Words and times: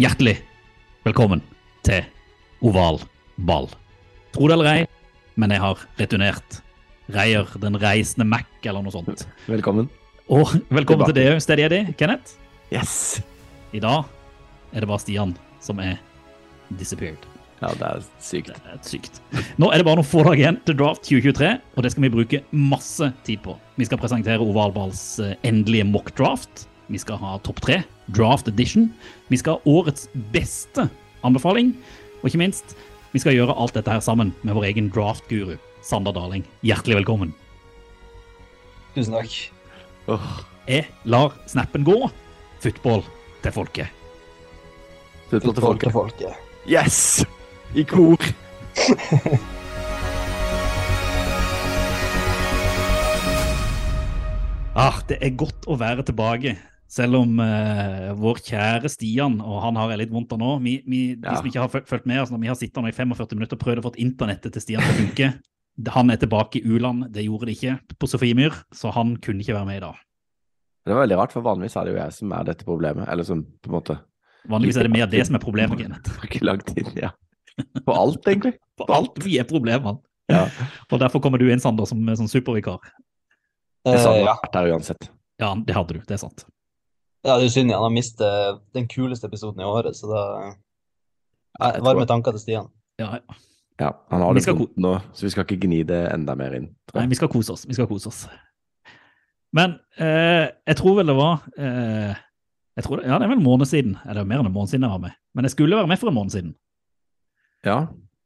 Hjertelig 0.00 0.38
velkommen 1.04 1.42
til 1.84 2.06
oval 2.64 3.02
ball. 3.36 3.66
Tro 4.32 4.46
det 4.48 4.54
eller 4.54 4.68
ei, 4.70 4.84
men 5.36 5.52
jeg 5.52 5.60
har 5.60 5.82
returnert. 5.98 6.56
Reier 7.12 7.50
den 7.60 7.76
reisende 7.82 8.24
Mac, 8.24 8.46
eller 8.64 8.86
noe 8.86 8.94
sånt. 8.94 9.26
Velkommen. 9.44 9.90
Og 10.32 10.54
velkommen 10.72 11.04
til 11.10 11.18
deg, 11.18 11.42
Steady 11.44 11.66
Eddie, 11.66 11.92
Kenneth. 12.00 12.38
Yes! 12.72 12.94
I 13.76 13.82
dag 13.84 14.08
er 14.72 14.86
det 14.86 14.88
bare 14.88 15.02
Stian 15.04 15.36
som 15.60 15.84
er 15.84 15.98
disappeared. 16.80 17.28
Ja, 17.60 17.74
det 17.76 17.90
er 17.90 18.08
sykt. 18.24 18.54
Det 18.56 18.72
er 18.72 18.80
sykt. 18.88 19.20
Nå 19.60 19.68
er 19.68 19.82
det 19.82 19.88
bare 19.90 20.00
noen 20.00 20.08
få 20.14 20.24
dager 20.24 20.46
igjen 20.46 20.62
til 20.64 20.80
draft 20.80 21.04
2023, 21.10 21.52
og 21.76 21.84
det 21.84 21.92
skal 21.92 22.08
vi 22.08 22.14
bruke 22.16 22.44
masse 22.56 23.12
tid 23.28 23.44
på. 23.44 23.60
Vi 23.76 23.90
skal 23.90 24.00
presentere 24.00 24.40
Ovalballs 24.48 25.04
eh, 25.20 25.36
endelige 25.44 25.92
mock 25.92 26.14
draft. 26.16 26.69
Vi 26.90 26.98
skal 26.98 27.20
ha 27.22 27.36
topp 27.46 27.60
tre, 27.62 27.82
draft 28.10 28.48
edition. 28.50 28.88
Vi 29.30 29.38
skal 29.38 29.58
ha 29.58 29.70
årets 29.70 30.08
beste 30.34 30.88
anbefaling. 31.26 31.76
Og 32.20 32.30
ikke 32.30 32.42
minst, 32.42 32.74
vi 33.14 33.22
skal 33.22 33.36
gjøre 33.36 33.54
alt 33.54 33.76
dette 33.78 33.94
her 33.94 34.02
sammen 34.02 34.34
med 34.42 34.56
vår 34.58 34.66
egen 34.72 34.90
draft-guru, 34.92 35.54
Sander 35.86 36.14
Darling. 36.16 36.42
Hjertelig 36.66 36.98
velkommen. 37.00 37.32
Tusen 38.96 39.14
takk. 39.14 39.38
Jeg 40.66 40.88
lar 41.06 41.38
snappen 41.50 41.86
gå. 41.86 42.10
Football 42.60 43.06
til 43.44 43.54
folket. 43.54 43.94
Football 45.30 45.54
til 45.54 45.62
folket. 45.62 45.94
folket. 45.94 46.34
Yes! 46.66 47.22
I 47.78 47.86
kor. 47.86 48.18
Ah, 54.80 55.00
det 55.10 55.18
er 55.20 55.34
godt 55.36 55.66
å 55.68 55.74
være 55.76 56.04
tilbake. 56.06 56.54
Selv 56.90 57.20
om 57.20 57.38
uh, 57.38 58.10
vår 58.18 58.40
kjære 58.48 58.90
Stian, 58.90 59.38
og 59.44 59.60
han 59.62 59.78
har 59.78 59.92
jeg 59.92 60.02
litt 60.02 60.14
vondt 60.14 60.32
av 60.34 60.40
nå 60.42 60.56
vi, 60.64 60.80
vi, 60.90 61.02
De 61.14 61.28
Ja. 61.28 61.36
som 61.38 61.46
ikke 61.46 61.62
har 61.62 61.70
fulgt 61.86 62.08
med 62.10 62.18
oss, 62.22 62.32
når 62.34 62.42
vi 62.42 62.50
har 62.50 62.58
sittet 62.58 62.82
nå 62.82 62.90
i 62.90 62.96
45 62.96 63.38
minutter 63.38 63.58
og 63.58 63.62
prøvd 63.62 63.82
å 63.82 63.86
få 63.86 63.92
internettet 64.02 64.56
til 64.56 64.64
Stian 64.64 64.82
til 64.82 64.90
å 64.90 65.00
funke 65.04 65.30
Han 65.94 66.10
er 66.10 66.18
tilbake 66.20 66.58
i 66.58 66.66
u-land, 66.66 67.06
det 67.14 67.22
gjorde 67.24 67.46
det 67.48 67.54
ikke 67.56 67.96
på 67.96 68.08
Sofiemyr, 68.10 68.52
så 68.74 68.90
han 68.92 69.14
kunne 69.22 69.40
ikke 69.40 69.54
være 69.54 69.68
med 69.68 69.78
i 69.78 69.84
dag. 69.86 70.00
Det 70.84 70.92
var 70.92 71.04
veldig 71.06 71.16
rart, 71.16 71.32
for 71.32 71.46
vanligvis 71.46 71.76
er 71.78 71.86
det 71.86 71.94
jo 71.94 72.00
jeg 72.00 72.16
som 72.18 72.34
er 72.36 72.46
dette 72.50 72.66
problemet. 72.66 73.06
Eller 73.08 73.24
som 73.24 73.40
på 73.46 73.70
en 73.70 73.76
måte 73.78 73.96
Vanligvis 74.50 74.76
er 74.80 74.88
det 74.88 74.92
mer 74.92 75.08
det 75.12 75.22
som 75.28 75.36
er 75.36 75.42
problemet, 75.42 75.78
Kenneth. 75.80 76.20
ikke 76.26 76.42
lang 76.44 76.60
inn, 76.74 76.92
ja. 76.96 77.10
På 77.86 77.96
alt, 77.96 78.24
egentlig. 78.26 78.54
På 78.80 78.86
alt 78.96 79.18
vi 79.24 79.38
er 79.40 79.48
problemene. 79.48 79.98
Ja. 80.32 80.46
Og 80.90 81.00
derfor 81.02 81.20
kommer 81.20 81.40
du 81.40 81.48
inn, 81.50 81.60
Sander, 81.60 81.88
som, 81.88 82.00
som 82.16 82.28
supervikar. 82.30 82.80
Det 83.86 83.98
sa 84.00 84.14
du 84.16 84.22
ja. 84.22 84.32
vært 84.34 84.52
der 84.56 84.72
uansett. 84.72 85.10
Ja, 85.40 85.54
det 85.56 85.76
hadde 85.76 85.96
du, 85.96 86.00
det 86.04 86.16
er 86.16 86.22
sant. 86.22 86.44
Ja, 87.26 87.36
det 87.36 87.46
er 87.46 87.52
synd 87.52 87.72
han 87.74 87.84
har 87.84 87.92
mistet 87.94 88.60
den 88.76 88.88
kuleste 88.90 89.28
episoden 89.28 89.60
i 89.60 89.68
året, 89.68 89.96
så 89.98 90.08
da 90.10 90.24
Nei, 91.60 91.72
jeg 91.74 91.82
Varme 91.84 92.06
tanker 92.08 92.32
til 92.32 92.40
Stian. 92.44 92.68
Ja, 93.00 93.18
ja. 93.18 93.38
Ja, 93.80 93.90
han 94.12 94.22
har 94.22 94.36
det 94.36 94.44
godt 94.44 94.58
vondt 94.60 94.80
nå, 94.80 94.92
så 95.16 95.24
vi 95.24 95.30
skal 95.32 95.46
ikke 95.46 95.62
gni 95.66 95.80
det 95.88 95.98
enda 96.12 96.34
mer 96.36 96.52
inn. 96.56 96.66
tror 96.88 97.00
Nei, 97.00 97.08
vi 97.08 97.16
skal 97.16 97.30
kose 97.32 97.54
oss. 97.54 97.62
Vi 97.68 97.76
skal 97.76 97.88
kose 97.88 98.10
oss. 98.10 98.18
Men 99.56 99.78
eh, 99.96 100.50
jeg 100.68 100.76
tror 100.78 100.98
vel 101.00 101.08
det 101.10 101.16
var 101.16 101.46
eh, 101.56 102.12
jeg 102.76 102.84
tror 102.86 103.00
det, 103.00 103.08
Ja, 103.08 103.16
det 103.18 103.24
er 103.26 103.32
vel 103.32 103.40
en 103.40 103.46
måned 103.46 103.68
siden. 103.68 103.96
Eller 104.04 104.28
mer 104.28 104.42
enn 104.42 104.50
en 104.50 104.54
måned 104.54 104.70
siden 104.72 104.84
jeg 104.84 104.92
var 104.92 105.02
med. 105.06 105.16
Men 105.34 105.48
jeg 105.48 105.54
skulle 105.56 105.80
være 105.80 105.88
med 105.90 106.00
for 106.00 106.12
en 106.12 106.16
måned 106.20 106.34
siden. 106.36 106.52
Ja, 107.66 107.78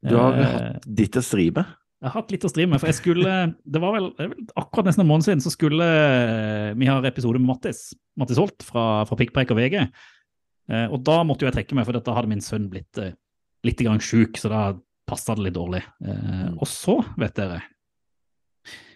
du 0.05 0.15
har 0.19 0.35
Eh, 0.37 0.51
hatt 0.53 0.85
ditt 0.99 1.17
å 1.17 1.23
stri 1.23 1.47
med. 1.55 1.71
Jeg 2.05 2.11
har 2.11 2.21
hatt 2.21 2.33
litt 2.35 2.43
å 2.45 2.49
stri 2.51 2.67
med, 2.69 2.77
for 2.77 2.91
jeg 2.91 2.99
skulle 2.99 3.35
Det 3.65 3.79
var 3.81 3.95
vel, 3.95 4.11
akkurat 4.53 4.85
nesten 4.85 5.01
en 5.01 5.09
måned 5.09 5.25
siden 5.25 5.41
så 5.41 5.49
skulle 5.49 5.85
eh, 5.89 6.73
vi 6.77 6.85
ha 6.85 6.99
episode 7.09 7.41
med 7.41 7.49
Mattis, 7.49 7.95
Mattis 8.19 8.37
Holt 8.37 8.61
fra, 8.67 8.83
fra 9.09 9.17
Pikkpreik 9.17 9.49
og 9.55 9.57
VG. 9.57 9.79
Eh, 10.69 10.85
og 10.85 10.99
da 11.07 11.23
måtte 11.25 11.45
jo 11.45 11.49
jeg 11.49 11.57
trekke 11.57 11.77
meg, 11.77 11.87
for 11.87 11.97
da 11.97 12.13
hadde 12.13 12.29
min 12.29 12.45
sønn 12.45 12.67
blitt 12.69 13.01
eh, 13.01 13.15
litt 13.65 13.81
sjuk, 14.05 14.37
så 14.37 14.51
da 14.53 14.61
passa 15.09 15.33
det 15.33 15.47
litt 15.47 15.57
dårlig. 15.57 15.81
Eh, 16.05 16.51
og 16.53 16.69
så, 16.69 16.99
vet 17.17 17.35
dere 17.37 17.63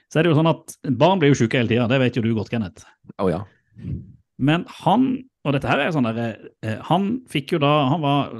Så 0.09 0.19
er 0.19 0.23
det 0.23 0.31
jo 0.31 0.37
sånn 0.37 0.53
at 0.53 0.77
barn 1.01 1.21
blir 1.21 1.33
jo 1.33 1.41
sjuke 1.41 1.57
hele 1.57 1.73
tida, 1.73 1.89
det 1.89 2.01
vet 2.01 2.17
jo 2.17 2.25
du 2.25 2.33
godt, 2.37 2.53
Kenneth. 2.53 2.85
Å 3.17 3.29
ja. 3.29 3.43
Men 4.37 4.69
han, 4.83 5.11
og 5.45 5.57
dette 5.57 5.69
her 5.69 5.81
er 5.81 5.89
jo 5.89 5.97
sånn 5.97 6.09
der, 6.13 6.37
eh, 6.61 6.77
han 6.89 7.15
fikk 7.29 7.57
jo 7.57 7.63
da, 7.65 7.73
han 7.89 8.05
var 8.05 8.37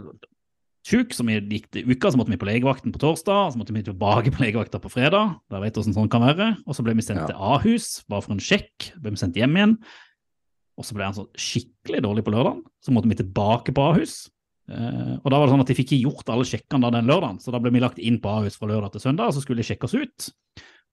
sjuk, 0.87 1.13
så 1.13 1.25
vi 1.27 1.37
gikk 1.39 1.69
til 1.73 1.89
uka, 1.91 2.11
så 2.11 2.19
måtte 2.19 2.31
vi 2.31 2.39
på 2.39 2.47
legevakten 2.47 2.93
på 2.95 3.01
torsdag, 3.01 3.53
så 3.53 3.59
måtte 3.59 3.75
vi 3.75 3.83
tilbake 3.83 4.31
på 4.31 4.43
legevakta 4.43 4.79
på 4.81 4.91
fredag, 4.91 5.37
da 5.51 5.59
vet 5.59 5.75
du 5.75 5.81
hvordan 5.81 5.97
sånn 5.97 6.11
kan 6.11 6.23
være, 6.23 6.51
og 6.65 6.75
så 6.77 6.85
ble 6.85 6.95
vi 6.95 7.05
sendt 7.05 7.25
Ja. 7.25 7.27
til 7.27 7.35
Ahus, 7.35 8.03
bare 8.07 8.21
for 8.23 8.33
en 8.33 8.39
sjekk, 8.39 8.93
ble 9.01 9.11
vi 9.11 9.21
sendt 9.21 9.35
hjem 9.35 9.55
igjen, 9.55 9.77
og 10.79 10.85
så 10.85 10.95
ble 10.95 11.03
han 11.03 11.13
så 11.13 11.27
skikkelig 11.35 12.01
dårlig 12.01 12.23
på 12.23 12.31
lørdagen, 12.31 12.63
så 12.81 12.91
måtte 12.95 13.09
vi 13.11 13.19
tilbake 13.19 13.73
på 13.75 13.93
Ahus, 13.93 14.29
Eh, 14.69 15.13
og 15.17 15.31
da 15.31 15.39
var 15.39 15.47
det 15.47 15.53
sånn 15.55 15.63
at 15.63 15.69
de 15.71 15.75
fikk 15.77 15.93
ikke 15.95 16.03
gjort 16.05 16.29
alle 16.29 16.45
sjekkene 16.45 16.85
da 16.85 16.91
den 16.93 17.09
lørdagen, 17.09 17.39
så 17.41 17.53
da 17.53 17.61
ble 17.61 17.71
vi 17.73 17.81
lagt 17.81 17.97
inn 17.97 18.19
på 18.21 18.29
Ahus 18.29 18.57
fra 18.59 18.69
lørdag 18.69 18.93
til 18.93 19.01
søndag, 19.01 19.31
og 19.31 19.33
så 19.33 19.41
skulle 19.41 19.63
de 19.63 19.65
sjekke 19.65 19.87
oss 19.89 19.95
ut. 19.97 20.27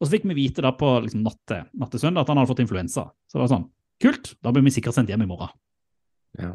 Og 0.01 0.07
så 0.07 0.13
fikk 0.15 0.25
vi 0.31 0.37
vite 0.39 0.65
da 0.65 0.73
på 0.77 0.89
liksom, 1.05 1.25
natt, 1.25 1.53
natt 1.77 1.93
til 1.93 2.01
søndag 2.01 2.25
at 2.25 2.33
han 2.33 2.41
hadde 2.41 2.51
fått 2.53 2.63
influensa. 2.65 3.09
Så 3.29 3.37
det 3.37 3.43
var 3.45 3.53
sånn, 3.53 3.69
kult, 4.01 4.33
da 4.45 4.53
blir 4.53 4.65
vi 4.65 4.73
sikkert 4.77 4.97
sendt 4.97 5.13
hjem 5.13 5.27
i 5.27 5.29
morgen. 5.29 5.53
Ja. 6.41 6.55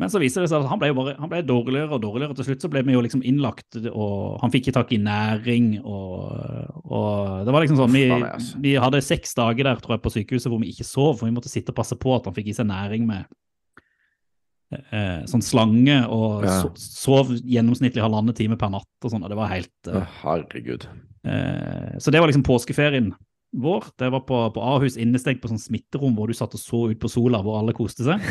Men 0.00 0.08
så 0.08 0.20
viser 0.22 0.40
det 0.40 0.48
seg 0.48 0.62
at 0.64 0.70
han 0.70 0.80
ble, 0.80 0.88
bare, 0.96 1.12
han 1.20 1.28
ble 1.28 1.42
dårligere 1.44 1.92
og 1.92 2.00
dårligere. 2.00 2.36
Til 2.38 2.46
slutt 2.48 2.64
så 2.64 2.70
ble 2.72 2.80
vi 2.86 2.94
jo 2.96 3.02
liksom 3.04 3.20
innlagt, 3.28 3.76
og 3.90 4.38
han 4.40 4.52
fikk 4.54 4.70
ikke 4.70 4.76
tak 4.78 4.94
i 4.96 5.00
næring. 5.04 5.66
Og, 5.84 6.80
og 6.88 7.44
det 7.44 7.52
var 7.52 7.66
liksom 7.66 7.76
sånn, 7.82 7.92
vi, 7.92 8.06
altså. 8.16 8.62
vi 8.64 8.72
hadde 8.80 9.02
seks 9.04 9.36
dager 9.36 9.68
der 9.68 9.82
tror 9.84 9.98
jeg, 9.98 10.04
på 10.06 10.14
sykehuset 10.16 10.48
hvor 10.48 10.62
vi 10.62 10.72
ikke 10.72 10.88
sov, 10.88 11.18
for 11.20 11.28
vi 11.28 11.34
måtte 11.36 11.52
sitte 11.52 11.74
og 11.74 11.78
passe 11.82 11.98
på 12.00 12.16
at 12.16 12.26
han 12.30 12.36
fikk 12.38 12.48
i 12.50 12.56
seg 12.56 12.70
næring 12.72 13.04
med 13.10 13.28
eh, 14.72 15.20
sånn 15.30 15.44
slange, 15.44 16.00
og 16.08 16.44
Ja. 16.48 16.60
so, 16.62 16.72
sov 16.80 17.32
gjennomsnittlig 17.36 18.02
halvannen 18.04 18.36
time 18.36 18.56
per 18.56 18.70
natt 18.72 19.04
og 19.04 19.12
sånn. 19.12 19.24
og 19.24 19.28
Det 19.32 19.38
var 19.38 19.52
helt 19.52 19.90
eh, 19.92 20.06
herregud. 20.22 20.86
Eh, 21.26 21.98
Så 22.00 22.10
det 22.10 22.20
var 22.22 22.30
liksom 22.30 22.46
påskeferien 22.46 23.12
vår. 23.52 23.90
Det 23.98 24.08
var 24.14 24.22
på, 24.28 24.38
på 24.54 24.62
Ahus 24.62 24.96
innestengt 25.00 25.40
på 25.42 25.50
sånn 25.50 25.60
smitterom 25.60 26.14
hvor 26.16 26.30
du 26.30 26.36
satt 26.36 26.54
og 26.56 26.62
så 26.62 26.82
ut 26.92 27.00
på 27.02 27.10
sola, 27.10 27.40
hvor 27.44 27.58
alle 27.58 27.74
koste 27.76 28.06
seg. 28.06 28.24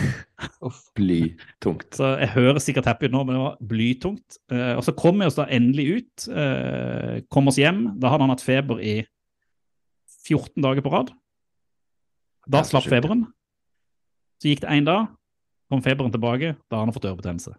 Blytungt. 1.00 1.90
Så 1.98 2.14
jeg 2.22 2.32
høres 2.36 2.68
sikkert 2.68 2.90
happy 2.90 3.10
ut 3.10 3.16
nå, 3.16 3.24
men 3.28 3.38
det 3.38 3.44
var 3.44 3.58
blytungt. 3.72 4.40
Eh, 4.54 4.74
og 4.78 4.84
så 4.88 4.96
kom 4.98 5.20
vi 5.20 5.30
oss 5.30 5.40
da 5.40 5.48
endelig 5.52 5.88
ut. 6.00 6.28
Eh, 6.32 7.16
kom 7.32 7.52
oss 7.52 7.60
hjem. 7.62 7.86
Da 8.00 8.14
hadde 8.14 8.28
han 8.28 8.36
hatt 8.36 8.46
feber 8.46 8.82
i 8.84 9.00
14 10.30 10.64
dager 10.64 10.86
på 10.86 10.94
rad. 10.94 11.14
Da 12.50 12.62
er 12.62 12.70
slapp 12.70 12.88
sjukt. 12.88 12.96
feberen. 12.96 13.26
Så 14.40 14.54
gikk 14.54 14.64
det 14.64 14.72
én 14.72 14.86
dag, 14.88 15.10
kom 15.70 15.82
feberen 15.84 16.14
tilbake. 16.14 16.56
Da 16.72 16.80
har 16.80 16.88
han 16.88 16.96
fått 16.96 17.10
ørebetennelse. 17.10 17.58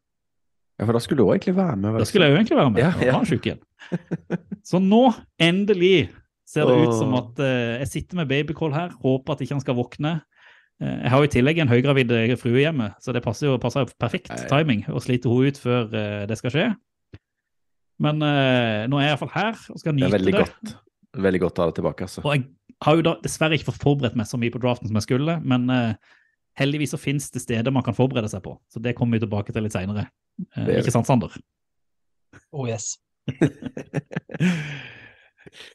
Ja, 0.80 0.86
for 0.86 0.96
da 0.96 1.02
skulle 1.04 1.20
du 1.20 1.26
også 1.26 1.36
egentlig 1.36 1.56
være 1.58 1.76
med. 1.76 1.98
Da 2.00 2.06
skulle 2.08 2.26
jeg 2.26 2.32
jo 2.32 2.38
egentlig 2.40 2.56
være 2.56 2.70
med. 2.72 2.80
Ja, 2.80 2.90
ja. 3.04 3.12
Han 3.12 3.20
var 3.20 3.28
syk 3.28 3.46
igjen. 3.50 3.60
Så 4.70 4.80
nå, 4.80 5.02
endelig, 5.36 6.08
ser 6.50 6.66
det 6.66 6.76
ut 6.82 6.96
som 6.98 7.14
at 7.18 7.40
eh, 7.44 7.78
jeg 7.84 7.90
sitter 7.94 8.20
med 8.20 8.30
babycall 8.30 8.74
her, 8.74 8.94
håper 9.02 9.36
at 9.36 9.44
ikke 9.44 9.56
han 9.56 9.62
skal 9.62 9.78
våkne. 9.78 10.14
Eh, 10.82 10.96
jeg 11.04 11.14
har 11.14 11.26
i 11.26 11.32
tillegg 11.36 11.62
en 11.62 11.70
høygravid 11.70 12.14
eh, 12.16 12.36
frue 12.40 12.64
hjemme, 12.64 12.90
så 13.02 13.14
det 13.14 13.22
passer 13.24 13.50
jo, 13.50 13.58
passer 13.62 13.84
jo 13.84 13.92
perfekt 14.00 14.32
timing 14.50 14.82
å 14.90 15.02
slite 15.02 15.30
henne 15.30 15.52
ut 15.52 15.60
før 15.62 15.90
det 16.28 16.38
skal 16.40 16.56
skje. 16.56 16.70
Men 18.00 18.22
eh, 18.24 18.86
nå 18.88 18.96
er 18.96 19.04
jeg 19.04 19.12
iallfall 19.14 19.34
her 19.34 19.58
og 19.72 19.82
skal 19.82 19.98
Det 19.98 20.06
er 20.08 20.14
veldig 20.16 20.32
det. 20.32 20.46
godt. 20.46 20.72
Veldig 21.20 21.42
godt 21.42 21.58
å 21.58 21.62
ha 21.62 21.68
deg 21.68 21.80
tilbake, 21.80 22.06
altså. 22.06 22.22
Og 22.24 22.32
jeg 22.32 22.46
har 22.86 22.96
jo 22.96 23.04
da 23.04 23.12
dessverre 23.20 23.58
ikke 23.58 23.68
fått 23.68 23.82
forberedt 23.82 24.16
meg 24.16 24.28
så 24.30 24.40
mye 24.40 24.54
på 24.54 24.62
draften 24.62 24.88
som 24.88 24.96
jeg 24.96 25.04
skulle, 25.08 25.34
men 25.44 25.66
uh, 25.68 26.14
heldigvis 26.56 26.94
så 26.94 27.00
finnes 27.02 27.26
det 27.34 27.42
steder 27.44 27.74
man 27.74 27.84
kan 27.84 27.96
forberede 27.96 28.30
seg 28.32 28.40
på. 28.46 28.54
Så 28.72 28.80
det 28.80 28.94
kommer 28.96 29.18
vi 29.18 29.26
tilbake 29.26 29.52
til 29.52 29.66
litt 29.66 29.76
seinere. 29.76 30.06
Uh, 30.56 30.70
ikke 30.78 30.94
sant, 30.94 31.10
Sander? 31.10 31.34
Oh 32.56 32.64
yes. 32.70 32.94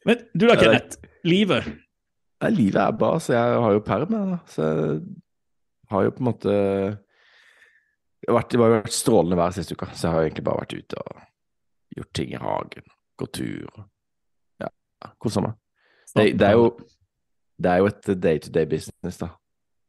Men 0.08 0.24
du 0.34 0.46
da, 0.46 0.56
Kenneth. 0.60 0.98
Livet. 1.26 1.66
Nei, 2.42 2.50
livet 2.52 2.80
er 2.82 2.96
bra, 3.00 3.14
så 3.22 3.34
jeg 3.34 3.60
har 3.64 3.74
jo 3.74 3.84
perm, 3.84 4.12
da. 4.12 4.38
Så 4.50 4.66
jeg 4.66 5.00
har 5.92 6.06
jo 6.06 6.14
på 6.16 6.22
en 6.22 6.28
måte 6.28 6.56
vært, 8.26 8.50
det 8.50 8.60
har 8.60 8.74
vært 8.76 8.94
strålende 8.94 9.38
vær 9.38 9.54
siste 9.54 9.76
uka, 9.76 9.88
så 9.94 10.08
jeg 10.08 10.16
har 10.16 10.26
egentlig 10.26 10.44
bare 10.46 10.62
vært 10.64 10.76
ute 10.76 11.02
og 11.02 11.24
gjort 11.96 12.12
ting 12.18 12.34
i 12.34 12.42
hagen. 12.42 12.92
Gått 13.16 13.38
tur. 13.38 13.82
Ja, 14.60 14.70
kosa 15.22 15.44
meg. 15.44 15.56
Det, 16.16 16.30
det 16.40 16.46
er 16.48 16.56
jo 16.56 16.68
Det 17.56 17.70
er 17.72 17.80
jo 17.80 17.86
et 17.88 18.08
day 18.20 18.38
to 18.38 18.50
day 18.52 18.66
business, 18.68 19.16
da. 19.16 19.30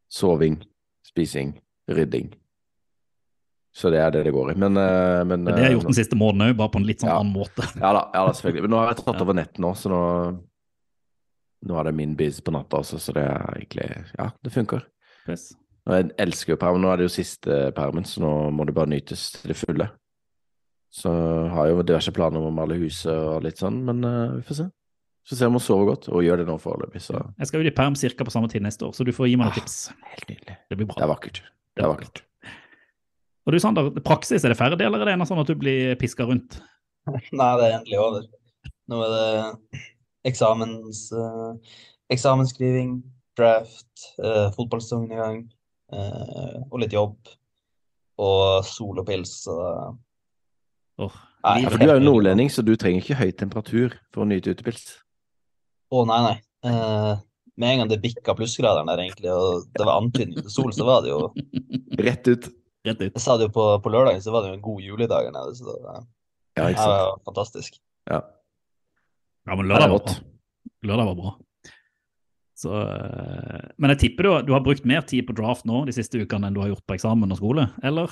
Soving, 0.08 0.62
spising, 1.04 1.58
rydding. 1.92 2.30
Så 3.78 3.92
det 3.94 4.00
er 4.02 4.10
det 4.16 4.24
det 4.26 4.34
går 4.34 4.52
i. 4.52 4.58
Men, 4.58 4.74
eh, 4.82 5.24
men 5.30 5.44
Det 5.46 5.54
har 5.54 5.62
jeg 5.62 5.72
eh, 5.72 5.76
gjort 5.78 5.90
den 5.92 5.98
siste 6.00 6.18
måneden 6.18 6.48
òg, 6.50 6.58
bare 6.58 6.72
på 6.74 6.80
en 6.82 6.88
litt 6.88 7.04
sånn 7.04 7.12
Ja. 7.12 7.20
annen 7.22 7.34
måte. 7.36 7.62
Ja 7.84 7.92
da, 7.94 8.02
ja 8.16 8.24
da, 8.26 8.32
selvfølgelig. 8.34 8.64
Men 8.66 8.72
nå 8.74 8.80
har 8.82 8.88
jeg 8.94 9.04
tatt 9.06 9.22
over 9.22 9.38
nett 9.38 9.60
nå, 9.62 9.74
så 9.78 9.92
nå, 9.94 10.00
nå 11.70 11.78
er 11.80 11.84
det 11.90 11.94
min 12.00 12.16
biz 12.18 12.40
på 12.42 12.54
natta 12.56 12.80
også, 12.82 12.98
så 13.02 13.14
det 13.14 13.24
er 13.28 13.54
egentlig 13.60 13.88
Ja, 14.18 14.32
det 14.44 14.54
funker. 14.56 14.82
Yes. 15.30 15.52
Jeg 15.88 16.10
elsker 16.20 16.54
jo 16.56 16.58
permen. 16.60 16.82
Nå 16.84 16.90
er 16.92 16.98
det 17.00 17.06
jo 17.08 17.14
siste 17.14 17.60
permen, 17.78 18.04
så 18.04 18.20
nå 18.24 18.32
må 18.52 18.66
det 18.68 18.74
bare 18.76 18.90
nytes 18.92 19.28
til 19.38 19.54
det 19.54 19.58
fulle. 19.62 19.88
Så 20.92 21.12
har 21.54 21.68
jeg 21.68 21.76
jo 21.78 21.84
diverse 21.84 22.12
planer 22.16 22.40
om 22.42 22.50
å 22.50 22.56
male 22.58 22.76
huset 22.82 23.12
og 23.14 23.44
litt 23.46 23.60
sånn, 23.62 23.78
men 23.86 24.02
uh, 24.08 24.34
vi 24.40 24.42
får 24.48 24.60
se. 24.64 24.68
Så 25.28 25.36
ser 25.36 25.46
vi 25.46 25.52
om 25.52 25.58
hun 25.60 25.64
sover 25.64 25.86
godt, 25.92 26.08
og 26.10 26.24
gjør 26.24 26.40
det 26.42 26.48
nå 26.48 26.56
foreløpig, 26.64 27.02
så 27.04 27.20
Jeg 27.38 27.48
skal 27.50 27.60
ut 27.62 27.68
i 27.70 27.76
perm 27.76 27.96
ca. 28.00 28.24
på 28.24 28.32
samme 28.34 28.50
tid 28.52 28.64
neste 28.64 28.88
år, 28.88 28.94
så 28.96 29.04
du 29.06 29.12
får 29.12 29.28
gi 29.30 29.36
meg 29.36 29.48
noen 29.50 29.56
Ah. 29.56 29.60
tips. 29.60 29.92
helt 30.16 30.28
nydelig. 30.32 30.56
Det 30.70 30.78
blir 30.78 30.88
Det 30.88 30.96
bra. 30.96 31.04
er 31.04 31.12
vakkert. 31.14 31.42
Det 31.76 31.84
er 31.84 31.92
vakkert. 31.92 32.22
Og 33.48 33.56
du 33.56 33.62
Sander, 33.64 33.88
praksis, 34.04 34.44
er 34.44 34.52
det 34.52 34.60
ferdig, 34.60 34.84
eller 34.84 35.00
er 35.00 35.08
det 35.08 35.14
ennå 35.16 35.26
sånn 35.28 35.40
at 35.40 35.48
du 35.48 35.56
blir 35.56 35.94
piska 36.02 36.26
rundt? 36.28 36.60
Nei, 37.08 37.52
det 37.56 37.70
er 37.70 37.78
endelig 37.78 38.02
over. 38.04 38.26
Nå 38.92 39.00
er 39.06 39.14
det 39.14 39.84
eksamens, 40.28 41.06
eh, 41.16 41.78
eksamensskriving, 42.12 42.98
draft, 43.40 43.88
eh, 44.20 44.50
fotballsesongen 44.58 45.16
i 45.16 45.22
gang, 45.22 45.40
eh, 45.96 46.60
og 46.68 46.84
litt 46.84 46.98
jobb. 46.98 47.16
Og 48.20 48.68
sol 48.68 49.00
og 49.00 49.08
pils. 49.08 49.32
Så 49.46 49.56
oh, 49.56 51.18
Nei, 51.46 51.62
Ja, 51.64 51.72
for 51.72 51.80
du 51.80 51.88
er 51.88 52.02
jo 52.02 52.04
nordlending, 52.04 52.52
så 52.52 52.66
du 52.66 52.74
trenger 52.76 53.06
ikke 53.06 53.20
høy 53.22 53.32
temperatur 53.32 53.96
for 54.12 54.26
å 54.26 54.28
nyte 54.28 54.58
utepils. 54.58 54.90
Å, 55.94 56.04
nei, 56.10 56.22
nei. 56.26 56.38
Eh, 56.68 57.26
med 57.58 57.72
en 57.72 57.84
gang 57.84 57.92
det 57.94 58.04
bikka 58.04 58.36
plussgraderen 58.36 58.90
der, 58.92 59.06
egentlig, 59.06 59.32
og 59.32 59.70
det 59.72 59.86
var 59.86 60.02
antydning 60.02 60.42
til 60.42 60.52
sol, 60.52 60.74
så 60.76 60.88
var 60.90 61.06
det 61.06 61.14
jo 61.14 61.30
Rett 62.04 62.28
ut. 62.28 62.50
Rett 62.88 63.02
ut. 63.04 63.12
Jeg 63.12 63.24
sa 63.24 63.36
det 63.40 63.50
jo 63.50 63.56
på, 63.58 63.66
på 63.84 63.92
lørdagen, 63.94 64.22
så 64.24 64.34
var 64.34 64.44
det 64.44 64.52
jo 64.52 64.58
en 64.58 64.64
god 64.66 64.86
juledag 64.86 65.28
her 65.28 65.36
nede. 65.36 65.56
Så 65.58 65.68
det 65.68 65.76
var, 65.84 66.06
Ja, 66.58 66.64
det 66.64 66.72
ikke 66.74 66.86
sant. 66.86 66.96
var 66.96 67.20
fantastisk. 67.30 67.82
Ja. 68.10 68.22
Ja, 69.48 69.56
men 69.56 69.70
lørdag 69.70 69.94
var 69.94 70.06
bra. 70.06 70.16
Lørdag 70.88 71.12
var 71.12 71.20
bra. 71.20 71.34
Så, 72.58 72.72
eh, 72.74 73.68
men 73.78 73.94
jeg 73.94 74.02
tipper 74.02 74.26
du, 74.26 74.32
du 74.48 74.54
har 74.56 74.64
brukt 74.66 74.88
mer 74.90 75.04
tid 75.06 75.28
på 75.28 75.36
draft 75.38 75.68
nå 75.70 75.84
de 75.86 75.94
siste 75.94 76.18
ukene 76.18 76.50
enn 76.50 76.56
du 76.56 76.64
har 76.64 76.72
gjort 76.72 76.86
på 76.90 76.96
eksamen 76.98 77.36
og 77.36 77.38
skole, 77.38 77.68
eller? 77.86 78.10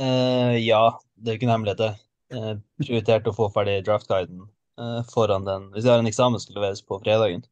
Uh, 0.00 0.56
ja, 0.60 0.82
det 1.16 1.28
er 1.30 1.34
jo 1.34 1.40
ikke 1.40 1.48
en 1.48 1.54
hemmelighet, 1.54 1.80
det. 1.80 1.94
Eh, 2.30 2.52
prioriterte 2.78 3.32
å 3.32 3.36
få 3.36 3.48
ferdig 3.50 3.80
draftguiden 3.88 4.44
uh, 4.78 5.00
foran 5.10 5.42
den 5.48 5.64
Hvis 5.74 5.82
jeg 5.82 5.90
har 5.90 5.98
en 5.98 6.08
eksamen 6.08 6.38
skal 6.38 6.60
leveres 6.60 6.84
på 6.86 7.00
fredagen. 7.02 7.42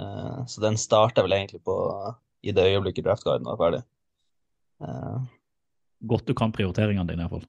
Eh, 0.00 0.46
så 0.46 0.60
den 0.60 0.78
starta 0.80 1.22
vel 1.22 1.36
egentlig 1.36 1.62
på 1.66 1.76
i 2.42 2.54
det 2.56 2.66
øyeblikket 2.72 3.04
draftguiden 3.04 3.48
var 3.48 3.58
ferdig. 3.60 3.82
Eh, 4.80 5.20
Godt 6.10 6.24
du 6.30 6.32
kan 6.32 6.52
prioriteringene 6.54 7.04
dine, 7.10 7.26
iallfall. 7.26 7.44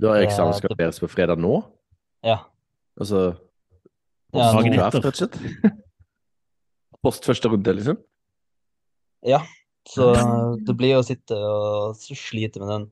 Du 0.00 0.08
har 0.10 0.18
eksamen 0.24 0.56
skal 0.58 0.72
leveres 0.74 0.98
på 1.00 1.08
fredag 1.10 1.38
nå? 1.40 1.60
ja. 2.26 2.40
Altså 2.96 3.20
Ja, 4.34 4.48
post 4.50 4.56
dagen 4.56 4.72
etter. 4.80 5.70
første 7.28 7.50
runde, 7.52 7.74
liksom? 7.78 7.98
ja. 9.28 9.42
Så 9.86 10.08
det 10.66 10.74
blir 10.74 10.96
å 10.98 11.04
sitte 11.06 11.36
og 11.38 11.94
slite 12.02 12.58
med 12.58 12.70
den. 12.72 12.86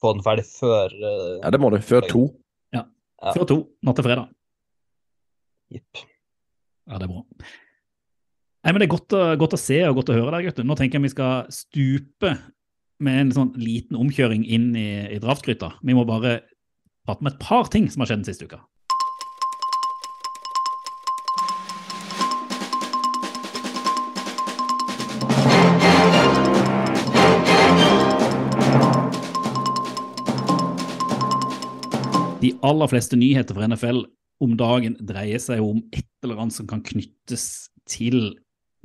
Få 0.00 0.14
den 0.16 0.22
ferdig 0.24 0.46
før 0.48 0.94
uh, 0.96 1.34
Ja, 1.42 1.50
det 1.52 1.60
må 1.60 1.68
du. 1.74 1.76
Før 1.84 2.06
to. 2.08 2.22
Ja. 2.72 2.86
Før 3.34 3.44
to, 3.50 3.56
natt 3.84 3.98
til 4.00 4.06
fredag. 4.06 4.30
Jipp. 5.74 6.00
Ja, 6.88 6.96
det 6.96 7.04
er 7.04 7.12
bra. 7.12 7.24
Nei, 8.64 8.72
men 8.72 8.80
Det 8.80 8.86
er 8.88 8.94
godt 8.94 9.16
å, 9.18 9.20
godt 9.42 9.58
å 9.58 9.60
se 9.60 9.82
og 9.90 9.98
godt 10.00 10.14
å 10.14 10.16
høre 10.16 10.38
deg, 10.38 10.48
gutter. 10.48 10.64
Nå 10.64 10.78
tenker 10.78 10.96
jeg 10.96 11.04
vi 11.10 11.12
skal 11.12 11.50
stupe 11.52 12.32
med 13.02 13.20
en 13.20 13.34
sånn 13.34 13.52
liten 13.58 13.98
omkjøring 13.98 14.42
inn 14.44 14.72
i, 14.76 14.90
i 15.14 15.20
draftgryta. 15.22 15.76
Vi 15.86 15.94
må 15.94 16.06
bare 16.08 16.40
prate 17.06 17.22
om 17.22 17.30
et 17.30 17.38
par 17.42 17.70
ting 17.72 17.86
som 17.90 18.02
har 18.02 18.10
skjedd 18.10 18.24
den 18.24 18.28
siste 18.28 18.48
uka. 18.48 18.64
De 32.38 32.52
aller 32.62 32.90
fleste 32.90 33.18
nyheter 33.18 33.56
fra 33.56 33.66
NFL 33.66 34.04
om 34.42 34.52
dagen 34.58 34.94
dreier 35.02 35.40
seg 35.42 35.62
om 35.62 35.80
et 35.90 36.06
eller 36.22 36.38
annet 36.38 36.54
som 36.54 36.68
kan 36.70 36.84
knyttes 36.86 37.68
til 37.90 38.36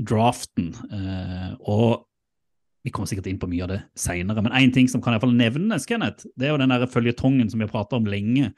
draften. 0.01 0.73
Eh, 0.89 1.51
og 1.69 2.05
vi 2.83 2.91
kommer 2.91 3.07
sikkert 3.07 3.29
inn 3.31 3.39
på 3.39 3.47
mye 3.47 3.63
av 3.63 3.71
det 3.71 3.79
seinere, 3.95 4.43
men 4.43 4.55
én 4.59 4.73
ting 4.75 4.89
som 4.91 5.01
kan 5.01 5.13
i 5.13 5.15
hvert 5.15 5.23
fall 5.23 5.37
nevnes, 5.39 5.87
Kenneth, 5.87 6.27
det 6.35 6.49
er 6.49 6.51
jo 6.51 6.59
den 6.59 6.87
føljetongen 6.91 7.49
som 7.49 7.61
vi 7.61 7.67
har 7.67 7.71
prata 7.71 7.95
om 7.95 8.07
lenge. 8.09 8.51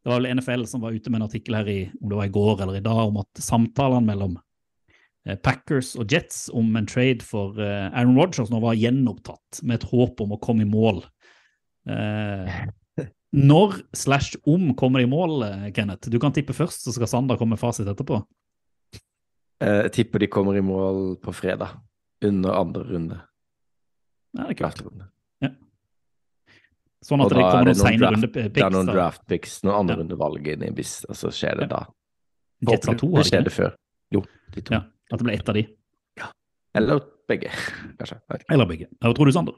Det 0.00 0.08
var 0.08 0.22
vel 0.22 0.38
NFL 0.38 0.64
som 0.70 0.80
var 0.80 0.96
ute 0.96 1.12
med 1.12 1.20
en 1.20 1.26
artikkel 1.26 1.58
her 1.58 1.68
i 1.68 1.80
om 2.00 2.08
det 2.08 2.16
var 2.16 2.30
i 2.30 2.32
går 2.32 2.62
eller 2.64 2.78
i 2.78 2.84
dag, 2.84 3.02
om 3.10 3.20
at 3.20 3.42
samtalene 3.44 4.08
mellom 4.08 4.38
eh, 5.28 5.36
Packers 5.36 5.92
og 6.00 6.08
Jets 6.08 6.46
om 6.56 6.70
en 6.80 6.88
trade 6.88 7.26
for 7.26 7.60
eh, 7.60 7.90
Aaron 7.90 8.16
Rodgers 8.16 8.48
nå 8.48 8.62
var 8.64 8.78
gjenopptatt, 8.78 9.60
med 9.60 9.82
et 9.82 9.88
håp 9.92 10.24
om 10.24 10.32
å 10.32 10.40
komme 10.40 10.64
i 10.64 10.70
mål. 10.70 11.02
Eh, 11.92 12.58
når 13.52 13.82
slash 13.92 14.40
om 14.48 14.70
kommer 14.80 15.04
de 15.04 15.10
i 15.10 15.12
mål, 15.12 15.42
eh, 15.44 15.70
Kenneth? 15.76 16.08
Du 16.08 16.16
kan 16.22 16.32
tippe 16.32 16.56
først, 16.56 16.88
så 16.88 16.96
skal 16.96 17.12
Sander 17.12 17.36
komme 17.36 17.58
med 17.58 17.60
fasit 17.60 17.90
etterpå. 17.90 18.22
Jeg 19.58 19.92
tipper 19.92 20.22
de 20.22 20.30
kommer 20.30 20.56
i 20.56 20.62
mål 20.62 21.18
på 21.20 21.36
fredag. 21.36 21.82
Under 22.24 22.56
andre 22.56 22.82
runde. 22.86 23.16
Ja, 24.38 24.44
det 24.46 24.54
er 24.54 24.58
kult. 24.62 24.82
Ja. 25.42 25.50
Sånn 27.04 27.22
at 27.22 27.30
det 27.30 27.38
er 27.38 27.42
kommer 27.42 27.58
noen 27.58 27.66
noen 27.68 27.78
senere 27.78 27.98
draft- 27.98 28.14
runde 28.14 28.32
Det 28.32 28.44
er 28.44 28.50
picks. 28.54 28.74
noen 28.74 28.86
draft 28.92 29.26
picks, 29.30 29.56
noen 29.64 29.74
andre 29.80 29.96
Ja. 29.96 30.02
rundevalg 30.02 30.46
inn 30.52 30.62
i 30.66 30.70
bis, 30.70 31.04
og 31.08 31.14
så 31.16 31.28
skjer 31.34 31.56
det 31.60 31.68
Ja. 31.70 31.78
da. 31.78 31.86
Jets 32.72 32.86
har 32.86 32.94
to, 32.94 33.06
det 33.06 33.16
har 33.16 33.22
de 33.22 33.30
skjedde 33.30 33.52
før. 33.54 33.74
Jo, 34.12 34.22
de 34.52 34.60
to. 34.62 34.74
Ja, 34.74 34.80
at 35.12 35.18
det 35.18 35.24
ble 35.24 35.34
ett 35.34 35.48
av 35.48 35.54
de. 35.54 35.66
Eller 36.74 37.00
begge, 37.28 37.48
kanskje. 37.98 38.20
Ikke. 38.30 38.44
Eller 38.50 38.66
begge. 38.66 38.86
Hva 39.02 39.14
tror 39.14 39.24
du, 39.26 39.32
Sander? 39.32 39.54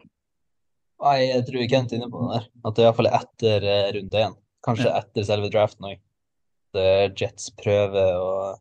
Nei, 1.02 1.18
jeg 1.32 1.46
tror 1.46 1.68
Kent 1.68 1.92
er 1.92 1.96
inne 1.96 2.10
på 2.10 2.20
det 2.28 2.40
der. 2.40 2.48
At 2.64 2.74
det 2.74 2.82
er 2.84 2.92
iallfall 2.92 3.08
etter 3.08 3.64
eh, 3.64 3.92
runde 3.96 4.10
én. 4.20 4.36
Kanskje 4.64 4.84
Ja. 4.84 4.98
etter 5.00 5.24
selve 5.24 5.50
draften 5.50 5.84
òg. 5.88 5.98
Jets 7.18 7.50
prøver 7.56 8.14
å, 8.20 8.58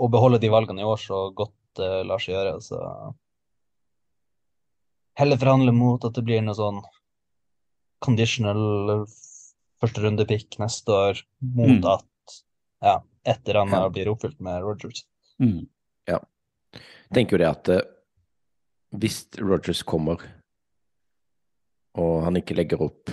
å 0.00 0.08
beholde 0.10 0.40
de 0.40 0.48
valgene 0.48 0.80
i 0.80 0.84
år 0.86 0.96
så 0.96 1.34
godt 1.34 1.52
det 1.76 2.06
lar 2.06 2.18
seg 2.18 2.34
gjøre. 2.36 2.62
Så 2.62 2.78
heller 5.16 5.36
forhandle 5.40 5.72
mot 5.72 6.04
at 6.04 6.14
det 6.16 6.24
blir 6.26 6.42
noe 6.42 6.56
sånn 6.58 6.80
conditional 8.04 9.04
første 9.80 10.02
runde 10.04 10.26
pick 10.28 10.58
neste 10.60 10.92
år, 10.92 11.22
mot 11.40 11.80
Mm. 11.82 11.84
at 11.92 12.40
ja, 12.82 13.00
et 13.24 13.48
eller 13.48 13.60
annet 13.62 13.80
Ja. 13.80 13.88
blir 13.88 14.08
oppfylt 14.12 14.40
med 14.40 14.62
Rogers. 14.62 15.04
Mm. 15.40 15.68
tenker 17.12 17.36
jo 17.36 17.38
det 17.38 17.46
at 17.48 17.68
eh, 17.68 17.80
hvis 18.96 19.26
Rogers 19.38 19.82
kommer, 19.82 20.18
og 21.94 22.24
han 22.24 22.34
ikke 22.36 22.56
legger 22.56 22.80
opp 22.82 23.10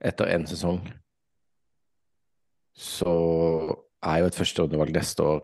etter 0.00 0.26
én 0.26 0.46
sesong, 0.46 0.78
så 2.76 3.76
er 4.02 4.18
jo 4.20 4.26
et 4.26 4.34
førsterundevalg 4.38 4.92
neste 4.94 5.22
år 5.22 5.42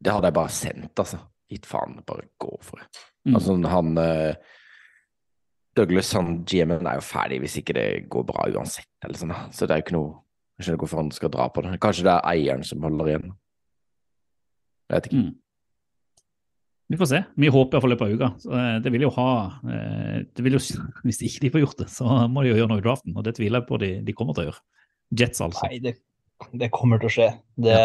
Det 0.00 0.12
hadde 0.12 0.26
jeg 0.30 0.34
bare 0.34 0.48
sendt, 0.54 0.94
altså. 0.98 1.18
Gitt 1.48 1.66
faen, 1.68 1.98
bare 2.06 2.28
gå 2.40 2.52
for 2.64 2.80
det. 2.82 3.02
Mm. 3.28 3.34
Altså, 3.38 3.56
han 3.72 4.00
eh, 4.02 4.54
Douglas, 5.78 6.12
han 6.16 6.42
GM-en, 6.48 6.86
er 6.86 6.98
jo 6.98 7.04
ferdig 7.06 7.40
hvis 7.44 7.58
ikke 7.60 7.76
det 7.76 7.88
går 8.12 8.26
bra 8.28 8.46
uansett, 8.52 8.90
eller 9.04 9.20
sånn. 9.20 9.34
Så 9.54 9.66
det 9.66 9.76
er 9.76 9.82
jo 9.82 9.88
ikke 9.88 9.98
noe 9.98 10.16
Jeg 10.58 10.66
skjønner 10.66 10.74
ikke 10.74 10.86
hvorfor 10.88 10.98
han 10.98 11.10
skal 11.14 11.30
dra 11.30 11.44
på 11.54 11.62
det. 11.62 11.76
Kanskje 11.78 12.04
det 12.08 12.14
er 12.16 12.24
eieren 12.32 12.64
som 12.66 12.82
holder 12.82 13.12
igjen. 13.12 13.28
Jeg 14.88 14.96
vet 14.96 15.06
ikke. 15.06 15.20
Mm. 15.22 15.36
Vi 16.88 16.96
får 16.98 17.08
se. 17.12 17.20
Vi 17.36 17.50
håper 17.52 17.76
iallfall 17.76 17.92
i 17.92 17.94
løpet 17.94 18.08
av 18.08 18.16
uka. 18.16 18.28
Så, 18.42 18.50
eh, 18.58 18.78
det 18.82 18.92
vil 18.94 19.04
jo 19.04 19.10
ha 19.14 19.28
eh, 19.68 20.16
det 20.34 20.44
vil 20.44 20.56
jo, 20.56 20.62
Hvis 21.06 21.20
ikke 21.28 21.44
de 21.44 21.52
får 21.54 21.62
gjort 21.62 21.84
det, 21.84 21.88
så 21.92 22.16
må 22.32 22.42
de 22.42 22.50
jo 22.50 22.58
gjøre 22.58 22.72
noe 22.72 22.82
i 22.82 22.86
draften, 22.88 23.14
og 23.14 23.26
det 23.28 23.36
tviler 23.38 23.60
jeg 23.60 23.68
på 23.68 23.80
de, 23.84 23.92
de 24.08 24.16
kommer 24.18 24.34
til 24.34 24.46
å 24.46 24.48
gjøre. 24.48 24.64
Jets, 25.22 25.42
altså. 25.44 25.68
Nei, 25.68 25.78
det, 25.84 25.94
det 26.64 26.70
kommer 26.74 27.00
til 27.02 27.10
å 27.10 27.12
skje. 27.12 27.28
Det, 27.54 27.76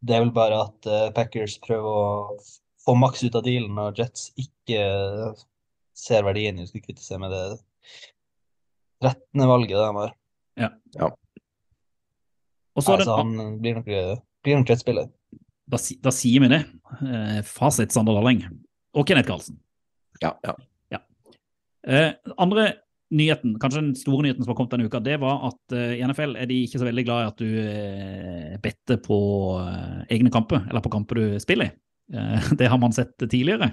det 0.00 0.16
er 0.16 0.24
vel 0.24 0.32
bare 0.34 0.62
at 0.64 0.88
eh, 0.88 1.08
Packers 1.16 1.58
prøver 1.64 1.88
å 1.88 2.36
få 2.80 2.96
maks 2.96 3.24
ut 3.26 3.36
av 3.36 3.44
dealen, 3.44 3.76
og 3.80 3.98
Jets 4.00 4.30
ikke 4.40 4.80
ser 5.96 6.24
verdien 6.24 6.58
i 6.58 6.64
å 6.64 6.70
skulle 6.70 6.86
kvitte 6.86 7.04
seg 7.04 7.20
med 7.22 7.34
det 7.34 7.44
13. 9.04 9.44
valget 9.48 9.76
de 9.76 9.90
har. 9.98 10.14
Og 12.76 12.84
så 12.84 12.94
er 12.94 13.02
Altså, 13.04 13.16
han 13.18 13.60
blir 13.60 13.76
nok, 13.80 13.88
blir 14.44 14.60
nok 14.60 14.72
Jets-spiller. 14.72 15.10
Da, 15.70 15.78
da 15.78 16.12
sier 16.14 16.42
vi 16.42 16.50
det. 16.50 16.64
Eh, 17.04 17.40
fasit 17.46 17.92
Sander 17.94 18.16
Daleng 18.16 18.42
og 18.96 19.06
Kenneth 19.06 19.28
Karlsen. 19.28 19.60
Ja, 20.24 20.34
ja. 20.44 20.56
Eh, 21.88 22.12
andre 22.36 22.64
nyheten, 23.10 23.56
kanskje 23.60 23.82
den 23.82 23.94
store 23.98 24.24
nyheten 24.24 24.44
som 24.44 24.52
har 24.52 24.58
kommet 24.58 24.74
denne 24.74 24.86
uka, 24.86 25.00
det 25.02 25.16
var 25.22 25.48
at 25.50 25.74
uh, 25.74 25.94
i 25.96 26.02
NFL 26.06 26.36
er 26.38 26.50
de 26.50 26.60
ikke 26.64 26.80
så 26.80 26.86
veldig 26.86 27.04
glad 27.06 27.24
i 27.24 27.30
at 27.30 27.42
du 27.42 27.48
uh, 27.58 28.60
better 28.62 29.00
på 29.02 29.18
uh, 29.58 30.04
egne 30.12 30.30
kamper, 30.32 30.62
eller 30.68 30.84
på 30.84 30.92
kamper 30.94 31.18
du 31.18 31.40
spiller 31.42 31.70
i. 31.70 31.74
det 32.58 32.66
har 32.66 32.78
man 32.82 32.90
sett 32.90 33.12
tidligere. 33.22 33.68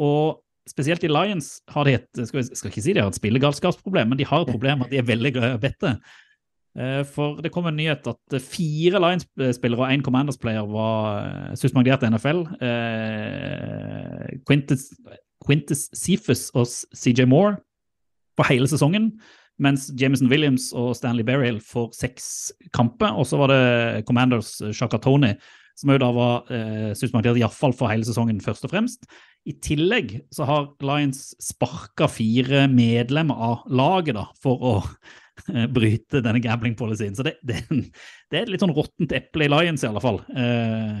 og 0.00 0.38
spesielt 0.64 1.02
i 1.04 1.10
Lions 1.12 1.58
har 1.68 1.84
de 1.84 1.92
et 1.98 2.20
skal, 2.24 2.46
skal 2.56 2.70
ikke 2.70 2.80
si 2.80 2.94
de 2.96 3.02
har 3.02 3.10
et 3.12 3.18
spillegalskapsproblem, 3.18 4.08
men 4.08 4.16
de 4.16 4.24
har 4.24 4.46
et 4.46 4.48
problem 4.48 4.80
at 4.80 4.88
de 4.88 4.96
er 4.96 5.04
veldig 5.04 5.34
glad 5.34 5.50
i 5.50 5.58
å 5.58 5.60
bette. 5.60 5.92
For 7.12 7.42
det 7.44 7.52
kom 7.52 7.68
en 7.68 7.76
nyhet 7.76 8.08
at 8.08 8.38
fire 8.40 9.02
Lions-spillere 9.04 9.82
og 9.82 9.92
én 9.92 10.06
Commanders-player 10.06 10.72
var 10.72 11.52
suspendert 11.60 12.06
i 12.06 12.08
NFL. 12.14 12.40
Quintus, 14.48 15.84
Cephus 15.92 16.48
og 16.56 16.64
CJ 16.96 17.28
Moore 17.28 17.58
for 18.38 18.48
hele 18.48 18.70
sesongen. 18.70 19.12
Mens 19.58 19.88
Jameson 19.98 20.30
Williams 20.30 20.70
og 20.76 20.94
Stanley 20.96 21.26
Berrill 21.26 21.58
får 21.62 21.90
seks 21.98 22.26
kamper. 22.74 23.16
Og 23.18 23.26
så 23.26 23.40
var 23.40 23.52
det 23.52 24.04
Commanders 24.08 24.56
eh, 24.62 24.74
Shaka 24.76 25.00
Tony, 25.02 25.34
som 25.78 25.92
jo 25.94 26.00
da 26.02 26.10
var 26.14 26.52
eh, 26.54 26.90
suspendert 26.98 27.38
iallfall 27.38 27.74
for 27.76 27.90
hele 27.90 28.06
sesongen, 28.06 28.42
først 28.42 28.66
og 28.66 28.74
fremst. 28.74 29.08
I 29.48 29.54
tillegg 29.64 30.18
så 30.34 30.46
har 30.48 30.72
Lions 30.84 31.32
sparka 31.42 32.08
fire 32.10 32.66
medlemmer 32.70 33.38
av 33.48 33.64
laget 33.70 34.18
da, 34.18 34.26
for 34.42 34.62
å 34.62 34.74
eh, 35.54 35.66
bryte 35.70 36.22
denne 36.22 36.42
gambling-policyen. 36.44 37.16
Så 37.18 37.26
det, 37.26 37.38
det, 37.46 37.64
det, 37.70 38.34
er 38.34 38.44
et 38.44 38.52
litt 38.54 38.62
sånn 38.62 38.76
råttent 38.76 39.14
eple 39.16 39.48
i 39.48 39.52
Lions, 39.52 39.82
i 39.82 39.90
alle 39.90 40.04
fall. 40.04 40.22
Eh, 40.34 41.00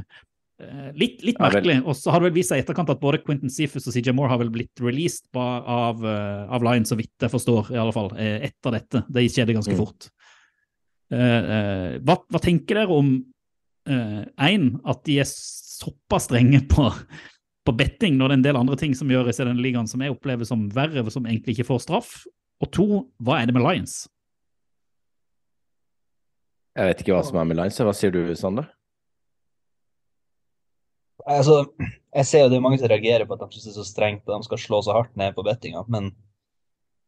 litt, 0.98 1.22
litt 1.22 1.38
merkelig. 1.40 1.78
Og 1.86 1.96
så 1.96 2.12
har 2.12 2.20
det 2.20 2.30
vel 2.30 2.38
vist 2.40 2.52
seg 2.52 2.60
i 2.60 2.64
etterkant 2.64 2.90
at 2.92 3.00
både 3.02 3.20
Quentin 3.22 3.52
Seafus 3.52 3.86
og 3.86 3.94
CJ 3.94 4.14
Moore 4.16 4.32
har 4.32 4.40
vel 4.42 4.52
blitt 4.54 4.82
released 4.82 5.28
av, 5.38 6.02
uh, 6.02 6.50
av 6.50 6.66
Lions, 6.66 6.90
så 6.90 6.98
vidt 6.98 7.26
jeg 7.26 7.32
forstår, 7.32 7.72
i 7.74 7.80
alle 7.80 7.94
fall, 7.94 8.10
eh, 8.18 8.48
etter 8.48 8.74
dette. 8.74 9.04
Det 9.06 9.26
skjedde 9.30 9.56
ganske 9.56 9.76
mm. 9.76 9.80
fort. 9.80 10.10
Uh, 11.14 11.18
uh, 11.22 11.90
hva, 12.04 12.18
hva, 12.28 12.42
tenker 12.44 12.82
dere 12.82 13.02
om 13.02 13.18
én, 13.88 14.64
at 14.84 14.98
de 15.08 15.14
er 15.22 15.24
såpass 15.24 16.26
strenge 16.26 16.58
på, 16.68 16.90
på 17.64 17.72
betting, 17.78 18.18
når 18.18 18.28
det 18.28 18.34
er 18.34 18.38
en 18.38 18.46
del 18.50 18.58
andre 18.60 18.76
ting 18.76 18.92
som 18.98 19.08
gjøres 19.08 19.38
i 19.40 19.46
denne 19.46 19.64
ligaen 19.64 19.88
som 19.88 20.02
jeg 20.04 20.12
opplever 20.12 20.44
som 20.44 20.66
verre, 20.74 21.06
som 21.08 21.24
egentlig 21.24 21.54
ikke 21.56 21.70
får 21.70 21.86
straff? 21.86 22.10
Og 22.60 22.68
to, 22.74 22.86
hva 23.24 23.38
er 23.38 23.48
det 23.48 23.54
med 23.56 23.64
Lions? 23.64 24.02
Jeg 26.76 26.90
vet 26.90 27.00
ikke 27.00 27.16
hva 27.16 27.22
som 27.26 27.40
er 27.40 27.48
med 27.48 27.58
Lions. 27.58 27.80
Hva 27.80 27.94
sier 27.96 28.12
du, 28.12 28.20
Sander? 28.36 28.68
Altså, 31.28 31.58
jeg 32.14 32.28
ser 32.28 32.44
jo 32.44 32.50
det 32.52 32.58
er 32.58 32.64
mange 32.64 32.78
som 32.80 32.90
reagerer 32.90 33.26
på 33.28 33.36
at 33.36 33.44
de 33.44 33.54
synes 33.54 33.68
det 33.68 33.74
er 33.74 33.78
så 33.80 33.86
strengt 33.86 34.28
og 34.28 34.40
de 34.40 34.48
skal 34.48 34.62
slå 34.62 34.80
så 34.84 34.96
hardt 34.96 35.14
ned 35.20 35.34
på 35.36 35.44
bettinga, 35.46 35.84
men 35.92 36.12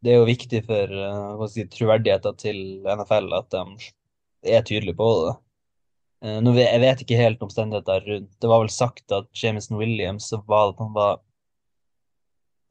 det 0.04 0.12
er 0.12 0.20
jo 0.20 0.28
viktig 0.28 0.62
for 0.64 0.92
uh, 0.96 1.46
si, 1.52 1.66
troverdigheten 1.68 2.36
til 2.40 2.60
NFL 2.88 3.34
at 3.36 3.52
de 3.52 3.90
er 4.56 4.64
tydelige 4.64 4.96
på 4.96 5.08
det. 5.26 5.34
Uh, 6.24 6.38
nå, 6.44 6.54
jeg 6.56 6.80
vet 6.82 7.02
ikke 7.04 7.20
helt 7.20 7.42
omstendigheter 7.44 8.04
rundt 8.06 8.32
Det 8.40 8.48
var 8.48 8.60
vel 8.60 8.72
sagt 8.72 9.12
at 9.16 9.28
Jameson 9.36 9.78
Williams 9.80 10.28
var 10.48 10.74
at 10.74 10.80
han 10.82 10.90
var 10.92 11.14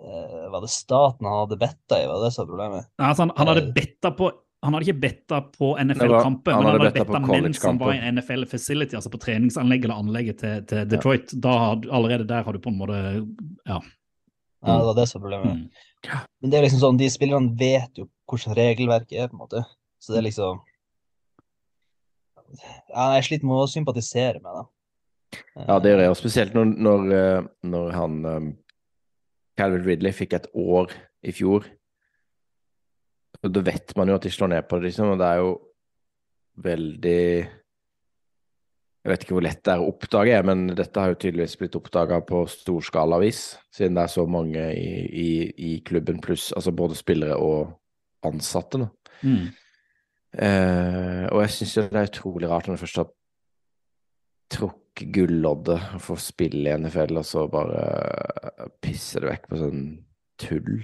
uh, 0.06 0.46
Var 0.54 0.62
det 0.62 0.70
staten 0.70 1.26
han 1.26 1.40
hadde 1.44 1.58
betta 1.62 1.98
i? 1.98 2.06
Var 2.10 2.26
det 2.26 2.30
som 2.36 2.46
var 2.46 2.52
problemet? 2.52 2.92
Nei, 3.02 3.10
altså 3.10 3.26
han, 3.26 3.34
han 3.38 3.52
hadde 3.54 3.72
betta 3.78 4.14
på 4.18 4.30
han 4.60 4.76
hadde 4.76 4.90
ikke 4.90 5.02
betta 5.02 5.38
på 5.54 5.70
NFL-kampen, 5.80 6.52
men 6.52 6.66
han 6.66 6.74
hadde 6.74 6.92
betta 6.98 7.20
mens 7.24 7.62
han 7.64 7.78
var 7.80 7.94
i 7.96 8.12
NFL 8.12 8.44
Facility, 8.52 8.98
altså 8.98 9.12
på 9.14 9.22
treningsanlegget 9.24 9.88
eller 9.88 10.02
anlegget 10.04 10.42
til, 10.42 10.66
til 10.68 10.90
Detroit. 10.92 11.32
Ja. 11.32 11.40
Da 11.46 11.54
had, 11.62 11.88
allerede 11.88 12.28
der 12.28 12.44
har 12.44 12.56
du 12.56 12.60
på 12.64 12.74
en 12.74 12.82
måte 12.82 13.00
Ja. 13.70 13.80
Ja, 14.60 14.74
det 14.76 14.90
var 14.90 14.96
det 14.98 15.06
som 15.08 15.22
var 15.22 15.30
problemet. 15.30 15.56
Mm. 15.56 16.26
Men 16.42 16.52
det 16.52 16.58
er 16.58 16.66
liksom 16.66 16.82
sånn, 16.82 16.98
de 17.00 17.08
spillerne 17.08 17.54
vet 17.56 18.02
jo 18.02 18.10
hvordan 18.28 18.58
regelverket 18.58 19.16
er, 19.16 19.30
på 19.32 19.38
en 19.38 19.44
måte. 19.46 19.64
Så 20.04 20.12
det 20.12 20.20
er 20.20 20.28
liksom 20.28 20.60
Ja, 22.92 23.14
jeg 23.16 23.30
sliter 23.30 23.48
med 23.48 23.64
å 23.64 23.70
sympatisere 23.72 24.42
med 24.44 24.60
dem. 24.60 24.70
Ja, 25.62 25.78
det 25.80 25.94
gjør 25.94 26.04
jeg, 26.04 26.12
og 26.12 26.20
spesielt 26.20 26.56
når, 26.58 26.72
når, 26.90 27.10
eh, 27.16 27.50
når 27.70 27.92
han 27.96 28.20
um, 28.26 28.48
Calvin 29.60 29.86
Ridley 29.86 30.16
fikk 30.16 30.34
et 30.36 30.48
år 30.58 30.92
i 31.24 31.32
fjor 31.36 31.68
da 33.48 33.64
vet 33.64 33.96
man 33.96 34.12
jo 34.12 34.18
at 34.20 34.26
de 34.26 34.32
slår 34.34 34.52
ned 34.52 34.68
på 34.68 34.80
det, 34.80 34.90
liksom, 34.90 35.14
og 35.14 35.22
det 35.22 35.28
er 35.30 35.40
jo 35.40 35.52
veldig 36.60 37.24
Jeg 39.00 39.12
vet 39.14 39.22
ikke 39.24 39.38
hvor 39.38 39.46
lett 39.46 39.62
det 39.64 39.72
er 39.74 39.82
å 39.82 39.92
oppdage, 39.94 40.40
men 40.44 40.66
dette 40.76 41.00
har 41.00 41.14
jo 41.14 41.20
tydeligvis 41.22 41.56
blitt 41.62 41.78
oppdaga 41.80 42.20
på 42.28 42.42
storskalavis, 42.52 43.44
siden 43.72 43.96
det 43.96 44.04
er 44.04 44.12
så 44.12 44.26
mange 44.28 44.66
i, 44.76 44.90
i, 45.08 45.30
i 45.70 45.72
klubben, 45.88 46.20
pluss 46.22 46.50
altså 46.52 46.76
både 46.76 47.00
spillere 47.00 47.38
og 47.40 47.72
ansatte. 48.28 48.82
Mm. 49.24 49.48
Eh, 50.36 51.24
og 51.32 51.42
jeg 51.46 51.56
syns 51.56 51.78
det 51.80 51.88
er 51.96 52.12
utrolig 52.12 52.52
rart 52.52 52.68
når 52.68 52.78
du 52.78 52.84
først 52.84 53.02
har 53.02 53.10
trukket 54.54 55.14
gulloddet 55.16 55.80
og 55.96 56.04
får 56.04 56.22
spille 56.28 56.68
i 56.68 56.78
NFL, 56.84 57.22
og 57.22 57.26
så 57.26 57.48
bare 57.50 58.70
pisser 58.84 59.24
det 59.24 59.32
vekk 59.32 59.48
på 59.48 59.62
sånn 59.64 59.84
tull. 60.44 60.84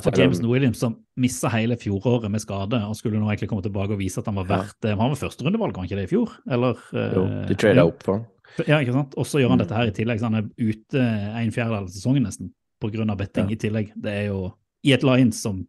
For 0.00 0.16
James 0.16 0.40
Williams 0.40 0.80
som 0.80 0.94
mista 1.20 1.50
hele 1.52 1.76
fjoråret 1.76 2.32
med 2.32 2.40
skade 2.40 2.78
og 2.86 2.94
skulle 2.96 3.20
nå 3.20 3.26
egentlig 3.28 3.50
komme 3.50 3.64
tilbake 3.64 3.92
og 3.92 4.00
vise 4.00 4.22
at 4.22 4.30
han 4.30 4.38
var 4.40 4.46
verdt 4.48 4.78
det. 4.86 4.94
Han 4.96 5.12
var 5.12 5.20
førsterundevalg, 5.20 5.74
var 5.74 5.84
han 5.84 5.90
ikke 5.90 5.98
det 6.00 6.06
i 6.06 6.12
fjor? 6.14 6.32
Eller, 6.48 6.80
jo, 6.96 7.26
de 7.50 7.58
trada 7.60 7.84
opp 7.90 8.00
for 8.06 8.16
han. 8.16 8.24
Ja, 8.68 8.80
ikke 8.80 8.96
sant? 8.96 9.14
Og 9.20 9.28
så 9.28 9.40
gjør 9.40 9.52
han 9.52 9.60
mm. 9.60 9.64
dette 9.64 9.76
her 9.76 9.90
i 9.90 9.94
tillegg, 9.96 10.20
så 10.20 10.28
han 10.28 10.40
er 10.40 10.48
ute 10.60 11.04
en 11.04 11.54
fjerdedel 11.54 11.78
av 11.82 11.92
sesongen 11.92 12.26
nesten 12.28 12.52
pga. 12.82 13.16
betting 13.16 13.52
ja. 13.52 13.54
i 13.54 13.60
tillegg. 13.60 13.92
Det 13.96 14.12
er 14.12 14.26
jo 14.30 14.42
i 14.82 14.92
et 14.96 15.04
Lions 15.06 15.38
som 15.44 15.62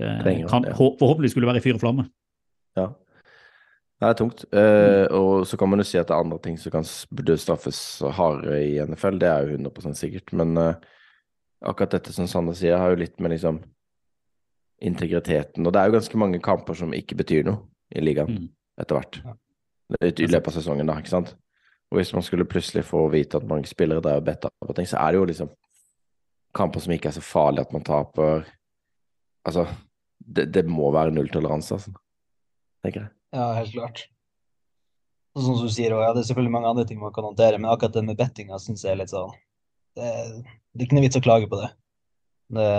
eh, 0.00 0.46
kan, 0.48 0.66
ja. 0.66 0.74
forhåpentlig 0.78 1.32
skulle 1.34 1.50
være 1.50 1.62
i 1.62 1.64
fyr 1.64 1.76
og 1.76 1.84
flamme. 1.84 2.06
Ja. 2.78 2.90
Det 4.02 4.08
er 4.08 4.16
tungt. 4.18 4.44
Uh, 4.50 5.06
og 5.14 5.46
så 5.46 5.56
kan 5.56 5.70
man 5.70 5.78
jo 5.78 5.86
si 5.86 5.98
at 6.00 6.08
det 6.08 6.16
er 6.16 6.24
andre 6.24 6.40
ting 6.42 6.56
som 6.58 6.72
kan 6.74 6.86
burde 7.14 7.36
straffes 7.38 8.02
hardere 8.16 8.58
i 8.64 8.72
NFL, 8.82 9.20
det 9.22 9.28
er 9.30 9.46
jo 9.46 9.60
100% 9.60 9.94
sikkert. 9.94 10.32
Men 10.34 10.56
uh, 10.58 10.72
akkurat 11.62 11.96
dette 11.96 12.14
som 12.14 12.28
Sander 12.30 12.56
sier, 12.58 12.78
har 12.78 12.92
jo 12.92 13.00
litt 13.02 13.20
med 13.22 13.34
liksom 13.34 13.62
integriteten 14.82 15.66
Og 15.66 15.70
det 15.70 15.78
er 15.78 15.88
jo 15.88 15.94
ganske 15.94 16.18
mange 16.18 16.40
kamper 16.42 16.74
som 16.74 16.94
ikke 16.96 17.14
betyr 17.20 17.44
noe 17.46 17.60
i 17.94 18.02
ligaen 18.02 18.32
mm. 18.34 18.46
etter 18.82 18.98
hvert. 18.98 19.18
I 20.02 20.26
løpet 20.26 20.48
av 20.50 20.56
sesongen, 20.56 20.88
da, 20.88 20.96
ikke 20.98 21.12
sant. 21.12 21.34
Og 21.92 22.00
hvis 22.00 22.10
man 22.16 22.24
skulle 22.24 22.48
plutselig 22.48 22.86
få 22.88 23.04
vite 23.12 23.38
at 23.38 23.46
mange 23.46 23.68
spillere 23.70 24.02
drev 24.02 24.24
betta 24.26 24.50
på 24.64 24.74
ting, 24.74 24.88
så 24.88 24.98
er 24.98 25.12
det 25.12 25.20
jo 25.20 25.28
liksom 25.28 25.52
kamper 26.56 26.82
som 26.82 26.94
ikke 26.96 27.12
er 27.12 27.16
så 27.18 27.24
farlige 27.24 27.68
at 27.68 27.76
man 27.76 27.86
taper 27.86 28.48
Altså, 29.42 29.64
det, 30.22 30.44
det 30.54 30.62
må 30.70 30.92
være 30.94 31.10
nulltoleranse, 31.10 31.74
altså. 31.74 31.90
Tenker 32.84 33.00
jeg. 33.00 33.10
Ja, 33.34 33.48
helt 33.56 33.72
klart. 33.74 34.02
Sånn 35.34 35.56
som 35.56 35.66
du 35.66 35.72
sier, 35.74 35.96
ja, 35.98 36.12
det 36.14 36.20
er 36.22 36.28
selvfølgelig 36.28 36.52
mange 36.54 36.70
andre 36.70 36.84
ting 36.86 37.00
man 37.00 37.10
kan 37.16 37.26
håndtere, 37.26 37.58
men 37.58 37.72
akkurat 37.72 37.96
det 37.96 38.04
med 38.06 38.20
bettinga 38.20 38.60
syns 38.62 38.84
jeg 38.86 38.94
er 38.94 39.00
litt 39.00 39.10
sånn 39.10 39.34
det, 39.98 40.10
det 40.72 40.82
er 40.82 40.86
ikke 40.86 40.98
noe 40.98 41.06
vits 41.06 41.20
å 41.20 41.24
klage 41.24 41.48
på 41.50 41.60
det. 41.60 41.70
det. 42.58 42.70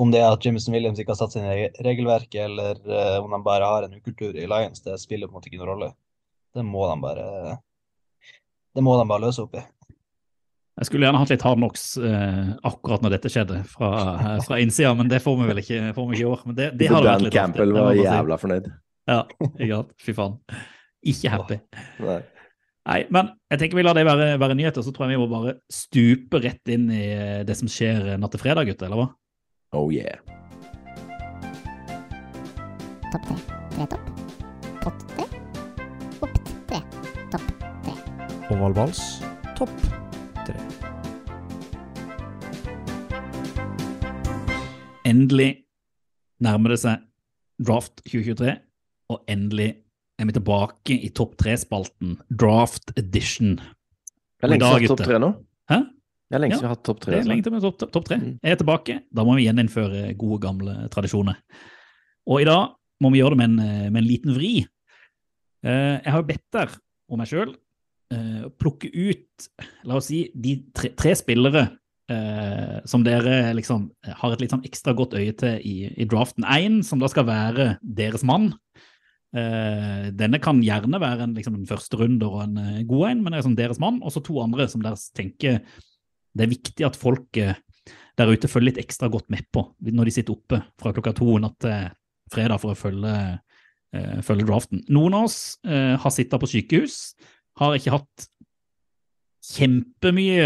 Om 0.00 0.12
det 0.14 0.20
er 0.22 0.32
at 0.32 0.44
Jameson 0.46 0.76
Williams 0.76 1.00
ikke 1.02 1.12
har 1.12 1.20
satt 1.20 1.34
seg 1.34 1.42
inn 1.44 1.50
i 1.50 1.84
regelverket, 1.84 2.44
eller 2.46 2.78
uh, 2.86 3.18
om 3.24 3.34
de 3.34 3.42
bare 3.44 3.66
har 3.68 3.86
en 3.86 3.98
ukultur 3.98 4.38
i 4.38 4.46
Lions, 4.48 4.84
det 4.86 4.96
spiller 5.02 5.28
på 5.28 5.34
en 5.34 5.40
måte 5.40 5.50
ikke 5.50 5.60
noen 5.60 5.72
rolle. 5.74 5.90
Det 6.54 6.64
må 6.66 6.86
de 6.88 6.96
bare 7.02 7.26
det 8.74 8.82
må 8.86 8.96
de 8.98 9.06
bare 9.10 9.26
løse 9.26 9.42
opp 9.42 9.56
i. 9.58 9.62
Jeg 10.80 10.88
skulle 10.88 11.04
gjerne 11.04 11.20
hatt 11.20 11.32
litt 11.32 11.42
hard 11.44 11.58
knocks 11.60 11.84
eh, 11.98 12.52
akkurat 12.64 13.02
når 13.04 13.16
dette 13.18 13.30
skjedde, 13.32 13.58
fra, 13.68 13.90
uh, 14.16 14.28
fra 14.46 14.60
innsida, 14.62 14.94
men 14.96 15.10
det 15.10 15.18
får 15.20 15.36
vi 15.40 15.48
vel 15.50 15.60
ikke, 15.60 15.80
får 15.96 16.06
vi 16.08 16.16
ikke 16.16 16.24
i 16.24 16.28
år. 16.30 16.44
Men 16.46 16.56
det, 16.56 16.68
det 16.80 16.88
hadde 16.88 17.08
vært 17.10 17.24
litt 17.26 17.36
Campbell 17.36 17.74
var 17.76 17.98
jævla 17.98 18.38
fornøyd. 18.40 18.70
Ja, 19.10 19.24
ikke 19.50 19.72
sant. 19.74 19.90
Fy 20.00 20.14
faen. 20.16 20.38
Ikke 21.10 21.32
happy. 21.34 21.58
Nei. 22.04 22.20
Nei, 22.90 23.04
men 23.14 23.28
jeg 23.52 23.60
tenker 23.60 23.78
vi 23.78 23.84
lar 23.86 23.94
det 23.94 24.02
være, 24.02 24.32
være 24.42 24.56
nyheter, 24.58 24.82
så 24.82 24.90
tror 24.90 25.06
jeg 25.06 25.14
vi 25.14 25.22
må 25.22 25.28
bare 25.30 25.52
stupe 25.70 26.40
rett 26.42 26.70
inn 26.74 26.88
i 26.90 27.04
eh, 27.14 27.42
det 27.46 27.54
som 27.54 27.70
skjer 27.70 28.16
natt 28.18 28.32
til 28.34 28.42
fredag, 28.42 28.66
gutter, 28.66 28.88
eller 28.88 28.98
hva? 28.98 29.10
Oh 29.78 29.92
yeah. 29.94 30.18
Topp 33.12 33.28
tre. 33.28 33.36
Tre 33.76 33.86
topp. 33.92 34.08
Pott 34.82 35.04
tre. 35.12 35.26
Opp 36.18 36.40
tre. 36.66 36.80
Topp 37.30 37.46
tre. 37.86 37.94
Ovalvals. 38.56 39.04
Topp 39.54 39.86
tre. 40.48 40.56
Endelig 45.06 45.52
nærmer 46.42 46.74
det 46.74 46.80
seg 46.82 47.06
draft 47.62 48.02
2023, 48.02 48.56
og 49.14 49.22
endelig 49.30 49.70
er 50.20 50.28
vi 50.28 50.36
tilbake 50.36 50.96
i 50.96 51.10
topp 51.16 51.38
tre-spalten, 51.40 52.18
draft 52.28 52.92
edition. 53.00 53.56
Det 53.56 54.46
er 54.48 54.52
lenge 54.52 54.68
siden 54.68 54.82
vi 54.82 54.84
har 54.84 54.84
hatt 54.84 54.92
topp 54.92 55.08
tre 55.08 55.20
nå. 55.22 55.30
Hæ? 55.70 55.78
Det 56.30 56.36
er 56.36 56.42
lenge 56.44 56.58
siden 56.58 56.66
vi 56.66 56.68
har 56.68 56.76
hatt 56.76 56.84
topp 56.88 57.00
tre. 57.04 57.14
Det 57.14 57.22
er 57.22 57.30
lenge 57.30 57.46
siden 57.46 57.56
vi 57.56 57.62
har 57.64 57.88
topp 57.96 58.06
tre. 58.08 58.20
Mm. 58.20 58.34
Jeg 58.36 58.54
er 58.54 58.60
tilbake. 58.60 58.98
Da 59.16 59.24
må 59.26 59.38
vi 59.38 59.46
gjeninnføre 59.48 60.04
gode, 60.20 60.38
gamle 60.44 60.76
tradisjoner. 60.92 61.40
Og 62.30 62.44
i 62.44 62.48
dag 62.48 62.76
må 63.00 63.10
vi 63.14 63.22
gjøre 63.22 63.36
det 63.36 63.40
med 63.40 63.50
en, 63.50 63.90
med 63.90 64.02
en 64.02 64.08
liten 64.08 64.36
vri. 64.36 64.52
Eh, 65.64 65.96
jeg 65.96 66.14
har 66.14 66.28
bedt 66.28 66.46
der 66.56 66.78
om 67.10 67.20
meg 67.20 67.30
sjøl 67.30 67.56
å 68.10 68.48
plukke 68.58 68.88
ut, 68.90 69.44
la 69.86 70.00
oss 70.00 70.08
si, 70.10 70.24
de 70.34 70.56
tre, 70.74 70.90
tre 70.98 71.12
spillere 71.18 71.68
Uh, 72.10 72.80
som 72.90 73.04
dere 73.06 73.52
liksom 73.54 73.84
har 74.02 74.32
et 74.34 74.40
litt 74.42 74.50
sånn 74.50 74.64
ekstra 74.66 74.96
godt 74.98 75.12
øye 75.14 75.30
til 75.38 75.60
i, 75.62 75.74
i 75.94 76.06
draften. 76.10 76.42
Én 76.42 76.80
som 76.82 76.98
da 76.98 77.06
skal 77.06 77.28
være 77.28 77.66
deres 77.86 78.24
mann. 78.26 78.48
Eh, 79.30 80.08
denne 80.18 80.40
kan 80.42 80.58
gjerne 80.64 80.98
være 80.98 81.28
en, 81.28 81.34
liksom, 81.38 81.60
en 81.60 81.68
førsterunder 81.68 82.32
og 82.32 82.40
en 82.48 82.56
eh, 82.58 82.80
god 82.88 83.12
en, 83.12 83.20
men 83.22 83.34
det 83.34 83.40
er 83.40 83.46
som 83.46 83.56
deres 83.58 83.82
mann. 83.82 84.00
Og 84.02 84.14
så 84.14 84.22
to 84.26 84.40
andre 84.42 84.66
som 84.70 84.82
deres 84.82 85.08
tenker 85.14 85.60
det 86.30 86.46
er 86.46 86.50
viktig 86.50 86.86
at 86.86 86.98
folk 86.98 87.38
eh, 87.38 87.58
der 88.18 88.30
ute 88.30 88.50
følger 88.50 88.72
litt 88.72 88.82
ekstra 88.82 89.08
godt 89.10 89.30
med 89.32 89.46
på 89.54 89.64
når 89.80 90.08
de 90.08 90.14
sitter 90.14 90.34
oppe 90.34 90.60
fra 90.78 90.92
klokka 90.94 91.14
to 91.16 91.38
natt 91.42 91.56
til 91.62 91.88
fredag 92.30 92.60
for 92.62 92.74
å 92.74 92.78
følge, 92.78 93.14
følge 94.22 94.44
draften. 94.46 94.82
Noen 94.92 95.16
av 95.18 95.24
oss 95.26 95.38
har 95.64 96.12
sittet 96.14 96.38
på 96.38 96.46
sykehus, 96.46 96.98
har 97.58 97.74
ikke 97.74 97.94
hatt 97.96 98.26
kjempemye 99.48 100.44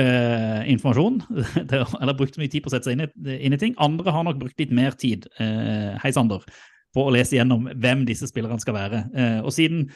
informasjon, 0.72 1.18
eller 2.00 2.16
brukt 2.16 2.38
mye 2.40 2.52
tid 2.52 2.64
på 2.64 2.70
å 2.70 2.76
sette 2.76 2.88
seg 2.88 2.96
inn 2.96 3.04
i, 3.04 3.36
inn 3.36 3.58
i 3.58 3.60
ting. 3.60 3.74
Andre 3.84 4.14
har 4.16 4.24
nok 4.24 4.38
brukt 4.40 4.62
litt 4.62 4.72
mer 4.72 4.96
tid, 4.96 5.26
hei 5.36 6.14
Sander, 6.14 6.46
på 6.94 7.04
å 7.04 7.12
lese 7.14 7.36
gjennom 7.38 7.68
hvem 7.74 8.04
disse 8.08 8.28
spillerne 8.30 8.62
skal 8.62 8.76
være. 8.78 9.04
Eh, 9.14 9.38
og 9.44 9.52
siden 9.54 9.88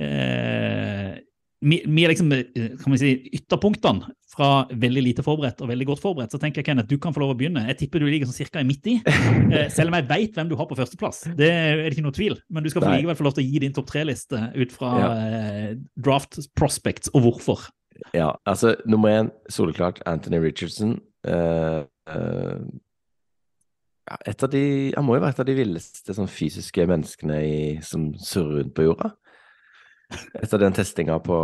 eh, 0.00 1.18
vi, 1.60 1.82
vi 1.84 2.04
er 2.04 2.12
liksom, 2.12 2.30
eh, 2.32 2.70
kan 2.80 2.94
vi 2.94 2.98
si, 3.00 3.10
ytterpunktene 3.36 4.08
fra 4.30 4.48
veldig 4.70 5.02
lite 5.04 5.24
forberedt 5.26 5.60
og 5.60 5.68
veldig 5.68 5.86
godt 5.90 6.02
forberedt, 6.02 6.32
så 6.32 6.40
tenker 6.40 6.62
jeg 6.62 6.70
Kenneth, 6.70 6.88
du 6.88 6.96
kan 7.02 7.12
få 7.12 7.20
lov 7.24 7.34
å 7.34 7.38
begynne. 7.38 7.66
Jeg 7.68 7.82
tipper 7.82 8.00
du 8.00 8.06
ligger 8.08 8.30
sånn 8.30 8.38
cirka 8.38 8.62
midt 8.64 8.86
i, 8.88 8.96
eh, 9.52 9.66
selv 9.72 9.92
om 9.92 9.98
jeg 9.98 10.08
vet 10.08 10.38
hvem 10.38 10.52
du 10.52 10.56
har 10.58 10.68
på 10.70 10.78
førsteplass. 10.78 11.26
Det 11.36 11.50
er 11.50 11.82
det 11.82 11.92
ikke 11.92 12.06
noe 12.06 12.16
tvil, 12.16 12.38
men 12.48 12.64
du 12.64 12.70
skal 12.72 12.86
få 12.86 12.92
Nei. 12.92 13.02
likevel 13.02 13.18
få 13.18 13.28
lov 13.28 13.36
til 13.36 13.44
å 13.44 13.50
gi 13.50 13.62
din 13.66 13.76
topp 13.76 13.90
tre-liste 13.92 14.40
ut 14.56 14.72
fra 14.74 14.94
Ja. 15.00 15.10
eh, 15.26 15.74
draft 16.00 16.40
prospects, 16.56 17.12
og 17.12 17.26
hvorfor. 17.26 17.68
Ja, 18.16 18.32
altså 18.48 18.76
nummer 18.88 19.12
én, 19.12 19.28
soleklart, 19.52 20.00
Anthony 20.08 20.40
Richardson. 20.40 20.96
Eh, 21.28 21.82
eh, 22.08 22.56
ja, 24.10 24.16
et 24.26 24.42
av 24.42 24.50
de, 24.50 24.62
han 24.96 25.06
må 25.06 25.16
jo 25.16 25.22
være 25.22 25.36
et 25.36 25.42
av 25.44 25.48
de 25.48 25.56
villeste 25.58 26.14
sånn, 26.16 26.30
fysiske 26.30 26.86
menneskene 26.90 27.36
i, 27.46 27.58
som 27.86 28.10
surrer 28.18 28.60
rundt 28.60 28.74
på 28.74 28.88
jorda. 28.88 29.12
Etter 30.42 30.58
den 30.58 30.74
testinga 30.74 31.20
på 31.22 31.36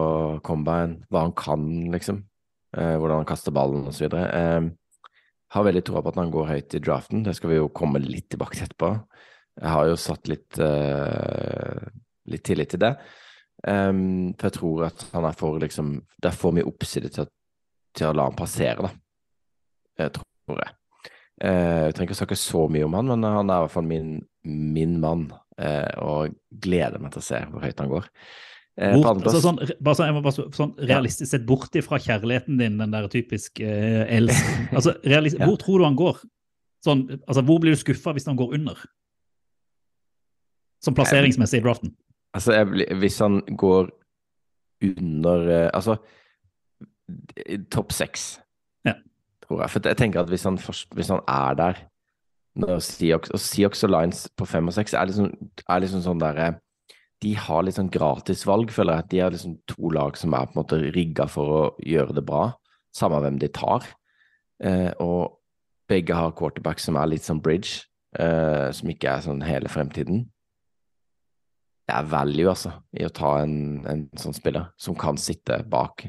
combine, 0.47 1.05
hva 1.13 1.29
han 1.29 1.35
kan, 1.39 1.69
liksom. 1.93 2.25
Eh, 2.77 2.97
hvordan 2.99 3.23
han 3.23 3.29
kaster 3.29 3.55
ballen 3.55 3.87
osv. 3.87 4.11
Eh, 4.11 4.67
har 5.55 5.69
veldig 5.69 5.85
troa 5.87 6.03
på 6.03 6.11
at 6.11 6.19
han 6.19 6.33
går 6.35 6.51
høyt 6.51 6.75
i 6.75 6.83
draften. 6.83 7.23
Det 7.25 7.37
skal 7.39 7.53
vi 7.53 7.61
jo 7.61 7.71
komme 7.71 8.03
litt 8.03 8.27
tilbake 8.35 8.59
til 8.59 8.67
etterpå. 8.67 8.91
Jeg 9.63 9.73
har 9.73 9.87
jo 9.89 10.01
satt 10.01 10.29
litt, 10.29 10.59
eh, 10.59 11.87
litt 12.27 12.45
tillit 12.45 12.75
til 12.75 12.83
det. 12.83 12.97
Um, 13.67 14.35
for 14.37 14.51
jeg 14.51 14.53
tror 14.59 14.83
at 14.85 15.05
han 15.15 15.25
er 15.25 15.33
for 15.33 15.57
liksom 15.59 15.95
Det 16.21 16.29
er 16.29 16.37
for 16.37 16.53
mye 16.53 16.67
oppside 16.69 17.09
til, 17.09 17.25
til 17.97 18.11
å 18.11 18.13
la 18.13 18.27
han 18.29 18.37
passere, 18.37 18.85
da. 18.85 18.91
Jeg 19.97 20.13
tror 20.19 20.61
jeg. 20.61 20.75
Eh, 21.45 21.87
jeg 21.87 21.95
trenger 21.97 22.09
ikke 22.11 22.17
å 22.17 22.23
snakke 22.23 22.39
så 22.41 22.63
mye 22.73 22.87
om 22.87 22.95
han, 22.97 23.11
men 23.13 23.25
han 23.29 23.51
er 23.53 23.59
i 23.61 23.65
hvert 23.67 23.75
fall 23.75 23.89
min, 23.89 24.13
min 24.47 24.99
mann. 25.03 25.27
Eh, 25.61 25.89
og 26.05 26.35
gleder 26.61 27.01
meg 27.01 27.13
til 27.15 27.23
å 27.23 27.27
se 27.27 27.39
hvor 27.51 27.65
høyt 27.65 27.79
han 27.81 27.89
går. 27.93 28.09
Eh, 28.77 28.93
Bort, 28.99 29.23
altså, 29.25 29.41
sånn, 29.41 29.57
bare, 29.81 29.97
sånn, 29.97 30.07
jeg 30.11 30.15
må 30.17 30.23
bare, 30.25 30.47
sånn 30.53 30.73
realistisk 30.85 31.31
sett 31.31 31.47
bort 31.49 31.77
ifra 31.81 31.97
kjærligheten 31.97 32.59
din, 32.61 32.77
den 32.81 32.93
der 32.93 33.07
typisk 33.13 33.61
eh, 33.65 34.03
elsk. 34.19 34.51
Altså, 34.77 34.97
realis- 35.05 35.37
Ja. 35.39 35.47
Hvor 35.49 35.57
tror 35.63 35.81
du 35.81 35.85
han 35.89 35.97
går? 35.97 36.21
Sånn, 36.85 37.07
altså, 37.27 37.43
hvor 37.49 37.61
blir 37.63 37.73
du 37.73 37.81
skuffa 37.81 38.13
hvis 38.17 38.29
han 38.29 38.37
går 38.37 38.53
under? 38.59 38.83
Som 40.85 40.95
plasseringsmessig 40.95 41.63
i 41.63 41.65
draften. 41.65 41.95
Altså, 42.37 42.53
jeg, 42.53 42.91
hvis 43.01 43.17
han 43.25 43.41
går 43.57 43.89
under 44.85 45.71
Altså, 45.73 45.97
topp 47.73 47.93
seks. 47.97 48.27
Tror 49.47 49.63
jeg. 49.63 49.73
For 49.73 49.89
jeg 49.91 49.99
tenker 50.01 50.23
at 50.23 50.31
hvis 50.33 50.45
han, 50.49 50.59
hvis 50.95 51.13
han 51.13 51.23
er 51.27 51.59
der 51.59 51.83
når 52.57 52.79
Seahawks, 52.81 53.31
Og 53.37 53.41
Seahawks 53.41 53.85
og 53.85 53.91
Lines 53.93 54.23
på 54.33 54.47
fem 54.49 54.69
og 54.69 54.73
seks 54.73 54.95
er 54.97 55.11
liksom, 55.11 55.27
er 55.69 55.83
liksom 55.83 56.01
sånn 56.01 56.23
derre 56.23 56.55
De 57.21 57.35
har 57.37 57.65
litt 57.65 57.77
sånn 57.77 57.91
gratisvalg, 57.93 58.73
føler 58.73 59.01
jeg. 59.01 59.09
De 59.13 59.21
har 59.25 59.33
liksom 59.33 59.59
to 59.69 59.91
lag 59.93 60.17
som 60.21 60.35
er 60.37 60.49
på 60.49 60.57
en 60.57 60.61
måte 60.61 60.79
rigga 60.93 61.27
for 61.33 61.53
å 61.53 61.61
gjøre 61.81 62.17
det 62.17 62.25
bra, 62.29 62.51
samme 62.93 63.21
hvem 63.25 63.39
de 63.41 63.49
tar. 63.49 63.87
Eh, 64.61 64.93
og 65.01 65.39
begge 65.89 66.17
har 66.17 66.35
quarterback 66.37 66.81
som 66.83 66.99
er 67.01 67.09
litt 67.09 67.25
sånn 67.25 67.41
bridge, 67.41 67.87
eh, 68.21 68.69
som 68.77 68.93
ikke 68.93 69.15
er 69.15 69.25
sånn 69.25 69.41
hele 69.49 69.73
fremtiden 69.73 70.27
det 71.87 71.95
er 71.95 72.07
value, 72.11 72.51
altså, 72.51 72.73
i 72.99 73.07
å 73.07 73.13
ta 73.15 73.37
en, 73.45 73.59
en 73.87 74.07
sånn 74.19 74.35
spiller 74.35 74.73
som 74.81 74.97
kan 74.99 75.19
sitte 75.21 75.61
bak 75.71 76.03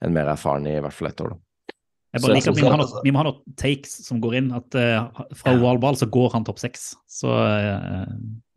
en 0.00 0.14
mer 0.14 0.30
erfaren 0.30 0.68
i 0.70 0.78
hvert 0.78 0.94
fall 0.94 1.10
ett 1.10 1.22
år. 1.24 1.34
Da. 1.34 1.40
Jeg 2.10 2.24
bare 2.24 2.34
jeg 2.34 2.40
liker 2.40 2.50
at 2.50 2.58
vi 2.58 2.64
må, 2.64 2.70
ha 2.72 2.78
noe, 2.80 3.02
vi 3.04 3.12
må 3.14 3.20
ha 3.20 3.26
noen 3.28 3.54
takes 3.60 3.92
som 4.06 4.18
går 4.22 4.40
inn. 4.40 4.48
At 4.56 4.74
uh, 4.74 5.20
fra 5.38 5.54
OL 5.54 5.78
ball 5.82 5.98
så 5.98 6.08
går 6.10 6.32
han 6.34 6.46
topp 6.48 6.58
seks. 6.62 6.90
Så 7.06 7.30
uh, 7.30 8.08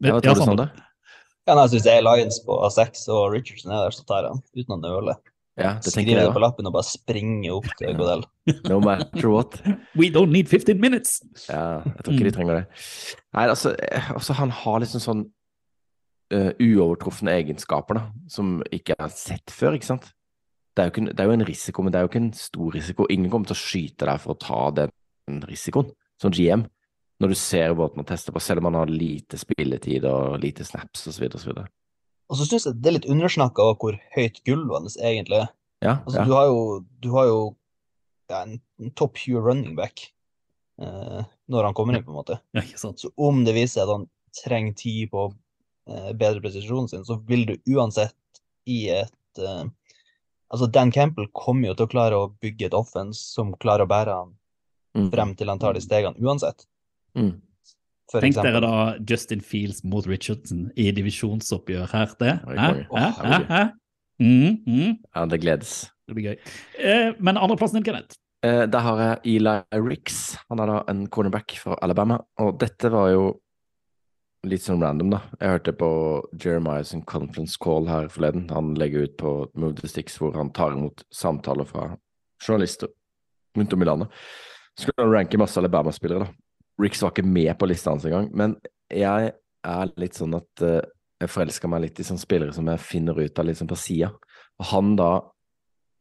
Ja, 0.02 0.16
hva 0.16 0.24
tror 0.24 0.40
du, 0.40 0.46
Sander? 0.48 0.74
Ja, 1.44 1.58
nei, 1.60 1.68
Hvis 1.70 1.86
det 1.86 1.94
er 1.98 2.06
Lions 2.06 2.40
på 2.46 2.56
A6 2.66 3.06
og 3.14 3.34
Richardson 3.36 3.76
er 3.76 3.86
der, 3.86 3.96
så 3.96 4.08
tar 4.08 4.26
jeg 4.26 4.34
han 4.34 4.44
uten 4.58 4.76
å 4.78 4.80
nøle. 4.82 5.16
Ja, 5.60 5.76
det 5.78 5.92
Skriver 5.94 6.18
jeg 6.18 6.26
det 6.26 6.34
på 6.34 6.42
lappen 6.42 6.66
og 6.66 6.74
bare 6.74 6.88
springer 6.88 7.60
opp 7.60 7.68
til 7.78 7.94
Godell. 8.00 8.24
No 8.72 8.80
matter 8.82 9.30
what. 9.30 9.60
We 9.94 10.10
don't 10.10 10.34
need 10.34 10.50
15 10.50 10.82
minutes! 10.82 11.20
Ja, 11.46 11.84
jeg 11.86 12.08
tror 12.08 12.16
ikke 12.16 12.30
de 12.30 12.34
trenger 12.40 12.58
det. 12.58 12.64
Nei, 13.38 13.46
altså, 13.46 13.76
altså 14.16 14.34
han 14.40 14.54
har 14.64 14.82
liksom 14.82 15.04
sånn 15.04 15.22
uh, 16.34 16.52
uovertrufne 16.58 17.38
egenskaper 17.38 18.00
da, 18.00 18.08
som 18.34 18.58
ikke 18.74 18.98
er 18.98 19.14
sett 19.14 19.54
før, 19.54 19.78
ikke 19.78 19.92
sant? 19.94 20.10
Det 20.74 20.82
er, 20.82 20.88
jo 20.90 20.92
ikke, 20.94 21.02
en- 21.04 21.12
det 21.14 21.20
er 21.22 21.28
jo 21.30 21.36
en 21.38 21.46
risiko, 21.46 21.84
men 21.86 21.92
det 21.94 22.00
er 22.00 22.06
jo 22.06 22.10
ikke 22.10 22.22
en 22.24 22.32
stor 22.34 22.72
risiko. 22.74 23.06
Ingen 23.14 23.30
kommer 23.30 23.46
til 23.50 23.56
å 23.58 23.62
skyte 23.62 24.08
deg 24.10 24.22
for 24.24 24.34
å 24.34 24.40
ta 24.42 24.62
den 24.80 25.42
risikoen, 25.50 25.92
som 26.22 26.32
GM. 26.34 26.64
Når 27.22 27.30
du 27.30 27.36
ser 27.38 27.76
båten 27.78 28.02
og 28.02 28.08
tester 28.10 28.34
på, 28.34 28.42
selv 28.42 28.58
om 28.64 28.72
man 28.72 28.80
har 28.82 28.90
lite 28.90 29.38
spilletid 29.38 30.04
og 30.10 30.40
lite 30.42 30.66
snaps 30.66 31.06
osv. 31.08 31.28
osv. 31.38 31.52
Og 32.30 32.40
så 32.40 32.48
syns 32.50 32.66
jeg 32.66 32.80
det 32.82 32.90
er 32.90 32.96
litt 32.98 33.06
undersnakka 33.14 33.68
hvor 33.80 34.00
høyt 34.16 34.42
gulvet 34.48 34.80
hans 34.82 34.98
egentlig 34.98 35.44
er. 35.44 35.52
Ja, 35.84 35.94
Altså, 36.08 36.18
ja. 36.20 36.26
Du 36.26 36.34
har 36.34 36.46
jo, 36.50 36.60
du 37.04 37.10
har 37.14 37.26
jo 37.30 37.38
ja, 38.32 38.42
en, 38.48 38.58
en 38.82 38.92
top 38.98 39.18
20 39.22 39.44
running 39.46 39.76
back 39.78 40.08
eh, 40.82 41.22
når 41.52 41.68
han 41.70 41.76
kommer 41.78 41.96
inn, 42.00 42.04
på 42.08 42.12
en 42.16 42.18
måte. 42.18 42.40
Ja, 42.56 42.64
ikke 42.66 42.80
sant? 42.82 43.00
Så 43.04 43.12
om 43.20 43.44
det 43.46 43.54
viser 43.56 43.76
seg 43.84 43.86
at 43.86 43.94
han 43.98 44.08
trenger 44.42 44.74
tid 44.80 45.12
på 45.14 45.28
å 45.28 45.34
eh, 45.88 46.12
bedre 46.18 46.42
presisjonen 46.44 46.90
sin, 46.90 47.06
så 47.06 47.20
vil 47.30 47.46
du 47.52 47.56
uansett 47.76 48.16
i 48.66 48.88
et 48.96 49.40
eh, 49.44 49.64
Altså, 50.54 50.68
Dan 50.72 50.92
Campbell 50.94 51.28
kommer 51.34 51.72
jo 51.72 51.74
til 51.80 51.88
å 51.88 51.90
klare 51.90 52.14
å 52.20 52.28
bygge 52.44 52.68
et 52.70 52.76
offens 52.78 53.18
som 53.34 53.54
klarer 53.58 53.88
å 53.88 53.90
bære 53.90 54.14
han 54.20 54.34
Mm. 54.96 55.08
frem 55.10 55.32
til 55.36 55.50
han 55.50 55.58
tar 55.58 55.74
de 55.74 55.82
stegene 55.82 56.14
uansett. 56.22 56.68
Mm. 57.18 57.42
For 58.12 58.22
Tenk 58.22 58.36
eksempel. 58.36 58.52
dere 58.54 58.62
da 58.62 58.98
Justin 59.10 59.42
Fields 59.42 59.84
mot 59.84 60.06
Richardson 60.06 60.68
i 60.78 60.92
divisjonsoppgjør 60.92 61.88
her. 61.90 62.12
Det. 62.20 62.34
Hæ? 62.46 62.86
Hæ? 62.94 63.08
Hæ? 63.18 63.40
Hæ? 63.50 63.72
Mm, 64.22 64.60
mm. 64.68 64.98
Ja, 65.16 65.26
det 65.26 65.42
gledes. 65.42 65.90
Det 66.08 66.14
blir 66.16 66.24
gøy. 66.36 66.38
Eh, 66.78 67.14
men 67.20 67.38
andreplassen 67.38 67.80
din, 67.82 67.84
Kenneth? 67.84 68.16
Eh, 68.44 68.68
der 68.68 68.80
har 68.86 68.98
jeg 69.24 69.40
Eli 69.42 69.64
Ricks. 69.82 70.38
Han 70.52 70.60
er 70.60 70.66
da 70.68 70.84
en 70.90 71.08
cornerback 71.08 71.58
fra 71.58 71.76
Alabama. 71.82 72.20
Og 72.38 72.60
dette 72.60 72.92
var 72.92 73.10
jo 73.10 73.40
litt 74.48 74.66
sånn 74.66 74.84
random, 74.84 75.14
da. 75.16 75.20
Jeg 75.40 75.56
hørte 75.56 75.74
på 75.80 75.90
Jeremiah 76.36 76.84
sin 76.88 77.04
conference 77.08 77.60
call 77.62 77.88
her 77.88 78.10
forleden. 78.12 78.50
Han 78.52 78.74
legger 78.80 79.08
ut 79.08 79.16
på 79.20 79.34
Move 79.56 79.78
the 79.80 79.90
Sticks 79.92 80.18
hvor 80.20 80.36
han 80.36 80.52
tar 80.56 80.76
imot 80.76 81.06
samtaler 81.14 81.68
fra 81.68 81.94
journalister 82.44 82.92
rundt 83.58 83.74
om 83.74 83.86
i 83.86 83.88
landet. 83.88 84.24
Så 84.76 84.88
skulle 84.88 85.06
han 85.06 85.14
ranke 85.14 85.40
masse 85.40 85.60
Alabama-spillere, 85.62 86.26
da. 86.26 86.30
Ricks 86.82 87.04
var 87.04 87.14
ikke 87.14 87.28
med 87.28 87.54
på 87.60 87.70
lista 87.70 87.94
hans 87.94 88.06
engang. 88.10 88.32
Men 88.36 88.58
jeg 88.92 89.32
er 89.64 89.94
litt 90.02 90.18
sånn 90.18 90.34
at 90.36 90.64
uh, 90.66 90.82
jeg 91.22 91.32
forelsker 91.32 91.72
meg 91.72 91.86
litt 91.86 92.02
i 92.02 92.08
sånne 92.08 92.24
spillere 92.24 92.56
som 92.56 92.68
jeg 92.68 92.84
finner 92.84 93.20
ut 93.22 93.40
av 93.40 93.52
sånn 93.56 93.70
på 93.70 93.80
sida. 93.80 94.12
Og 94.60 94.68
han 94.74 94.98
da 95.00 95.14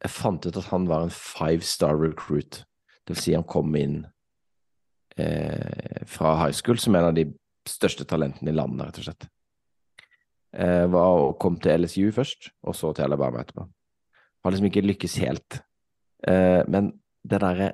Jeg 0.02 0.10
fant 0.10 0.46
ut 0.48 0.56
at 0.58 0.66
han 0.72 0.88
var 0.90 1.04
en 1.04 1.12
five 1.14 1.62
star 1.62 1.94
recruit. 1.94 2.64
Det 3.06 3.14
vil 3.14 3.20
si 3.22 3.34
han 3.36 3.44
kom 3.46 3.76
inn 3.78 4.00
eh, 5.14 6.02
fra 6.10 6.32
high 6.40 6.50
school 6.50 6.80
som 6.82 6.96
en 6.98 7.06
av 7.06 7.14
de 7.14 7.28
største 7.68 8.06
talentene 8.08 8.52
i 8.52 8.56
landet, 8.56 8.86
rett 8.86 9.00
og 9.00 9.06
slett. 9.06 9.28
Eh, 10.52 10.86
var, 10.92 11.18
og 11.26 11.38
kom 11.40 11.56
til 11.60 11.80
LSU 11.80 12.10
først, 12.14 12.50
og 12.66 12.76
så 12.76 12.92
til 12.96 13.06
Alabama 13.06 13.42
etterpå. 13.42 13.66
Har 14.42 14.52
liksom 14.52 14.68
ikke 14.68 14.84
lykkes 14.84 15.18
helt. 15.22 15.62
Eh, 16.28 16.62
men 16.68 16.92
det 17.22 17.40
derre 17.42 17.72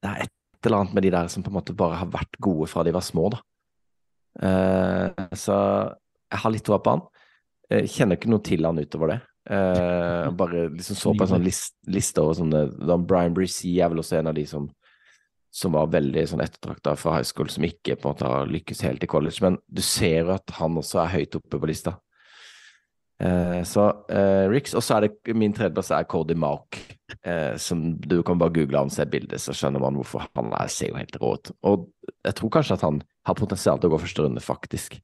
Det 0.00 0.08
er 0.08 0.22
et 0.24 0.64
eller 0.64 0.78
annet 0.78 0.94
med 0.94 1.02
de 1.02 1.10
der 1.12 1.26
som 1.28 1.42
på 1.42 1.50
en 1.50 1.58
måte 1.58 1.76
bare 1.76 1.98
har 2.00 2.06
vært 2.08 2.38
gode 2.40 2.66
fra 2.72 2.82
de 2.84 2.92
var 2.92 3.04
små, 3.04 3.28
da. 3.34 3.40
Eh, 4.40 5.26
så 5.36 5.56
jeg 6.30 6.40
har 6.40 6.52
litt 6.54 6.64
troa 6.64 6.78
på 6.80 6.94
han. 6.94 7.02
Jeg 7.68 7.90
kjenner 7.92 8.16
ikke 8.16 8.30
noe 8.32 8.40
til 8.40 8.64
han 8.64 8.80
utover 8.80 9.12
det. 9.12 9.18
Eh, 9.50 10.30
bare 10.40 10.68
liksom 10.72 10.96
så 10.96 11.12
på 11.12 11.26
en 11.26 11.32
sånn 11.34 11.44
list, 11.44 11.74
liste 11.90 12.22
over 12.22 12.38
sånne 12.38 12.98
Brian 13.08 13.34
Brisey 13.36 13.76
er 13.80 13.90
vel 13.92 14.00
også 14.00 14.18
en 14.20 14.30
av 14.30 14.36
de 14.36 14.46
som 14.48 14.70
som 15.50 15.74
var 15.74 15.90
veldig 15.90 16.22
sånn 16.30 16.44
ettertrakta 16.44 16.94
fra 16.98 17.16
high 17.16 17.26
school, 17.26 17.48
som 17.50 17.66
ikke 17.66 17.96
på 17.98 18.06
en 18.06 18.14
måte 18.14 18.28
har 18.30 18.50
lykkes 18.50 18.84
helt 18.86 19.02
i 19.02 19.10
college. 19.10 19.42
Men 19.42 19.58
du 19.66 19.82
ser 19.82 20.20
jo 20.22 20.36
at 20.36 20.54
han 20.60 20.78
også 20.78 21.02
er 21.02 21.14
høyt 21.16 21.36
oppe 21.40 21.58
på 21.58 21.70
lista. 21.70 21.96
Eh, 23.20 23.62
så 23.68 23.88
eh, 24.08 24.46
Ricks, 24.48 24.72
og 24.78 24.84
så 24.84 24.96
er 24.96 25.08
det 25.08 25.34
min 25.36 25.52
tredjeplass 25.52 25.90
er 25.92 26.06
Cody 26.08 26.34
Mark. 26.38 26.78
eh, 27.26 27.56
som 27.58 27.82
du 28.00 28.22
kan 28.22 28.38
bare 28.38 28.54
google 28.54 28.78
han, 28.78 28.92
se 28.94 29.04
bildet, 29.10 29.42
så 29.42 29.52
skjønner 29.56 29.82
man 29.82 29.98
hvorfor 29.98 30.24
han 30.38 30.54
er, 30.56 30.70
ser 30.72 30.94
jo 30.94 31.00
helt 31.00 31.18
rå 31.20 31.34
ut. 31.36 31.52
Og 31.66 31.90
jeg 32.24 32.38
tror 32.38 32.54
kanskje 32.56 32.78
at 32.78 32.86
han 32.86 33.02
har 33.26 33.36
potensial 33.36 33.82
til 33.82 33.90
å 33.90 33.94
gå 33.96 34.00
første 34.06 34.24
runde, 34.24 34.44
faktisk. 34.44 35.00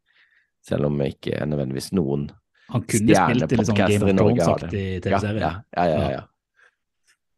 Selv 0.66 0.88
om 0.88 1.02
ikke 1.02 1.42
nødvendigvis 1.46 1.92
noen 1.94 2.30
Han 2.72 2.82
kunne 2.82 3.14
spilt 3.14 3.52
i 3.52 3.66
sånn 3.68 3.76
Game 3.78 4.02
of 4.02 4.16
Norge 4.16 4.42
har 4.42 4.64
Thrones-aktig 4.64 4.86
Ja, 4.96 5.02
TV-serie. 5.04 5.42
ja, 5.44 5.52
ja, 5.76 5.84
ja, 5.92 6.08
ja. 6.16 6.22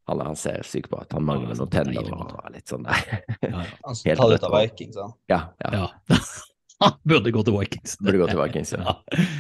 Han, 0.09 0.21
han 0.25 0.39
ser 0.41 0.63
syk 0.65 0.89
på 0.89 1.01
at 1.03 1.13
han 1.13 1.25
mangler 1.29 1.51
noen 1.51 1.59
sånn 1.61 1.73
tenner 1.73 2.07
og 2.17 2.53
litt 2.55 2.71
sånn 2.71 2.87
Ja, 2.89 3.19
ja. 3.45 3.65
Han 3.85 3.99
skal 3.99 4.17
ta 4.17 4.29
det 4.31 4.39
ut 4.41 4.47
av. 4.49 4.55
Vikings, 4.57 5.01
han. 5.01 5.17
Ja, 5.31 5.41
ja. 5.65 5.83
ja. 5.83 6.19
Han 6.79 6.95
burde 7.11 7.33
gå 7.35 7.43
til 7.43 7.57
Vikings. 7.57 7.97
Burde 7.99 8.21
gå 8.21 8.27
til 8.31 8.39
Vikings, 8.39 8.71
ja. 8.77 8.93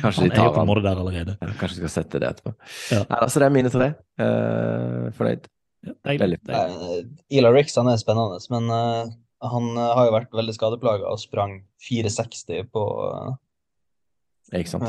Kanskje 0.03 0.25
Han 0.25 0.33
de 0.33 0.35
er 0.35 0.41
jo 0.41 0.41
tar 0.41 0.49
på 0.49 0.57
en 0.57 0.59
han. 0.59 0.67
måte 0.67 0.83
der 0.83 1.03
allerede. 1.05 1.37
Ja, 1.39 1.51
Kanskje 1.61 1.77
vi 1.77 1.83
skal 1.85 1.93
sette 1.95 2.21
det 2.23 2.31
etterpå. 2.33 2.53
Ja. 2.91 3.05
Nei, 3.05 3.19
altså 3.21 3.43
det 3.43 3.47
er 3.47 3.55
mine 3.55 3.71
tre. 3.71 3.89
Uh, 4.19 5.05
fornøyd. 5.15 5.47
Ja, 5.87 5.95
deilig. 6.09 6.21
Veldig. 6.25 6.39
deilig. 6.49 7.05
Ila 7.39 7.53
Ricks 7.55 7.79
han 7.79 7.91
er 7.93 8.01
spennende, 8.03 8.41
men 8.51 8.73
uh, 8.75 9.13
han 9.53 9.69
eh, 9.71 9.93
har 9.95 10.09
jo 10.09 10.17
vært 10.17 10.35
veldig 10.35 10.57
skadeplaga 10.57 11.13
og 11.13 11.21
sprang 11.23 11.61
460 11.87 12.67
på 12.75 12.83
uh, 13.07 13.37
Ikke 14.59 14.73
sant? 14.73 14.89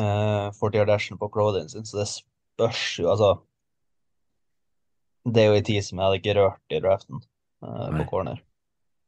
40 0.57 0.81
yard 0.81 0.89
dashen 0.89 1.21
på 1.21 1.29
Crodin 1.29 1.69
sin, 1.69 1.85
så 1.85 2.01
det 2.01 2.07
spørs 2.09 2.87
jo, 2.97 3.11
altså 3.13 3.35
Det 5.35 5.41
er 5.43 5.49
jo 5.51 5.57
en 5.59 5.67
tid 5.69 5.85
som 5.85 5.99
jeg 5.99 6.05
hadde 6.05 6.21
ikke 6.21 6.37
rørt 6.39 6.75
i 6.75 6.79
draften 6.83 7.19
uh, 7.65 7.89
på 7.97 8.05
corner. 8.11 8.39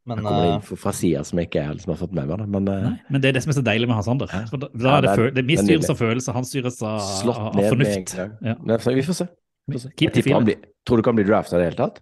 Men 0.10 0.18
Jeg 0.18 0.26
kommer 0.26 0.46
eh, 0.48 0.54
inn 0.56 0.80
fra 0.82 0.92
sida 0.98 1.22
som 1.28 1.38
jeg 1.38 1.48
ikke 1.52 1.62
er, 1.62 1.74
liksom, 1.78 1.92
har 1.94 2.00
fått 2.00 2.14
med 2.18 2.26
meg 2.26 2.40
det, 2.42 2.46
men 2.50 2.70
eh, 2.72 2.86
Nei, 2.88 2.94
men 3.14 3.22
det 3.22 3.30
er 3.30 3.36
det 3.38 3.44
som 3.46 3.52
er 3.54 3.58
så 3.60 3.64
deilig 3.68 3.90
med 3.90 4.00
Hans 4.00 4.08
Sander. 4.10 4.32
For 4.50 4.64
da, 4.64 4.70
da 4.74 4.88
Ja, 4.88 4.96
er 4.96 5.04
det, 5.06 5.10
det 5.12 5.18
føl- 5.20 5.36
det, 5.36 5.44
det 5.46 5.58
er 5.58 5.68
styres 5.68 5.92
av 5.94 6.00
følelser, 6.00 6.38
han 6.40 6.48
styres 6.50 6.80
av, 6.82 6.96
slått 7.22 7.42
av, 7.42 7.52
av 7.54 7.68
fornuft. 7.70 8.16
Ja. 8.18 8.56
Nei, 8.66 8.80
vi 8.98 9.04
får 9.06 9.20
se. 9.20 9.28
Vi 9.70 9.76
får 9.76 9.84
se. 9.84 9.92
Keep 10.02 10.18
Jeg 10.26 10.48
blir, 10.48 10.64
tror 10.90 10.98
du 10.98 11.04
ikke 11.04 11.14
han 11.14 11.22
blir 11.22 11.30
drafta 11.30 11.60
i 11.60 11.62
det 11.62 11.70
hele 11.70 11.80
tatt? 11.84 12.02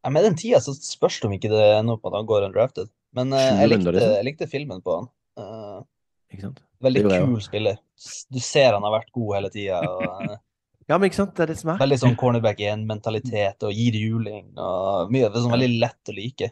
ja, 0.00 0.10
med 0.10 0.24
den 0.24 0.36
tida 0.40 0.60
så 0.64 0.74
spørs 0.74 1.20
det 1.20 1.28
om 1.28 1.36
ikke 1.36 1.50
det 1.52 1.62
ender 1.76 1.98
opp 1.98 2.04
med 2.04 2.12
at 2.14 2.18
han 2.18 2.28
går 2.28 2.46
undrafted. 2.48 2.90
Men 3.16 3.34
uh, 3.34 3.40
jeg, 3.42 3.70
likte, 3.72 3.92
liksom. 3.92 4.12
jeg 4.16 4.26
likte 4.28 4.50
filmen 4.50 4.82
på 4.84 4.96
han. 4.96 5.08
Uh, 5.38 5.80
Ikke 6.32 6.46
sant? 6.46 6.62
veldig 6.80 7.02
kul 7.10 7.40
spiller. 7.44 7.80
Du 8.32 8.40
ser 8.42 8.72
han 8.72 8.86
har 8.86 8.94
vært 8.94 9.10
god 9.14 9.34
hele 9.36 9.50
tida. 9.52 9.80
Ja, 10.90 10.96
men 10.98 11.06
ikke 11.06 11.20
sant, 11.20 11.36
det 11.38 11.44
er 11.44 11.52
det 11.52 11.58
som 11.60 11.70
er. 11.70 11.78
Veldig 11.78 12.00
sånn 12.02 12.16
cornerback 12.18 12.58
1-mentalitet 12.66 13.62
og 13.66 13.76
gir 13.76 13.94
juling 13.94 14.48
og 14.58 15.12
mye. 15.14 15.28
Det 15.28 15.38
er 15.38 15.44
sånn 15.44 15.54
veldig 15.54 15.74
lett 15.78 16.10
å 16.10 16.14
like. 16.16 16.48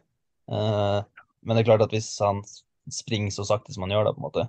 Uh, 0.47 1.01
men 1.43 1.57
det 1.57 1.65
er 1.65 1.69
klart 1.73 1.83
at 1.89 1.95
hvis 1.95 2.13
han 2.23 2.45
springer 2.95 3.35
så 3.35 3.45
sakte 3.49 3.75
som 3.75 3.83
han 3.85 3.97
gjør 3.97 4.07
det, 4.07 4.15
på 4.15 4.23
en 4.23 4.29
måte, 4.29 4.45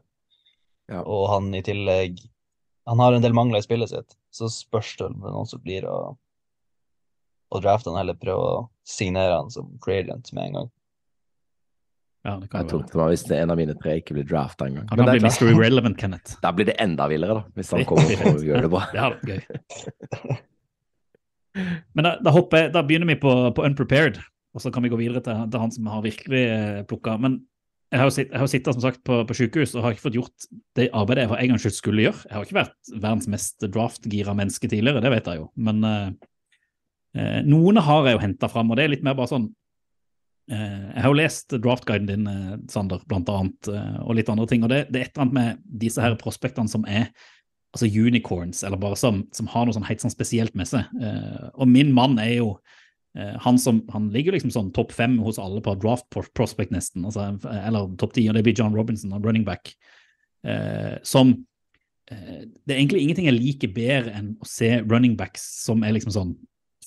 Ja. 0.90 1.02
og 1.04 1.28
han 1.30 1.54
i 1.54 1.62
tillegg 1.62 2.22
Han 2.90 2.98
har 2.98 3.14
en 3.14 3.22
del 3.22 3.36
mangler 3.38 3.62
i 3.62 3.66
spillet 3.66 3.92
sitt, 3.92 4.16
så 4.34 4.48
spørs 4.50 4.96
det 4.98 5.06
om 5.06 5.20
det 5.22 5.30
noen 5.30 5.46
som 5.46 5.60
blir 5.62 5.86
å, 5.86 6.16
å 7.54 7.60
drafte 7.62 7.92
han, 7.92 8.00
eller 8.02 8.18
prøve 8.18 8.46
å 8.56 8.64
signere 8.82 9.36
han 9.36 9.52
som 9.54 9.76
gradient 9.84 10.32
med 10.34 10.48
en 10.48 10.56
gang. 10.58 10.72
Ja, 12.26 12.34
det 12.36 12.42
Det 12.42 12.50
kan 12.52 12.60
jeg 12.66 12.68
jo 12.72 12.78
tungt 12.80 12.96
være. 13.00 13.10
hvis 13.14 13.22
en 13.32 13.52
av 13.54 13.58
mine 13.58 13.74
tre 13.80 13.94
ikke 14.02 14.14
blir 14.18 14.26
drafta 14.28 14.66
engang. 14.68 14.88
Han 14.90 14.98
blir 15.00 15.06
det 15.08 15.22
er 15.24 15.28
Mr. 15.30 15.52
Irrelevant, 15.54 15.98
Kenneth. 15.98 16.36
da 16.44 16.52
blir 16.52 16.66
det 16.68 16.76
enda 16.84 17.08
villere, 17.08 17.34
da, 17.40 17.44
hvis 17.56 17.72
han 17.72 17.86
kommer 17.88 18.26
og 18.36 18.44
gjør 18.44 18.62
det 18.66 18.72
bra. 18.74 18.82
Det 18.92 19.00
hadde 19.00 19.20
vært 19.20 19.30
gøy. 19.30 20.40
Men 21.98 22.06
da, 22.06 22.12
da, 22.24 22.32
jeg, 22.36 22.72
da 22.76 22.84
begynner 22.86 23.10
vi 23.10 23.16
på, 23.20 23.32
på 23.58 23.64
Unprepared, 23.66 24.20
og 24.56 24.62
så 24.64 24.72
kan 24.74 24.84
vi 24.86 24.92
gå 24.92 25.00
videre 25.00 25.22
til, 25.26 25.46
til 25.52 25.64
han 25.64 25.72
som 25.74 25.88
har 25.92 26.04
virkelig 26.06 26.44
eh, 26.50 26.82
plukka. 26.90 27.16
Men 27.22 27.40
jeg 27.92 28.00
har 28.04 28.12
sitt- 28.14 28.30
jeg 28.32 28.40
har 28.44 28.50
sittet 28.52 28.76
som 28.78 28.84
sagt 28.86 29.02
på, 29.08 29.22
på 29.26 29.36
sykehus 29.38 29.74
og 29.76 29.84
har 29.84 29.96
ikke 29.96 30.06
fått 30.06 30.18
gjort 30.20 30.46
det 30.78 30.90
arbeidet 30.94 31.24
jeg 31.26 31.32
for 31.32 31.42
en 31.42 31.54
gangs 31.54 31.64
skyld 31.66 31.78
skulle 31.80 32.06
gjøre. 32.06 32.22
Jeg 32.30 32.36
har 32.38 32.46
ikke 32.46 32.60
vært 32.60 32.92
verdens 33.02 33.30
mest 33.34 33.66
draftgira 33.66 34.36
menneske 34.38 34.70
tidligere, 34.70 35.02
det 35.04 35.12
vet 35.16 35.32
jeg 35.32 35.42
jo. 35.42 35.48
Men 35.58 35.82
eh, 35.90 36.12
eh, 37.18 37.40
noen 37.50 37.82
har 37.82 38.06
jeg 38.12 38.20
jo 38.20 38.24
henta 38.28 38.52
fram, 38.52 38.70
og 38.72 38.78
det 38.80 38.86
er 38.86 38.94
litt 38.94 39.08
mer 39.08 39.18
bare 39.18 39.32
sånn 39.34 39.50
Jeg 40.50 41.04
har 41.04 41.12
jo 41.12 41.18
lest 41.20 41.54
draftguiden 41.62 42.08
din, 42.10 42.30
eh, 42.30 42.56
Sander, 42.74 43.04
blant 43.06 43.30
annet, 43.30 43.68
eh, 43.70 44.00
og 44.02 44.16
litt 44.18 44.32
andre 44.34 44.48
ting. 44.50 44.64
Og 44.66 44.72
det, 44.72 44.88
det 44.90 45.02
er 45.02 45.06
et 45.06 45.12
eller 45.14 45.28
annet 45.28 45.38
med 45.38 45.60
disse 45.84 46.02
her 46.02 46.16
prospektene 46.18 46.72
som 46.72 46.88
er 46.90 47.12
altså 47.76 47.86
unicorns, 47.86 48.64
eller 48.66 48.82
bare 48.82 48.98
som, 48.98 49.24
som 49.36 49.50
har 49.52 49.66
noe 49.66 49.76
sånn 49.78 49.88
helt 49.88 50.02
sånn 50.02 50.14
spesielt 50.14 50.56
med 50.58 50.70
seg. 50.70 50.90
Eh, 51.02 51.50
og 51.54 51.70
min 51.70 51.92
mann 51.94 52.18
er 52.22 52.40
jo 52.40 52.50
eh, 53.18 53.36
han 53.44 53.60
som 53.62 53.84
han 53.94 54.10
ligger 54.14 54.36
liksom 54.36 54.54
sånn 54.54 54.72
topp 54.76 54.94
fem 54.96 55.20
hos 55.22 55.40
alle 55.42 55.62
på 55.66 55.76
draft 55.82 56.10
prospect 56.38 56.74
nesten, 56.74 57.06
altså, 57.06 57.32
eller 57.60 57.92
topp 58.02 58.18
ti, 58.18 58.26
og 58.30 58.38
det 58.38 58.46
blir 58.48 58.58
John 58.58 58.76
Robinson, 58.78 59.14
running 59.22 59.46
back, 59.46 59.74
eh, 60.48 60.98
som 61.06 61.36
eh, 62.10 62.42
Det 62.50 62.74
er 62.74 62.80
egentlig 62.80 63.06
ingenting 63.06 63.30
jeg 63.30 63.38
liker 63.38 63.76
bedre 63.76 64.18
enn 64.18 64.34
å 64.42 64.50
se 64.50 64.80
running 64.82 65.14
backs 65.20 65.46
som 65.68 65.86
er 65.86 65.94
liksom 65.94 66.16
sånn 66.16 66.36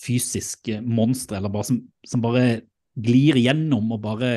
fysiske 0.03 0.81
monstre, 0.83 1.39
eller 1.39 1.53
bare 1.53 1.69
som, 1.69 1.79
som 2.09 2.25
bare 2.25 2.65
glir 2.99 3.39
gjennom 3.41 3.95
og 3.95 4.03
bare 4.05 4.31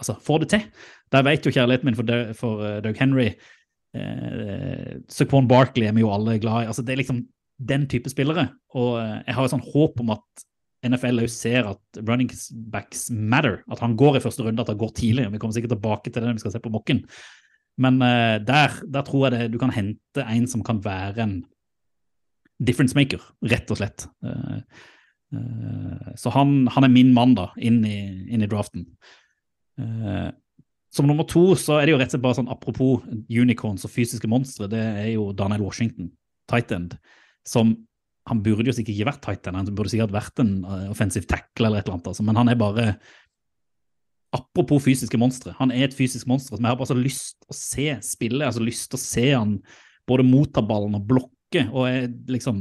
altså, 0.00 0.16
får 0.20 0.44
det 0.44 0.50
til. 0.54 0.66
Der 1.12 1.26
vet 1.26 1.46
jo 1.46 1.54
kjærligheten 1.54 1.88
min 1.88 1.98
for, 1.98 2.08
Doug- 2.08 2.36
for 2.38 2.64
eh, 2.66 2.78
Doug 2.84 3.00
Henry 3.00 3.28
eh, 3.30 5.00
Saquon 5.08 5.48
Barkley 5.50 5.88
er 5.88 5.96
vi 5.96 6.04
jo 6.04 6.12
alle 6.14 6.38
glad 6.42 6.64
i. 6.64 6.70
Altså, 6.70 6.84
det 6.84 6.94
er 6.94 7.02
liksom 7.02 7.24
den 7.60 7.86
type 7.90 8.12
spillere. 8.12 8.48
Og 8.76 9.00
eh, 9.00 9.18
jeg 9.26 9.36
har 9.36 9.48
et 9.48 9.54
sånn 9.54 9.66
håp 9.72 10.00
om 10.04 10.14
at 10.16 10.46
NFL 10.88 11.20
òg 11.26 11.28
ser 11.32 11.66
at 11.68 12.00
running 12.08 12.30
backs 12.72 13.08
matter. 13.12 13.60
At 13.72 13.82
han 13.84 13.98
går 14.00 14.16
i 14.16 14.24
første 14.24 14.46
runde, 14.46 14.62
at 14.64 14.72
han 14.72 14.80
går 14.80 14.94
tidlig. 14.96 15.28
Vi 15.32 15.40
kommer 15.40 15.56
sikkert 15.56 15.74
tilbake 15.76 16.08
til 16.08 16.20
det 16.22 16.28
når 16.28 16.38
vi 16.38 16.44
skal 16.46 16.54
se 16.56 16.62
på 16.64 16.72
mokken. 16.72 17.04
Men 17.80 18.00
eh, 18.04 18.36
der, 18.44 18.78
der 18.88 19.06
tror 19.06 19.26
jeg 19.28 19.36
det, 19.36 19.50
du 19.54 19.58
kan 19.60 19.74
hente 19.74 20.24
en 20.24 20.48
som 20.50 20.64
kan 20.66 20.80
være 20.84 21.24
en 21.24 21.36
difference 22.60 22.96
maker, 22.96 23.22
rett 23.48 23.70
og 23.72 23.80
slett. 23.80 24.06
Eh, 24.24 24.88
så 26.18 26.32
han, 26.34 26.64
han 26.74 26.86
er 26.86 26.92
min 26.92 27.12
mann 27.14 27.36
da, 27.38 27.50
inn 27.62 27.80
i, 27.86 27.98
inn 28.34 28.42
i 28.42 28.48
draften. 28.50 28.88
Eh, 29.80 30.30
som 30.90 31.06
nummer 31.06 31.26
to 31.30 31.52
så 31.58 31.78
er 31.78 31.86
det 31.86 31.94
jo 31.94 32.00
rett 32.00 32.10
og 32.10 32.16
slett 32.16 32.24
bare 32.24 32.38
sånn 32.40 32.50
apropos 32.50 33.04
unicorns 33.30 33.86
og 33.86 33.92
fysiske 33.94 34.30
monstre, 34.30 34.66
det 34.70 34.82
er 34.82 35.12
jo 35.12 35.28
Daniel 35.38 35.62
Washington, 35.68 36.10
tight 36.50 36.72
end, 36.74 36.96
som 37.46 37.76
han 38.28 38.42
burde 38.44 38.68
jo 38.68 38.74
sikkert 38.76 38.96
ikke 38.96 39.08
vært 39.08 39.22
tight 39.24 39.46
end, 39.46 39.60
han 39.60 39.76
burde 39.78 39.92
sikkert 39.92 40.14
vært 40.14 40.42
en 40.42 40.56
eh, 40.66 40.88
offensive 40.90 41.30
tackle 41.30 41.70
eller 41.70 41.80
et 41.80 41.86
eller 41.86 42.00
annet, 42.00 42.10
altså, 42.12 42.26
men 42.26 42.40
han 42.42 42.52
er 42.52 42.60
bare 42.60 42.92
Apropos 44.30 44.78
fysiske 44.84 45.18
monstre, 45.18 45.50
han 45.58 45.72
er 45.74 45.88
et 45.88 45.94
fysisk 45.98 46.28
monster 46.30 46.54
som 46.54 46.62
jeg 46.62 46.70
har 46.70 46.76
bare 46.78 46.86
så 46.86 46.94
lyst 46.94 47.48
å 47.50 47.54
se 47.56 47.86
spille, 48.06 48.46
altså 48.46 48.62
lyst 48.62 48.92
å 48.94 49.00
se 49.02 49.24
han 49.32 49.56
både 50.06 50.22
motta 50.22 50.62
ballen 50.62 50.94
og 50.94 51.08
blokke, 51.08 51.64
og 51.66 51.88
jeg 51.88 52.12
liksom 52.30 52.60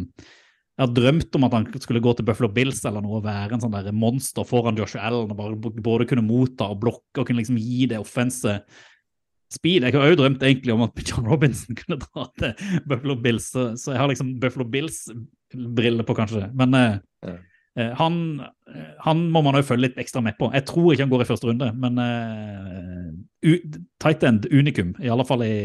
jeg 0.80 0.88
har 0.88 0.96
drømt 0.96 1.36
om 1.36 1.44
at 1.44 1.56
han 1.58 1.66
skulle 1.84 2.00
gå 2.00 2.14
til 2.16 2.24
Buffalo 2.24 2.48
Bills 2.56 2.78
eller 2.88 3.04
noe 3.04 3.18
og 3.18 3.26
være 3.26 3.58
en 3.58 3.64
sånn 3.66 3.74
der 3.74 3.92
monster 3.92 4.46
foran 4.48 4.78
Joshua 4.80 5.10
Allen 5.10 5.34
og 5.34 5.36
bare 5.36 5.74
både 5.84 6.06
kunne 6.08 6.24
motta 6.24 6.70
og 6.72 6.80
blokke 6.86 7.20
og 7.20 7.28
kunne 7.28 7.42
liksom 7.42 7.58
gi 7.60 7.90
det 7.92 8.00
offense 8.00 8.54
speed. 9.52 9.84
Jeg 9.84 9.98
har 9.98 10.14
jo 10.14 10.20
drømt 10.22 10.46
egentlig 10.48 10.72
om 10.72 10.86
at 10.86 11.02
John 11.04 11.28
Robinson 11.28 11.76
kunne 11.82 12.00
dra 12.00 12.30
til 12.40 12.80
Buffalo 12.88 13.18
Bills, 13.20 13.50
så, 13.52 13.74
så 13.76 13.92
jeg 13.92 14.00
har 14.00 14.14
liksom 14.14 14.32
Buffalo 14.40 14.70
Bills-briller 14.72 16.08
på, 16.08 16.16
kanskje. 16.16 16.46
Men 16.56 16.80
eh, 16.80 16.96
eh, 17.28 17.92
han, 18.00 18.24
eh, 18.72 18.96
han 19.04 19.26
må 19.34 19.44
man 19.44 19.60
jo 19.60 19.66
følge 19.68 19.90
litt 19.90 20.00
ekstra 20.00 20.24
med 20.24 20.40
på. 20.40 20.48
Jeg 20.56 20.64
tror 20.70 20.94
ikke 20.94 21.10
han 21.10 21.12
går 21.12 21.26
i 21.26 21.30
første 21.34 21.52
runde, 21.52 21.74
men 21.76 22.00
eh, 22.06 23.60
tight 24.00 24.24
end 24.32 24.48
unikum, 24.48 24.96
i 25.04 25.12
alle 25.12 25.28
fall 25.28 25.44
i 25.44 25.56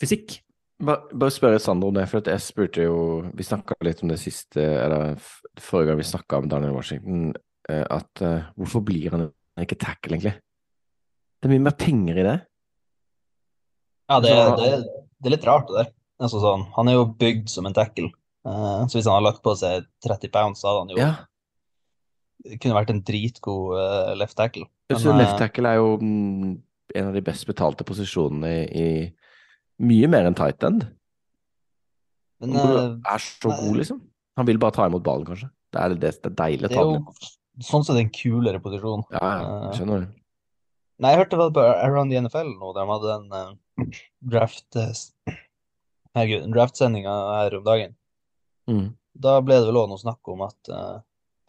fysikk. 0.00 0.38
Bare, 0.82 1.06
bare 1.14 1.30
spørre 1.30 1.60
Sander 1.62 1.86
om 1.86 1.94
det, 1.94 2.08
for 2.10 2.18
at 2.18 2.28
jeg 2.32 2.42
spurte 2.42 2.82
jo 2.82 2.96
Vi 3.38 3.44
snakka 3.46 3.76
litt 3.86 4.00
om 4.02 4.10
det 4.10 4.18
siste, 4.18 4.58
eller 4.58 5.14
forrige 5.62 5.92
gang 5.92 6.00
vi 6.00 6.06
snakka 6.08 6.40
om 6.42 6.48
Daniel 6.50 6.74
Washington, 6.74 7.28
eh, 7.70 7.84
at 7.86 8.22
uh, 8.26 8.48
hvorfor 8.58 8.82
blir 8.82 9.14
han 9.14 9.28
ikke 9.62 9.78
tackle, 9.78 10.16
egentlig? 10.16 10.34
Det 11.38 11.46
er 11.46 11.52
mye 11.54 11.62
mer 11.68 11.76
penger 11.78 12.18
i 12.18 12.24
det. 12.26 12.34
Ja, 14.10 14.18
det, 14.20 14.32
Så- 14.34 14.56
det, 14.58 14.72
det 15.22 15.30
er 15.30 15.36
litt 15.36 15.46
rart, 15.46 15.68
det 15.70 15.78
der. 15.78 15.92
Altså, 16.24 16.40
sånn, 16.42 16.66
han 16.74 16.88
er 16.90 16.98
jo 16.98 17.06
bygd 17.22 17.48
som 17.52 17.66
en 17.70 17.74
tackle. 17.76 18.10
uh, 18.44 18.82
så 18.90 18.98
hvis 18.98 19.06
han 19.06 19.14
hadde 19.14 19.28
lagt 19.30 19.42
på 19.46 19.54
seg 19.56 19.86
30 20.04 20.32
pounds, 20.34 20.64
hadde 20.66 20.82
han 20.82 20.90
jo 20.92 20.98
Ja, 20.98 21.12
kunne 22.60 22.76
vært 22.76 22.90
en 22.92 23.02
dritgod 23.06 23.78
uh, 23.78 24.14
left 24.18 24.36
tackle. 24.36 24.66
så 24.90 25.12
Men, 25.12 25.22
left 25.22 25.38
tackle 25.38 25.70
er 25.70 25.78
jo 25.78 25.94
mm, 26.02 26.50
en 26.94 27.08
av 27.08 27.14
de 27.14 27.22
best 27.24 27.46
betalte 27.46 27.86
posisjonene 27.86 28.50
i, 28.50 28.66
i 28.74 28.88
mye 29.82 30.08
mer 30.10 30.28
enn 30.28 30.36
tight 30.38 30.62
end. 30.66 30.84
men 32.40 32.54
han 32.58 32.76
eh, 32.76 33.14
er 33.14 33.22
så 33.22 33.48
nei. 33.50 33.60
god, 33.60 33.76
liksom. 33.80 34.02
Han 34.36 34.46
vil 34.46 34.58
bare 34.58 34.74
ta 34.76 34.86
imot 34.90 35.02
ballen, 35.06 35.26
kanskje. 35.26 35.48
Det 35.74 35.80
er, 35.80 35.94
det, 35.94 36.12
det 36.22 36.30
er 36.30 36.36
deilig 36.38 36.66
å 36.66 36.68
det 36.68 36.76
ta 36.76 36.84
den. 36.90 37.02
jo 37.04 37.32
sånn 37.62 37.84
sett 37.86 38.00
en 38.00 38.10
kulere 38.14 38.60
posisjon. 38.62 39.04
Ja, 39.14 39.30
ja, 39.38 39.48
jeg 39.68 39.78
skjønner 39.78 40.04
det. 40.04 40.10
Nei, 41.02 41.10
jeg 41.10 41.20
hørte 41.24 41.38
vel 41.38 41.52
på 41.54 41.62
Around 41.62 42.12
the 42.14 42.20
NFL 42.22 42.50
nå, 42.54 42.70
der 42.74 42.86
de 42.86 42.92
hadde 42.92 43.14
en 43.14 43.32
uh, 43.34 44.02
draft 44.34 44.78
uh, 44.78 45.32
Herregud, 46.14 46.44
en 46.46 46.54
draftsending 46.54 47.08
her 47.10 47.56
om 47.58 47.64
dagen. 47.66 47.96
Mm. 48.70 48.84
Da 49.26 49.40
ble 49.42 49.58
det 49.58 49.68
vel 49.70 49.80
òg 49.80 49.88
noe 49.90 50.02
snakk 50.02 50.30
om 50.30 50.44
at 50.46 50.70
uh, 50.70 51.00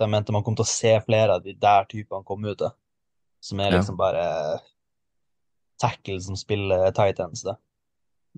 de 0.01 0.07
mente 0.09 0.33
man 0.33 0.43
kom 0.45 0.57
til 0.57 0.65
å 0.65 0.69
se 0.69 0.95
flere 1.05 1.37
av 1.37 1.45
de 1.45 1.53
der 1.53 1.85
typene 1.89 2.25
komme 2.25 2.53
ut. 2.53 2.61
da. 2.63 2.71
Som 3.45 3.61
er 3.61 3.71
Ja. 3.71 3.77
liksom 3.77 3.97
bare 3.97 4.25
tackle 5.81 6.17
som 6.21 6.37
spiller 6.37 6.89
tight 6.91 7.19
ends. 7.19 7.43
da. 7.45 7.57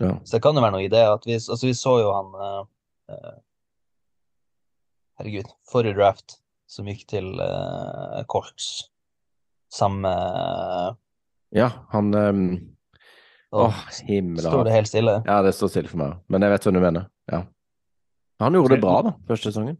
Ja. 0.01 0.13
Så 0.23 0.38
det 0.38 0.43
kan 0.45 0.57
jo 0.57 0.62
være 0.62 0.75
noe 0.75 0.86
i 0.86 0.91
det. 0.91 1.03
at 1.10 1.25
Vi, 1.25 1.38
altså 1.38 1.65
vi 1.65 1.73
så 1.77 1.95
jo 2.01 2.12
han 2.13 2.36
eh, 2.45 2.60
eh, 3.15 3.38
herregud, 5.17 5.49
forrige 5.71 5.97
draft, 5.97 6.38
som 6.69 6.88
gikk 6.89 7.05
til 7.10 7.31
uh, 7.39 8.21
Colts. 8.29 8.91
Samme 9.73 10.12
Ja, 11.55 11.67
han 11.91 12.13
um, 12.15 12.41
Åh, 13.51 13.65
Åh, 13.67 13.81
himmel 14.07 14.43
Står 14.43 14.63
det 14.67 14.75
helt 14.75 14.88
stille? 14.88 15.17
Ja, 15.25 15.41
det 15.43 15.53
står 15.55 15.71
stille 15.71 15.91
for 15.91 15.99
meg. 15.99 16.17
Men 16.31 16.43
jeg 16.43 16.53
vet 16.53 16.67
hva 16.67 16.73
du 16.75 16.79
mener. 16.83 17.07
Ja. 17.31 17.41
Han 18.43 18.55
gjorde 18.55 18.75
det 18.75 18.83
bra, 18.83 18.95
da, 19.07 19.13
første 19.27 19.51
sesongen. 19.51 19.77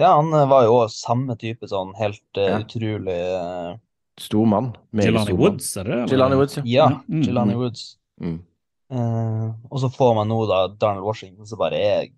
Ja, 0.00 0.14
han 0.14 0.30
var 0.30 0.64
jo 0.68 0.76
også 0.84 1.08
samme 1.10 1.36
type 1.40 1.68
sånn 1.68 1.92
helt 1.98 2.24
uh, 2.38 2.46
Ja. 2.46 2.60
utrolig 2.62 3.18
uh... 3.34 3.72
Stor 4.20 4.46
mann. 4.48 4.70
Jelani. 4.92 5.34
Woods, 5.36 5.72
er 5.80 5.88
det? 5.88 6.00
Jelani 6.12 6.36
Woods, 6.36 6.60
ja. 6.60 6.64
Ja, 6.68 6.88
Mm, 7.08 7.24
Jelani 7.24 7.56
mm. 7.56 7.60
Woods. 7.60 7.84
Mm. 8.20 8.38
Eh, 8.90 9.50
og 9.70 9.78
så 9.82 9.90
får 9.94 10.16
man 10.18 10.30
nå 10.30 10.40
da 10.50 10.64
Darnell 10.72 11.06
Washington, 11.06 11.46
som 11.46 11.60
bare 11.60 11.78
er 11.78 12.08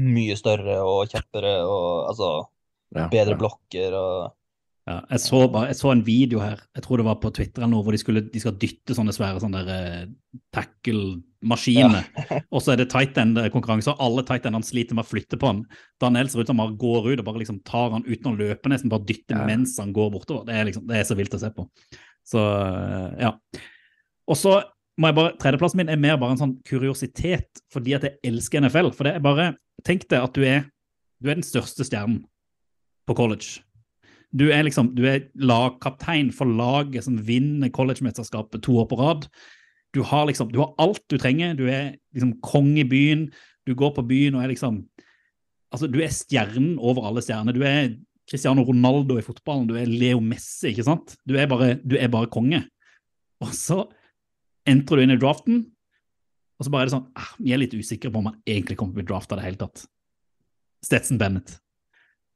mye 0.00 0.36
større 0.38 0.78
og 0.82 1.10
kjappere 1.12 1.58
og 1.68 2.08
altså 2.10 2.30
Ja, 2.94 3.08
bedre 3.10 3.34
ja. 3.34 3.38
blokker 3.38 3.94
og 3.98 4.16
Ja, 4.84 4.98
jeg, 5.10 5.20
så 5.24 5.38
bare, 5.48 5.70
jeg 5.70 5.78
så 5.78 5.90
en 5.92 6.02
video 6.04 6.40
her, 6.42 6.60
jeg 6.76 6.84
tror 6.84 7.00
det 7.00 7.06
var 7.06 7.16
på 7.20 7.30
Twitter 7.32 7.62
eller 7.62 7.72
noe, 7.72 7.84
hvor 7.86 7.96
de, 7.96 8.00
skulle, 8.00 8.20
de 8.28 8.40
skal 8.42 8.56
dytte 8.60 8.96
sånne 8.96 9.14
svære 9.16 9.40
sånne 9.40 9.62
der, 9.64 9.94
uh, 10.04 10.40
tackle-maskiner. 10.52 12.04
og 12.52 12.60
så 12.60 12.74
er 12.74 12.82
det 12.82 12.90
tight 12.92 13.16
end-konkurranse, 13.16 13.94
og 13.94 14.02
alle 14.04 14.26
tight 14.28 14.44
endene 14.44 14.68
sliter 14.68 14.98
med 14.98 15.06
å 15.06 15.08
flytte 15.08 15.38
på 15.40 15.48
han. 15.48 15.62
Daniel 16.04 16.28
ser 16.28 16.44
ut 16.44 16.52
som 16.52 16.60
han 16.60 16.76
går 16.76 17.08
ut 17.14 17.22
og 17.22 17.24
bare 17.30 17.40
liksom 17.40 17.62
tar 17.64 17.96
han 17.96 18.04
uten 18.04 18.28
å 18.28 18.36
løpe, 18.36 18.72
nesten 18.74 18.92
bare 18.92 19.08
dytter 19.08 19.40
Ja. 19.40 19.46
mens 19.48 19.72
han 19.80 19.96
går 19.96 20.12
bortover. 20.18 20.44
Det 20.50 20.58
er, 20.58 20.68
liksom, 20.68 20.84
det 20.92 21.00
er 21.00 21.08
så 21.08 21.16
vilt 21.16 21.38
å 21.38 21.40
se 21.40 21.52
på. 21.56 21.64
Så 22.34 22.44
uh, 22.44 23.08
ja. 23.24 23.32
Og 24.30 24.38
så 24.38 24.58
må 25.00 25.10
jeg 25.10 25.16
bare, 25.18 25.34
Tredjeplassen 25.42 25.80
min 25.82 25.90
er 25.90 26.00
mer 26.00 26.18
bare 26.20 26.36
en 26.36 26.40
sånn 26.40 26.58
kuriositet 26.68 27.62
fordi 27.74 27.96
at 27.96 28.06
jeg 28.06 28.18
elsker 28.30 28.62
NFL. 28.62 28.92
For 28.94 29.08
det 29.08 29.16
er 29.18 29.24
bare 29.24 29.52
Tenk 29.84 30.06
deg 30.08 30.22
at 30.22 30.36
du 30.36 30.44
er, 30.46 30.62
du 31.20 31.28
er 31.28 31.34
den 31.36 31.44
største 31.44 31.84
stjernen 31.84 32.20
på 33.04 33.16
college. 33.18 33.58
Du 34.32 34.46
er 34.54 34.62
liksom, 34.64 34.92
du 34.96 35.02
er 35.10 35.26
lagkaptein 35.34 36.30
for 36.32 36.48
laget 36.48 37.04
som 37.04 37.18
vinner 37.26 37.72
collegemesterskapet 37.74 38.62
to 38.64 38.78
år 38.80 38.86
på 38.88 38.98
rad. 39.02 39.26
Du 39.92 40.00
har 40.06 40.24
liksom, 40.30 40.52
du 40.54 40.60
har 40.62 40.72
alt 40.80 41.02
du 41.10 41.18
trenger. 41.18 41.58
Du 41.58 41.66
er 41.66 41.98
liksom 42.14 42.36
konge 42.46 42.80
i 42.80 42.88
byen. 42.88 43.26
Du 43.66 43.74
går 43.76 43.92
på 43.98 44.06
byen 44.06 44.38
og 44.38 44.46
er 44.46 44.54
liksom 44.54 44.84
Altså, 45.74 45.88
du 45.90 45.98
er 45.98 46.12
stjernen 46.14 46.76
over 46.78 47.08
alle 47.08 47.22
stjerner. 47.24 47.50
Du 47.50 47.64
er 47.66 47.96
Cristiano 48.30 48.62
Ronaldo 48.62 49.16
i 49.18 49.24
fotballen. 49.26 49.66
Du 49.66 49.74
er 49.74 49.90
Leo 49.90 50.20
Messi, 50.22 50.68
ikke 50.70 50.84
sant? 50.86 51.16
Du 51.26 51.34
er 51.34 51.48
bare, 51.50 51.72
du 51.82 51.96
er 51.98 52.12
bare 52.12 52.30
konge. 52.30 52.60
Og 53.42 53.50
så 53.58 53.80
entrer 54.68 55.00
du 55.00 55.04
inn 55.04 55.14
i 55.14 55.20
draften, 55.20 55.64
og 56.54 56.66
så 56.66 56.70
bare 56.70 56.86
er 56.86 56.88
det 56.88 56.94
sånn 56.94 57.08
ah, 57.18 57.32
Vi 57.42 57.50
er 57.50 57.58
litt 57.58 57.72
usikre 57.74 58.12
på 58.14 58.20
om 58.20 58.28
han 58.30 58.36
egentlig 58.46 58.76
kommer 58.78 58.94
til 58.94 59.02
å 59.02 59.02
bli 59.02 59.10
drafta 59.10 59.34
i 59.34 59.40
det 59.40 59.46
hele 59.48 59.60
tatt. 59.64 59.86
Stetson 60.86 61.18
Bennett. 61.18 61.56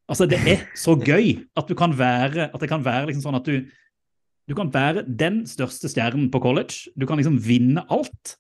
Altså, 0.09 0.27
det 0.27 0.41
er 0.49 0.65
så 0.79 0.97
gøy 0.97 1.37
at 1.59 1.69
du 1.69 1.77
kan 1.79 1.93
være 1.95 2.49
at 2.49 2.63
det 2.63 2.71
kan 2.71 2.83
være 2.85 3.11
liksom 3.11 3.29
sånn 3.29 3.39
at 3.39 3.49
du 3.49 3.69
du 4.49 4.55
kan 4.57 4.71
være 4.73 5.05
den 5.05 5.43
største 5.45 5.91
stjernen 5.93 6.31
på 6.33 6.41
college. 6.41 6.89
Du 6.97 7.05
kan 7.05 7.21
liksom 7.21 7.37
vinne 7.45 7.83
alt. 7.93 8.39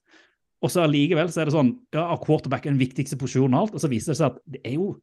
Og 0.64 0.72
så 0.72 0.82
allikevel 0.86 1.28
så 1.30 1.42
er 1.42 1.50
det 1.50 1.54
sånn 1.54 1.74
ja, 1.94 2.06
er 2.08 2.22
quarterback 2.22 2.64
er 2.64 2.72
den 2.72 2.80
viktigste 2.80 3.18
posisjonen 3.20 3.54
av 3.54 3.66
alt, 3.66 3.76
og 3.76 3.82
så 3.82 3.90
viser 3.92 4.14
det 4.14 4.18
seg 4.18 4.32
at 4.32 4.38
det 4.56 4.62
er 4.66 4.78
jo 4.78 4.94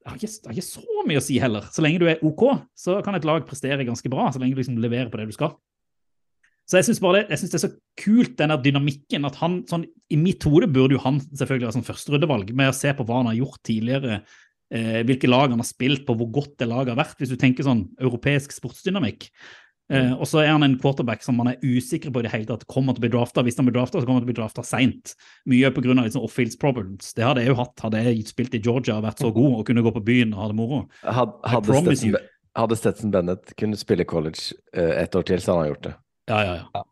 det 0.00 0.08
har, 0.08 0.16
ikke, 0.16 0.30
det 0.32 0.48
har 0.48 0.54
ikke 0.56 0.64
så 0.68 1.02
mye 1.08 1.20
å 1.20 1.24
si 1.24 1.34
heller. 1.42 1.64
Så 1.74 1.82
lenge 1.84 2.00
du 2.00 2.06
er 2.08 2.22
OK, 2.24 2.44
så 2.78 3.00
kan 3.04 3.16
et 3.16 3.26
lag 3.28 3.42
prestere 3.48 3.84
ganske 3.84 4.12
bra. 4.12 4.30
Så 4.32 4.40
lenge 4.40 4.56
du 4.56 4.60
liksom 4.62 4.78
leverer 4.80 5.10
på 5.12 5.20
det 5.20 5.26
du 5.28 5.34
skal. 5.36 5.56
Så 6.70 6.78
jeg 6.78 6.86
syns 6.86 7.00
det, 7.02 7.22
det 7.26 7.56
er 7.58 7.64
så 7.64 7.72
kult, 7.98 8.36
den 8.38 8.52
der 8.52 8.60
dynamikken. 8.62 9.26
at 9.26 9.40
han, 9.40 9.62
sånn, 9.66 9.88
I 10.10 10.18
mitt 10.20 10.44
hode 10.46 10.68
burde 10.70 10.94
jo 10.94 11.02
han 11.02 11.18
selvfølgelig 11.18 11.66
være 11.66 11.78
sånn 11.80 11.88
førsterundevalg, 11.88 12.52
med 12.54 12.70
å 12.70 12.76
se 12.76 12.92
på 12.94 13.06
hva 13.08 13.24
han 13.24 13.32
har 13.32 13.40
gjort 13.40 13.58
tidligere, 13.66 14.20
eh, 14.70 15.00
hvilke 15.08 15.30
lag 15.30 15.50
han 15.50 15.62
har 15.62 15.66
spilt 15.66 16.06
på, 16.06 16.14
hvor 16.14 16.30
godt 16.30 16.60
det 16.62 16.70
laget 16.70 16.94
har 16.94 17.02
vært, 17.02 17.18
hvis 17.18 17.34
du 17.34 17.40
tenker 17.40 17.66
sånn 17.66 17.88
europeisk 17.98 18.54
sportsdynamikk. 18.54 19.26
Eh, 19.90 20.12
og 20.14 20.22
så 20.30 20.44
er 20.44 20.52
han 20.52 20.62
en 20.62 20.76
quarterback 20.78 21.24
som 21.26 21.34
man 21.40 21.50
er 21.50 21.64
usikker 21.66 22.12
på 22.14 22.22
i 22.22 22.26
det 22.28 22.30
hele 22.30 22.46
tatt 22.46 22.62
kommer 22.70 22.94
til 22.94 23.02
å 23.02 23.06
bli 23.08 23.12
drafta. 23.16 23.42
Hvis 23.42 23.58
han 23.58 23.66
blir 23.66 23.74
drafta, 23.74 23.98
så 23.98 24.06
kommer 24.06 24.20
han 24.20 24.22
til 24.22 24.28
å 24.28 24.30
bli 24.30 24.38
drafta 24.38 24.62
seint. 24.66 25.16
Mye 25.50 25.72
pga. 25.74 25.96
Liksom 25.98 26.22
off-fields 26.22 26.58
problems. 26.60 27.10
Det 27.16 27.26
hadde 27.26 27.42
jeg 27.42 27.50
jo 27.50 27.56
hatt. 27.58 27.74
Hadde 27.82 28.04
jeg 28.06 28.28
spilt 28.30 28.54
i 28.54 28.62
Georgia 28.62 29.00
og 29.00 29.08
vært 29.08 29.24
så 29.24 29.32
god 29.34 29.56
og 29.58 29.64
kunne 29.66 29.82
gå 29.82 29.92
på 29.96 30.04
byen 30.06 30.36
og 30.36 30.44
ha 30.44 30.46
det 30.52 30.58
moro. 30.60 30.84
Had, 31.02 31.34
hadde, 31.50 31.80
Stetson, 31.82 32.14
hadde 32.60 32.78
Stetson 32.78 33.16
Bennett 33.16 33.50
kunnet 33.58 33.82
spille 33.82 34.06
college 34.06 34.54
eh, 34.70 34.94
et 35.02 35.18
år 35.18 35.26
til, 35.26 35.42
så 35.42 35.56
hadde 35.56 35.64
han 35.64 35.72
gjort 35.72 35.88
det. 35.88 35.96
Ja, 36.30 36.40
ja, 36.46 36.56
ja. 36.62 36.84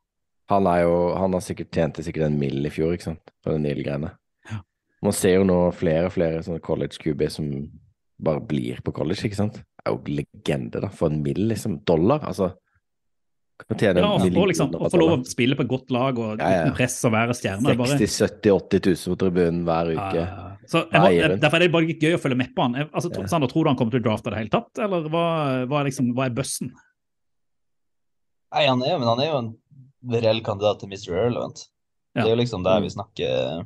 Han 0.48 0.66
er 0.70 0.82
jo, 0.86 0.94
han 1.20 1.34
har 1.36 1.42
sikkert 1.44 1.70
tjente 1.76 2.02
sikkert 2.06 2.24
en 2.30 2.38
mill 2.40 2.64
i 2.64 2.72
fjor, 2.72 2.94
ikke 2.96 3.10
sant, 3.10 3.32
på 3.44 3.52
den 3.52 3.66
Neil-greiene. 3.68 4.14
Ja. 4.48 4.62
Man 5.04 5.16
ser 5.16 5.36
jo 5.38 5.44
nå 5.48 5.58
flere 5.76 6.08
og 6.08 6.14
flere 6.14 6.40
sånne 6.46 6.62
college 6.64 6.96
QB 7.02 7.26
som 7.34 7.50
bare 8.18 8.40
blir 8.48 8.80
på 8.82 8.94
college, 8.96 9.26
ikke 9.28 9.38
sant. 9.38 9.60
Det 9.60 9.84
er 9.86 9.94
jo 9.94 10.16
legende, 10.18 10.80
da, 10.82 10.88
for 10.90 11.12
en 11.12 11.20
mill, 11.22 11.44
liksom. 11.52 11.78
Dollar, 11.86 12.24
altså. 12.26 12.54
Tjene 13.74 13.98
ja 14.04 14.08
og 14.14 14.22
få, 14.22 14.44
liksom, 14.46 14.70
få 14.78 14.98
lov 15.00 15.12
å 15.16 15.22
spille 15.26 15.56
på 15.58 15.64
et 15.64 15.70
godt 15.70 15.88
lag 15.90 16.18
og 16.22 16.38
Ja, 16.38 16.50
ja. 16.68 16.74
press 16.76 16.94
og 17.08 17.10
være 17.10 17.34
stjerne. 17.34 17.72
er 17.74 17.80
60 17.98 18.12
70 18.38 18.52
80 18.54 18.84
000 18.86 19.12
på 19.12 19.16
tribunen 19.24 19.64
hver 19.66 19.90
uke. 19.96 20.22
ja. 20.22 20.44
Så 20.68 20.82
må. 20.92 21.08
Derfor 21.40 21.56
er 21.56 21.64
det 21.64 21.72
bare 21.72 21.88
litt 21.88 22.02
gøy 22.04 22.14
å 22.18 22.20
følge 22.20 22.36
med 22.36 22.52
på 22.54 22.66
han. 22.66 22.76
Altså. 22.92 23.08
Sander, 23.26 23.48
Tror 23.50 23.64
du 23.64 23.70
han 23.72 23.78
kommer 23.78 23.94
til 23.94 24.02
å 24.02 24.06
drafte 24.10 24.30
det 24.34 24.42
hele 24.42 24.52
tatt, 24.52 24.68
eller 24.84 25.08
hva, 25.08 25.24
hva, 25.70 25.80
liksom, 25.86 26.10
hva 26.16 26.26
er 26.28 26.34
bøssen? 26.36 26.70
Nei, 28.54 28.64
han 28.66 28.82
er, 28.82 28.98
men 28.98 29.08
han 29.10 29.20
er 29.20 29.28
jo 29.30 29.38
en 29.42 29.50
reell 30.14 30.40
kandidat 30.46 30.80
til 30.80 30.88
Mr. 30.92 31.10
Irrelevant. 31.12 31.66
Ja. 32.16 32.22
Det 32.22 32.28
er 32.30 32.34
jo 32.34 32.40
liksom 32.40 32.62
der 32.64 32.80
vi 32.82 32.90
snakker 32.94 33.64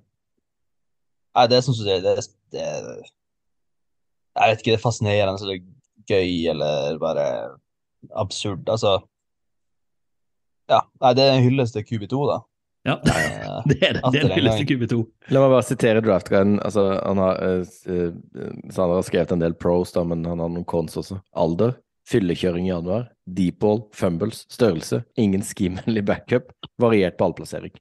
Nei, 1.32 1.44
det 1.48 1.56
er 1.56 1.62
som 1.64 1.72
du 1.76 1.80
sier, 1.80 2.02
det, 2.04 2.10
er- 2.18 2.32
det 2.52 2.64
Jeg 4.36 4.50
vet 4.50 4.60
ikke, 4.60 4.72
det 4.72 4.78
er 4.78 4.82
fascinerende, 4.82 5.38
så 5.40 5.48
det 5.48 5.54
er 5.60 5.68
gøy 6.10 6.32
eller 6.52 6.98
bare 7.00 7.26
absurd. 8.18 8.66
Altså 8.68 8.98
Ja. 10.68 10.82
Nei, 11.00 11.12
det 11.16 11.24
er 11.28 11.36
en 11.38 11.46
hyllest 11.46 11.76
til 11.78 11.86
QB2, 11.88 12.24
da. 12.32 12.40
Ja, 12.88 12.96
Eh, 12.98 13.62
det 13.70 13.76
er 13.86 13.92
det. 13.94 14.02
Det 14.10 14.20
er 14.20 14.24
en 14.26 14.32
hyllest 14.34 14.58
til. 14.64 14.66
QB2. 14.80 14.96
La 15.30 15.40
meg 15.44 15.52
bare 15.54 15.62
sitere 15.68 16.00
draftguiden. 16.02 16.56
Altså, 16.66 16.82
han 16.98 17.20
har, 17.22 17.38
uh, 17.38 17.62
eh, 17.62 18.54
Sander 18.74 18.96
har 18.98 19.04
skrevet 19.06 19.32
en 19.36 19.42
del 19.44 19.54
pros, 19.54 19.92
da, 19.94 20.02
men 20.08 20.24
han 20.26 20.40
har 20.42 20.50
noen 20.50 20.64
cons 20.66 20.96
også. 20.98 21.20
Alder, 21.38 21.76
fyllekjøring 22.08 22.66
i 22.66 22.72
januar, 22.72 23.08
deep 23.26 23.60
ball, 23.62 23.84
fumbles, 23.94 24.44
størrelse, 24.52 25.02
ingen 25.20 25.44
schemevennlig 25.46 26.04
backup, 26.08 26.52
variert 26.82 27.16
ballplassering. 27.20 27.74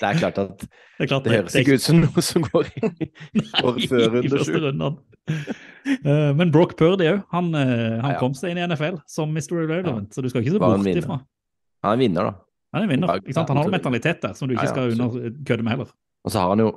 Det 0.00 0.08
er 0.08 0.18
klart 0.18 0.38
at 0.42 0.64
Det 0.98 1.06
klart 1.08 1.24
det 1.26 1.32
høres 1.36 1.54
ikke 1.58 1.76
ut 1.78 1.82
som 1.84 2.00
noe 2.02 2.22
som 2.24 2.42
går 2.48 2.66
i 2.74 2.88
går 3.62 3.76
før 3.90 4.16
runde 4.16 4.40
sju. 4.46 4.56
Eh, 6.04 6.30
men 6.34 6.50
Brock 6.54 6.74
Purdy 6.78 7.06
òg. 7.12 7.20
Han, 7.34 7.52
eh, 7.54 7.68
han 7.68 8.10
Ja, 8.10 8.14
ja. 8.16 8.18
kom 8.22 8.34
seg 8.38 8.52
inn 8.54 8.60
i 8.62 8.66
NFL 8.66 8.98
som 9.10 9.30
Mr. 9.30 9.54
Irrelevant, 9.62 10.10
så 10.14 10.22
du 10.24 10.28
skal 10.32 10.42
ikke 10.42 10.56
se 10.56 10.62
bort 10.62 10.90
ifra. 10.90 11.20
Han 11.84 11.92
er 11.92 11.98
en 11.98 12.02
vinner, 12.02 12.30
da. 12.30 12.34
Han 12.74 12.82
er 12.86 12.90
vinner. 12.90 13.14
Ikke 13.22 13.36
sant? 13.36 13.52
Han 13.52 13.60
har 13.62 13.70
en 13.70 13.76
mentalitet 13.76 14.22
der 14.24 14.34
som 14.34 14.50
du 14.50 14.56
ikke 14.56 14.66
Ja, 14.66 14.72
ja, 14.72 14.74
skal 14.74 14.94
under 14.96 15.30
kødde 15.46 15.62
med 15.66 15.76
heller. 15.76 15.94
Og 16.24 16.32
så 16.34 16.42
har 16.42 16.54
han 16.56 16.64
jo 16.64 16.70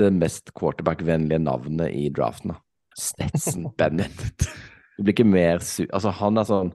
det 0.00 0.10
mest 0.14 0.52
quarterback-vennlige 0.54 1.40
navnet 1.42 1.94
i 1.96 2.06
draften, 2.14 2.52
da. 2.54 2.60
Stetson 3.00 3.70
Bennett. 3.78 4.46
Det 5.00 5.06
blir 5.06 5.14
ikke 5.16 5.24
mer 5.32 5.62
su... 5.64 5.86
Altså, 5.88 6.12
han 6.20 6.36
er 6.36 6.44
sånn 6.44 6.70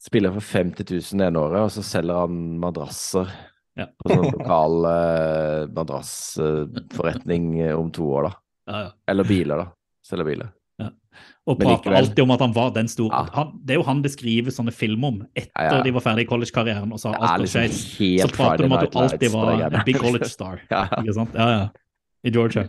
Spiller 0.00 0.32
for 0.32 0.42
50 0.42 0.88
000 0.88 1.22
ene 1.26 1.38
året, 1.38 1.60
og 1.60 1.72
så 1.74 1.82
selger 1.84 2.22
han 2.24 2.36
madrasser 2.58 3.28
Ja. 3.78 3.84
på 4.00 4.08
sånn 4.10 4.30
lokal 4.32 4.86
eh, 4.88 5.66
madrassforretning 5.76 7.50
eh, 7.60 7.74
om 7.76 7.90
to 7.94 8.08
år, 8.08 8.30
da. 8.30 8.32
Ja, 8.72 8.80
ja. 8.80 8.88
Eller 9.12 9.28
biler, 9.28 9.60
da. 9.60 9.66
Selger 10.08 10.26
biler. 10.26 10.48
Og 11.48 11.58
Men 11.58 11.68
prater 11.68 11.96
alltid 11.98 12.22
om 12.22 12.32
at 12.32 12.42
han 12.44 12.52
var 12.56 12.72
den 12.72 12.88
store. 12.88 13.12
Ja. 13.12 13.28
Han, 13.34 13.52
det 13.66 13.74
er 13.74 13.80
jo 13.80 13.84
han 13.88 14.00
det 14.04 14.12
skriver 14.14 14.54
sånne 14.54 14.72
filmer 14.72 15.12
om 15.12 15.20
etter 15.34 15.50
Ja, 15.52 15.76
ja. 15.76 15.84
de 15.84 15.92
var 15.96 16.04
ferdig 16.04 16.24
i 16.26 16.28
collegekarrieren 16.30 16.92
og 16.94 17.00
så 17.02 17.12
har 17.12 17.24
alt 17.34 17.44
liksom 17.44 17.64
skjedd. 17.66 18.20
Så 18.24 18.28
prater 18.36 18.62
de 18.62 18.68
om 18.68 18.76
at 18.76 18.84
du 18.86 18.98
alltid 19.00 19.32
var 19.34 19.64
en 19.66 19.78
big 19.86 19.98
college 20.00 20.28
star. 20.30 20.62
Ikke 21.00 21.16
sant? 21.16 21.34
Ja, 21.36 21.48
ja. 21.50 21.64
I 22.24 22.32
Georgia. 22.34 22.68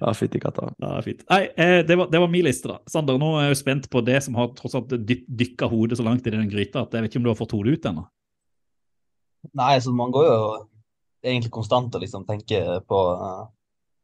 Ja 0.00 0.12
fytti 0.14 0.40
katta. 0.42 0.68
Ja, 0.82 0.92
fint. 1.04 1.24
Nei, 1.30 1.42
eh, 1.56 1.80
det, 1.86 1.96
var, 1.98 2.10
det 2.12 2.20
var 2.22 2.30
min 2.32 2.46
liste, 2.46 2.70
da. 2.70 2.78
Sander, 2.90 3.18
nå 3.20 3.32
er 3.36 3.48
jeg 3.48 3.56
jo 3.56 3.58
spent 3.62 3.90
på 3.92 4.02
det 4.06 4.20
som 4.26 4.38
har 4.38 4.52
tross 4.58 4.76
alt 4.78 4.94
dykka 4.94 5.68
hodet 5.72 5.98
så 6.00 6.06
langt 6.06 6.26
i 6.26 6.34
den 6.34 6.48
gryta 6.52 6.84
at 6.84 6.94
jeg 6.94 7.04
vet 7.04 7.12
ikke 7.12 7.22
om 7.22 7.26
du 7.26 7.32
har 7.32 7.40
fått 7.40 7.56
hodet 7.56 7.76
ut 7.76 7.90
ennå. 7.90 8.06
Nei, 9.56 9.74
så 9.82 9.92
man 9.94 10.14
går 10.14 10.26
jo 10.26 10.38
egentlig 11.26 11.52
konstant 11.54 11.94
og 11.94 12.02
liksom 12.02 12.24
tenker 12.26 12.80
på, 12.86 13.02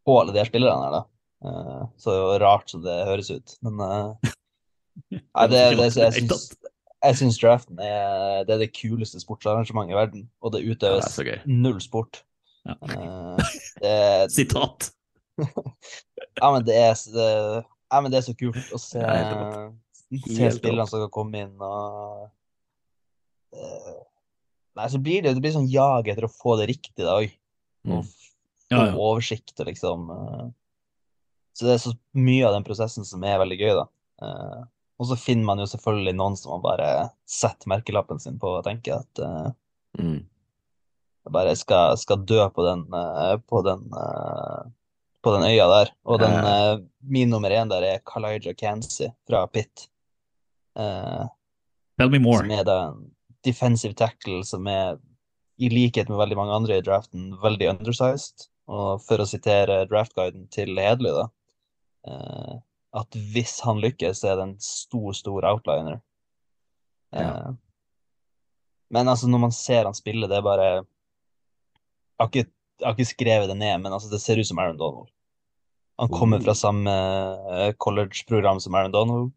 på 0.07 0.19
alle 0.21 0.35
de 0.35 0.43
her 0.43 0.51
spillerne 0.51 0.87
her, 0.87 0.99
da. 1.01 1.03
Eh, 1.45 1.87
så 1.99 2.39
rart 2.39 2.71
som 2.71 2.83
det 2.85 2.99
høres 3.09 3.31
ut. 3.33 3.57
Men 3.67 3.81
eh, 3.87 4.35
nei, 5.19 5.49
det, 5.51 5.65
det, 5.79 5.89
jeg 5.97 6.19
syns 6.21 6.53
jeg 7.03 7.19
syns 7.19 7.39
draften 7.43 7.81
er 7.83 8.45
det, 8.47 8.55
er 8.55 8.61
det 8.63 8.75
kuleste 8.77 9.19
sportsarrangementet 9.19 9.95
i 9.95 9.99
verden, 9.99 10.27
og 10.39 10.53
det 10.55 10.63
Ja, 10.63 10.67
det 10.69 10.77
utøves 10.77 11.07
er 11.09 11.15
så 11.17 11.25
gøy. 11.27 11.39
null 11.51 11.81
sport. 11.83 12.23
Ja. 12.69 12.77
Uh, 12.79 13.41
det, 13.83 13.97
Sitat. 14.37 14.93
Ja, 16.41 16.49
men 16.53 16.65
det 16.67 16.77
er, 16.79 16.95
det, 17.15 17.29
ja, 17.93 18.01
men 18.01 18.13
det 18.13 18.21
er 18.21 18.27
så 18.27 18.35
kult 18.39 18.73
å 18.75 18.81
se, 18.81 19.03
Ja, 19.03 19.69
se 20.27 20.51
spillerne 20.59 20.89
som 20.89 21.01
skal 21.03 21.13
komme 21.13 21.45
inn 21.45 21.55
og 21.63 22.27
uh, 23.57 24.01
Nei, 24.79 24.89
så 24.89 24.99
blir 25.05 25.21
det, 25.25 25.35
det 25.37 25.45
blir 25.45 25.53
sånn 25.53 25.69
jag 25.69 26.09
etter 26.09 26.25
å 26.25 26.33
få 26.33 26.55
det 26.57 26.71
riktig 26.71 27.05
da 27.05 27.19
òg. 27.21 27.33
Mm. 27.85 27.99
Og 27.99 28.05
få 28.09 28.73
Ja, 28.73 28.85
ja. 28.89 28.95
oversikt 28.97 29.59
og 29.61 29.69
liksom 29.69 30.07
uh, 30.09 30.47
Så 31.53 31.67
det 31.69 31.75
er 31.75 31.83
så 31.83 31.93
mye 32.17 32.47
av 32.49 32.55
den 32.57 32.65
prosessen 32.65 33.05
som 33.05 33.25
er 33.29 33.41
veldig 33.43 33.59
gøy, 33.61 33.73
da. 33.83 33.85
Uh, 34.23 34.63
og 35.03 35.09
så 35.11 35.19
finner 35.19 35.45
man 35.49 35.61
jo 35.61 35.67
selvfølgelig 35.69 36.15
noen 36.17 36.37
som 36.39 36.55
man 36.55 36.63
bare 36.65 36.89
setter 37.29 37.69
merkelappen 37.73 38.21
sin 38.23 38.39
på 38.41 38.49
og 38.61 38.65
tenker 38.69 39.03
at 39.03 39.21
uh, 39.25 39.51
Mm. 40.01 40.23
jeg 41.27 41.33
bare 41.37 41.51
skal, 41.61 41.99
skal 42.01 42.23
dø 42.25 42.39
på 42.57 42.65
den, 42.65 42.87
eh, 42.97 43.35
på 43.45 43.61
den, 43.67 43.83
eh, 43.93 44.71
på 45.23 45.33
den 45.37 45.47
øya 45.47 45.67
der. 45.71 45.93
Og 46.05 46.19
den, 46.21 46.33
Ja. 46.33 46.75
uh, 46.75 46.83
min 47.03 47.31
nummer 47.31 47.51
én 47.51 47.69
der 47.71 47.83
er 47.83 47.99
Kalijah 48.07 48.55
Kansi 48.59 49.09
fra 49.29 49.47
Pitt. 49.47 49.89
Uh, 50.77 51.29
Tell 51.99 52.11
me 52.11 52.19
more. 52.19 52.39
som 52.43 52.51
er 52.51 52.65
da 52.65 52.79
en 52.89 53.11
defensive 53.45 53.95
tackle 53.95 54.45
som 54.45 54.67
er, 54.67 54.99
i 55.59 55.69
likhet 55.69 56.09
med 56.09 56.19
veldig 56.19 56.37
mange 56.37 56.55
andre 56.55 56.79
i 56.79 56.83
draften, 56.83 57.37
veldig 57.43 57.69
undersized. 57.71 58.49
Og 58.69 59.03
for 59.03 59.19
å 59.19 59.27
sitere 59.29 59.87
draftguiden 59.91 60.49
til 60.51 60.77
Hedley, 60.79 61.13
da, 61.13 61.27
uh, 62.09 62.59
at 62.95 63.09
hvis 63.35 63.61
han 63.65 63.81
lykkes, 63.81 64.21
så 64.21 64.33
er 64.33 64.37
det 64.37 64.43
en 64.49 64.57
stor, 64.61 65.13
stor 65.17 65.45
outliner. 65.49 66.01
Ja. 67.13 67.21
Eh, 67.21 67.53
men 68.91 69.09
altså, 69.09 69.29
når 69.29 69.39
man 69.47 69.53
ser 69.53 69.85
han 69.85 69.95
spille, 69.97 70.29
det 70.29 70.37
er 70.39 70.45
bare 70.45 70.67
Jeg 70.73 70.85
har 72.21 72.29
ikke, 72.29 72.51
jeg 72.83 72.89
har 72.89 72.97
ikke 72.97 73.15
skrevet 73.15 73.51
det 73.51 73.59
ned, 73.59 73.81
men 73.85 73.95
altså, 73.95 74.11
det 74.13 74.21
ser 74.23 74.41
ut 74.41 74.49
som 74.49 74.59
Aaron 74.59 74.81
Donald. 74.81 75.11
Han 76.03 76.11
kommer 76.11 76.41
fra 76.43 76.55
samme 76.57 76.93
eh, 77.55 77.73
college-program 77.79 78.59
som 78.61 78.75
Aaron 78.75 78.95
Donald, 78.95 79.31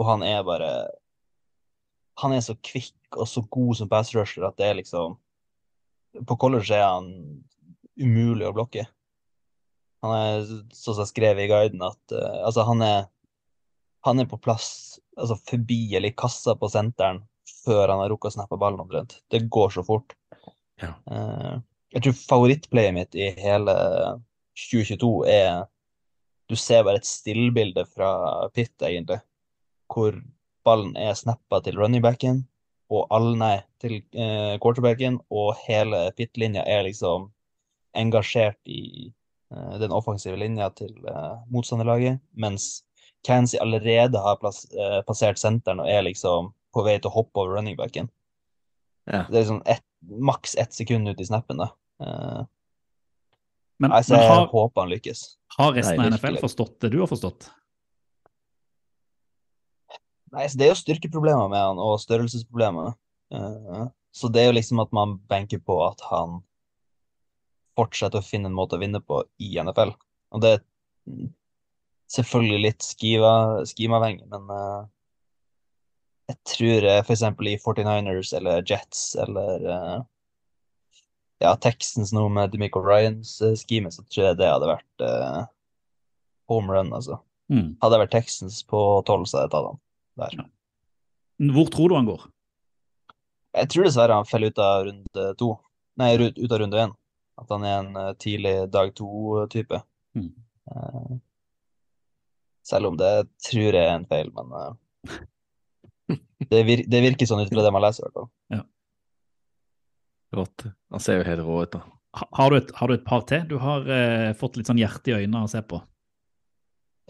og 0.00 0.06
han 0.08 0.24
er 0.24 0.42
bare 0.46 0.70
Han 2.22 2.32
er 2.32 2.40
så 2.44 2.54
kvikk 2.56 3.16
og 3.16 3.28
så 3.28 3.42
god 3.42 3.76
som 3.76 3.88
pass 3.88 4.14
rusher 4.14 4.44
at 4.46 4.56
det 4.56 4.66
er 4.66 4.76
liksom 4.78 5.16
På 6.28 6.36
college 6.40 6.72
er 6.72 6.86
han 6.86 7.10
umulig 8.00 8.46
å 8.48 8.54
blokke. 8.56 8.86
Han 10.00 10.14
er, 10.16 10.44
sånn 10.72 10.94
som 10.96 11.02
jeg 11.02 11.10
skrev 11.12 11.40
i 11.42 11.48
guiden, 11.50 11.82
at 11.84 12.14
uh, 12.16 12.46
altså, 12.46 12.64
han 12.64 12.80
er 12.84 13.00
han 14.00 14.20
er 14.20 14.28
på 14.30 14.38
plass 14.40 14.98
altså 15.16 15.36
forbi 15.36 15.94
eller 15.96 16.08
i 16.12 16.16
kassa 16.16 16.54
på 16.56 16.70
senteren 16.72 17.22
før 17.64 17.90
han 17.92 18.00
har 18.00 18.08
rukket 18.12 18.32
å 18.32 18.36
snappe 18.38 18.58
ballen 18.60 18.80
omtrent. 18.80 19.18
Det 19.28 19.42
går 19.52 19.74
så 19.74 19.84
fort. 19.84 20.14
Ja. 20.80 20.94
Eh, 21.12 21.58
jeg 21.90 22.04
tror 22.04 22.16
favorittplayet 22.18 22.94
mitt 22.94 23.16
i 23.18 23.30
hele 23.40 23.74
2022 24.58 25.10
er 25.30 25.66
Du 26.50 26.56
ser 26.58 26.82
bare 26.82 26.98
et 26.98 27.06
stillbilde 27.06 27.84
fra 27.86 28.48
Pitt, 28.50 28.74
egentlig, 28.82 29.20
hvor 29.86 30.16
ballen 30.66 30.96
er 30.98 31.14
snappa 31.14 31.60
til 31.62 31.78
runningbacken, 31.78 32.40
og 32.90 33.06
alle, 33.14 33.36
nei, 33.38 33.56
til 33.78 34.00
eh, 34.18 34.56
quarterbacken, 34.58 35.20
og 35.30 35.54
hele 35.68 36.08
Pitt-linja 36.18 36.64
er 36.66 36.82
liksom 36.88 37.28
engasjert 37.94 38.58
i 38.66 39.12
eh, 39.54 39.76
den 39.78 39.94
offensive 39.94 40.34
linja 40.42 40.72
til 40.74 40.90
eh, 41.06 41.36
motstanderlaget, 41.54 42.18
mens 42.34 42.82
Kansi 43.22 43.60
allerede 43.62 44.18
har 44.18 44.40
plass, 44.42 44.64
eh, 44.74 45.00
passert 45.06 45.38
senteren 45.38 45.84
og 45.84 45.90
er 45.92 46.02
liksom 46.08 46.50
på 46.74 46.84
vei 46.86 46.96
til 46.98 47.12
å 47.12 47.18
hoppe 47.20 47.42
over 47.42 47.60
runningbacken. 47.60 48.10
Ja. 49.06 49.26
Det 49.28 49.36
er 49.36 49.44
liksom 49.44 49.62
ett, 49.66 49.86
maks 50.18 50.56
ett 50.58 50.74
sekund 50.74 51.08
ut 51.08 51.20
i 51.20 51.30
snappen, 51.30 51.62
da. 51.62 51.70
Eh, 52.00 52.42
Men, 53.80 53.92
altså, 53.96 54.12
men 54.12 54.26
jeg 54.26 54.48
håper 54.52 54.82
han 54.82 54.90
lykkes. 54.92 55.20
har 55.56 55.72
resten 55.72 55.96
Nei, 55.96 56.06
av 56.10 56.12
NFL 56.14 56.36
forstått 56.42 56.74
det 56.84 56.90
du 56.92 56.98
har 57.00 57.08
forstått? 57.08 57.48
Nei, 60.34 60.44
så 60.46 60.58
Det 60.58 60.66
er 60.66 60.70
jo 60.74 60.80
styrkeproblemer 60.82 61.48
med 61.50 61.64
han, 61.64 61.80
og 61.80 61.96
størrelsesproblemer. 62.02 62.92
Uh, 63.34 63.88
så 64.14 64.28
det 64.28 64.42
er 64.42 64.50
jo 64.50 64.58
liksom 64.58 64.82
at 64.82 64.92
man 64.94 65.16
banker 65.30 65.62
på 65.64 65.78
at 65.86 66.02
han 66.10 66.42
fortsetter 67.78 68.20
å 68.20 68.26
finne 68.26 68.50
en 68.50 68.56
måte 68.56 68.76
å 68.76 68.82
vinne 68.82 69.00
på 69.02 69.22
i 69.42 69.54
NFL. 69.58 69.94
Og 70.34 70.44
det 70.44 70.52
er 70.58 70.62
selvfølgelig 72.10 72.62
litt 72.66 72.86
skimavhengig, 72.86 74.26
men 74.30 74.50
uh, 74.50 74.86
jeg 76.30 76.38
tror 76.52 76.86
uh, 76.86 77.00
f.eks. 77.00 77.24
i 77.24 77.56
49ers 77.64 78.34
eller 78.38 78.62
Jets 78.66 79.04
eller 79.18 79.66
eh, 79.66 79.98
ja, 81.40 81.54
Texans 81.56 82.12
nå 82.12 82.26
med 82.32 82.52
Demico 82.52 82.82
Ryans 82.84 83.38
uh, 83.42 83.54
scheme, 83.58 83.92
så 83.92 84.04
tror 84.06 84.30
jeg 84.30 84.40
det 84.40 84.50
hadde 84.50 84.68
vært 84.70 85.04
uh, 85.04 85.42
home 86.52 86.72
run, 86.74 86.92
altså. 86.96 87.20
Mm. 87.50 87.74
Hadde 87.82 87.96
jeg 87.96 88.04
vært 88.04 88.14
Texans 88.14 88.60
på 88.68 88.80
12, 89.06 89.24
så 89.26 89.38
hadde 89.38 89.46
jeg 89.48 89.54
tatt 89.54 89.70
han 89.70 89.80
der. 90.20 90.50
Hvor 91.54 91.72
tror 91.72 91.88
du 91.88 91.96
han 91.96 92.10
går? 92.10 92.26
Jeg 93.56 93.70
tror 93.72 93.86
dessverre 93.86 94.18
han 94.20 94.28
faller 94.28 94.52
ut 94.52 94.62
av 94.62 94.84
runde 94.86 95.24
to. 95.40 95.54
Nei, 95.98 96.12
ut, 96.20 96.52
av 96.52 96.60
runde 96.62 96.84
én. 96.84 96.92
At 97.40 97.50
han 97.50 97.64
er 97.66 97.78
en 97.80 97.96
eh, 97.96 98.12
tidlig 98.20 98.54
dag 98.70 98.92
to-type. 98.94 99.80
Mm. 100.14 100.30
Uh, 100.70 101.16
selv 102.66 102.90
om 102.90 102.98
det 103.00 103.10
tror 103.48 103.74
jeg 103.74 103.80
er 103.80 103.96
en 103.96 104.06
feil, 104.06 104.30
men 104.36 104.52
uh, 104.54 105.16
det, 106.52 106.60
vir 106.68 106.84
det 106.86 107.00
virker 107.02 107.26
sånn 107.26 107.42
ut 107.42 107.50
fra 107.50 107.64
det 107.64 107.72
man 107.74 107.82
leser, 107.82 108.04
i 108.04 108.06
hvert 108.06 108.20
fall. 108.20 108.30
Rått. 110.36 110.64
Han 110.90 111.00
ser 111.02 111.20
jo 111.20 111.26
helt 111.26 111.42
rå 111.46 111.62
ut, 111.64 111.72
da. 111.74 111.80
Har 112.38 112.50
du, 112.50 112.56
et, 112.58 112.70
har 112.74 112.88
du 112.90 112.94
et 112.96 113.04
par 113.06 113.22
til? 113.26 113.44
Du 113.50 113.56
har 113.62 113.86
eh, 113.86 114.32
fått 114.38 114.56
litt 114.58 114.66
sånn 114.70 114.78
hjerte 114.80 115.12
i 115.12 115.16
øynene 115.20 115.44
å 115.46 115.50
se 115.50 115.60
på. 115.62 115.78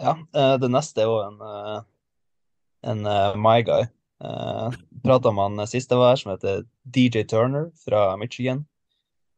Ja, 0.00 0.14
eh, 0.36 0.54
det 0.60 0.68
neste 0.72 1.02
er 1.04 1.08
jo 1.08 1.18
en, 1.24 1.38
eh, 1.44 1.78
en 2.92 3.00
uh, 3.08 3.36
My 3.40 3.60
Guy. 3.64 3.86
Eh, 4.24 4.76
Prata 5.04 5.32
med 5.32 5.56
han 5.60 5.66
sist 5.68 5.92
jeg 5.92 6.00
var 6.00 6.12
her, 6.14 6.20
som 6.20 6.32
heter 6.34 6.64
DJ 6.84 7.24
Turner 7.28 7.70
fra 7.84 8.10
Michigan. 8.20 8.66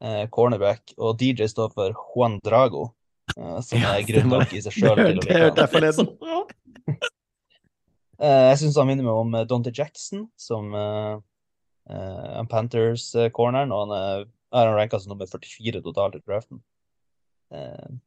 eh, 0.03 0.25
cornerback. 0.35 0.95
Og 0.99 1.15
DJ 1.21 1.47
står 1.51 1.71
for 1.75 1.95
Juan 1.95 2.41
Drago, 2.43 2.89
eh, 3.37 3.61
som 3.63 3.79
Ja, 3.79 3.93
er 3.99 4.03
grunn 4.09 4.33
nok 4.35 4.51
i 4.55 4.63
seg 4.65 4.75
sjøl 4.75 4.97
til 4.99 5.21
å 5.21 5.27
Det 5.27 5.31
like 5.31 5.39
hørte 5.39 5.63
han. 5.63 5.63
jeg 5.63 5.75
forleden. 5.77 6.15
Eh, 8.23 8.49
jeg 8.53 8.59
syns 8.61 8.77
han 8.79 8.87
minner 8.87 9.03
meg 9.07 9.17
om 9.19 9.33
eh, 9.35 9.45
Dante 9.51 9.73
Jackson, 9.75 10.29
som 10.39 10.69
uh, 11.91 12.43
Panthers-corneren. 12.51 13.73
og 13.73 13.87
han 13.87 13.97
er, 13.97 14.25
er 14.53 14.73
ranka 14.77 15.01
som 15.01 15.15
nummer 15.15 15.27
44 15.31 15.83
totalt 15.83 16.19
i 16.19 16.23
draften. 16.27 16.63
Uh, 17.53 17.99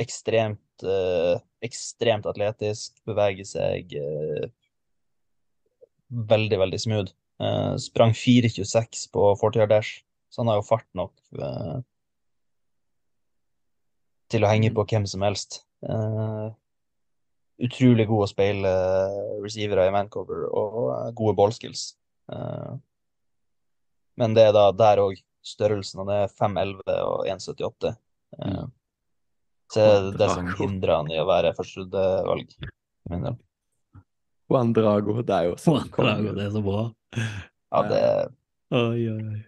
ekstremt, 0.00 0.84
uh, 0.86 1.36
ekstremt 1.64 2.26
atletisk, 2.28 2.96
beveger 3.08 3.48
seg 3.48 3.92
uh, 3.98 4.46
veldig, 6.08 6.58
veldig 6.66 6.80
smooth. 6.80 7.12
Sprang 7.82 8.12
4,26 8.14 9.08
på 9.10 9.22
40 9.40 9.66
dash, 9.66 10.04
så 10.30 10.42
han 10.42 10.52
har 10.52 10.60
jo 10.60 10.66
fart 10.68 10.86
nok 10.94 11.16
til 14.30 14.46
å 14.46 14.50
henge 14.52 14.70
på 14.76 14.84
hvem 14.92 15.08
som 15.10 15.24
helst. 15.26 15.58
Utrolig 17.66 18.06
god 18.12 18.22
å 18.22 18.30
speile 18.30 18.74
receivere 19.42 19.88
i 19.88 19.94
mancover 19.96 20.44
og 20.52 20.92
gode 21.18 21.34
ballskills. 21.40 21.88
Eh, 22.32 22.72
men 24.20 24.34
det 24.36 24.48
er 24.48 24.56
da 24.56 24.66
der 24.76 25.02
òg 25.04 25.20
størrelsen. 25.44 26.02
Han 26.04 26.12
er 26.14 26.32
5'11 26.32 26.98
og 27.04 27.26
1,78. 27.28 27.96
Mm. 28.32 28.70
så 29.68 29.80
det 29.80 29.88
er 29.92 30.06
det 30.22 30.28
som 30.32 30.46
hindrer 30.56 30.94
han 30.96 31.10
i 31.12 31.18
å 31.20 31.26
være 31.28 31.50
førsterundevalg. 31.56 32.54
Juan 34.48 34.72
Drago, 34.76 35.16
det 35.20 35.36
er 35.36 35.48
jo 35.50 35.56
så 35.60 35.74
Drago, 35.92 36.32
det 36.36 36.46
er 36.46 36.52
så 36.54 36.62
bra. 36.64 36.84
Ja, 37.12 37.82
det 37.88 38.04
Oi, 38.72 39.04
oi, 39.12 39.20
oi. 39.20 39.40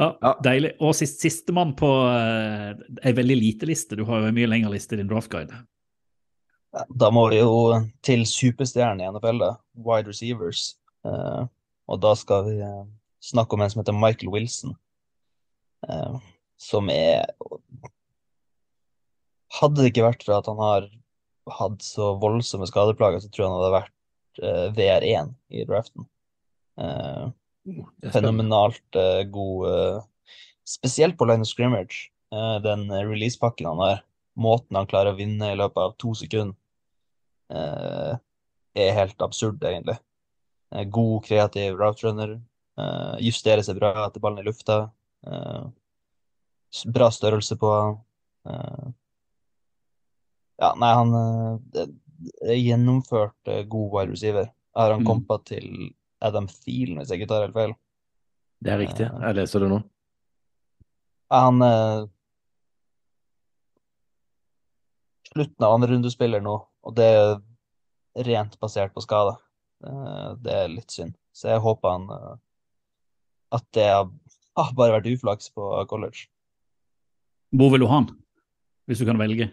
Ja, 0.00 0.08
Ja. 0.22 0.32
deilig. 0.42 0.72
Og 0.80 0.94
sist, 0.96 1.20
sistemann 1.20 1.74
på 1.76 1.86
uh, 1.86 2.72
ei 3.04 3.12
veldig 3.14 3.36
lite 3.36 3.68
liste. 3.68 3.96
Du 3.96 4.04
har 4.08 4.22
jo 4.22 4.30
en 4.30 4.34
mye 4.34 4.48
lengre 4.48 4.72
liste 4.72 4.96
i 4.96 4.98
din 4.98 5.10
draftguide. 5.10 5.60
Da 6.74 7.10
må 7.14 7.28
vi 7.30 7.38
jo 7.38 7.76
til 8.04 8.24
superstjernen 8.26 9.02
i 9.04 9.10
NFL, 9.14 9.38
da. 9.42 9.50
Wide 9.86 10.10
receivers. 10.10 10.72
Uh, 11.06 11.46
og 11.90 12.00
da 12.00 12.14
skal 12.16 12.46
vi 12.46 12.54
eh, 12.64 12.84
snakke 13.22 13.54
om 13.54 13.62
en 13.62 13.70
som 13.70 13.82
heter 13.82 13.96
Michael 13.96 14.32
Wilson. 14.32 14.72
uh, 15.88 16.16
som 16.56 16.88
er 16.88 17.26
Hadde 19.54 19.82
det 19.82 19.90
ikke 19.92 20.06
vært 20.06 20.24
for 20.26 20.34
at 20.34 20.48
han 20.50 20.58
har 20.58 20.86
hatt 21.60 21.84
så 21.84 22.14
voldsomme 22.18 22.66
skadeplager, 22.66 23.20
så 23.22 23.28
tror 23.28 23.44
jeg 23.44 23.50
han 23.52 23.60
hadde 23.60 23.74
vært 23.74 24.40
eh, 24.42 24.64
VR1 24.74 25.28
i 25.54 25.66
draften. 25.68 26.08
Spennende. 26.74 28.10
fenomenalt 28.16 28.98
god 29.30 30.02
Spesielt 30.66 31.14
på 31.20 31.28
line 31.28 31.46
of 31.46 31.50
scrimmage. 31.52 32.08
Den 32.64 32.88
releasepakken 32.90 33.68
han 33.68 33.84
har, 33.84 34.02
måten 34.34 34.74
han 34.74 34.90
klarer 34.90 35.12
å 35.12 35.20
vinne 35.20 35.52
i 35.52 35.60
løpet 35.60 35.78
av 35.84 35.94
to 36.02 36.16
sekunder, 36.18 36.56
er 37.50 38.92
helt 38.96 39.20
absurd, 39.22 39.62
egentlig. 39.62 39.98
Eh, 40.72 40.84
god, 40.90 41.24
kreativ 41.24 41.76
route 41.78 42.06
runner. 42.06 42.40
eh, 42.78 43.16
justerer 43.22 43.62
seg 43.62 43.76
bra 43.78 44.06
etter 44.06 44.20
ballen 44.20 44.38
i 44.42 44.46
lufta. 44.48 44.90
eh, 45.26 45.64
bra 46.90 47.06
størrelse 47.10 47.54
på 47.56 47.70
eh. 48.46 48.86
ja, 50.60 50.72
nei, 50.74 50.90
han 50.94 51.14
eh, 51.14 51.86
er 52.42 52.58
gjennomført 52.58 53.46
eh, 53.46 53.62
god 53.64 53.90
wide 53.92 54.10
receiver. 54.12 54.50
Har 54.74 54.90
han 54.90 55.00
Mm. 55.02 55.06
kompa 55.06 55.38
til 55.44 55.94
Adam 56.20 56.46
Thielen, 56.48 56.98
hvis 56.98 57.10
jeg 57.10 57.20
ikke 57.20 57.28
tar 57.28 57.42
helt 57.46 57.54
feil? 57.54 57.74
Det 58.64 58.72
er 58.72 58.78
riktig. 58.78 59.06
Jeg 59.22 59.34
leser 59.36 59.60
det 59.60 59.68
nå. 59.70 59.82
Han 61.30 61.62
eh, 61.62 62.06
slutten 65.32 65.64
av 65.66 65.72
andre 65.74 65.90
rundespiller 65.94 66.40
nå, 66.44 66.56
og 66.84 66.94
det 66.98 67.08
er 67.08 68.28
rent 68.28 68.58
basert 68.60 68.94
på 68.94 69.02
skade. 69.04 69.34
Eh, 69.86 70.30
det 70.44 70.54
er 70.54 70.72
litt 70.72 70.94
synd. 70.94 71.16
Så 71.34 71.50
jeg 71.50 71.62
håper 71.64 71.96
han 71.96 72.06
eh, 72.14 72.36
at 73.58 73.66
det 73.76 73.88
har 73.90 74.08
bare 74.78 74.98
vært 74.98 75.10
uflaks 75.10 75.50
på 75.54 75.72
college. 75.90 76.28
Hvor 77.54 77.70
vil 77.72 77.84
du 77.84 77.90
ha 77.90 78.00
han, 78.00 78.10
hvis 78.88 79.00
du 79.02 79.06
kan 79.08 79.20
velge? 79.20 79.50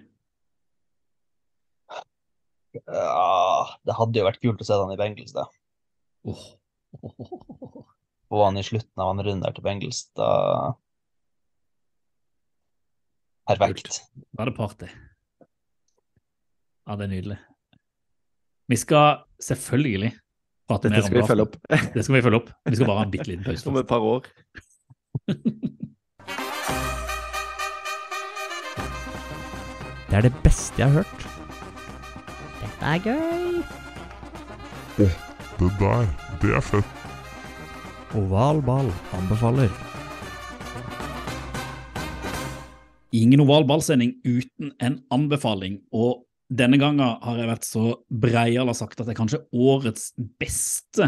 Ja, 2.72 3.68
det 3.84 3.98
hadde 3.98 4.22
jo 4.22 4.26
vært 4.26 4.42
kult 4.42 4.62
å 4.64 4.66
se 4.66 4.78
han 4.80 4.94
i 4.94 4.98
Bengals, 5.00 5.36
da. 5.36 5.44
Få 8.32 8.46
han 8.46 8.58
i 8.58 8.64
slutten 8.64 9.04
av 9.04 9.12
andre 9.12 9.28
runde 9.28 9.46
der 9.46 9.58
til 9.58 9.66
Bengals, 9.66 10.06
da 10.18 10.30
Perfekt. 13.52 14.04
Da 14.32 14.46
er 14.46 14.52
det 14.52 14.56
party. 14.56 14.88
Ja, 16.88 16.96
det 16.98 17.04
er 17.06 17.12
nydelig. 17.12 17.38
Vi 18.72 18.78
skal 18.80 19.24
selvfølgelig 19.44 20.12
prate 20.70 20.90
mer 20.90 20.96
Dette 20.96 21.06
om 21.06 21.12
skal 21.12 21.22
vi 21.22 21.28
følge 21.28 21.46
opp 21.48 21.56
Det 21.96 22.04
skal 22.06 22.16
vi 22.16 22.22
følge 22.22 22.40
opp. 22.42 22.50
Vi 22.70 22.76
skal 22.76 22.88
bare 22.90 22.98
ha 22.98 23.06
en 23.06 23.12
bitte 23.12 23.30
liten 23.30 23.46
pause. 23.46 23.70
om 23.70 23.78
et 23.78 23.88
par 23.88 24.00
år. 24.00 24.22
Det 30.12 30.18
er 30.18 30.22
det 30.22 30.34
beste 30.44 30.76
jeg 30.76 30.92
har 30.92 30.94
hørt. 31.04 31.22
Dette 32.60 32.84
er 32.84 32.98
gøy. 33.00 33.62
Det 34.98 35.08
der, 35.80 36.10
det 36.42 36.52
er 36.58 36.66
fett. 36.66 36.98
Oval 38.20 38.60
ball 38.66 38.90
anbefaler. 39.16 39.72
Ingen 43.16 43.40
oval 43.40 43.64
ballsending 43.68 44.18
uten 44.28 44.74
en 44.84 45.00
anbefaling. 45.16 45.80
Og 45.96 46.26
denne 46.52 46.80
gangen 46.82 47.00
har 47.24 47.40
jeg 47.40 47.50
vært 47.50 47.68
så 47.68 47.84
breial 48.12 48.72
og 48.72 48.76
sagt 48.76 49.00
at 49.00 49.08
det 49.08 49.14
er 49.14 49.22
kanskje 49.22 49.44
årets 49.56 50.12
beste 50.42 51.08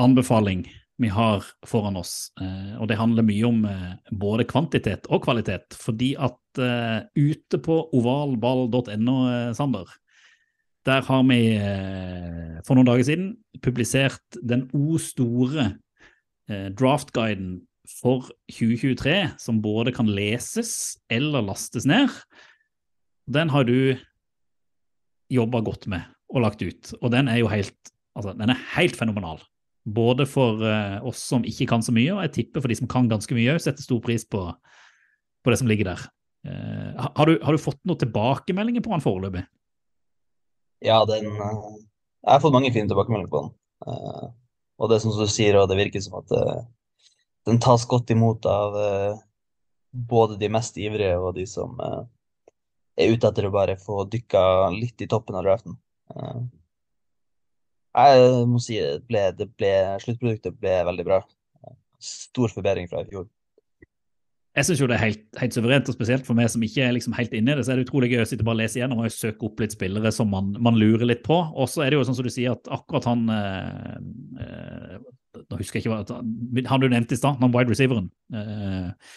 anbefaling 0.00 0.64
vi 1.00 1.08
har 1.12 1.44
foran 1.68 1.96
oss. 2.00 2.30
Eh, 2.40 2.76
og 2.80 2.88
det 2.90 2.98
handler 3.00 3.24
mye 3.24 3.46
om 3.48 3.62
eh, 3.68 3.92
både 4.12 4.46
kvantitet 4.48 5.08
og 5.08 5.22
kvalitet. 5.24 5.76
Fordi 5.76 6.12
at 6.20 6.60
eh, 6.60 6.98
ute 7.16 7.60
på 7.64 7.78
ovalball.no, 7.96 9.16
Sander, 9.56 9.88
der 10.88 11.04
har 11.04 11.24
vi 11.28 11.40
for 12.64 12.76
noen 12.76 12.88
dager 12.88 13.04
siden 13.04 13.32
publisert 13.60 14.38
den 14.40 14.62
o 14.72 14.96
store 14.96 15.74
draftguiden 16.48 17.58
for 18.00 18.30
2023, 18.48 19.36
som 19.36 19.60
både 19.60 19.92
kan 19.92 20.08
leses 20.08 20.96
eller 21.12 21.44
lastes 21.44 21.84
ned. 21.84 22.08
Den 23.28 23.52
har 23.52 23.68
du 23.68 24.00
jobba 25.30 25.62
godt 25.64 25.86
med 25.90 26.06
og 26.30 26.44
lagt 26.44 26.62
ut, 26.62 26.92
og 27.00 27.10
den 27.10 27.28
er 27.30 27.40
jo 27.40 27.48
helt, 27.50 27.76
altså, 28.14 28.34
den 28.38 28.52
er 28.52 28.66
helt 28.76 28.98
fenomenal. 28.98 29.40
Både 29.82 30.26
for 30.28 30.60
uh, 30.62 31.00
oss 31.08 31.22
som 31.26 31.46
ikke 31.46 31.66
kan 31.72 31.82
så 31.82 31.94
mye, 31.94 32.12
og 32.14 32.22
jeg 32.26 32.34
tipper 32.36 32.62
for 32.62 32.70
de 32.70 32.76
som 32.78 32.90
kan 32.90 33.08
ganske 33.10 33.34
mye 33.34 33.56
òg, 33.56 33.62
setter 33.64 33.82
stor 33.82 33.98
pris 34.04 34.26
på, 34.28 34.44
på 35.42 35.50
det 35.50 35.58
som 35.58 35.70
ligger 35.70 35.90
der. 35.90 36.04
Uh, 36.46 37.08
har, 37.16 37.24
du, 37.26 37.40
har 37.42 37.56
du 37.56 37.62
fått 37.62 37.80
noen 37.88 37.98
tilbakemeldinger 37.98 38.84
på 38.84 38.92
den 38.94 39.02
foreløpig? 39.02 39.42
Ja, 40.86 41.00
den 41.08 41.32
uh, 41.34 41.80
Jeg 42.22 42.30
har 42.36 42.44
fått 42.44 42.54
mange 42.54 42.70
fine 42.74 42.90
tilbakemeldinger 42.92 43.32
på 43.32 43.42
den. 43.46 43.56
Og 44.80 44.92
det 44.92 45.00
som 45.02 45.16
du 45.16 45.26
sier, 45.28 45.58
og 45.58 45.66
det 45.68 45.80
virker 45.80 46.02
som 46.04 46.20
at 46.20 46.30
den 47.48 47.58
tas 47.60 47.82
godt 47.88 48.12
imot 48.12 48.46
av 48.48 48.76
både 49.90 50.36
de 50.40 50.48
mest 50.52 50.76
ivrige 50.80 51.16
og 51.20 51.34
de 51.36 51.46
som 51.48 51.74
er 53.00 53.16
ute 53.16 53.30
etter 53.30 53.48
å 53.48 53.54
bare 53.54 53.76
få 53.80 54.04
dykka 54.10 54.42
litt 54.76 55.02
i 55.02 55.08
toppen 55.10 55.38
av 55.38 55.46
draften. 55.46 55.76
Eh, 56.14 56.40
jeg 57.90 58.46
må 58.46 58.60
si 58.62 58.78
det 58.78 59.02
ble, 59.08 59.26
det 59.34 59.50
ble, 59.58 59.74
sluttproduktet 60.04 60.58
ble 60.62 60.78
veldig 60.86 61.06
bra. 61.08 61.20
Stor 62.00 62.52
forbedring 62.52 62.88
fra 62.90 63.02
i 63.02 63.08
fjor. 63.10 63.26
Jeg 64.50 64.66
syns 64.66 64.80
jo 64.82 64.88
det 64.90 64.96
er 64.96 65.04
helt, 65.04 65.22
helt 65.38 65.54
suverent, 65.54 65.88
og 65.88 65.94
spesielt 65.94 66.26
for 66.26 66.34
meg 66.34 66.48
som 66.50 66.62
ikke 66.66 66.82
er 66.82 66.94
liksom 66.96 67.14
helt 67.14 67.34
inne 67.38 67.54
i 67.54 67.58
det, 67.58 67.64
så 67.66 67.72
er 67.72 67.78
det 67.78 67.86
utrolig 67.86 68.08
gøy 68.10 68.24
å 68.24 68.26
sitte 68.26 68.46
bare 68.46 68.58
og 68.58 68.62
lese 68.64 68.80
igjennom 68.80 69.02
og 69.04 69.14
søke 69.14 69.46
opp 69.46 69.62
litt 69.62 69.76
spillere 69.76 70.10
som 70.14 70.30
man, 70.32 70.50
man 70.58 70.78
lurer 70.78 71.06
litt 71.06 71.22
på. 71.26 71.38
Og 71.54 71.70
så 71.70 71.84
er 71.84 71.92
det 71.92 72.00
jo 72.00 72.06
sånn 72.08 72.18
som 72.18 72.26
du 72.26 72.32
sier, 72.34 72.56
at 72.58 72.70
akkurat 72.74 73.06
han 73.10 73.24
eh, 73.34 73.96
eh, 74.44 75.00
Nå 75.40 75.56
husker 75.60 75.78
jeg 75.78 75.84
ikke 75.84 75.94
hva 75.94 76.16
Han 76.66 76.82
du 76.82 76.88
nevnte 76.90 77.14
i 77.14 77.18
stad, 77.18 77.38
han 77.38 77.52
wide 77.54 77.70
receiveren. 77.70 78.08
Eh, 78.34 79.14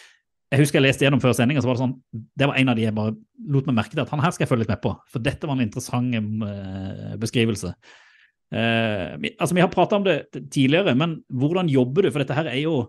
jeg 0.52 0.60
husker 0.60 0.78
jeg 0.78 0.84
leste 0.86 1.06
gjennom 1.06 1.22
før 1.22 1.34
sendinga, 1.34 1.62
så 1.64 1.70
var 1.70 1.78
det 1.78 1.82
sånn 1.82 1.94
Det 2.36 2.46
var 2.46 2.58
en 2.60 2.70
av 2.70 2.76
de 2.78 2.84
jeg 2.84 2.94
bare 2.94 3.14
lot 3.50 3.68
meg 3.68 3.78
merke 3.80 3.96
til 3.96 4.04
at 4.04 4.12
han 4.12 4.22
her 4.22 4.34
skal 4.34 4.44
jeg 4.44 4.50
følge 4.52 4.64
litt 4.64 4.74
med 4.74 4.82
på. 4.84 4.92
For 5.10 5.24
dette 5.24 5.48
var 5.48 5.56
en 5.56 5.64
interessant 5.64 6.14
eh, 6.14 7.14
beskrivelse. 7.20 7.72
Uh, 8.54 9.16
altså, 9.40 9.54
vi 9.56 9.62
har 9.64 9.70
prata 9.72 9.98
om 9.98 10.04
det 10.06 10.28
tidligere, 10.52 10.92
men 10.94 11.16
hvordan 11.32 11.70
jobber 11.72 12.06
du? 12.06 12.10
For 12.12 12.22
dette 12.22 12.36
her 12.36 12.50
er 12.52 12.60
jo 12.60 12.84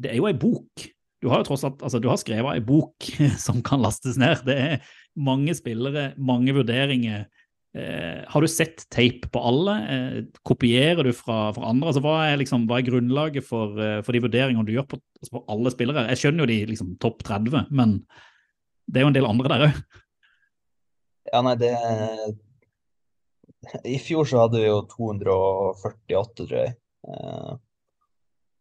det 0.00 0.12
er 0.12 0.20
jo 0.20 0.28
ei 0.28 0.36
bok. 0.36 0.86
Du 1.24 1.28
har 1.32 1.40
jo 1.40 1.48
tross 1.48 1.64
alt, 1.66 1.82
altså 1.84 2.00
du 2.00 2.08
har 2.10 2.20
skrevet 2.20 2.58
ei 2.58 2.64
bok 2.64 3.08
som 3.46 3.62
kan 3.64 3.82
lastes 3.82 4.18
ned. 4.20 4.44
Det 4.46 4.56
er 4.56 4.94
mange 5.16 5.56
spillere, 5.56 6.10
mange 6.16 6.54
vurderinger. 6.56 7.26
Eh, 7.76 8.24
har 8.28 8.40
du 8.40 8.48
sett 8.48 8.86
tape 8.88 9.28
på 9.28 9.40
alle? 9.44 9.72
Eh, 9.92 10.24
kopierer 10.42 11.04
du 11.04 11.12
fra, 11.12 11.52
fra 11.52 11.68
andre? 11.68 11.90
Altså, 11.90 12.00
hva, 12.00 12.14
er 12.24 12.38
liksom, 12.40 12.64
hva 12.70 12.78
er 12.80 12.86
grunnlaget 12.86 13.44
for, 13.44 13.76
eh, 13.82 13.98
for 14.06 14.16
de 14.16 14.22
vurderingene 14.24 14.64
du 14.64 14.72
gjør 14.72 14.86
på, 14.94 15.00
altså, 15.20 15.32
på 15.34 15.42
alle 15.52 15.72
spillere? 15.74 16.06
Jeg 16.14 16.22
skjønner 16.22 16.44
jo 16.44 16.50
de 16.52 16.56
liksom, 16.72 16.94
topp 17.02 17.20
30, 17.26 17.68
men 17.76 17.98
det 18.88 19.00
er 19.00 19.04
jo 19.04 19.10
en 19.12 19.18
del 19.18 19.28
andre 19.28 19.52
der 19.52 19.66
òg. 19.66 19.80
Ja, 21.26 21.42
nei, 21.42 21.56
det 21.58 21.72
I 23.84 23.98
fjor 23.98 24.28
så 24.30 24.44
hadde 24.44 24.60
vi 24.62 24.68
jo 24.70 24.78
248, 24.94 26.46
tror 26.46 26.56
jeg. 26.62 26.76
Eh, 27.10 27.54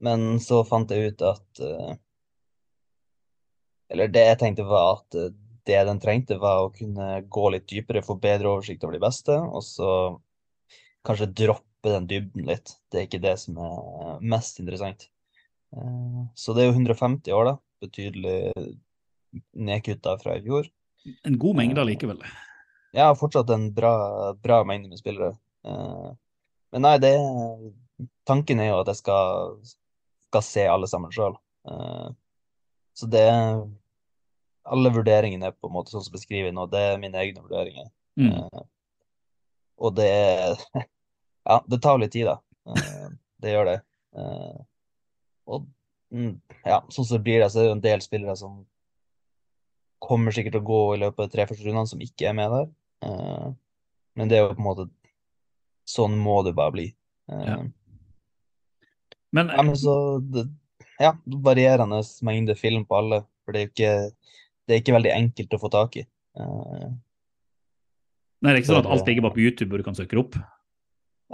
Men 0.03 0.41
så 0.43 0.59
fant 0.67 0.91
jeg 0.91 1.13
ut 1.13 1.21
at 1.23 1.61
Eller 3.93 4.09
det 4.11 4.25
jeg 4.25 4.39
tenkte 4.41 4.65
var 4.67 4.97
at 4.97 5.15
det 5.65 5.81
den 5.87 5.99
trengte, 6.01 6.37
var 6.41 6.63
å 6.65 6.71
kunne 6.73 7.21
gå 7.31 7.49
litt 7.53 7.67
dypere, 7.69 8.03
få 8.05 8.17
bedre 8.21 8.51
oversikt 8.53 8.83
over 8.85 8.97
de 8.97 9.03
beste, 9.03 9.35
og 9.35 9.63
så 9.65 9.89
kanskje 11.05 11.31
droppe 11.43 11.91
den 11.93 12.07
dybden 12.09 12.47
litt. 12.49 12.75
Det 12.89 13.01
er 13.01 13.07
ikke 13.07 13.21
det 13.23 13.35
som 13.41 13.59
er 13.61 14.23
mest 14.25 14.59
interessant. 14.61 15.07
Eh, 15.75 16.23
Så 16.35 16.55
det 16.55 16.63
er 16.63 16.71
jo 16.71 16.77
150 16.79 17.33
år, 17.35 17.51
da. 17.51 17.55
Betydelig 17.85 18.53
nedkutta 19.53 20.17
fra 20.21 20.37
i 20.37 20.43
fjor. 20.45 20.69
En 21.27 21.37
god 21.37 21.57
mengde 21.59 21.81
allikevel. 21.83 22.21
Ja, 22.95 23.11
fortsatt 23.13 23.49
en 23.53 23.67
bra, 23.75 24.33
bra 24.41 24.63
mengde 24.65 24.89
med 24.89 25.01
spillere. 25.01 25.35
Eh, 25.65 26.13
Men 26.73 26.81
nei, 26.81 26.97
det 26.99 27.15
Tanken 28.25 28.59
er 28.59 28.71
jo 28.73 28.79
at 28.81 28.89
jeg 28.91 28.97
skal, 28.99 29.59
skal 30.27 30.41
se 30.43 30.63
alle 30.67 30.87
sammen 30.91 31.13
sjøl. 31.15 31.37
Så 32.97 33.07
det 33.07 33.23
Alle 34.65 34.91
vurderingene 34.93 35.51
er 35.51 35.55
på 35.55 35.69
en 35.69 35.75
måte 35.75 35.93
sånn 35.93 36.03
som 36.05 36.15
beskriver 36.15 36.53
nå, 36.53 36.65
det 36.71 36.81
er 36.81 37.01
mine 37.01 37.19
egne 37.21 37.43
vurderinger. 37.43 37.89
Mm. 38.17 38.31
Uh, 38.33 38.63
Og 39.85 39.95
det 39.97 40.07
er 40.09 40.55
Ja, 41.45 41.59
det 41.69 41.81
tar 41.83 41.99
litt 42.01 42.15
tid, 42.15 42.29
da. 42.31 42.39
Uh, 42.65 43.11
Det 43.43 43.51
gjør 43.51 43.69
det. 43.69 43.75
Uh, 44.17 44.63
Og 45.45 45.67
mm, 46.15 46.31
ja, 46.65 46.79
sånn 46.89 47.05
som 47.05 47.17
det 47.17 47.25
blir 47.27 47.45
så 47.45 47.61
er 47.61 47.69
det 47.69 47.75
en 47.75 47.85
del 47.85 48.01
spillere 48.01 48.37
som 48.39 48.63
kommer 50.05 50.33
sikkert 50.33 50.57
til 50.57 50.63
å 50.63 50.69
gå 50.69 50.81
i 50.95 51.01
løpet 51.01 51.23
av 51.25 51.31
tre 51.33 51.45
første 51.49 51.65
rundene, 51.65 51.89
som 51.89 52.01
ikke 52.03 52.27
er 52.29 52.35
med 52.37 52.51
der. 52.53 52.67
Men 54.15 54.29
det 54.29 54.37
er 54.37 54.43
jo 54.43 54.53
på 54.53 54.61
en 54.61 54.67
måte 54.69 54.85
Sånn 55.85 56.15
må 56.17 56.39
det 56.41 56.55
bare 56.57 56.73
bli. 56.73 56.85
Ja. 57.29 57.59
Men 59.35 59.51
ja, 59.53 59.61
men 59.61 59.75
så 59.77 60.17
det, 60.33 60.47
Ja, 60.97 61.11
varierende 61.25 61.99
mengde 62.25 62.55
film 62.57 62.87
på 62.89 62.97
alle. 62.97 63.19
For 63.45 63.53
det 63.53 63.59
er 63.59 63.67
jo 63.67 63.71
ikke 63.73 63.93
Det 64.65 64.75
er 64.75 64.81
ikke 64.81 64.95
veldig 64.97 65.13
enkelt 65.13 65.53
å 65.53 65.61
få 65.61 65.69
tak 65.73 65.97
i. 66.01 66.05
Uh, 66.35 66.89
nei, 68.41 68.49
det 68.49 68.55
er 68.55 68.61
ikke 68.63 68.71
sånn 68.73 68.81
at 68.83 68.91
alt 68.95 69.07
ligger 69.09 69.27
bare 69.27 69.37
på 69.37 69.43
YouTube 69.45 69.69
hvor 69.71 69.81
du 69.81 69.87
kan 69.87 69.97
søke 69.97 70.17
opp. 70.21 70.37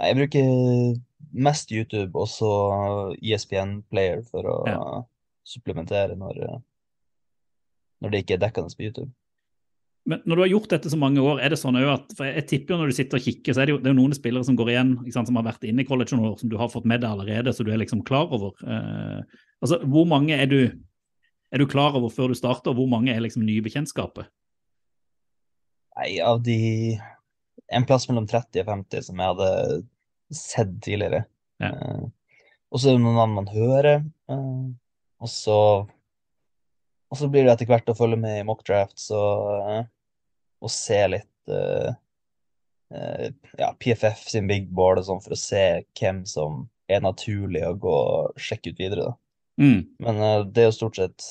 Nei, 0.00 0.10
jeg 0.10 0.18
bruker 0.20 1.00
mest 1.32 1.72
YouTube 1.72 2.12
og 2.18 2.28
så 2.28 2.52
ESPN 3.20 3.80
Player 3.92 4.22
for 4.28 4.48
å 4.48 4.58
Ja. 4.68 4.84
supplementere 5.48 6.16
når, 6.16 6.60
når 8.02 8.12
det 8.12 8.22
ikke 8.22 8.36
er 8.36 8.44
dekkende 8.46 8.76
på 8.76 8.84
YouTube. 8.88 9.10
Men 10.04 10.22
når 10.26 10.34
du 10.36 10.42
har 10.42 10.50
gjort 10.50 10.72
dette 10.72 10.90
så 10.90 10.98
mange 10.98 11.22
år, 11.22 11.38
er 11.40 11.52
det 11.52 11.60
sånn 11.60 11.76
at 11.78 12.12
for 12.18 12.26
Jeg 12.26 12.46
tipper 12.50 12.74
jo 12.74 12.78
når 12.80 12.90
du 12.90 12.96
sitter 12.96 13.20
og 13.20 13.22
kikker, 13.22 13.54
så 13.54 13.62
er 13.62 13.66
det 13.66 13.74
jo, 13.76 13.78
det 13.78 13.86
er 13.86 13.94
jo 13.94 14.00
noen 14.00 14.14
spillere 14.16 14.44
som 14.44 14.56
går 14.58 14.72
igjen, 14.72 14.94
sant, 15.14 15.28
som 15.30 15.36
har 15.38 15.46
vært 15.46 15.62
inne 15.68 15.84
i 15.84 15.86
college 15.86 16.16
noen 16.16 16.32
år, 16.32 16.38
som 16.40 16.50
du 16.50 16.56
har 16.58 16.70
fått 16.72 16.88
med 16.90 17.04
deg 17.04 17.10
allerede, 17.10 17.52
så 17.54 17.62
du 17.62 17.70
er 17.70 17.78
liksom 17.78 18.02
klar 18.02 18.32
over. 18.34 18.50
Eh, 18.66 19.20
altså, 19.62 19.78
Hvor 19.86 20.08
mange 20.10 20.34
er 20.34 20.46
du, 20.50 20.58
er 21.52 21.60
du 21.60 21.68
klar 21.68 21.96
over 21.98 22.12
før 22.12 22.32
du 22.32 22.38
starter, 22.38 22.72
hvor 22.72 22.88
mange 22.88 23.12
er 23.12 23.20
liksom 23.20 23.44
nye 23.44 23.62
bekjentskaper? 23.64 24.28
Nei, 25.98 26.16
av 26.24 26.40
de 26.44 26.98
En 27.72 27.84
plass 27.88 28.06
mellom 28.08 28.26
30 28.28 28.64
og 28.64 28.68
50 28.68 29.04
som 29.06 29.20
jeg 29.20 29.32
hadde 29.32 29.48
sett 30.36 30.72
tidligere. 30.84 31.24
Ja. 31.60 31.72
Uh, 31.72 32.04
og 32.72 32.80
så 32.80 32.88
er 32.88 32.96
det 32.96 33.04
noen 33.04 33.18
navn 33.20 33.36
man 33.36 33.50
hører. 33.52 34.04
Uh, 34.28 34.72
og 35.22 35.30
så 35.30 35.58
Og 37.12 37.18
så 37.20 37.28
blir 37.28 37.44
det 37.44 37.52
etter 37.52 37.68
hvert 37.68 37.88
å 37.92 37.96
følge 37.96 38.16
med 38.20 38.38
i 38.40 38.44
mockdrafts 38.48 39.10
og, 39.12 39.68
uh, 39.68 39.84
og 40.64 40.72
se 40.72 41.00
litt 41.12 41.28
ja, 42.92 43.68
PFF 43.80 44.26
sin 44.30 44.46
big 44.46 44.68
board 44.76 45.00
og 45.00 45.06
sånn 45.08 45.22
for 45.24 45.34
å 45.34 45.40
se 45.40 45.62
hvem 45.98 46.22
som 46.28 46.66
er 46.92 47.00
naturlig 47.02 47.62
å 47.64 47.72
gå 47.80 47.92
og 47.92 48.40
sjekke 48.40 48.72
ut 48.72 48.80
videre. 48.80 49.08
da. 49.08 49.14
Mm. 49.64 49.80
Men 50.04 50.20
det 50.52 50.62
er 50.62 50.68
jo 50.68 50.76
stort 50.76 51.00
sett 51.00 51.26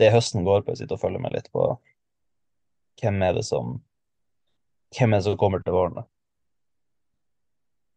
det 0.00 0.12
høsten 0.14 0.46
går 0.46 0.64
på. 0.64 0.72
Jeg 0.74 0.84
sitter 0.84 0.98
og 0.98 1.04
følger 1.04 1.22
med 1.22 1.36
litt 1.36 1.50
på 1.54 1.68
hvem 3.02 3.22
er 3.26 3.38
det 3.38 3.44
som 3.46 3.78
hvem 4.94 5.14
er 5.14 5.22
det 5.22 5.26
som 5.26 5.38
kommer 5.38 5.62
til 5.64 5.74
våren. 5.74 6.04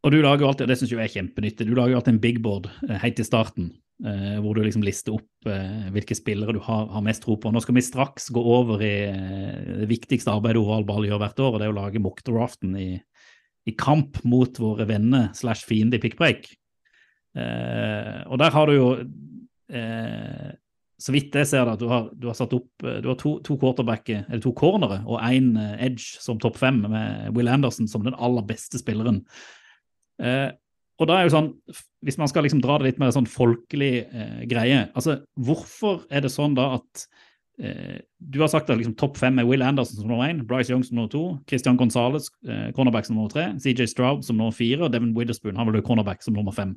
Og 0.05 0.13
du 0.13 0.21
lager 0.21 0.47
alltid, 0.47 0.65
og 0.65 0.71
det 0.71 0.77
syns 0.79 0.93
jeg 0.93 1.03
er 1.03 1.11
kjempenyttig, 1.13 1.67
du 1.67 1.75
lager 1.77 1.97
alltid 1.97 2.15
en 2.15 2.23
bigboard 2.23 2.69
eh, 2.87 2.97
helt 3.01 3.19
i 3.21 3.25
starten. 3.27 3.71
eh, 4.05 4.37
hvor 4.43 4.55
du 4.55 4.61
liksom 4.63 4.83
lister 4.85 5.15
opp 5.17 5.49
eh, 5.49 5.87
hvilke 5.93 6.15
spillere 6.17 6.53
du 6.55 6.61
har, 6.63 6.87
har 6.93 7.05
mest 7.05 7.23
tro 7.25 7.37
på. 7.41 7.51
Nå 7.53 7.61
skal 7.63 7.77
vi 7.77 7.85
straks 7.85 8.29
gå 8.33 8.41
over 8.41 8.83
i 8.85 8.93
eh, 9.09 9.73
det 9.83 9.89
viktigste 9.89 10.33
arbeidet 10.33 10.61
Oral 10.61 10.85
Ball 10.87 11.07
gjør 11.07 11.21
hvert 11.23 11.41
år, 11.43 11.53
og 11.53 11.59
det 11.59 11.67
er 11.67 11.73
å 11.73 11.79
lage 11.79 12.03
mockdraften 12.03 12.77
i, 12.77 12.91
i 13.67 13.75
kamp 13.77 14.21
mot 14.27 14.61
våre 14.61 14.87
venner 14.89 15.31
slash 15.37 15.65
fiende 15.67 15.97
i 15.97 16.03
pickbreak. 16.03 16.49
Eh, 17.37 18.21
og 18.27 18.37
der 18.41 18.53
har 18.53 18.69
du 18.69 18.77
jo 18.77 18.87
eh, 19.73 20.49
så 20.97 21.13
vidt 21.13 21.35
jeg 21.37 21.47
ser 21.49 21.67
det, 21.67 21.75
at 21.77 21.81
du 21.81 21.89
har, 21.91 22.07
du 22.17 22.29
har 22.29 22.37
satt 22.37 22.55
opp 22.57 22.85
eh, 22.85 23.01
du 23.03 23.11
har 23.11 23.19
to, 23.21 23.37
to 23.45 23.57
quarterbacker, 23.61 24.23
eller 24.27 24.43
to 24.43 24.53
cornere 24.57 25.01
og 25.05 25.19
én 25.21 25.53
edge 25.77 26.17
som 26.23 26.39
topp 26.41 26.57
fem, 26.61 26.83
med 26.89 27.35
Will 27.37 27.51
Anderson 27.51 27.89
som 27.89 28.05
den 28.05 28.17
aller 28.17 28.45
beste 28.47 28.81
spilleren. 28.81 29.23
Eh, 30.21 30.49
og 30.97 31.09
da 31.09 31.19
er 31.19 31.27
jo 31.27 31.33
sånn, 31.35 31.51
Hvis 32.05 32.17
man 32.19 32.29
skal 32.29 32.45
liksom 32.47 32.61
dra 32.63 32.77
det 32.79 32.91
litt 32.91 33.01
mer 33.01 33.13
sånn 33.13 33.29
folkelig 33.29 33.93
eh, 34.05 34.43
greie 34.49 34.87
altså 34.97 35.19
Hvorfor 35.37 36.05
er 36.09 36.25
det 36.25 36.33
sånn 36.33 36.57
da 36.57 36.71
at 36.79 37.03
eh, 37.61 37.99
Du 38.17 38.39
har 38.41 38.51
sagt 38.53 38.71
at 38.71 38.79
liksom 38.79 38.97
topp 38.99 39.19
fem 39.21 39.37
er 39.39 39.47
Will 39.49 39.65
Anderson 39.65 40.01
som 40.01 40.09
nummer 40.09 40.29
én, 40.29 40.43
Bryce 40.47 40.73
Young 40.73 40.85
som 40.85 40.97
nummer 40.97 41.11
to, 41.13 41.25
Christian 41.49 41.77
Gonzales, 41.79 42.31
eh, 42.47 42.69
cornerback 42.77 43.09
som 43.09 43.17
nummer 43.17 43.33
tre, 43.33 43.51
CJ 43.61 43.91
Stroud 43.93 44.25
som 44.25 44.39
nummer 44.39 44.55
fire, 44.55 44.83
og 44.85 44.93
Devin 44.93 45.13
Witherspoon 45.17 45.57
han 45.59 45.69
vil 45.69 45.81
jo 45.81 45.85
cornerback 45.89 46.25
som 46.25 46.37
nummer 46.37 46.55
fem. 46.55 46.75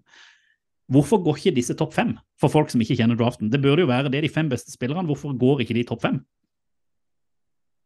Hvorfor 0.90 1.20
går 1.22 1.38
ikke 1.38 1.54
disse 1.60 1.76
topp 1.78 1.94
fem 1.94 2.16
for 2.40 2.50
folk 2.50 2.70
som 2.72 2.82
ikke 2.82 2.96
kjenner 2.98 3.18
draften? 3.18 3.50
Det 3.52 3.60
burde 3.62 3.84
jo 3.84 3.90
være 3.90 4.10
det 4.10 4.24
de 4.24 4.30
fem 4.32 4.48
beste 4.50 4.72
spillerne. 4.74 5.06
Hvorfor 5.06 5.36
går 5.38 5.62
ikke 5.62 5.76
de 5.76 5.84
topp 5.86 6.02
fem? 6.02 6.18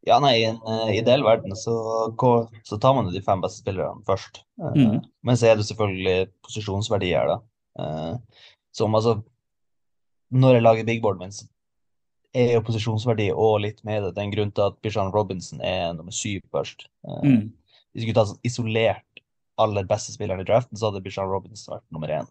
Ja, 0.04 0.18
nei, 0.20 0.34
I 0.42 0.46
en 0.50 0.58
eh, 0.68 0.98
ideell 0.98 1.24
verden 1.24 1.54
så, 1.56 1.74
går, 2.20 2.48
så 2.68 2.76
tar 2.80 2.92
man 2.96 3.08
jo 3.08 3.14
de 3.14 3.22
fem 3.24 3.40
beste 3.44 3.62
spillerne 3.62 4.04
først. 4.08 4.42
Mm. 4.60 4.74
Mhm. 4.74 4.98
Men 5.24 5.38
så 5.40 5.48
er 5.50 5.56
det 5.60 5.66
selvfølgelig 5.68 6.28
posisjonsverdier, 6.44 7.32
da. 7.32 7.38
Eh, 7.80 8.44
som 8.74 8.94
altså 8.94 9.22
Når 10.34 10.54
jeg 10.56 10.62
lager 10.64 10.86
bigboarden 10.88 11.20
min, 11.22 11.32
så 11.32 11.44
er 12.34 12.56
jo 12.56 12.62
posisjonsverdi 12.66 13.28
og 13.30 13.60
litt 13.62 13.84
med 13.86 14.02
det. 14.02 14.14
Det 14.14 14.22
er 14.22 14.26
en 14.26 14.32
grunn 14.34 14.52
til 14.56 14.64
at 14.66 14.78
Bishan 14.82 15.12
Robinson 15.14 15.60
er 15.62 15.92
nummer 15.94 16.12
syv 16.12 16.40
først. 16.52 16.88
Eh, 17.06 17.20
Mm. 17.22 17.52
Hvis 17.94 18.02
vi 18.02 18.08
skulle 18.08 18.16
ta 18.18 18.24
sånn 18.26 18.40
isolert 18.42 19.20
aller 19.62 19.84
beste 19.86 20.10
spilleren 20.10 20.40
i 20.42 20.48
draften, 20.48 20.76
så 20.76 20.88
hadde 20.90 21.02
Bishan 21.04 21.30
Robinson 21.30 21.76
vært 21.76 21.84
nummer 21.94 22.10
én. 22.10 22.26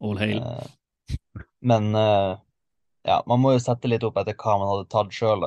All 0.00 0.20
hail. 0.20 0.38
Eh, 0.38 1.18
Men 1.60 1.94
eh, 1.94 2.38
ja, 3.08 3.22
man 3.26 3.40
må 3.40 3.54
jo 3.54 3.62
sette 3.62 3.88
litt 3.88 4.04
opp 4.06 4.18
etter 4.20 4.36
hva 4.36 4.56
man 4.60 4.70
hadde 4.72 4.88
tatt 4.92 5.12
sjøl. 5.14 5.46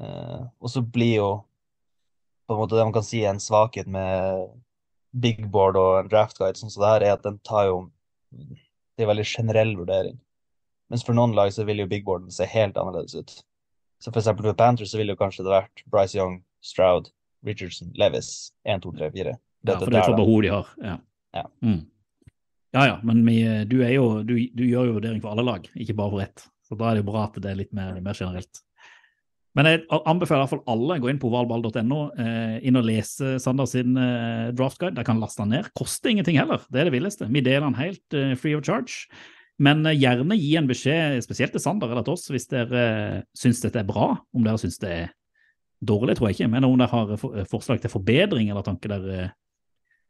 Uh, 0.00 0.48
og 0.56 0.70
så 0.72 0.80
blir 0.80 1.18
jo 1.18 1.30
på 2.48 2.54
en 2.54 2.60
måte 2.62 2.78
det 2.78 2.84
man 2.86 2.94
kan 2.94 3.04
si 3.04 3.20
er 3.20 3.34
en 3.34 3.42
svakhet 3.42 3.88
med 3.92 4.46
big 5.12 5.44
board 5.52 5.76
og 5.76 5.98
en 5.98 6.08
draft 6.08 6.38
guide 6.40 6.56
sånn 6.56 6.72
som 6.72 6.80
det 6.80 6.92
her, 6.94 7.04
er 7.04 7.16
at 7.18 7.26
den 7.26 7.36
tar 7.44 7.66
jo 7.68 7.76
Det 8.96 9.04
er 9.04 9.10
veldig 9.10 9.24
generell 9.28 9.74
vurdering. 9.76 10.16
Mens 10.88 11.04
for 11.04 11.16
noen 11.16 11.34
lag 11.36 11.52
så 11.52 11.64
vil 11.68 11.80
jo 11.80 11.88
big 11.88 12.04
boarden 12.04 12.32
se 12.32 12.44
helt 12.48 12.76
annerledes 12.80 13.14
ut. 13.16 13.30
Så 14.00 14.10
for 14.10 14.20
eksempel 14.20 14.48
for 14.48 14.56
Panthers 14.56 14.92
så 14.92 15.00
ville 15.00 15.14
jo 15.14 15.20
kanskje 15.20 15.44
det 15.46 15.52
vært 15.52 15.84
Bryce 15.92 16.16
Young, 16.18 16.42
Stroud, 16.64 17.08
Richardson, 17.44 17.92
Levis 17.96 18.52
1, 18.64 18.82
2, 18.84 18.92
3, 18.98 19.10
4. 19.14 19.32
Ja, 19.68 19.78
for 19.78 19.92
det 19.92 20.00
er 20.00 20.08
for 20.10 20.20
behov 20.20 20.42
de 20.44 20.52
har. 20.52 20.72
Ja, 20.82 20.96
Ja. 21.32 21.44
Mm. 21.64 21.80
Ja, 22.72 22.86
ja 22.88 22.98
men 23.06 23.22
vi, 23.26 23.38
du, 23.68 23.78
er 23.84 23.94
jo, 23.96 24.08
du, 24.26 24.34
du 24.52 24.64
gjør 24.66 24.90
jo 24.90 24.98
vurdering 24.98 25.22
for 25.22 25.34
alle 25.34 25.46
lag, 25.46 25.68
ikke 25.76 25.96
bare 25.98 26.14
for 26.14 26.24
ett. 26.24 26.44
Så 26.66 26.78
da 26.78 26.88
er 26.88 26.96
det 26.96 27.04
jo 27.04 27.10
bra 27.10 27.26
at 27.28 27.40
det 27.42 27.50
er 27.50 27.58
litt 27.58 27.74
mer, 27.76 27.98
mer 28.00 28.16
generelt. 28.16 28.62
Men 29.52 29.68
jeg 29.68 29.82
anbefaler 29.92 30.40
i 30.40 30.44
hvert 30.46 30.54
fall 30.54 30.72
alle 30.72 30.96
gå 31.02 31.10
inn 31.12 31.20
på 31.20 31.28
ovalball.no, 31.28 32.00
eh, 32.16 32.54
inn 32.64 32.78
og 32.80 32.86
lese 32.88 33.34
Sander 33.42 33.68
sin 33.68 33.98
eh, 34.00 34.48
draftguide. 34.56 34.96
Der 34.96 35.04
kan 35.04 35.20
laste 35.20 35.44
den 35.44 35.52
ned. 35.58 35.68
Koster 35.76 36.08
ingenting 36.08 36.38
heller, 36.40 36.64
det 36.72 36.80
er 36.80 36.88
det 36.88 36.94
villeste. 36.94 37.28
Vi 37.28 37.44
deler 37.44 37.66
den 37.66 37.76
helt 37.76 38.16
eh, 38.16 38.32
free 38.40 38.56
of 38.56 38.64
charge. 38.64 39.10
Men 39.60 39.84
eh, 39.84 39.98
gjerne 40.00 40.38
gi 40.40 40.54
en 40.56 40.70
beskjed, 40.70 41.18
spesielt 41.26 41.52
til 41.52 41.64
Sander 41.64 41.92
eller 41.92 42.06
til 42.06 42.16
oss, 42.16 42.30
hvis 42.32 42.48
dere 42.48 42.86
eh, 42.86 43.18
syns 43.36 43.60
dette 43.64 43.82
er 43.82 43.88
bra. 43.88 44.14
Om 44.32 44.48
dere 44.48 44.62
syns 44.62 44.80
det 44.80 44.94
er 45.02 45.12
dårlig, 45.84 46.16
tror 46.16 46.30
jeg 46.30 46.38
ikke, 46.38 46.50
men 46.54 46.64
om 46.64 46.78
dere 46.78 46.92
har 46.94 47.14
for, 47.20 47.44
forslag 47.50 47.82
til 47.82 47.92
forbedring 47.92 48.48
eller 48.48 48.64
tanker 48.64 48.94
dere, 48.94 49.28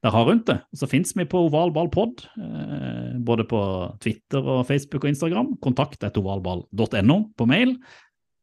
dere 0.03 0.16
har 0.16 0.26
rundt 0.26 0.48
det. 0.50 0.59
Så 0.74 0.88
fins 0.90 1.12
vi 1.14 1.26
på 1.30 1.44
ovalballpod, 1.46 2.24
eh, 2.42 3.12
både 3.22 3.46
på 3.46 3.61
Twitter 4.03 4.42
og 4.42 4.64
Facebook 4.66 5.05
og 5.05 5.12
Instagram. 5.12 5.53
Kontakt 5.62 6.03
et 6.03 6.18
ovalball.no 6.18 7.18
på 7.38 7.46
mail. 7.46 7.76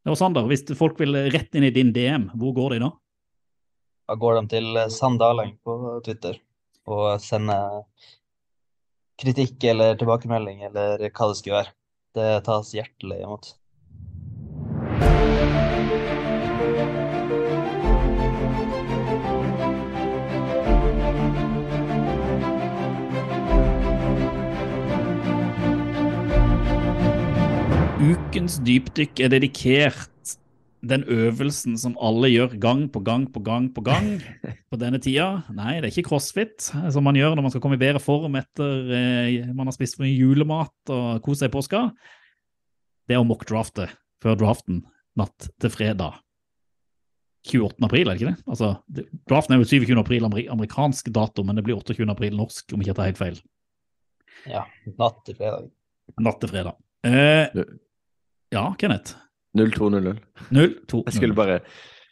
Og 0.08 0.16
Sander, 0.18 0.48
hvis 0.48 0.64
folk 0.80 1.00
vil 1.02 1.18
rett 1.34 1.56
inn 1.56 1.68
i 1.68 1.74
din 1.76 1.92
DM, 1.94 2.30
hvor 2.40 2.56
går 2.56 2.78
de 2.78 2.84
da? 2.86 2.94
Da 4.10 4.16
går 4.18 4.40
de 4.40 4.48
til 4.56 4.70
Sandaleng 4.72 4.94
Sandaling 4.96 5.52
på 5.68 6.00
Twitter 6.06 6.40
og 6.90 7.20
sender 7.22 7.84
kritikk 9.20 9.68
eller 9.70 10.00
tilbakemelding 10.00 10.64
eller 10.70 11.04
hva 11.12 11.30
det 11.30 11.38
skulle 11.38 11.60
være. 11.60 11.76
Det 12.18 12.30
tas 12.48 12.74
hjertelig 12.74 13.20
imot. 13.22 13.52
Ukens 28.10 28.56
dypdykk 28.66 29.20
er 29.22 29.30
dedikert 29.30 30.32
den 30.90 31.04
øvelsen 31.12 31.76
som 31.78 31.98
alle 32.02 32.30
gjør 32.32 32.56
gang 32.62 32.86
på 32.90 33.02
gang 33.06 33.28
på 33.30 33.42
gang 33.46 33.68
på 33.76 33.84
gang 33.86 34.08
på 34.72 34.78
denne 34.82 34.98
tida. 35.04 35.44
Nei, 35.54 35.76
det 35.78 35.90
er 35.90 35.92
ikke 35.92 36.08
crossfit 36.08 36.72
som 36.72 37.06
man 37.06 37.18
gjør 37.20 37.36
når 37.36 37.46
man 37.46 37.54
skal 37.54 37.62
komme 37.62 37.78
i 37.78 37.82
bedre 37.82 38.02
form 38.02 38.38
etter 38.40 38.94
eh, 38.96 39.52
man 39.54 39.70
har 39.70 39.76
spist 39.76 39.98
for 39.98 40.08
mye 40.08 40.16
julemat 40.16 40.94
og 40.96 41.20
kost 41.26 41.44
seg 41.44 41.52
i 41.52 41.54
påska. 41.54 41.84
Det 43.06 43.18
er 43.18 43.22
å 43.22 43.28
mockdrafte 43.28 43.86
før 44.24 44.40
draften 44.40 44.80
natt 45.20 45.52
til 45.62 45.74
fredag. 45.74 46.18
28. 47.46 47.78
april, 47.86 48.08
er 48.08 48.18
det 48.18 48.24
ikke 48.24 48.32
det? 48.32 48.48
Altså, 48.56 48.72
det, 48.90 49.06
draften 49.30 49.54
er 49.54 49.62
jo 49.62 49.70
27. 49.70 49.94
april 50.02 50.26
ameri 50.26 50.48
amerikansk 50.50 51.12
dato, 51.14 51.46
men 51.46 51.60
det 51.60 51.68
blir 51.68 51.78
28. 51.78 52.10
april 52.10 52.34
norsk, 52.40 52.74
om 52.74 52.82
ikke 52.82 52.94
jeg 52.94 52.98
tar 52.98 53.12
helt 53.12 53.22
feil. 53.22 53.38
Ja, 54.50 54.66
natt 54.98 55.22
til 55.28 55.38
fredag. 55.38 55.70
Natt 56.26 56.42
til 56.42 56.52
fredag. 56.52 56.82
Eh, 57.06 57.62
ja, 58.54 58.66
Kenneth. 58.80 59.16
0-2-0-0. 59.58 60.20
0-2. 60.54 61.02
Jeg 61.08 61.16
skulle 61.16 61.38
bare 61.38 61.60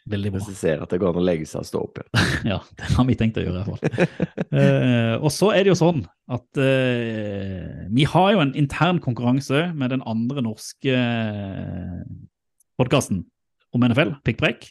presisere 0.08 0.82
at 0.82 0.90
det 0.90 0.98
går 1.02 1.12
an 1.12 1.20
å 1.20 1.24
legge 1.26 1.46
seg 1.46 1.62
og 1.62 1.68
stå 1.68 1.82
opp 1.84 2.00
igjen. 2.00 2.28
Ja, 2.52 2.58
det 2.80 2.92
har 2.96 3.06
vi 3.08 3.16
tenkt 3.18 3.38
å 3.38 3.44
gjøre 3.44 3.60
i 3.60 3.66
hvert 3.66 3.82
fall. 3.82 4.28
uh, 4.54 5.14
og 5.20 5.30
så 5.34 5.50
er 5.52 5.66
det 5.66 5.72
jo 5.72 5.78
sånn 5.78 6.04
at 6.32 6.60
uh, 6.62 7.82
vi 7.92 8.06
har 8.08 8.30
jo 8.34 8.42
en 8.44 8.54
intern 8.58 9.02
konkurranse 9.04 9.68
med 9.76 9.92
den 9.94 10.04
andre 10.08 10.44
norske 10.46 10.94
uh, 10.94 12.06
podkasten 12.80 13.26
om 13.76 13.84
NFL, 13.84 14.16
Pikkprekk, 14.24 14.70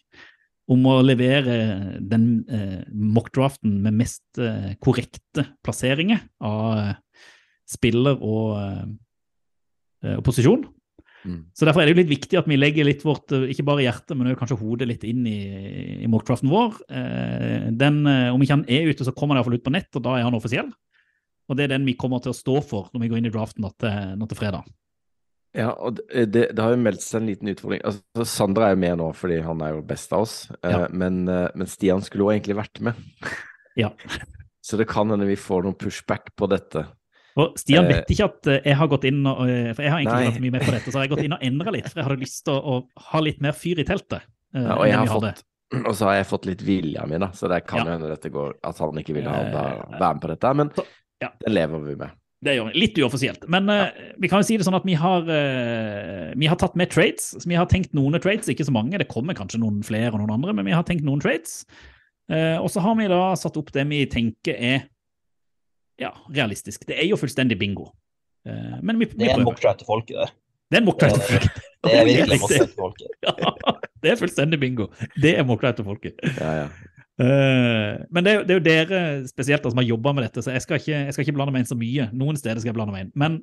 om 0.67 0.83
å 0.89 0.97
levere 1.05 1.57
den 2.03 2.27
uh, 2.49 2.81
mockdraften 2.91 3.77
med 3.83 3.95
mest 4.01 4.39
eh, 4.41 4.73
korrekte 4.83 5.45
plasseringer 5.63 6.25
av 6.43 6.65
eh, 6.81 7.21
spiller 7.67 8.19
og, 8.23 8.57
eh, 10.03 10.17
og 10.17 10.25
posisjon. 10.27 10.65
Mm. 11.27 11.39
Så 11.51 11.67
Derfor 11.67 11.83
er 11.83 11.89
det 11.89 11.95
jo 11.95 11.99
litt 12.01 12.13
viktig 12.13 12.39
at 12.39 12.47
vi 12.47 12.57
legger 12.57 12.87
litt 12.87 13.03
vårt, 13.05 13.31
eh, 13.35 13.49
ikke 13.51 13.65
bare 13.67 13.83
hjerte, 13.83 14.15
men 14.15 14.35
kanskje 14.39 14.59
hodet 14.61 14.87
litt 14.87 15.03
inn 15.07 15.25
i, 15.27 15.39
i 16.05 16.09
mockcraften 16.11 16.51
vår. 16.51 16.79
Eh, 16.87 17.67
den, 17.75 18.01
eh, 18.07 18.31
om 18.33 18.43
ikke 18.43 18.55
han 18.61 18.67
er 18.71 18.89
ute, 18.89 19.05
så 19.05 19.13
kommer 19.15 19.35
han 19.35 19.41
iallfall 19.41 19.59
ut 19.59 19.65
på 19.67 19.73
nett, 19.75 19.89
og 19.99 20.05
da 20.07 20.15
er 20.17 20.27
han 20.27 20.37
offisiell. 20.37 20.71
Og 21.47 21.59
det 21.59 21.67
er 21.67 21.75
den 21.75 21.87
vi 21.87 21.97
kommer 21.99 22.23
til 22.23 22.33
å 22.33 22.37
stå 22.37 22.61
for 22.65 22.89
når 22.93 23.03
vi 23.03 23.09
går 23.11 23.21
inn 23.21 23.29
i 23.29 23.33
draften 23.33 23.63
nå 23.63 23.71
til, 23.79 24.13
nå 24.19 24.27
til 24.27 24.39
fredag. 24.39 24.67
Ja, 25.57 25.71
og 25.73 25.97
det, 25.97 26.25
det, 26.33 26.41
det 26.53 26.63
har 26.63 26.73
jo 26.75 26.81
meldt 26.83 27.01
seg 27.01 27.21
en 27.21 27.29
liten 27.31 27.51
utfordring. 27.53 27.81
Altså, 27.87 28.25
Sander 28.27 28.65
er 28.67 28.73
jo 28.75 28.81
med 28.83 28.97
nå 28.99 29.07
fordi 29.15 29.39
han 29.45 29.63
er 29.63 29.77
jo 29.77 29.85
best 29.87 30.11
av 30.13 30.25
oss, 30.25 30.35
Ja. 30.61 30.85
men, 30.91 31.23
men 31.25 31.69
Stian 31.71 32.03
skulle 32.05 32.27
jo 32.27 32.33
egentlig 32.35 32.59
vært 32.59 32.83
med. 32.83 32.99
Ja. 33.79 33.93
Så 34.67 34.75
det 34.75 34.89
kan 34.91 35.07
hende 35.07 35.29
vi 35.29 35.37
får 35.39 35.63
noen 35.63 35.77
pushback 35.79 36.33
på 36.35 36.49
dette. 36.51 36.83
Og 37.37 37.57
Stian 37.59 37.85
Eh, 37.85 37.91
vet 37.93 38.13
ikke 38.13 38.27
at 38.31 38.49
eh, 38.49 38.61
jeg 38.65 38.77
har 38.79 38.89
gått 38.89 39.05
inn 39.09 39.19
og, 39.25 39.43
eh, 39.45 39.73
For 39.77 39.85
jeg 39.85 39.93
har 39.93 40.01
egentlig 40.01 40.31
vært 40.31 40.45
mye 40.45 40.55
med 40.55 40.65
på 40.65 40.73
dette, 40.73 40.91
så 40.91 40.99
har 40.99 41.05
jeg 41.05 41.13
gått 41.13 41.25
inn 41.27 41.37
og 41.37 41.45
endra 41.45 41.73
litt. 41.75 41.89
For 41.91 42.01
jeg 42.01 42.07
hadde 42.09 42.23
lyst 42.23 42.43
til 42.47 42.55
å, 42.57 42.77
å 42.77 43.05
ha 43.11 43.21
litt 43.23 43.43
mer 43.45 43.57
fyr 43.57 43.83
i 43.83 43.87
teltet. 43.87 44.25
Ja, 44.55 44.77
og, 44.77 44.85
jeg 44.87 44.97
har 44.97 45.11
fått, 45.11 45.43
og 45.87 45.91
så 45.99 46.09
har 46.09 46.21
jeg 46.21 46.29
fått 46.29 46.47
litt 46.49 46.63
vilja 46.65 47.03
mi, 47.09 47.19
da, 47.21 47.29
så 47.35 47.49
det 47.51 47.65
kan 47.67 47.83
Ja. 47.83 47.89
jo 47.89 47.97
hende 47.97 48.13
dette 48.13 48.31
går 48.33 48.55
at 48.63 48.79
han 48.81 49.01
ikke 49.03 49.17
vil 49.19 49.27
ha 49.27 49.41
være 49.51 50.13
med 50.13 50.23
på 50.23 50.31
dette. 50.31 50.53
Men 50.61 50.71
Så, 50.73 50.87
ja. 51.21 51.29
det 51.43 51.53
lever 51.53 51.83
vi 51.85 51.97
med. 51.99 52.15
Det 52.45 52.53
gjør 52.53 52.67
vi. 52.69 52.81
Litt 52.83 52.99
uoffisielt. 53.01 53.45
Men 53.49 53.69
eh, 53.73 54.01
vi 54.21 54.29
kan 54.29 54.43
jo 54.43 54.47
si 54.47 54.57
det 54.59 54.65
sånn 54.67 54.77
at 54.77 54.85
vi 54.85 54.93
har, 54.97 55.25
uh, 55.25 56.33
vi 56.37 56.49
har 56.49 56.57
tatt 56.61 56.75
med 56.77 56.91
trades. 56.93 57.31
Så 57.33 57.49
vi 57.49 57.57
har 57.57 57.65
tenkt 57.69 57.95
noen 57.97 58.19
trades, 58.21 58.49
ikke 58.51 58.67
så 58.67 58.73
mange. 58.75 58.99
Det 59.01 59.09
kommer 59.09 59.37
kanskje 59.37 59.61
noen 59.63 59.79
flere 59.85 60.11
og 60.13 60.21
noen 60.21 60.35
andre, 60.35 60.53
men 60.53 60.67
vi 60.69 60.75
har 60.75 60.85
tenkt 60.85 61.05
noen 61.07 61.23
trades. 61.23 61.63
Uh, 62.29 62.61
og 62.61 62.69
så 62.69 62.83
har 62.83 62.93
vi 62.99 63.09
da 63.09 63.23
satt 63.39 63.57
opp 63.57 63.71
det 63.73 63.87
vi 63.89 64.03
tenker 64.11 64.53
er 64.53 64.85
ja, 66.01 66.11
realistisk. 66.29 66.85
Det 66.87 66.97
er 66.97 67.07
jo 67.09 67.17
fullstendig 67.19 67.57
bingo. 67.59 67.89
Uh, 68.47 68.77
men 68.83 68.99
vi, 68.99 69.05
vi 69.11 69.25
Det 69.25 69.31
er 69.31 69.41
en 69.41 69.47
mockdraft 69.47 69.81
til 69.81 69.89
folket 69.89 70.19
det. 70.21 70.29
Det 70.67 70.77
er 70.77 70.81
en 70.81 70.85
mockdraft. 70.87 71.15
til 71.15 71.23
folket. 71.31 71.63
Det 71.87 71.93
er 71.95 72.05
virkelig 72.11 72.35
en 72.35 72.43
mockdraft 72.43 72.71
til 72.71 72.79
folket. 72.79 73.07
Ja, 73.27 73.73
det 74.03 74.11
er 74.11 74.19
fullstendig 74.19 74.59
bingo. 74.59 74.87
Det 75.21 75.33
er 75.37 75.43
mockdraft 75.43 75.81
til 75.81 75.85
folket. 75.87 76.21
Ja, 76.37 76.51
ja. 76.61 76.67
Uh, 77.17 78.03
men 78.13 78.25
det 78.25 78.33
er, 78.33 78.43
det 78.45 78.53
er 78.53 78.59
jo 78.59 78.65
dere 78.65 78.99
spesielt 79.27 79.63
da, 79.63 79.71
som 79.73 79.79
har 79.81 79.87
jobba 79.87 80.11
med 80.13 80.27
dette, 80.27 80.41
så 80.45 80.53
jeg 80.53 80.61
skal, 80.61 80.77
ikke, 80.77 80.99
jeg 81.07 81.13
skal 81.15 81.25
ikke 81.25 81.37
blande 81.39 81.55
meg 81.55 81.63
inn 81.63 81.69
så 81.71 81.77
mye. 81.79 82.09
Noen 82.13 82.37
steder 82.37 82.61
skal 82.61 82.69
jeg 82.69 82.77
blande 82.77 82.93
meg 82.93 83.07
inn. 83.07 83.13
Men 83.17 83.39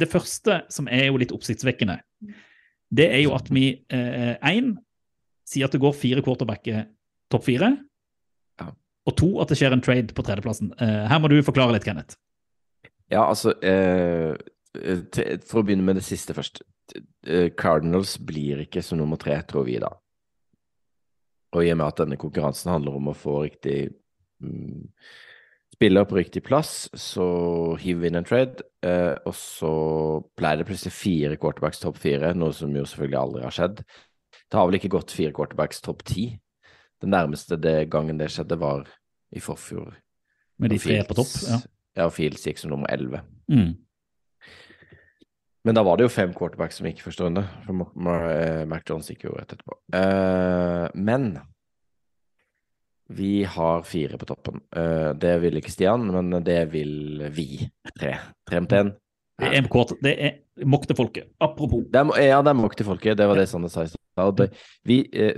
det 0.00 0.08
første 0.08 0.62
som 0.72 0.88
er 0.88 1.10
jo 1.10 1.20
litt 1.20 1.34
oppsiktsvekkende, 1.36 1.98
det 2.96 3.10
er 3.12 3.20
jo 3.20 3.34
at 3.36 3.50
vi 3.52 3.66
én 3.92 4.72
sier 5.46 5.68
at 5.68 5.74
det 5.74 5.82
går 5.82 5.92
fire 5.94 6.24
quarterbacker 6.24 6.88
topp 7.30 7.44
fire. 7.46 7.74
Og 9.10 9.16
to 9.18 9.30
at 9.42 9.50
det 9.50 9.58
skjer 9.60 9.76
en 9.76 9.84
trade 9.84 10.16
på 10.16 10.24
tredjeplassen. 10.26 10.72
Eh, 10.80 11.06
her 11.10 11.22
må 11.22 11.30
du 11.30 11.38
forklare 11.46 11.74
litt, 11.76 11.86
Kenneth. 11.86 12.18
Ja, 13.10 13.24
altså 13.26 13.56
eh, 13.66 14.36
til, 15.10 15.40
For 15.46 15.60
å 15.60 15.64
begynne 15.66 15.86
med 15.86 15.98
det 15.98 16.06
siste 16.06 16.36
først. 16.36 16.62
Eh, 17.26 17.50
Cardinals 17.58 18.16
blir 18.22 18.62
ikke 18.64 18.84
som 18.86 19.00
nummer 19.00 19.20
tre, 19.20 19.40
tror 19.48 19.66
vi 19.68 19.80
da. 19.82 19.90
Og 21.56 21.66
i 21.66 21.72
og 21.72 21.80
med 21.80 21.88
at 21.88 22.04
denne 22.04 22.20
konkurransen 22.20 22.70
handler 22.70 23.00
om 23.00 23.10
å 23.10 23.16
få 23.18 23.40
riktig 23.42 23.78
mm, 24.38 24.86
spiller 25.74 26.04
på 26.04 26.18
riktig 26.18 26.42
plass, 26.44 26.90
så 26.94 27.26
hiver 27.80 28.02
vi 28.02 28.10
inn 28.10 28.20
en 28.20 28.28
trade. 28.28 28.66
Eh, 28.84 29.16
og 29.24 29.34
så 29.36 29.72
pleier 30.38 30.60
det 30.60 30.68
plutselig 30.68 30.92
fire 30.92 31.38
quarterbacks 31.40 31.80
topp 31.80 31.98
fire, 32.02 32.34
noe 32.36 32.52
som 32.56 32.74
jo 32.76 32.84
selvfølgelig 32.84 33.20
aldri 33.20 33.44
har 33.46 33.56
skjedd. 33.56 33.82
Det 34.50 34.58
har 34.58 34.68
vel 34.68 34.76
ikke 34.76 34.92
gått 34.92 35.14
fire 35.16 35.34
quarterbacks 35.34 35.80
topp 35.82 36.04
ti. 36.06 36.26
Den 37.00 37.14
nærmeste 37.14 37.56
det 37.56 37.88
gangen 37.92 38.20
det 38.20 38.28
skjedde, 38.34 38.60
var 38.60 38.84
i 39.32 39.42
forfjor. 39.42 39.94
Med 40.60 40.74
de 40.74 40.78
tre 40.78 40.98
på 41.08 41.16
topp. 41.16 41.36
Ja. 41.48 41.60
Ja, 41.98 42.08
Fields 42.14 42.46
gikk 42.46 42.60
som 42.60 42.70
nummer 42.72 42.90
elleve. 42.92 43.22
Mm. 43.50 43.72
Men 45.64 45.76
da 45.76 45.82
var 45.84 45.98
det 45.98 46.06
jo 46.06 46.12
fem 46.12 46.32
quarterbacks 46.36 46.78
som 46.80 46.86
gikk 46.88 47.02
i 47.02 47.04
første 47.04 47.26
runde. 47.26 47.42
For 47.66 47.76
Mark 47.76 47.96
Ma- 47.96 48.32
eh, 48.32 48.64
Mac 48.68 48.86
Jones 48.88 49.10
gikk 49.10 49.26
jo 49.26 49.34
rett 49.36 49.52
etterpå. 49.52 49.76
Uh, 49.92 50.86
men 50.94 51.34
vi 53.10 53.42
har 53.44 53.82
fire 53.84 54.16
på 54.20 54.28
toppen. 54.30 54.62
Uh, 54.72 55.12
det 55.18 55.34
vil 55.42 55.60
ikke 55.60 55.72
Stian, 55.74 56.06
men 56.14 56.32
det 56.46 56.62
vil 56.72 57.26
vi 57.34 57.66
tre. 57.98 58.14
Tre 58.48 58.62
mot 58.64 58.76
én. 58.78 58.94
Det 59.40 59.50
er, 59.56 59.68
quarter, 59.72 59.96
det 60.04 60.14
er 60.20 60.34
til 60.86 60.96
folket. 60.96 61.30
Apropos. 61.40 61.86
Det 61.88 62.00
er, 62.00 62.26
ja, 62.28 62.40
det 62.44 62.52
er 62.52 62.74
til 62.76 62.86
folket. 62.86 63.16
Det 63.16 63.28
var 63.28 63.40
det 63.40 63.48
Sanne 63.48 63.70
sa 63.72 63.86
i 63.86 63.88
stad. 63.88 64.50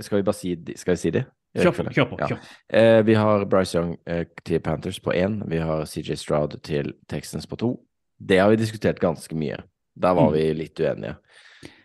Skal 0.03 0.17
vi 0.19 0.25
bare 0.27 0.35
si 0.35 0.55
Skal 0.75 0.97
vi 0.97 0.99
si 0.99 1.11
det? 1.15 1.23
Kjør 1.55 1.75
på. 1.77 1.83
Kjør 1.93 2.07
på. 2.09 2.17
Ja. 2.19 2.27
Kjør. 2.27 2.39
på. 2.39 2.77
Eh, 2.79 3.01
vi 3.05 3.13
har 3.13 3.45
Bryce 3.45 3.75
Young 3.77 3.97
eh, 4.07 4.23
til 4.45 4.59
Panthers 4.59 4.99
på 4.99 5.13
én. 5.13 5.41
Vi 5.49 5.57
har 5.61 5.85
CJ 5.85 6.15
Stroud 6.17 6.55
til 6.65 6.93
Texans 7.11 7.45
på 7.45 7.55
to. 7.61 7.73
Det 8.19 8.39
har 8.39 8.49
vi 8.49 8.55
diskutert 8.57 8.99
ganske 8.99 9.35
mye. 9.37 9.59
Der 9.99 10.13
var 10.17 10.31
Mm. 10.31 10.33
vi 10.33 10.53
litt 10.53 10.79
uenige. 10.79 11.15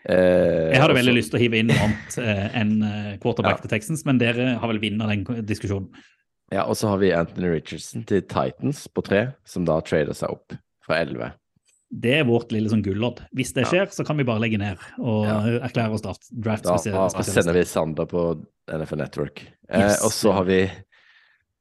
Eh, 0.09 0.73
Jeg 0.73 0.81
hadde 0.81 0.95
også... 0.95 0.99
veldig 1.03 1.15
lyst 1.19 1.31
til 1.33 1.39
å 1.39 1.43
hive 1.43 1.59
inn 1.59 1.67
noe 1.69 1.83
annet 1.85 2.19
eh, 2.23 2.61
enn 2.61 2.83
eh, 2.83 3.17
quarterback 3.21 3.59
Ja. 3.59 3.61
til 3.67 3.71
Texans, 3.75 4.05
men 4.07 4.19
dere 4.19 4.55
har 4.59 4.69
vel 4.69 4.79
vunnet 4.81 5.27
den 5.27 5.45
diskusjonen. 5.45 5.91
Ja, 6.51 6.63
og 6.65 6.77
så 6.81 6.89
har 6.89 6.97
vi 7.03 7.11
Anthony 7.13 7.51
Richardson 7.53 8.05
til 8.09 8.23
Titans 8.23 8.87
på 8.89 9.03
tre, 9.05 9.35
som 9.45 9.67
da 9.69 9.81
trader 9.85 10.15
seg 10.17 10.31
opp 10.33 10.55
fra 10.87 11.03
elleve. 11.03 11.33
Det 11.91 12.19
er 12.19 12.25
vårt 12.29 12.51
lille 12.53 12.69
sånn 12.69 12.83
gullodd. 12.85 13.23
Hvis 13.35 13.55
det 13.55 13.65
Ja. 13.65 13.71
skjer, 13.71 13.87
så 13.91 14.05
kan 14.05 14.17
vi 14.19 14.25
bare 14.25 14.41
legge 14.41 14.59
ned 14.59 14.77
og 14.99 15.25
Ja. 15.25 15.41
erklære 15.67 15.93
oss 15.95 16.03
draft, 16.03 16.29
draft 16.39 16.65
Da 16.65 16.77
sender 16.79 17.53
vi 17.55 17.65
Sander 17.65 18.05
på 18.07 18.45
NFN 18.69 18.99
Network. 18.99 19.47
Eh, 19.71 19.97
og 20.05 20.13
så 20.13 20.33
har 20.33 20.45
vi 20.45 20.71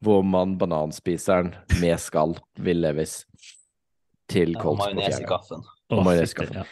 vår 0.04 0.24
mann 0.24 0.58
bananspiseren 0.58 1.54
med 1.82 1.98
skall, 2.00 2.36
Will 2.60 2.82
Levis, 2.82 3.26
til 4.28 4.54
Colts 4.56 4.86
på 4.86 4.92
fjerde. 4.92 5.32
og 5.90 6.04
majones 6.04 6.32
i 6.32 6.36
kaffen. 6.36 6.56
ja. 6.56 6.64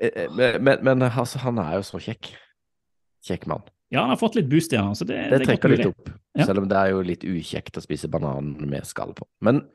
Eh, 0.00 0.10
eh, 0.16 0.28
Men, 0.34 0.64
men, 0.64 0.78
men 0.84 1.02
altså, 1.02 1.38
han 1.38 1.58
er 1.58 1.74
jo 1.76 1.82
så 1.82 1.98
kjekk. 2.02 2.32
Kjekk 3.24 3.46
mann. 3.46 3.62
ja, 3.92 4.00
han 4.00 4.08
har 4.10 4.16
fått 4.16 4.34
litt 4.34 4.48
boost 4.50 4.72
i 4.72 4.76
han, 4.76 4.92
så 4.92 5.06
det, 5.06 5.30
Det 5.30 5.38
det 5.38 5.40
er 5.48 5.56
trekker 5.56 5.68
litt 5.76 5.86
opp, 5.86 6.10
Ja. 6.36 6.44
selv 6.46 6.58
om 6.58 6.68
det 6.68 6.76
er 6.76 6.90
jo 6.90 7.00
litt 7.00 7.20
ukjekt 7.22 7.76
å 7.78 7.80
spise 7.82 8.10
banan 8.10 8.56
med 8.68 8.84
skall 8.84 9.14
på. 9.14 9.22
Men, 9.40 9.68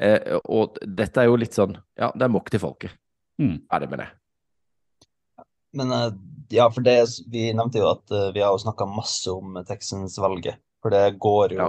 eh, 0.00 0.36
og 0.44 0.78
dette 0.82 1.22
er 1.22 1.30
jo 1.30 1.40
litt 1.40 1.56
sånn, 1.56 1.76
ja, 1.98 2.12
det 2.14 2.26
er 2.26 2.32
mokk 2.32 2.52
til 2.52 2.62
folket. 2.62 2.96
Mm. 3.42 3.58
Ferdig 3.70 3.90
med 3.92 4.02
det. 4.02 4.08
Men 5.76 5.92
eh, 5.92 6.08
ja, 6.56 6.68
for 6.72 6.86
det 6.86 6.94
Vi 7.32 7.50
nevnte 7.52 7.82
jo 7.82 7.90
at 7.90 8.14
eh, 8.14 8.30
vi 8.36 8.44
har 8.44 8.54
jo 8.54 8.62
snakka 8.64 8.88
masse 8.88 9.32
om 9.32 9.58
Texans-valget. 9.68 10.62
For 10.84 10.94
det 10.94 11.18
går 11.20 11.56
jo 11.56 11.68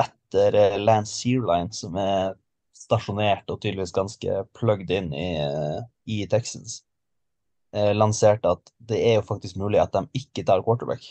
etter 0.00 0.56
eh, 0.58 0.78
Lance 0.80 1.14
Searline, 1.14 1.72
som 1.76 1.96
er 2.00 2.34
stasjonert 2.76 3.50
og 3.52 3.60
tydeligvis 3.60 3.94
ganske 3.94 4.44
plugged 4.56 4.90
inn 4.90 5.12
i, 5.14 5.30
i 6.10 6.24
Texans. 6.30 6.80
Eh, 7.70 7.92
lanserte 7.94 8.50
at 8.50 8.72
det 8.82 8.98
er 8.98 9.18
jo 9.20 9.26
faktisk 9.28 9.58
mulig 9.60 9.78
at 9.78 9.94
de 9.94 10.02
ikke 10.18 10.42
tar 10.46 10.64
quarterback. 10.66 11.04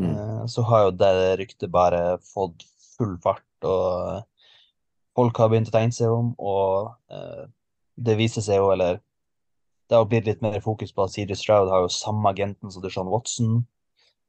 Mm. 0.00 0.08
Eh, 0.10 0.44
så 0.50 0.64
har 0.66 0.86
jo 0.86 0.96
det 0.98 1.12
ryktet 1.38 1.70
bare 1.70 2.18
fått 2.32 2.64
full 2.96 3.14
fart, 3.22 3.46
og 3.62 4.24
folk 5.16 5.38
har 5.40 5.50
begynt 5.52 5.70
å 5.70 5.74
tegne 5.74 5.94
seg 5.96 6.12
om, 6.12 6.32
og 6.40 6.92
eh, 7.12 7.44
det 8.02 8.18
viser 8.20 8.44
seg 8.44 8.60
jo, 8.60 8.70
eller 8.74 9.00
det 9.90 9.98
har 9.98 10.08
blitt 10.08 10.28
litt 10.28 10.44
mer 10.44 10.60
fokus 10.64 10.94
på 10.94 11.04
at 11.04 11.12
CJ 11.12 11.36
Stroud 11.36 11.70
har 11.72 11.84
jo 11.84 11.92
samme 11.92 12.30
agenten 12.30 12.72
som 12.72 12.84
Deshaun 12.84 13.10
Watson. 13.12 13.60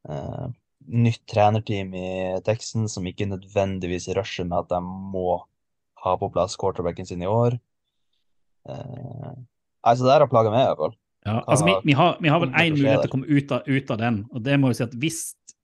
Eh, 0.09 0.47
nytt 0.83 1.21
trenerteam 1.31 1.93
i 1.95 2.07
Texans 2.43 2.97
som 2.97 3.07
ikke 3.07 3.29
nødvendigvis 3.29 4.09
rusher 4.17 4.47
med 4.49 4.65
at 4.65 4.73
de 4.73 4.81
må 4.83 5.37
ha 6.03 6.17
på 6.19 6.27
plass 6.33 6.57
quarterbacken 6.59 7.07
sin 7.07 7.23
i 7.23 7.29
år. 7.29 7.55
Eh, 8.67 9.31
altså, 9.81 10.03
det 10.03 10.11
her 10.11 10.25
har 10.25 10.31
plaga 10.31 10.51
meg, 10.51 10.65
i 10.65 10.71
hvert 10.71 10.83
fall. 10.83 10.97
Ja, 11.23 11.37
altså, 11.47 11.65
vi, 11.69 11.77
vi, 11.87 11.95
har, 11.95 12.17
vi 12.19 12.27
har 12.27 12.41
vel 12.43 12.51
én 12.51 12.75
mulighet 12.75 13.05
til 13.05 13.13
å 13.13 13.13
komme 13.13 13.31
ut 13.31 13.51
av, 13.55 13.63
ut 13.63 13.91
av 13.95 14.01
den, 14.01 14.17
og 14.35 14.43
det 14.43 14.59
må 14.59 14.73
jo 14.73 14.79
si 14.81 14.83
at 14.83 14.97
hvis 14.99 15.21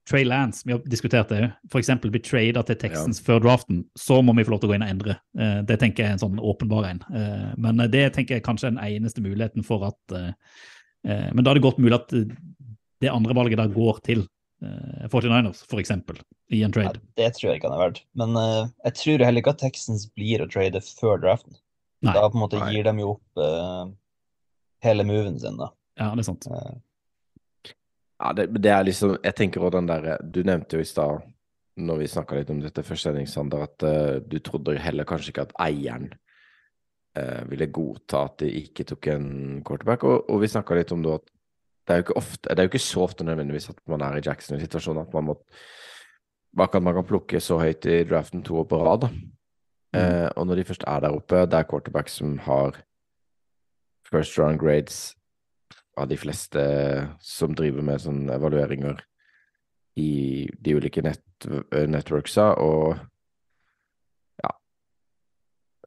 Trey 0.10 0.26
Lance, 0.26 0.64
vi 0.66 0.74
har 0.74 0.80
diskutert 0.90 1.30
det, 1.30 1.52
f.eks. 1.70 1.92
blir 2.02 2.24
trada 2.26 2.64
til 2.66 2.78
Texans 2.82 3.20
før 3.22 3.44
draften, 3.44 3.84
så 4.00 4.22
må 4.26 4.34
vi 4.38 4.46
få 4.48 4.56
lov 4.56 4.64
til 4.64 4.70
å 4.70 4.72
gå 4.74 4.78
inn 4.80 4.86
og 4.88 4.94
endre. 4.96 5.16
Eh, 5.38 5.60
det 5.70 5.78
tenker 5.84 6.04
jeg 6.04 6.10
er 6.10 6.18
en 6.18 6.24
sånn 6.24 6.40
åpenbar 6.42 6.88
en. 6.90 7.04
Eh, 7.14 7.52
men 7.62 7.84
det 7.94 8.08
tenker 8.18 8.40
jeg 8.40 8.46
kanskje 8.48 8.72
er 8.72 8.74
den 8.76 8.82
eneste 8.88 9.22
muligheten 9.22 9.66
for 9.68 9.86
at 9.92 10.16
eh, 10.18 10.32
eh, 11.06 11.30
Men 11.36 11.46
da 11.46 11.52
er 11.54 11.60
det 11.60 11.66
godt 11.68 11.78
mulig 11.84 12.00
at 12.00 12.14
eh, 12.18 12.26
det 13.06 13.14
andre 13.14 13.38
valget 13.38 13.62
da 13.62 13.68
går 13.72 14.02
til 14.10 14.26
eh, 14.66 15.06
49ers, 15.14 15.62
f.eks., 15.70 15.94
i 16.50 16.64
en 16.66 16.72
Ja, 16.74 16.74
trade. 16.74 17.00
det 17.22 17.28
tror 17.38 17.52
jeg 17.52 17.60
ikke 17.62 17.70
han 17.70 17.78
er 17.78 17.84
verdt. 17.86 18.04
Men 18.18 18.36
eh, 18.42 18.68
jeg 18.90 18.98
tror 19.04 19.26
heller 19.28 19.44
ikke 19.46 19.54
at 19.54 19.62
Texans 19.62 20.08
blir 20.18 20.42
å 20.42 20.50
trade 20.50 20.82
før 20.82 21.22
draften. 21.22 21.54
Nei. 22.02 22.16
Da 22.18 22.26
på 22.26 22.40
en 22.40 22.42
måte 22.48 22.58
Nei. 22.58 22.72
gir 22.74 22.88
de 22.90 22.94
jo 23.04 23.12
opp 23.20 23.42
eh, 23.46 23.92
hele 24.88 25.06
moven 25.06 25.38
sin, 25.38 25.60
da. 25.62 25.70
Ja, 26.00 26.10
det 26.16 26.24
er 26.24 26.30
sant. 26.32 26.48
Eh, 26.50 26.78
Ja, 28.20 28.34
det, 28.36 28.50
det 28.60 28.72
er 28.72 28.84
liksom 28.84 29.18
Jeg 29.24 29.36
tenker 29.38 29.64
også 29.64 29.78
den 29.78 29.88
derre 29.88 30.18
Du 30.20 30.42
nevnte 30.44 30.76
jo 30.76 30.84
i 30.84 30.88
stad, 30.88 31.22
når 31.80 32.02
vi 32.02 32.10
snakka 32.12 32.36
litt 32.36 32.50
om 32.52 32.60
dette 32.60 32.84
før 32.84 33.00
Sander, 33.00 33.64
at 33.64 33.86
uh, 33.88 34.20
du 34.20 34.40
trodde 34.44 34.76
heller 34.76 35.08
kanskje 35.08 35.32
ikke 35.32 35.46
at 35.48 35.54
eieren 35.64 36.10
uh, 37.16 37.44
ville 37.48 37.70
godta 37.72 38.26
at 38.28 38.42
de 38.44 38.50
ikke 38.66 38.84
tok 38.84 39.08
en 39.14 39.28
quarterback. 39.64 40.04
Og, 40.04 40.28
og 40.28 40.42
vi 40.42 40.52
snakka 40.52 40.76
litt 40.76 40.92
om 40.92 41.06
det 41.06 41.16
at 41.22 41.32
det 41.88 41.96
er 41.96 42.02
jo 42.02 42.06
ikke 42.10 42.20
ofte 42.20 42.50
Det 42.50 42.60
er 42.60 42.68
jo 42.68 42.72
ikke 42.74 42.84
så 42.84 43.04
ofte 43.08 43.24
nødvendigvis 43.24 43.70
at 43.72 43.80
man 43.88 44.04
er 44.06 44.20
i 44.20 44.26
Jackson-situasjonen 44.26 45.08
at 45.08 45.14
man 45.16 45.32
må 45.32 45.40
Bak 46.58 46.76
at 46.76 46.84
man 46.84 46.96
kan 46.98 47.06
plukke 47.06 47.40
så 47.40 47.60
høyt 47.62 47.86
i 47.86 48.04
draften 48.10 48.42
to 48.44 48.56
år 48.58 48.64
på 48.66 48.78
rad. 48.82 49.04
da. 49.04 49.10
Eh, 49.94 50.30
og 50.36 50.48
når 50.48 50.56
de 50.56 50.64
først 50.64 50.84
er 50.88 51.00
der 51.00 51.14
oppe, 51.14 51.46
det 51.46 51.54
er 51.54 51.68
quarterback 51.70 52.10
som 52.10 52.38
har 52.40 52.78
first 54.10 54.40
round 54.40 54.60
grades 54.60 55.16
av 56.00 56.10
de 56.10 56.18
fleste 56.20 56.64
som 57.24 57.56
driver 57.58 57.86
med 57.86 58.02
sånne 58.04 58.36
evalueringer 58.40 59.02
i 60.00 60.48
de 60.60 60.76
ulike 60.78 61.04
nett, 61.04 61.48
networksa, 61.72 62.54
og 62.64 62.94
ja 64.40 64.54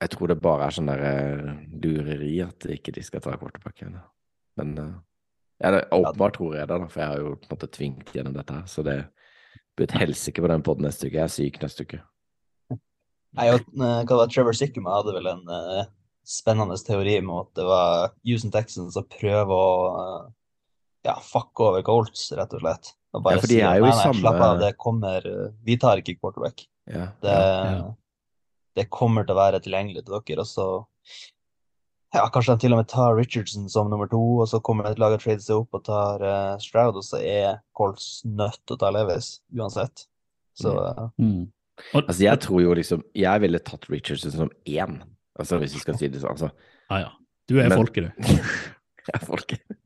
Jeg 0.02 0.12
tror 0.12 0.32
det 0.32 0.40
bare 0.42 0.66
er 0.66 0.76
sånn 0.76 0.90
der 0.90 1.04
eh, 1.08 1.48
lureri 1.84 2.34
at 2.44 2.66
ikke 2.76 2.92
de 2.92 3.04
skal 3.06 3.24
ta 3.24 3.38
quarterbacken. 3.38 3.96
Men 4.60 4.76
eh, 4.78 4.94
ja, 5.62 5.70
det, 5.70 5.82
åpenbart 5.94 6.36
tror 6.36 6.56
jeg 6.58 6.68
det, 6.68 6.78
da, 6.82 6.88
for 6.90 7.02
jeg 7.02 7.12
har 7.12 7.22
jo 7.22 7.34
på 7.36 7.48
en 7.48 7.54
måte 7.54 7.70
tvingt 7.72 8.14
gjennom 8.16 8.36
dette 8.36 8.56
her. 8.56 8.66
Så 8.68 8.84
det 8.86 8.98
blir 9.78 9.88
et 9.88 10.00
helsike 10.02 10.42
på 10.42 10.50
den 10.50 10.64
poden 10.66 10.88
neste 10.88 11.08
uke. 11.08 11.16
Jeg 11.16 11.28
er 11.28 11.36
syk 11.36 11.60
neste 11.62 11.86
uke. 11.86 12.02
Nei, 13.32 13.48
og, 13.54 13.64
eh, 13.78 14.00
hva 14.04 14.18
var 14.18 14.32
Trevor 14.32 14.56
Sikkema 14.56 14.98
hadde 14.98 15.14
vel 15.16 15.30
en 15.30 15.52
eh, 15.56 15.84
spennende 16.24 16.76
teori 16.78 17.16
med 17.24 17.40
at 17.42 17.54
det 17.58 17.64
var 17.66 18.12
Houston 18.28 18.52
Texans 18.54 18.94
som 18.94 19.06
prøver 19.10 19.52
å 19.52 19.72
eh, 20.02 20.28
ja, 21.08 21.16
fucke 21.26 21.66
over 21.70 21.82
Colts, 21.86 22.28
rett 22.38 22.52
og 22.54 22.62
slett. 22.62 22.92
Og 23.12 23.24
bare 23.24 23.36
Ja, 23.36 23.42
for 23.42 23.50
de 23.52 23.60
er 23.60 23.80
jo 23.82 23.88
i 23.90 23.92
samme- 23.98 24.20
slapp 24.22 24.40
av, 24.40 24.58
det 24.62 24.72
kommer 24.80 25.26
eh, 25.26 25.50
Vi 25.66 25.76
tar 25.82 26.00
ikke 26.00 26.16
quarterback. 26.20 26.66
Ja, 26.90 27.08
Det, 27.22 27.34
ja. 27.36 27.94
det 28.78 28.88
kommer 28.90 29.26
til 29.26 29.34
å 29.34 29.40
være 29.42 29.60
tilgjengelig 29.62 30.04
til 30.06 30.18
dere, 30.20 30.40
og 30.46 30.48
så 30.50 30.66
ja, 32.12 32.26
kanskje 32.28 32.54
de 32.58 32.60
til 32.66 32.74
og 32.74 32.82
med 32.82 32.88
tar 32.92 33.14
Richardson 33.16 33.68
som 33.72 33.88
nummer 33.88 34.08
to, 34.10 34.20
og 34.42 34.48
så 34.50 34.60
kommer 34.60 34.84
et 34.90 34.98
lag 35.00 35.14
og 35.16 35.22
trader 35.22 35.40
seg 35.40 35.62
opp 35.62 35.78
og 35.78 35.84
tar 35.86 36.20
uh, 36.20 36.58
Stroud, 36.60 36.98
og 37.00 37.04
så 37.06 37.20
er 37.24 37.62
Colts 37.78 38.20
nødt 38.28 38.58
til 38.66 38.76
å 38.76 38.80
ta 38.82 38.90
Levis 38.92 39.38
uansett. 39.56 40.06
Så 40.58 40.74
uh, 40.76 41.08
Mm. 41.18 41.48
Mm. 41.48 41.50
Altså, 41.96 42.20
jeg 42.26 42.38
tror 42.44 42.60
jo 42.60 42.74
liksom 42.76 43.00
Jeg 43.16 43.40
ville 43.40 43.58
tatt 43.64 43.86
Richardson 43.88 44.30
som 44.34 44.50
én, 44.68 44.98
altså, 45.38 45.58
hvis 45.62 45.74
vi 45.76 45.82
skal 45.84 45.98
si 45.98 46.08
det 46.12 46.20
sånn. 46.22 46.34
Altså, 46.34 46.50
ja, 46.90 46.98
ja. 47.06 47.12
Du 47.48 47.56
er 47.58 47.68
Men- 47.68 47.78
folket, 47.78 48.10
du. 48.10 48.10
jeg 49.08 49.14
er 49.16 49.24
folket. 49.26 49.78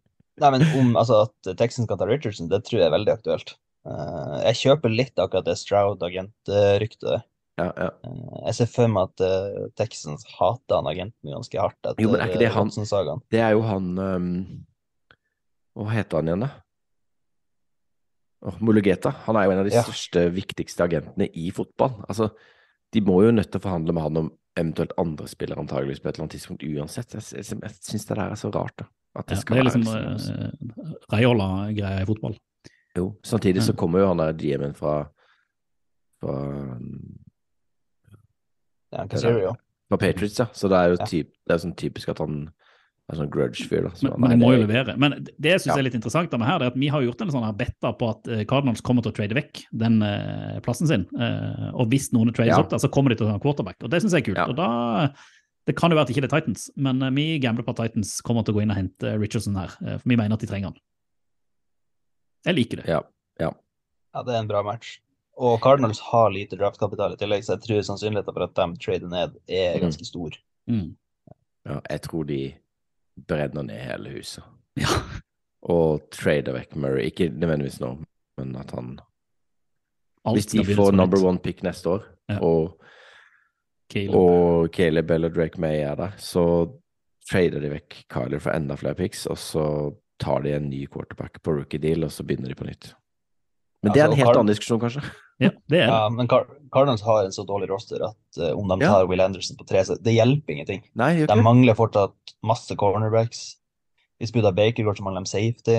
Nei, 0.43 0.51
men 0.53 0.67
om 0.77 0.97
altså, 1.01 1.23
at 1.31 1.57
Texans 1.57 1.89
kan 1.89 1.97
ta 1.99 2.05
Richardson, 2.09 2.51
det 2.53 2.65
tror 2.67 2.83
jeg 2.83 2.89
er 2.91 2.93
veldig 2.97 3.15
aktuelt. 3.15 3.55
Uh, 3.87 4.43
jeg 4.49 4.59
kjøper 4.65 4.93
litt 4.93 5.17
akkurat 5.23 5.47
det 5.47 5.55
Stroud-agentryktet. 5.61 7.23
Ja, 7.57 7.71
ja. 7.73 7.87
Uh, 8.05 8.43
jeg 8.49 8.57
ser 8.59 8.69
for 8.69 8.91
meg 8.93 9.09
at 9.15 9.23
uh, 9.25 9.69
Texans 9.81 10.27
hater 10.37 10.77
han 10.83 10.91
agenten 10.91 11.33
ganske 11.33 11.57
hardt 11.63 11.79
etter 11.87 12.03
Jo, 12.05 12.11
men 12.13 12.21
er 12.21 12.29
ikke 12.29 12.43
det 12.43 12.51
han- 12.53 12.69
Watson-sagaen. 12.69 13.23
Det 13.33 13.41
er 13.41 13.55
jo 13.57 13.63
han 13.65 13.87
um, 13.97 14.29
Hva 15.79 15.89
heter 15.95 16.21
han 16.21 16.29
igjen, 16.33 16.45
da? 16.45 16.51
Oh, 18.47 18.59
Mulugeta. 18.61 19.15
Han 19.25 19.39
er 19.41 19.47
jo 19.47 19.55
en 19.55 19.63
av 19.63 19.71
de 19.71 19.75
Ja. 19.75 19.83
største, 19.87 20.27
viktigste 20.35 20.85
agentene 20.85 21.31
i 21.33 21.49
fotball. 21.51 21.97
Altså, 22.09 22.29
de 22.93 23.01
må 23.01 23.23
jo 23.25 23.33
nødt 23.33 23.51
til 23.51 23.59
å 23.61 23.65
forhandle 23.65 23.95
med 23.97 24.03
han 24.05 24.21
om 24.21 24.29
eventuelt 24.57 24.93
andre 24.99 25.29
spillere 25.29 25.61
antageligvis 25.61 26.01
på 26.01 26.09
et 26.09 26.15
eller 26.15 26.25
annet 26.27 26.37
tidspunkt 26.37 26.63
uansett. 26.65 27.15
Jeg, 27.15 27.23
jeg, 27.37 27.59
jeg 27.63 27.71
syns 27.81 28.07
det 28.09 28.17
der 28.17 28.31
er 28.31 28.41
så 28.41 28.51
rart, 28.55 28.75
da. 28.79 28.85
At 29.17 29.29
det 29.29 29.37
Ja, 29.37 29.41
skal 29.41 29.57
det 29.57 29.61
er 29.61 29.65
være 29.65 29.79
liksom 29.79 30.13
altså. 30.13 30.33
uh, 30.33 30.95
Reiola-greia 31.13 32.03
i 32.03 32.07
fotball. 32.09 32.39
Jo, 32.97 33.11
samtidig 33.25 33.63
så 33.63 33.73
kommer 33.77 34.01
jo 34.01 34.09
han 34.09 34.19
der 34.19 34.33
GM-en 34.33 34.75
fra 34.75 34.97
fra, 36.17 36.37
fra 39.89 39.97
Patriots, 39.97 40.39
ja. 40.39 40.47
Så 40.53 40.69
det 40.69 40.77
er 40.79 40.93
jo 40.95 40.97
typ, 41.07 41.33
det 41.47 41.55
er 41.55 41.61
sånn 41.63 41.77
typisk 41.77 42.09
at 42.15 42.23
han 42.25 42.47
er 43.15 43.19
sånn 43.21 43.31
grudge-fyr, 43.31 43.83
da. 43.87 43.91
Så 43.95 44.09
Men, 44.19 44.21
men 44.31 44.39
du 44.41 44.45
må 44.45 44.53
jo 44.57 44.63
levere. 44.67 44.97
Men 44.99 45.13
det 45.25 45.51
jeg 45.53 45.61
syns 45.63 45.75
Ja. 45.75 45.79
er 45.79 45.85
litt 45.87 45.95
interessant 45.95 46.31
da 46.31 46.39
med 46.39 46.49
her, 46.49 46.59
det 46.59 46.67
er 46.67 46.73
at 46.75 46.79
vi 46.83 46.89
har 46.91 47.03
gjort 47.03 47.21
en 47.23 47.31
sånn 47.31 47.45
her 47.47 47.53
betta 47.55 47.93
på 47.95 48.09
at 48.11 48.27
eh, 48.29 48.45
Cardinals 48.45 48.81
kommer 48.83 49.03
til 49.03 49.13
å 49.13 49.15
trade 49.15 49.35
vekk 49.39 49.61
den 49.73 50.03
uh, 50.03 50.59
plassen 50.67 50.89
sin. 50.91 51.05
Uh, 51.15 51.71
og 51.79 51.89
hvis 51.93 52.11
noen 52.13 52.33
trades 52.35 52.51
Ja. 52.57 52.59
opp 52.65 52.71
der, 52.71 52.79
så 52.83 52.91
kommer 52.91 53.11
de 53.11 53.17
til 53.21 53.27
å 53.27 53.31
ha 53.31 53.35
en 53.39 53.41
quarterback. 53.45 53.77
Og 53.85 53.91
det 53.91 54.03
syns 54.03 54.13
jeg 54.17 54.25
er 54.27 54.29
kult. 54.33 54.43
Ja. 54.43 54.49
Og 54.51 54.57
da 54.57 55.13
Det 55.67 55.75
kan 55.75 55.91
jo 55.91 55.97
være 55.97 56.07
at 56.07 56.11
ikke 56.15 56.23
det 56.23 56.33
er 56.33 56.41
Titans, 56.41 56.71
men 56.77 57.03
uh, 57.03 57.11
vi 57.11 57.39
gambler 57.39 57.65
på 57.67 57.71
at 57.75 57.77
Titans 57.85 58.21
kommer 58.23 58.43
til 58.47 58.55
å 58.55 58.59
gå 58.59 58.63
inn 58.63 58.71
og 58.71 58.77
hente 58.79 59.19
Richardson 59.19 59.55
her. 59.57 59.69
for 59.99 60.03
vi 60.07 60.17
mener 60.17 60.35
at 60.35 60.41
de 60.41 60.47
trenger 60.47 60.71
han. 60.71 60.77
Jeg 62.47 62.55
liker 62.55 62.77
det. 62.83 62.87
Ja. 62.91 63.03
Ja, 64.17 64.23
det 64.25 64.33
er 64.33 64.39
en 64.41 64.49
bra 64.49 64.63
match. 64.65 64.99
Og 65.37 65.59
Cardinals 65.61 65.99
har 66.01 66.31
lite 66.33 66.57
draftkapital 66.57 67.13
i 67.13 67.17
tillegg, 67.21 67.43
så 67.45 67.57
jeg 67.59 67.67
tror 67.67 67.83
sannsynligheten 67.85 68.33
for 68.33 68.47
at 68.47 68.55
de 68.57 68.67
trader 68.81 69.09
ned, 69.13 69.35
er 69.47 69.75
Mm. 69.77 69.83
ganske 69.83 70.07
stor. 70.09 70.31
Mm. 70.71 70.97
ja. 71.67 71.81
Jeg 71.91 72.01
tror 72.03 72.25
de 72.27 72.55
brenner 73.29 73.63
ned 73.63 73.81
hele 73.81 74.11
huset. 74.17 74.45
Ja. 74.77 74.89
Og 75.63 76.05
trader 76.13 76.53
vekk 76.59 76.77
Murray. 76.77 77.09
Ikke 77.11 77.31
nødvendigvis 77.33 77.81
nå, 77.81 77.95
men 78.39 78.57
at 78.61 78.71
han 78.77 78.99
Alt 80.27 80.37
Hvis 80.37 80.47
de 80.51 80.65
får 80.75 80.93
number 80.93 81.23
one 81.23 81.39
pick 81.39 81.63
neste 81.63 81.87
år, 81.89 82.03
Ja. 82.29 82.41
og, 82.43 82.81
Caleb. 83.93 84.15
og 84.15 84.69
Caleb 84.75 85.11
eller 85.11 85.29
Drake 85.31 85.61
May 85.61 85.77
er 85.87 85.95
der, 85.95 86.17
så 86.19 86.43
trader 87.31 87.61
de 87.63 87.71
vekk 87.71 88.01
Kyler 88.11 88.41
for 88.43 88.51
enda 88.51 88.75
flere 88.75 88.95
picks, 88.99 89.27
og 89.27 89.39
så 89.39 89.95
tar 90.19 90.43
de 90.43 90.57
en 90.57 90.69
ny 90.69 90.87
quarterback 90.91 91.39
på 91.43 91.55
rookie 91.55 91.79
deal, 91.79 92.03
og 92.05 92.11
så 92.11 92.25
begynner 92.27 92.49
de 92.49 92.55
på 92.59 92.67
nytt. 92.67 92.95
Men 93.85 93.93
det 93.93 94.03
er 94.03 94.09
en 94.11 94.17
helt 94.19 94.35
annen 94.37 94.51
diskusjon, 94.51 94.81
kanskje. 94.81 95.03
Ja, 95.39 95.51
det 95.71 95.79
er. 95.85 95.87
Ja, 95.93 96.09
men 96.09 96.27
Car 96.27 96.47
Cardinals 96.77 97.03
har 97.07 97.25
en 97.25 97.33
så 97.35 97.45
dårlig 97.49 97.71
roster 97.73 98.03
at 98.11 98.41
uh, 98.43 98.51
om 98.53 98.69
de 98.69 98.85
Ja. 98.85 98.93
tar 98.93 99.07
Will 99.09 99.23
Anderson 99.25 99.57
på 99.57 99.65
tre, 99.69 99.81
så 99.89 99.97
det 99.97 100.13
hjelper 100.15 100.53
ingenting. 100.59 100.83
Nei, 100.95 101.25
De 101.27 101.37
mangler 101.41 101.75
fortsatt 101.79 102.37
masse 102.45 102.77
cornerbacks. 102.77 103.57
Hvis 104.21 104.33
Buda 104.33 104.53
Baker 104.53 104.85
går, 104.85 104.97
så 104.99 105.05
mangler 105.07 105.25
de 105.25 105.31
safety. 105.33 105.79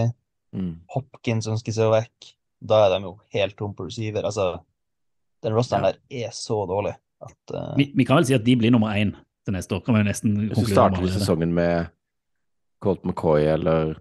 Mm. 0.58 0.74
Hopkins 0.94 1.48
ønsker 1.50 1.74
seg 1.76 1.92
vekk. 1.94 2.32
Da 2.66 2.86
er 2.88 2.96
de 2.96 3.06
jo 3.06 3.16
helt 3.34 3.56
tom 3.60 3.74
på 3.78 3.86
receiver. 3.86 4.26
Altså, 4.26 4.60
den 5.46 5.54
rosteren 5.54 5.86
Ja. 5.86 5.92
der 5.94 6.26
er 6.28 6.34
så 6.34 6.64
dårlig 6.70 6.96
at 7.22 7.54
uh... 7.54 7.76
Vi, 7.78 7.92
vi 7.96 8.06
kan 8.06 8.18
vel 8.20 8.26
si 8.30 8.34
at 8.38 8.46
de 8.46 8.56
blir 8.58 8.72
nummer 8.74 8.94
én 8.98 9.14
til 9.46 9.54
neste 9.54 9.76
år. 9.78 9.84
kan 9.86 9.96
vi 9.96 10.04
nesten 10.10 10.36
Hvis 10.50 10.58
du 10.66 10.74
starter 10.74 11.02
med 11.02 11.14
sesongen 11.14 11.54
med 11.54 11.88
Colt 12.82 13.06
McCoy 13.06 13.46
eller 13.54 13.96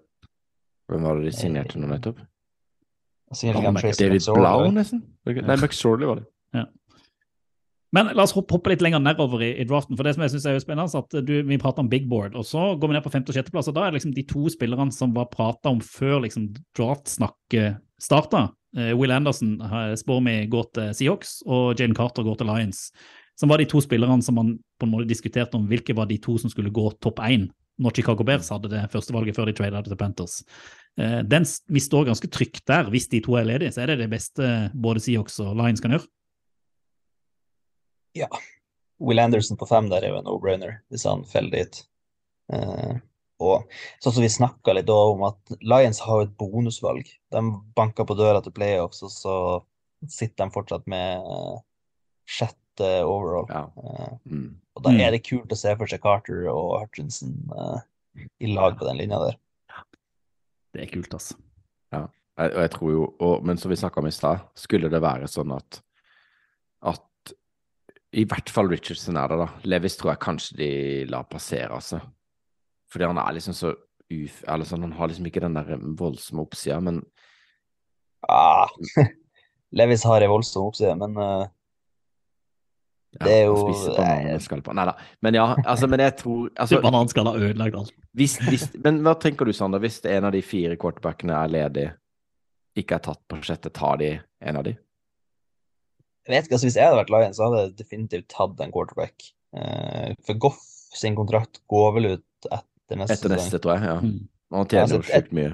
Hvem 0.88 1.02
var 1.02 1.16
det 1.18 1.24
de 1.30 1.32
signerte 1.36 1.80
nå 1.80 1.88
nettopp? 1.90 2.20
Ja, 3.42 3.52
David. 3.98 4.22
Blau, 4.22 4.70
nesten? 4.70 5.02
Var 5.24 5.32
det 5.32 5.36
ikke- 5.36 5.46
Nei, 5.48 5.56
McSorley 5.56 6.06
var 6.06 6.20
det. 6.20 6.26
Men 7.96 8.10
la 8.12 8.26
oss 8.26 8.34
hoppe, 8.36 8.60
litt 8.68 8.82
lenger 8.84 9.00
nedover 9.00 9.40
i, 9.46 9.54
i 9.62 9.64
draften. 9.68 9.96
for 9.96 10.04
det 10.04 10.12
som 10.16 10.24
jeg 10.26 10.34
synes 10.34 10.46
er 10.46 10.56
jo 10.58 10.64
spennende, 10.64 11.00
at 11.00 11.16
du, 11.24 11.34
Vi 11.48 11.60
prater 11.62 11.84
om 11.84 11.88
big 11.88 12.08
board, 12.10 12.36
og 12.36 12.44
så 12.44 12.74
går 12.76 12.90
vi 12.90 12.98
ned 12.98 13.04
på 13.06 13.12
femte- 13.14 13.32
og 13.32 13.38
sjetteplass. 13.38 13.70
og 13.70 13.76
Da 13.78 13.86
er 13.86 13.90
det 13.90 14.00
liksom 14.00 14.14
de 14.16 14.26
to 14.28 14.48
spillerne 14.52 14.92
som 14.92 15.14
var 15.16 15.30
prata 15.32 15.72
om 15.72 15.80
før 15.80 16.20
liksom 16.26 16.50
draftsnakket 16.76 17.80
starta. 18.02 18.50
Eh, 18.76 18.92
Will 18.92 19.14
Anderson 19.14 19.56
eh, 19.62 19.94
spår 19.96 20.24
vi 20.26 20.36
går 20.52 20.66
til 20.76 20.94
Seahawks, 20.98 21.38
og 21.46 21.80
Jane 21.80 21.96
Carter 21.96 22.26
går 22.26 22.36
til 22.36 22.50
Lions. 22.50 22.90
Som 23.36 23.52
var 23.52 23.60
de 23.60 23.68
to 23.68 23.80
spillerne 23.80 24.22
som 24.24 24.36
man 24.36 24.56
på 24.80 24.86
en 24.86 24.92
måte 24.92 25.08
diskuterte 25.08 25.56
om 25.56 25.66
hvilke 25.68 25.96
var 25.96 26.08
de 26.08 26.18
to 26.20 26.36
som 26.40 26.52
skulle 26.52 26.72
gå 26.72 26.90
topp 27.00 27.20
én 27.24 27.48
når 27.80 27.92
Chicago 27.92 28.24
Bears 28.24 28.48
hadde 28.48 28.70
det 28.72 28.86
første 28.92 29.12
valget 29.12 29.36
før 29.36 29.50
de 29.50 29.52
tradet 29.56 29.84
til 29.84 29.98
Panthers. 30.00 30.40
Eh, 30.96 31.20
den, 31.28 31.44
vi 31.68 31.80
står 31.80 32.08
ganske 32.08 32.28
trygt 32.32 32.64
der. 32.68 32.88
Hvis 32.92 33.08
de 33.12 33.20
to 33.24 33.36
er 33.36 33.48
ledige, 33.48 33.72
så 33.72 33.84
er 33.84 33.92
det 33.92 34.04
det 34.04 34.12
beste 34.12 34.70
både 34.72 35.02
Seahawks 35.04 35.40
og 35.44 35.56
Lions 35.60 35.84
kan 35.84 35.92
gjøre. 35.96 36.08
Will 39.02 39.20
Anderson 39.20 39.58
på 39.60 39.68
fem 39.68 39.90
der 39.92 40.04
er 40.06 40.14
jo 40.14 40.20
en 40.20 40.26
no-brainer, 40.28 40.78
hvis 40.92 41.04
han 41.08 41.24
faller 41.28 41.52
dit. 41.60 41.80
Uh, 42.52 42.96
og 43.42 43.66
sånn 44.00 44.14
som 44.16 44.24
vi 44.24 44.30
snakka 44.32 44.72
litt 44.72 44.88
om 44.92 45.26
at 45.28 45.56
Lions 45.60 46.00
har 46.06 46.22
jo 46.22 46.26
et 46.28 46.36
bonusvalg. 46.40 47.08
De 47.34 47.42
banker 47.76 48.06
på 48.08 48.16
døra 48.16 48.40
til 48.44 48.54
playoffs, 48.56 49.02
og 49.04 49.12
så 49.12 49.34
sitter 50.08 50.46
de 50.46 50.54
fortsatt 50.54 50.86
med 50.88 51.26
uh, 51.26 51.58
sjette 52.24 52.92
overall. 53.04 53.48
Ja. 53.50 53.66
Mm. 54.24 54.54
og 54.76 54.82
da 54.84 54.90
Mm. 54.92 55.00
er 55.00 55.10
det 55.14 55.24
kult 55.24 55.52
å 55.52 55.56
se 55.56 55.72
for 55.76 55.88
seg 55.88 56.02
Carter 56.04 56.48
og 56.52 56.80
Hutchinson 56.80 57.36
i 58.40 58.50
lag 58.52 58.76
på 58.78 58.84
den 58.88 58.98
linja 59.00 59.20
der. 59.22 59.38
Det 60.72 60.82
er 60.84 60.90
kult, 60.92 61.12
altså. 61.16 61.36
Jeg, 62.36 62.50
og 62.52 62.60
jeg 62.60 62.70
tror 62.74 62.90
jo, 62.92 63.04
og, 63.24 63.44
men 63.48 63.56
som 63.56 63.72
vi 63.72 63.78
snakka 63.80 64.02
om 64.02 64.08
i 64.10 64.12
stad, 64.12 64.42
skulle 64.60 64.90
det 64.92 65.00
være 65.00 65.28
sånn 65.32 65.54
at 65.56 65.78
at 66.84 67.00
i 68.16 68.24
hvert 68.28 68.48
fall 68.52 68.70
Richardson 68.72 69.18
er 69.20 69.28
det, 69.28 69.40
da. 69.42 69.48
Levis 69.68 69.98
tror 70.00 70.14
jeg 70.14 70.24
kanskje 70.24 70.56
de 70.60 70.70
lar 71.10 71.26
passere, 71.28 71.68
altså. 71.76 72.00
Fordi 72.92 73.10
han 73.10 73.20
er 73.20 73.36
liksom 73.36 73.56
så 73.56 73.74
uf... 73.74 74.38
Eller 74.46 74.68
sånn, 74.68 74.86
han 74.86 74.94
har 74.96 75.10
liksom 75.10 75.26
ikke 75.28 75.42
den 75.44 75.58
der 75.58 75.76
voldsomme 75.98 76.46
oppsida, 76.46 76.78
men 76.80 77.02
Ah, 78.28 78.68
Levis 79.76 80.04
har 80.04 80.24
ei 80.24 80.30
voldsom 80.30 80.70
oppside, 80.70 80.94
men 80.98 81.16
uh, 81.20 81.46
Det 83.20 83.32
er 83.32 83.44
jo-. 83.46 83.68
Nei 84.74 84.86
da. 84.88 84.96
Men 85.22 85.38
ja, 85.38 85.46
altså, 85.64 85.88
men 85.90 86.02
jeg 86.02 86.16
tror 86.22 86.48
altså, 86.62 86.80
Bananskall 86.84 87.30
har 87.30 87.44
ødelagt 87.50 87.78
alt. 87.82 87.94
hvis, 88.16 88.38
hvis, 88.48 88.66
Men 88.82 89.02
hva 89.06 89.16
tenker 89.20 89.46
du, 89.48 89.54
Sander, 89.56 89.82
hvis 89.82 90.00
en 90.04 90.28
av 90.28 90.34
de 90.34 90.42
fire 90.44 90.78
quarterbackene 90.80 91.36
er 91.36 91.54
ledig, 91.54 91.86
ikke 92.76 92.98
er 92.98 93.06
tatt 93.06 93.22
på 93.28 93.40
sjette, 93.44 93.72
tar 93.74 94.02
de 94.02 94.10
en 94.18 94.60
av 94.60 94.66
de? 94.66 94.76
Jeg 96.26 96.32
vet 96.34 96.46
ikke, 96.48 96.56
altså 96.58 96.66
Hvis 96.66 96.76
jeg 96.76 96.86
hadde 96.88 96.98
vært 96.98 97.10
Lions, 97.14 97.36
så 97.38 97.44
hadde 97.46 97.60
jeg 97.62 97.76
definitivt 97.78 98.26
tatt 98.32 98.60
en 98.64 98.72
quarterback. 98.74 99.28
Eh, 99.56 100.14
for 100.26 100.34
Goff 100.42 100.62
sin 100.96 101.14
kontrakt 101.18 101.60
går 101.70 101.92
vel 101.98 102.08
ut 102.16 102.48
etter 102.50 102.98
neste 102.98 103.14
Etter 103.18 103.34
neste, 103.36 103.60
tror 103.62 103.76
jeg. 103.76 103.84
ja. 103.86 103.96
Mm. 104.02 104.28
Han 104.56 104.66
tjener 104.70 104.82
Altså, 104.86 105.00
sjukt 105.06 105.32
mye. 105.36 105.52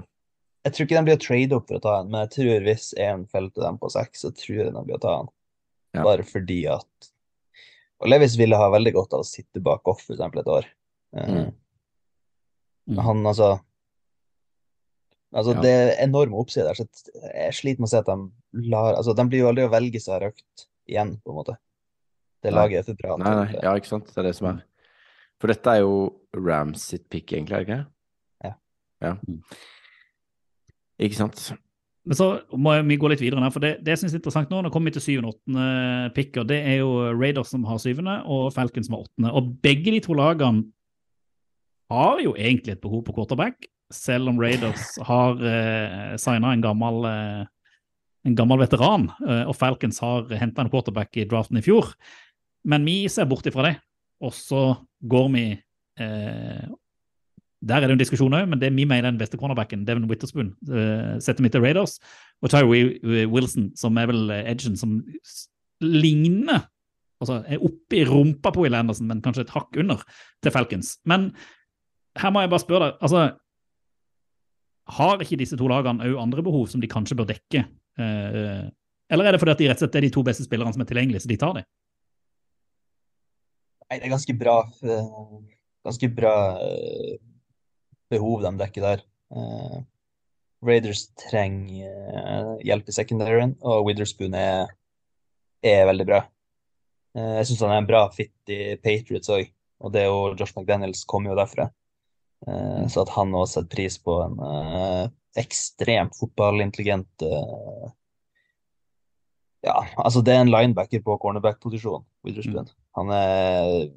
Jeg 0.65 0.73
tror 0.77 0.87
ikke 0.87 0.97
de 0.99 1.05
blir 1.09 1.17
å 1.19 1.23
trade 1.27 1.57
opp 1.57 1.67
for 1.69 1.79
å 1.81 1.83
ta 1.83 1.95
en, 2.01 2.11
men 2.13 2.21
jeg 2.27 2.31
tror 2.37 2.67
hvis 2.69 2.85
én 3.03 3.25
faller 3.29 3.51
til 3.51 3.65
dem 3.67 3.79
på 3.83 3.91
seks, 3.91 4.21
så 4.23 4.31
tror 4.37 4.59
jeg 4.61 4.73
de 4.77 4.83
blir 4.87 4.99
å 4.99 5.03
ta 5.03 5.15
han. 5.17 5.31
Ja. 5.97 6.05
Bare 6.07 6.25
fordi 6.25 6.61
at 6.73 7.09
Og 8.03 8.09
Levis 8.11 8.35
ville 8.39 8.57
ha 8.59 8.69
veldig 8.73 8.93
godt 8.97 9.13
av 9.15 9.21
å 9.23 9.27
sitte 9.29 9.61
bak 9.63 9.83
Goff 9.87 10.01
for 10.07 10.15
eksempel 10.17 10.41
et 10.41 10.49
år. 10.51 10.65
Eh, 11.17 11.29
Mm. 11.33 11.53
Mm. 12.97 12.99
Han 13.07 13.27
altså 13.27 13.61
Altså, 15.33 15.55
Ja. 15.55 15.61
det 15.63 15.71
er 15.71 16.05
enorme 16.05 16.37
oppsider 16.37 16.75
så 16.75 16.85
jeg 16.85 17.53
sliter 17.55 17.81
med 17.81 17.87
å 17.89 17.91
se 17.93 17.99
at 18.03 18.07
de 18.07 18.17
lar 18.53 18.99
Altså, 18.99 19.15
de 19.17 19.27
blir 19.29 19.45
jo 19.45 19.51
aldri 19.51 19.67
å 19.67 19.73
velge 19.73 20.03
seg 20.03 20.23
røkt 20.27 20.67
igjen, 20.91 21.17
på 21.23 21.33
en 21.33 21.39
måte. 21.39 21.57
Det 22.43 22.51
Nei. 22.51 22.59
laget 22.59 22.83
er 22.83 22.87
for 22.91 22.99
bra 22.99 23.17
Nei, 23.21 23.35
nei, 23.39 23.59
ja, 23.63 23.75
ikke 23.79 23.93
sant. 23.93 24.09
Det 24.11 24.19
er 24.19 24.29
det 24.29 24.37
som 24.39 24.51
er. 24.51 24.63
For 25.43 25.51
dette 25.51 25.75
er 25.75 25.83
jo 25.83 25.97
Rams 26.39 26.87
sitt 26.93 27.09
pick, 27.11 27.33
egentlig, 27.33 27.59
er 27.59 27.65
det 27.65 27.69
ikke? 27.69 27.83
Ja. 28.47 28.55
Ja. 29.03 29.13
Ikke 31.03 31.19
sant. 31.19 31.53
Men 32.03 32.19
så 32.19 32.29
må 32.59 32.75
vi 32.83 32.99
gå 32.99 33.11
litt 33.13 33.23
videre 33.23 33.51
for 33.55 33.63
det, 33.63 33.77
det 33.87 33.95
jeg 33.95 34.01
synes 34.01 34.15
er 34.17 34.19
interessant 34.19 34.51
nå, 34.51 34.59
nå 34.65 34.71
kommer 34.75 34.91
vi 34.91 34.97
til 34.97 35.05
syvende 35.05 35.31
og 35.31 35.37
åttende 35.37 35.67
pick, 36.17 36.35
og 36.41 36.49
det 36.51 36.59
er 36.67 36.81
jo 36.81 36.91
Raiders 37.15 37.53
som 37.55 37.67
har 37.69 37.79
syvende, 37.83 38.17
og 38.27 38.51
Falcons 38.55 38.89
som 38.89 38.97
har 38.97 39.05
åttende. 39.05 39.35
Og 39.39 39.53
begge 39.63 39.95
de 39.95 40.01
to 40.03 40.17
lagene 40.19 40.65
har 41.93 42.23
jo 42.25 42.35
egentlig 42.35 42.75
et 42.75 42.83
behov 42.83 43.05
på 43.07 43.15
quarterback, 43.15 43.69
selv 43.93 44.33
om 44.33 44.41
Raiders 44.41 44.97
har 45.07 45.43
eh, 45.47 46.15
signa 46.19 46.55
en 46.57 46.65
gammel 46.65 47.07
eh, 47.07 47.52
en 48.27 48.37
gammel 48.39 48.61
veteran, 48.63 49.09
eh, 49.27 49.43
og 49.49 49.57
Falcons 49.59 49.99
har 50.03 50.31
henta 50.39 50.63
en 50.63 50.71
quarterback 50.73 51.17
i 51.19 51.27
draften 51.29 51.59
i 51.59 51.65
fjor. 51.65 51.93
Men 52.69 52.87
vi 52.87 53.03
ser 53.11 53.27
bort 53.31 53.47
ifra 53.47 53.67
det, 53.67 53.75
og 54.23 54.35
så 54.37 54.63
går 55.03 55.29
vi 55.35 55.47
eh, 55.99 56.69
Der 57.63 57.79
er 57.79 57.87
det 57.87 57.95
en 57.95 58.01
diskusjon 58.01 58.35
òg, 58.35 58.49
men 58.51 58.59
det 58.59 58.73
vi 58.75 58.85
mener 58.85 59.07
er 59.07 59.13
den 59.13 59.21
beste 59.21 59.39
cornerbacken, 59.39 59.85
Devin 59.87 60.09
Witherspoon, 60.11 60.49
eh, 60.67 61.19
setter 61.23 61.45
vi 61.45 61.51
til 61.55 61.63
Raiders. 61.63 62.01
Og 62.43 62.51
Tyree 62.51 63.27
Wilson, 63.31 63.71
som 63.79 63.99
er 63.99 64.09
vel 64.11 64.33
edgen 64.35 64.75
som 64.77 64.97
ligner 65.83 66.65
altså 67.23 67.39
er 67.47 67.63
oppe 67.63 68.01
i 68.01 68.07
rumpa 68.07 68.51
på 68.51 68.65
Will 68.65 68.75
Anderson, 68.75 69.07
men 69.07 69.23
kanskje 69.23 69.47
et 69.47 69.55
hakk 69.55 69.79
under 69.79 70.03
til 70.43 70.55
Falcons. 70.55 70.97
Men 71.07 71.31
her 72.19 72.35
må 72.35 72.43
jeg 72.43 72.51
bare 72.51 72.65
spørre 72.65 72.89
deg, 72.89 72.99
altså 72.99 73.23
har 74.99 75.23
ikke 75.23 75.39
disse 75.39 75.57
to 75.57 75.69
lagene 75.71 76.03
òg 76.09 76.19
andre 76.21 76.43
behov 76.45 76.67
som 76.73 76.83
de 76.83 76.91
kanskje 76.91 77.17
bør 77.19 77.31
dekke? 77.31 77.65
Eh, 78.01 78.65
eller 79.13 79.29
er 79.29 79.37
det 79.37 79.41
fordi 79.43 79.53
at 79.53 79.61
de 79.61 79.69
rett 79.69 79.81
og 79.81 79.85
slett 79.85 79.99
er 80.01 80.07
de 80.07 80.13
to 80.15 80.25
beste 80.25 80.47
spillerne 80.47 80.73
som 80.73 80.85
er 80.85 80.89
tilgjengelige, 80.89 81.25
så 81.25 81.31
de 81.31 81.39
tar 81.41 81.57
dem? 81.59 81.69
Nei, 83.89 83.99
det 83.99 84.07
er 84.09 84.15
ganske 84.15 84.37
bra, 84.41 84.57
eh, 84.89 85.09
ganske 85.85 86.09
bra 86.17 86.35
eh, 86.65 87.17
behov 88.13 88.45
de 88.47 88.53
dekker 88.63 88.87
der. 88.87 89.03
Eh, 89.37 89.81
Raiders 90.65 91.09
trenger 91.19 91.91
eh, 91.91 92.53
hjelp 92.71 92.89
i 92.89 92.95
secondaryen, 92.97 93.57
og 93.61 93.89
Witherspoon 93.89 94.37
er, 94.39 94.73
er 95.67 95.85
veldig 95.91 96.09
bra. 96.09 96.23
Eh, 97.19 97.35
jeg 97.41 97.51
syns 97.51 97.67
han 97.67 97.75
er 97.75 97.83
en 97.83 97.91
bra 97.91 98.07
fit 98.15 98.53
i 98.55 98.79
Patriots 98.81 99.33
òg, 99.33 99.51
og 99.83 99.93
det 99.93 100.05
er 100.05 100.09
jo 100.09 100.33
Josh 100.39 100.57
McDaniels 100.57 101.05
kommer 101.09 101.33
jo 101.33 101.41
derfra. 101.43 101.69
Eh, 102.47 102.85
så 102.89 103.05
at 103.05 103.13
han 103.19 103.35
også 103.37 103.61
setter 103.61 103.75
pris 103.77 103.99
på 104.03 104.17
en 104.25 104.41
eh, 104.49 105.05
ekstremt 105.39 106.17
fotballintelligent 106.19 107.25
eh, 107.27 107.91
Ja, 109.63 109.77
altså 109.97 110.23
det 110.27 110.35
er 110.35 110.43
en 110.43 110.51
linebacker 110.51 111.03
på 111.07 111.15
cornerback-posisjon, 111.23 112.03
Witherspoon. 112.27 112.67
Han 112.99 113.13
er 113.15 113.93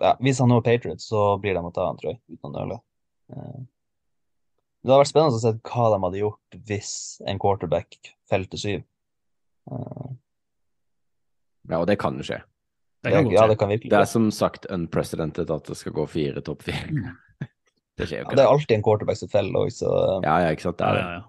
ja, 0.00 0.14
Hvis 0.22 0.38
han 0.40 0.48
nå 0.48 0.60
er 0.60 0.66
Patriots, 0.68 1.08
så 1.10 1.34
blir 1.42 1.56
de 1.58 1.64
å 1.66 1.72
ta 1.74 1.88
han, 1.88 1.98
tror 2.00 2.14
jeg, 2.14 2.20
uten 2.30 2.48
å 2.48 2.54
nøle. 2.54 2.78
Eh, 3.34 3.58
Det 4.80 4.88
hadde 4.88 5.00
vært 5.02 5.10
spennende 5.10 5.36
å 5.36 5.42
se 5.42 5.52
hva 5.58 5.88
de 5.92 5.98
hadde 6.06 6.22
gjort 6.22 6.60
hvis 6.70 6.92
en 7.28 7.40
quarterback 7.42 8.14
felte 8.30 8.60
syv. 8.60 8.86
Eh, 9.70 10.06
Ja, 11.70 11.78
og 11.82 11.86
det 11.86 11.98
kan 12.00 12.16
jo 12.16 12.24
skje. 12.24 12.40
Det 13.04 13.12
kan 13.12 13.28
ja, 13.30 13.42
ja, 13.42 13.48
det 13.48 13.56
kan 13.60 13.68
virkelig 13.68 13.90
Det 13.92 13.98
er 13.98 14.08
som 14.08 14.30
sagt 14.32 14.66
unprecedented 14.72 15.50
at 15.50 15.68
det 15.68 15.76
skal 15.76 15.92
gå 15.96 16.06
fire 16.08 16.40
topp 16.44 16.64
fire. 16.68 17.12
Det 18.00 18.08
skjer 18.10 18.22
jo 18.22 18.28
Ja, 18.30 18.36
det 18.38 18.44
er 18.44 18.52
alltid 18.54 18.76
en 18.76 18.84
quarterback 18.86 19.20
som 19.20 19.30
faller 19.32 19.60
òg, 19.64 19.70
så 19.74 19.90
Ja, 20.24 20.38
ja, 20.44 20.54
ikke 20.54 20.68
sant. 20.68 20.78
Det 20.80 20.88
er 20.88 20.98
det. 20.98 21.04
ja, 21.06 21.18
ja. 21.20 21.26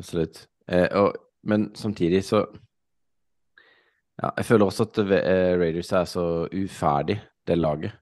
Absolutt. 0.00 0.46
Eh, 0.68 0.88
og, 0.98 1.18
men 1.46 1.68
samtidig 1.78 2.24
så 2.26 2.46
Ja, 4.22 4.30
jeg 4.38 4.46
føler 4.46 4.66
også 4.66 4.86
at 4.86 4.98
eh, 5.04 5.54
Raiders 5.58 5.92
er 5.92 6.04
så 6.06 6.24
uferdig, 6.54 7.18
det 7.46 7.58
laget. 7.58 7.92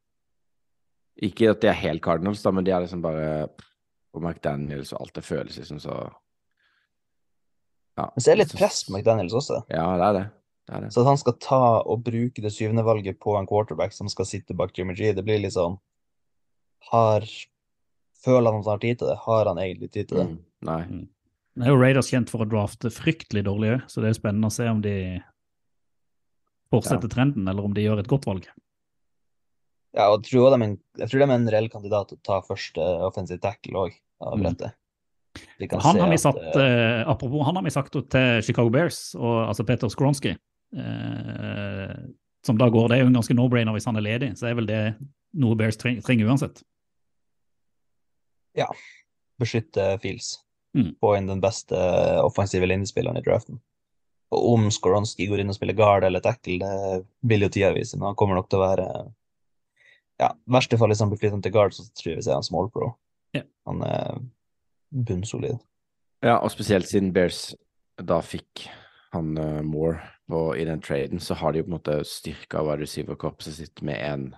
Ikke 1.22 1.50
at 1.52 1.62
de 1.62 1.68
er 1.70 1.78
helt 1.78 2.02
Cardinals, 2.04 2.42
da, 2.42 2.50
men 2.50 2.64
de 2.64 2.72
er 2.72 2.84
liksom 2.84 3.02
bare 3.04 3.48
Og 4.12 4.20
McDaniels 4.22 4.92
og 4.92 5.02
alt 5.04 5.16
det 5.16 5.24
føles 5.24 5.56
liksom 5.58 5.80
så 5.80 5.96
Ja. 7.98 8.06
Men 8.14 8.24
så 8.24 8.30
er 8.30 8.36
det 8.36 8.46
litt 8.46 8.56
press 8.56 8.84
på 8.86 8.94
McDaniels 8.94 9.34
også. 9.36 9.64
Ja, 9.68 9.84
det 10.00 10.04
er 10.06 10.12
det. 10.16 10.26
det, 10.68 10.74
er 10.76 10.80
det. 10.80 10.92
Så 10.94 11.02
at 11.02 11.10
han 11.10 11.18
skal 11.20 11.34
ta 11.44 11.64
og 11.84 12.04
bruke 12.04 12.40
det 12.40 12.52
syvende 12.54 12.84
valget 12.84 13.18
på 13.20 13.34
en 13.36 13.46
quarterback 13.46 13.92
som 13.92 14.08
skal 14.08 14.28
sitte 14.28 14.56
bak 14.56 14.72
Jimmy 14.78 14.94
G, 14.96 15.12
det 15.12 15.24
blir 15.24 15.42
litt 15.42 15.52
sånn 15.52 15.76
Har 16.88 17.26
Føler 18.22 18.52
han 18.52 18.60
at 18.60 18.68
han 18.68 18.76
har 18.76 18.82
tid 18.84 19.00
til 19.00 19.10
det? 19.10 19.18
Har 19.24 19.50
han 19.50 19.60
egentlig 19.62 19.90
tid 19.90 20.08
til 20.10 20.20
det? 20.20 20.26
Mm, 20.30 20.40
nei. 20.68 20.80
Nå 21.52 21.66
er 21.66 21.72
jo 21.74 21.80
Raiders 21.80 22.10
kjent 22.12 22.30
for 22.32 22.44
å 22.44 22.48
drafte 22.48 22.92
fryktelig 22.92 23.44
dårlig 23.44 23.74
òg, 23.74 23.86
så 23.90 24.00
det 24.00 24.08
er 24.08 24.14
jo 24.14 24.20
spennende 24.22 24.48
å 24.48 24.54
se 24.54 24.68
om 24.70 24.80
de 24.84 24.96
fortsetter 26.72 27.10
trenden, 27.12 27.48
eller 27.50 27.66
om 27.66 27.74
de 27.76 27.84
gjør 27.84 28.00
et 28.00 28.08
godt 28.08 28.28
valg. 28.28 28.46
Ja, 29.92 30.06
og 30.08 30.22
jeg 30.22 30.30
tror, 30.30 30.54
de 30.56 30.70
jeg 31.02 31.10
tror 31.10 31.20
de 31.20 31.26
er 31.26 31.34
en 31.34 31.50
reell 31.52 31.68
kandidat 31.72 32.08
til 32.08 32.16
å 32.16 32.24
ta 32.24 32.38
første 32.46 32.86
offensive 33.08 33.42
tackle 33.42 33.88
òg, 33.88 33.98
av 34.22 34.38
Mm. 34.38 34.70
Han 35.80 35.98
har 36.00 36.08
vi 36.10 36.14
at, 36.18 36.20
satt, 36.20 36.56
eh, 36.56 36.62
eh, 36.62 37.08
apropos, 37.08 37.44
han 37.46 37.56
har 37.56 37.64
vi 37.64 37.70
sagt 37.70 37.92
til 37.92 38.42
Chicago 38.42 38.68
Bears, 38.70 39.14
og, 39.14 39.48
altså 39.48 39.64
Peter 39.64 39.88
Skronsky, 39.88 40.34
uh, 40.76 41.94
som 42.44 42.58
da 42.58 42.68
går. 42.68 42.88
Det 42.88 42.98
er 42.98 43.00
jo 43.00 43.08
en 43.08 43.16
ganske 43.16 43.36
no-brainer 43.36 43.72
hvis 43.72 43.88
han 43.88 43.96
er 43.96 44.04
ledig, 44.04 44.28
så 44.36 44.50
er 44.50 44.58
vel 44.58 44.68
det 44.68 44.82
noe 45.32 45.56
Bears 45.56 45.80
treng, 45.80 46.02
trenger 46.04 46.28
uansett. 46.28 46.60
Beskytte 49.40 49.98
Fields. 50.02 50.38
Mm. 50.76 50.94
Få 51.00 51.16
inn 51.18 51.28
den 51.28 51.40
beste 51.42 51.76
offensive 52.24 52.66
linjespilleren 52.68 53.18
i 53.20 53.24
draften. 53.24 53.58
Og 54.32 54.46
om 54.54 54.70
Skoronski 54.72 55.26
går 55.28 55.42
inn 55.42 55.52
og 55.52 55.56
spiller 55.58 55.76
guard 55.76 56.06
eller 56.08 56.22
tackle, 56.24 56.56
det 56.62 57.02
vil 57.28 57.44
jo 57.44 57.50
tida 57.52 57.72
vise, 57.76 57.98
men 57.98 58.10
han 58.10 58.16
kommer 58.16 58.38
nok 58.38 58.48
til 58.48 58.60
å 58.62 58.68
være 58.68 58.86
Ja, 60.22 60.30
i 60.32 60.54
verste 60.54 60.78
fall 60.78 60.92
hvis 60.92 61.00
han 61.02 61.10
blir 61.10 61.18
flytta 61.20 61.40
til 61.42 61.52
guard, 61.52 61.74
så 61.74 61.84
tror 61.98 62.12
jeg 62.12 62.20
vi 62.20 62.24
ser 62.28 62.38
han 62.38 62.46
small 62.46 62.70
pro. 62.72 62.92
Ja. 63.34 63.42
Han 63.66 63.82
er 63.82 64.20
bunnsolid. 64.92 65.58
Ja, 66.22 66.38
og 66.38 66.52
spesielt 66.54 66.86
siden 66.88 67.12
Bears 67.12 67.54
da 67.98 68.20
fikk 68.24 68.68
han 69.12 69.34
uh, 69.36 69.60
Moore 69.66 69.98
på, 70.30 70.54
i 70.56 70.64
den 70.64 70.80
traden, 70.80 71.20
så 71.20 71.34
har 71.36 71.52
de 71.52 71.60
jo 71.60 71.66
på 71.66 71.72
en 71.72 71.76
måte 71.76 71.96
styrka 72.08 72.62
wide 72.64 72.86
receiver-korpset 72.86 73.58
sitt 73.58 73.82
med 73.84 74.00
en 74.00 74.30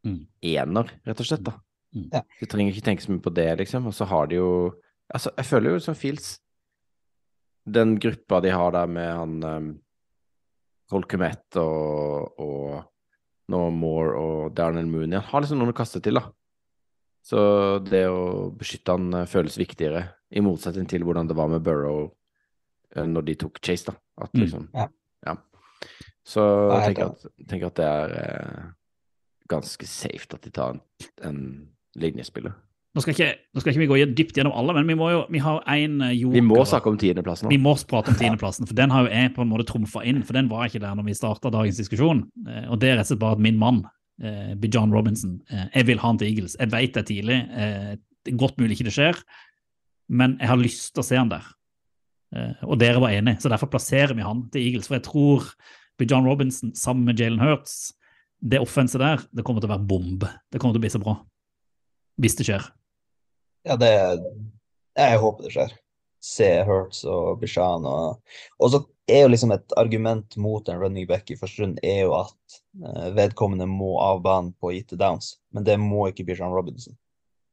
Mm. 0.00 0.26
ener, 0.40 0.88
rett 1.04 1.20
og 1.20 1.26
slett. 1.28 1.42
da. 1.44 1.52
Mm. 1.94 2.08
Ja. 2.12 2.22
Du 2.38 2.46
trenger 2.46 2.72
ikke 2.72 2.86
tenke 2.86 3.02
så 3.02 3.10
mye 3.10 3.22
på 3.24 3.32
det, 3.34 3.48
liksom. 3.58 3.88
Og 3.90 3.94
så 3.96 4.06
har 4.06 4.30
de 4.30 4.38
jo 4.40 4.50
Altså, 5.10 5.32
jeg 5.34 5.46
føler 5.48 5.72
jo 5.74 5.78
som 5.82 5.96
Fields 5.98 6.36
Den 7.66 7.96
gruppa 7.98 8.38
de 8.44 8.52
har 8.54 8.70
der 8.76 8.86
med 8.86 9.08
han 9.10 9.32
um, 9.42 9.70
Cole 10.90 11.06
og, 11.58 12.38
og 12.38 12.84
No 13.50 13.70
More 13.70 14.14
og 14.18 14.54
Darnell 14.54 14.86
Mooney, 14.86 15.18
han 15.18 15.26
har 15.26 15.42
liksom 15.42 15.58
noen 15.58 15.72
å 15.72 15.76
kaste 15.76 16.00
til, 16.02 16.18
da. 16.18 16.30
Så 17.22 17.40
det 17.86 18.04
å 18.10 18.50
beskytte 18.56 18.96
han 18.96 19.12
eh, 19.14 19.28
føles 19.30 19.58
viktigere, 19.60 20.06
i 20.30 20.42
motsetning 20.42 20.88
til 20.90 21.04
hvordan 21.06 21.28
det 21.30 21.36
var 21.38 21.50
med 21.52 21.62
Burrow 21.66 22.08
eh, 22.96 23.06
når 23.06 23.26
de 23.28 23.36
tok 23.44 23.60
Chase, 23.62 23.90
da. 23.90 23.96
At 24.24 24.34
Mm. 24.34 24.40
liksom 24.42 24.68
Ja. 24.74 24.88
ja. 25.26 25.36
Så 26.26 26.42
jeg 26.70 26.94
tenker 26.94 27.10
at, 27.10 27.26
tenker 27.48 27.66
at 27.66 27.78
det 27.80 27.86
er 27.86 28.16
eh, 28.20 28.64
ganske 29.50 29.86
safe 29.86 30.30
at 30.34 30.42
de 30.42 30.50
tar 30.50 30.74
en, 30.74 30.82
en 31.22 31.40
linjespiller. 31.98 32.52
Nå 32.90 32.98
nå 32.98 33.02
skal 33.06 33.14
ikke 33.70 33.78
vi 33.78 33.86
gå 33.86 33.96
dypt 34.18 34.34
gjennom 34.34 34.52
alle, 34.58 34.74
men 34.74 34.88
vi, 34.90 34.96
må 34.98 35.10
jo, 35.12 35.20
vi 35.30 35.38
har 35.38 35.60
en 35.62 36.00
eh, 36.02 36.14
joker. 36.18 36.34
Vi 36.34 36.40
må 36.42 36.64
snakke 36.66 36.90
om 36.90 36.96
tiendeplassen 36.98 37.48
Vi 37.48 37.56
nå. 37.56 37.62
må 37.68 37.74
prate 37.86 38.10
om 38.10 38.16
tiendeplassen, 38.18 38.66
for 38.66 38.74
den 38.74 38.90
har 38.90 39.06
jo 39.06 39.12
jeg 39.14 39.30
på 39.36 39.42
en 39.44 39.48
måte 39.52 39.66
trumfa 39.68 40.02
inn. 40.04 40.24
For 40.26 40.34
den 40.34 40.48
var 40.50 40.66
ikke 40.66 40.80
der 40.82 40.96
når 40.98 41.06
vi 41.06 41.14
starta 41.14 41.52
dagens 41.54 41.78
diskusjon. 41.78 42.24
Eh, 42.48 42.66
Og 42.70 42.80
det 42.82 42.90
er 42.90 42.96
rett 42.98 43.06
og 43.06 43.12
slett 43.14 43.22
bare 43.22 43.38
at 43.38 43.44
min 43.46 43.58
mann, 43.62 43.84
eh, 44.22 44.54
Bijan 44.58 44.90
Robinson, 44.90 45.40
eh, 45.50 45.68
jeg 45.76 45.86
vil 45.86 45.98
ha 46.02 46.08
han 46.08 46.18
til 46.18 46.32
Eagles. 46.32 46.56
Jeg 46.58 46.70
vet 46.74 46.92
det 46.98 47.06
tidlig, 47.06 47.38
eh, 47.54 47.94
det 48.24 48.34
er 48.34 48.36
godt 48.42 48.58
mulig 48.58 48.74
ikke 48.76 48.90
det 48.90 48.96
skjer, 48.98 49.22
men 50.10 50.36
jeg 50.40 50.48
har 50.50 50.56
lyst 50.58 50.90
til 50.92 51.00
å 51.04 51.06
se 51.06 51.16
han 51.16 51.28
der. 51.30 51.46
Eh, 52.34 52.52
Og 52.66 52.78
dere 52.82 52.98
var 53.00 53.10
enige, 53.14 53.38
så 53.40 53.48
derfor 53.54 53.70
plasserer 53.70 54.14
vi 54.18 54.22
han 54.26 54.48
til 54.50 54.62
Eagles. 54.66 54.88
For 54.90 54.98
jeg 54.98 55.06
tror 55.06 55.46
Bijan 55.96 56.26
Robinson 56.26 56.72
sammen 56.74 57.04
med 57.06 57.18
Jalen 57.22 57.38
Hurts, 57.38 57.92
det 58.42 58.58
offenset 58.58 58.98
der, 58.98 59.22
det 59.32 59.44
kommer 59.44 59.60
til 59.62 59.70
å 59.70 59.76
være 59.78 59.86
bombe. 59.86 60.28
Det 60.50 60.58
kommer 60.58 60.74
til 60.74 60.80
å 60.82 60.86
bli 60.88 60.90
så 60.90 60.98
bra. 61.02 61.20
Hvis 62.20 62.36
det 62.38 62.46
skjer. 62.48 62.66
Ja, 63.68 63.76
det 63.80 63.90
Jeg 64.96 65.18
håper 65.22 65.46
det 65.46 65.52
skjer. 65.54 65.76
Se 66.20 66.48
Hurts 66.68 67.04
og 67.08 67.38
Bishan 67.40 67.86
og 67.88 68.18
Og 68.60 68.72
så 68.74 68.80
er 69.08 69.22
jo 69.24 69.30
liksom 69.32 69.52
et 69.54 69.72
argument 69.80 70.36
mot 70.36 70.68
en 70.68 70.78
running 70.78 71.06
back 71.08 71.30
i 71.32 71.36
første 71.40 71.62
runde 71.64 71.80
er 71.82 72.02
jo 72.04 72.12
at 72.18 72.58
eh, 72.84 73.06
vedkommende 73.16 73.66
må 73.66 73.94
av 74.04 74.20
banen 74.22 74.52
på 74.60 74.70
gitte 74.76 74.98
downs, 75.00 75.38
men 75.50 75.64
det 75.66 75.78
må 75.82 76.04
ikke 76.10 76.26
Bishan 76.28 76.52
Robinson. 76.54 76.94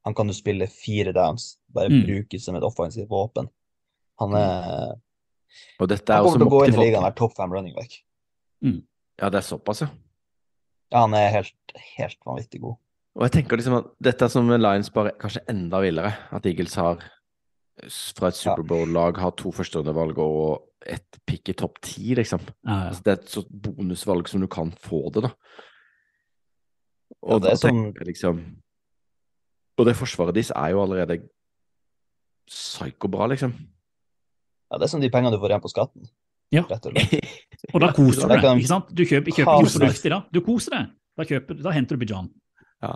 Han 0.06 0.14
kan 0.14 0.28
jo 0.30 0.36
spille 0.36 0.68
fire 0.70 1.12
downs, 1.12 1.56
bare 1.74 1.90
Mm. 1.90 2.04
brukes 2.06 2.44
som 2.44 2.54
et 2.56 2.62
offensivt 2.62 3.08
våpen. 3.10 3.48
Han 4.20 4.34
er 4.34 4.94
Og 5.80 5.88
dette 5.88 6.12
er 6.12 6.22
Han 6.22 6.24
kommer 6.24 6.38
til 6.38 6.46
å 6.46 6.50
gå 6.50 6.64
inn 6.68 6.74
i 6.74 6.84
ligaen 6.84 7.02
og 7.02 7.08
være 7.08 7.16
topp 7.16 7.36
fem 7.36 7.52
running 7.52 7.74
back. 7.74 8.02
Ja, 9.20 9.30
det 9.30 9.38
er 9.38 9.48
såpass, 9.48 9.80
ja. 9.80 9.88
Ja, 10.92 11.00
han 11.00 11.14
er 11.14 11.28
helt, 11.30 11.54
helt 11.96 12.18
vanvittig 12.24 12.60
god. 12.60 12.76
Og 13.16 13.24
jeg 13.26 13.34
tenker 13.38 13.58
liksom 13.58 13.78
at 13.80 13.88
dette 14.04 14.26
er 14.26 14.32
som 14.32 14.50
Lions, 14.50 14.90
bare 14.94 15.14
kanskje 15.18 15.44
enda 15.50 15.80
villere. 15.82 16.12
At 16.34 16.46
Eagles 16.46 16.76
har 16.78 17.00
fra 18.18 18.30
et 18.30 18.38
Superbowl-lag 18.38 19.18
har 19.22 19.34
to 19.38 19.52
førsterundevalg 19.54 20.18
og 20.22 20.68
et 20.88 21.18
pick 21.26 21.50
i 21.52 21.56
topp 21.58 21.80
ti, 21.84 22.14
liksom. 22.18 22.42
Ja, 22.66 22.74
ja. 22.74 22.90
Altså, 22.90 23.04
det 23.04 23.12
er 23.12 23.18
et 23.20 23.32
sånt 23.32 23.50
bonusvalg 23.64 24.30
som 24.30 24.42
du 24.42 24.48
kan 24.50 24.70
få 24.82 25.08
det, 25.14 25.24
da. 25.28 25.32
Ja, 27.08 27.34
Og 27.34 27.42
det 27.42 27.52
er 27.52 27.58
som... 27.58 27.70
tenker 27.74 28.04
jeg 28.04 28.12
liksom 28.12 28.40
Og 29.78 29.86
det 29.88 29.94
forsvaret 29.96 30.36
deres 30.36 30.50
er 30.54 30.74
jo 30.74 30.82
allerede 30.82 31.20
psyko-bra, 32.48 33.28
liksom. 33.32 33.54
Ja, 34.68 34.78
det 34.78 34.88
er 34.88 34.92
som 34.92 35.02
de 35.02 35.10
pengene 35.10 35.32
du 35.32 35.40
får 35.40 35.54
igjen 35.54 35.64
på 35.64 35.70
skatten. 35.72 36.08
Ja. 36.54 36.64
Rett 36.68 36.86
og 36.88 36.94
slett. 36.96 37.34
Og 37.74 37.82
da 37.82 37.90
koser 37.92 38.28
du 38.28 38.34
deg, 38.34 38.44
ikke 38.62 38.70
sant? 38.70 38.90
Du 38.94 39.02
kjøper, 39.02 39.32
kjøper 39.34 39.34
ikke 39.34 39.64
noe 39.66 39.72
fornuftig 39.74 40.12
da. 40.12 40.18
Du 40.32 40.40
koser 40.44 40.74
deg. 40.76 40.92
Da, 41.18 41.26
kjøper, 41.28 41.58
da 41.64 41.72
henter 41.74 41.98
du 41.98 42.04
Bijan. 42.04 42.28
Ja, 42.84 42.92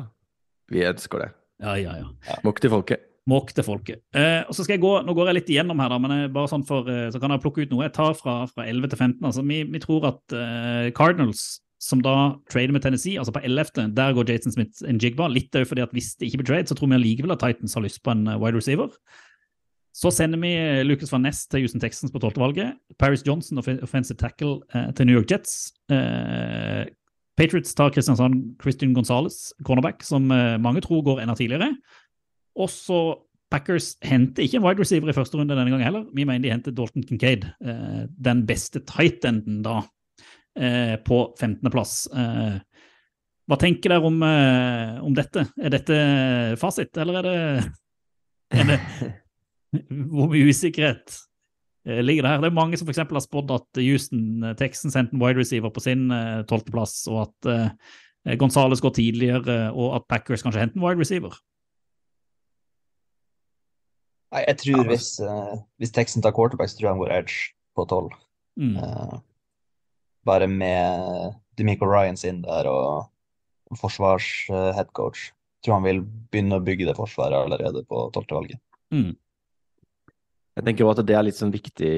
vi 0.72 0.84
elsker 0.86 1.24
det. 1.24 1.30
Ja, 1.62 1.78
ja, 1.78 1.96
ja. 2.02 2.36
Måk 2.46 2.60
til 2.62 2.72
folket. 2.72 3.08
Måk 3.30 3.52
til 3.54 3.62
folket. 3.62 4.00
Eh, 4.18 4.42
og 4.50 4.54
så 4.56 4.64
skal 4.64 4.74
jeg 4.74 4.82
gå, 4.82 4.92
Nå 5.06 5.14
går 5.14 5.30
jeg 5.30 5.36
litt 5.36 5.50
igjennom 5.54 5.78
her, 5.78 5.92
da, 5.92 5.98
men 6.02 6.24
bare 6.34 6.50
sånn 6.50 6.64
for, 6.66 6.88
eh, 6.90 7.06
så 7.14 7.20
kan 7.22 7.30
jeg 7.30 7.42
plukke 7.44 7.62
ut 7.62 7.74
noe. 7.74 7.84
Jeg 7.86 7.94
tar 7.94 8.16
fra, 8.18 8.40
fra 8.50 8.66
11 8.66 8.90
til 8.90 8.98
15. 8.98 9.26
altså 9.28 9.44
Vi, 9.46 9.60
vi 9.70 9.82
tror 9.82 10.08
at 10.10 10.34
eh, 10.34 10.88
Cardinals, 10.96 11.60
som 11.82 12.02
da 12.02 12.34
trader 12.50 12.74
med 12.74 12.82
Tennessee, 12.82 13.18
altså 13.18 13.34
på 13.34 13.42
11., 13.42 13.92
der 13.94 14.14
går 14.16 14.26
Jason 14.30 14.54
Smith 14.54 14.82
en 14.86 14.98
jigba. 15.02 15.28
Litt 15.30 15.54
òg 15.58 15.68
fordi 15.70 15.84
at 15.86 15.94
hvis 15.94 16.16
det 16.18 16.30
ikke 16.30 16.42
blir 16.42 16.50
trade, 16.50 16.70
så 16.70 16.78
tror 16.78 16.90
vi 16.90 16.98
allikevel 16.98 17.34
at 17.34 17.42
Titans 17.42 17.78
har 17.78 17.86
lyst 17.86 18.02
på 18.02 18.14
en 18.14 18.26
eh, 18.26 18.40
wide 18.42 18.58
receiver. 18.58 18.90
Så 19.94 20.10
sender 20.10 20.40
vi 20.40 20.50
Lucas 20.88 21.12
van 21.12 21.22
Ness 21.26 21.44
til 21.52 21.62
Houston 21.62 21.82
Texans 21.82 22.10
på 22.10 22.18
12. 22.18 22.40
valget. 22.40 22.78
Paris 22.98 23.22
Johnson, 23.26 23.60
offensive 23.60 24.16
tackle, 24.18 24.62
eh, 24.74 24.90
til 24.96 25.06
New 25.06 25.18
York 25.20 25.30
Jets. 25.30 25.74
Patriots 27.38 27.74
tar 27.74 27.92
Kristiansand 27.94 28.56
Christian 28.62 28.92
Gonzales, 28.94 29.52
cornerback, 29.64 30.02
som 30.04 30.30
eh, 30.30 30.58
mange 30.60 30.82
tror 30.84 31.04
går 31.06 31.22
enda 31.22 31.36
tidligere. 31.38 31.72
Og 32.60 32.68
så 32.70 33.02
Packers 33.52 33.94
henter 34.04 34.46
ikke 34.46 34.58
en 34.60 34.64
wide 34.64 34.80
receiver 34.80 35.10
i 35.12 35.16
første 35.16 35.36
runde 35.36 35.52
denne 35.52 35.72
gangen 35.72 35.84
heller. 35.84 36.04
Vi 36.16 36.24
mener 36.24 36.44
de 36.44 36.52
henter 36.52 36.74
Dalton 36.76 37.04
Kincaid, 37.04 37.44
eh, 37.60 38.04
den 38.08 38.44
beste 38.48 38.80
tight 38.88 39.24
enden 39.28 39.60
da, 39.64 39.82
eh, 40.56 40.96
på 41.04 41.24
15.-plass. 41.40 41.96
Eh, 42.16 42.56
hva 43.50 43.58
tenker 43.60 43.92
dere 43.92 44.08
om, 44.08 44.22
om 44.22 45.14
dette? 45.16 45.44
Er 45.60 45.72
dette 45.74 45.96
fasit, 46.60 46.96
eller 47.02 47.18
er 47.20 47.26
det, 47.26 47.40
er 48.60 48.70
det 48.70 48.78
Hvor 50.12 50.28
mye 50.30 50.52
usikkerhet 50.52 51.14
ligger 51.84 52.22
det 52.22 52.30
her? 52.30 52.42
Det 52.42 52.50
er 52.50 52.54
mange 52.54 52.78
som 52.78 52.88
f.eks. 52.88 53.02
har 53.02 53.24
spådd 53.24 53.54
at 53.56 53.80
Houston 53.82 54.44
eh, 54.46 54.56
Texans 54.58 54.94
henter 54.98 55.16
en 55.16 55.22
wide 55.22 55.40
receiver 55.40 55.72
på 55.74 55.82
sin 55.82 56.10
eh, 56.14 56.42
tolvteplass, 56.46 57.00
og 57.10 57.24
at 57.26 57.50
eh, 57.50 58.36
Gonzales 58.38 58.82
går 58.84 58.94
tidligere, 58.94 59.72
og 59.74 59.96
at 59.98 60.06
Packers 60.08 60.44
kanskje 60.46 60.62
henter 60.62 60.78
en 60.78 60.84
wide 60.86 61.02
receiver. 61.02 61.34
Nei, 64.32 64.44
jeg 64.46 64.60
tror 64.62 64.86
hvis, 64.88 65.08
uh, 65.20 65.58
hvis 65.82 65.92
Texan 65.92 66.22
tar 66.24 66.32
quarterback, 66.32 66.70
så 66.70 66.78
tror 66.78 66.86
jeg 66.86 66.94
han 66.94 67.02
går 67.02 67.14
edge 67.18 67.50
på 67.76 67.84
tolv. 67.90 68.14
Mm. 68.56 68.78
Uh, 68.78 69.18
bare 70.24 70.46
med 70.48 71.34
Demico 71.58 71.88
Ryans 71.90 72.24
inn 72.24 72.40
der 72.46 72.68
og 72.70 73.10
forsvars-headcoach. 73.76 75.32
tror 75.64 75.78
han 75.78 75.84
vil 75.84 76.00
begynne 76.32 76.58
å 76.58 76.64
bygge 76.64 76.88
det 76.88 76.96
forsvaret 76.96 77.36
allerede 77.42 77.84
på 77.88 78.06
tolvte 78.14 78.38
valget. 78.38 78.62
Mm. 78.94 79.12
Jeg 80.56 80.66
tenker 80.66 80.84
også 80.84 81.00
at 81.00 81.08
det 81.08 81.16
er 81.16 81.24
litt 81.24 81.38
sånn 81.38 81.54
viktig 81.54 81.92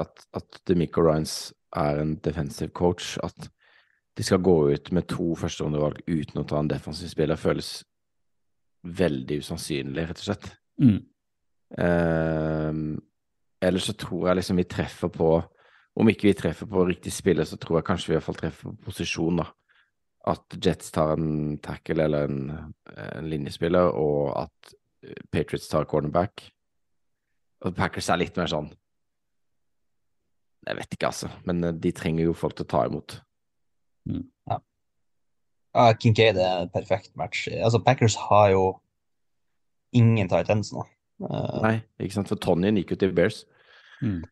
at, 0.00 0.24
at 0.34 0.62
Demico 0.66 1.04
Ryans 1.04 1.52
er 1.78 2.00
en 2.02 2.16
defensive 2.24 2.74
coach. 2.74 3.14
At 3.22 3.48
de 4.14 4.26
skal 4.26 4.42
gå 4.42 4.54
ut 4.74 4.92
med 4.94 5.08
to 5.10 5.32
førsterundevalg 5.38 6.02
uten 6.06 6.42
å 6.42 6.46
ta 6.48 6.60
en 6.60 6.70
defensiv 6.70 7.10
spiller, 7.10 7.38
føles 7.38 7.80
veldig 8.84 9.40
usannsynlig, 9.42 10.06
rett 10.08 10.20
og 10.20 10.26
slett. 10.28 10.48
Mm. 10.82 11.00
Eh, 11.84 12.78
ellers 13.64 13.88
så 13.88 13.96
tror 13.98 14.28
jeg 14.28 14.40
liksom 14.40 14.58
vi 14.60 14.70
treffer 14.70 15.10
på 15.10 15.28
Om 15.94 16.08
ikke 16.10 16.26
vi 16.26 16.34
treffer 16.34 16.66
på 16.66 16.80
riktig 16.88 17.12
spiller, 17.14 17.46
så 17.46 17.54
tror 17.54 17.76
jeg 17.78 17.86
kanskje 17.86 18.08
vi 18.08 18.14
i 18.14 18.16
hvert 18.16 18.26
fall 18.26 18.38
treffer 18.40 18.72
på 18.72 18.88
posisjon, 18.88 19.36
da. 19.38 19.44
At 20.32 20.56
Jets 20.58 20.88
tar 20.90 21.12
en 21.14 21.52
tackle 21.62 22.02
eller 22.02 22.26
en, 22.26 22.72
en 22.98 23.28
linjespiller, 23.30 23.94
og 23.94 24.32
at 24.40 24.72
Patriots 25.30 25.68
tar 25.70 25.86
cornerback. 25.86 26.42
Og 27.62 27.76
Packers 27.76 28.10
er 28.10 28.18
litt 28.20 28.36
mer 28.36 28.50
sånn 28.50 28.66
Jeg 30.66 30.76
vet 30.80 30.96
ikke, 30.96 31.10
altså. 31.12 31.28
Men 31.44 31.62
eh, 31.64 31.76
de 31.76 31.92
trenger 31.92 32.28
jo 32.28 32.36
folk 32.36 32.56
til 32.58 32.66
å 32.66 32.72
ta 32.72 32.84
imot. 32.88 33.18
Ja, 35.74 35.92
Kincaid 35.98 36.38
er 36.38 36.62
en 36.62 36.70
perfekt 36.70 37.16
match. 37.18 37.48
Altså, 37.50 37.80
Packers 37.82 38.16
har 38.28 38.50
jo 38.54 38.64
ingen 39.92 40.28
tight 40.30 40.50
ends 40.50 40.72
nå. 40.72 40.84
Uh... 41.22 41.60
Nei, 41.64 41.74
ikke 41.98 42.18
sant? 42.18 42.30
For 42.30 42.40
Tonyen 42.40 42.78
gikk 42.78 42.94
jo 42.94 43.00
til 43.02 43.14
Bears. 43.16 43.42
Mm. 44.00 44.22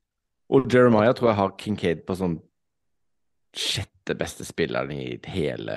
Og 0.52 0.72
Jeremiah 0.72 1.14
tror 1.16 1.32
jeg 1.32 1.40
har 1.40 1.54
Kincaid 1.58 2.02
på 2.06 2.16
sånn 2.18 2.38
sjette 3.56 4.16
beste 4.18 4.46
spilleren 4.46 4.92
i 4.94 5.06
hele 5.32 5.76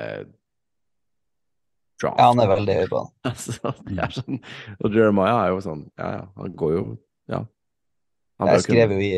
draft. 1.99 2.19
ja, 2.19 2.29
han 2.29 2.41
er 2.43 2.51
veldig 2.51 2.77
høy 2.79 2.87
på 2.91 3.01
han. 3.01 3.11
Altså, 3.31 3.73
er 3.95 4.15
sånn, 4.15 4.39
og 4.79 4.95
Jeremiah 4.95 5.41
er 5.41 5.53
jo 5.53 5.63
sånn 5.65 5.83
Ja, 5.97 6.11
ja, 6.19 6.23
han 6.37 6.55
går 6.59 6.75
jo 6.75 6.85
Ja. 7.31 7.43
Han 8.39 8.51
Jeg 8.51 8.65
skrev 8.65 8.91
jo 8.95 8.99
i, 8.99 9.11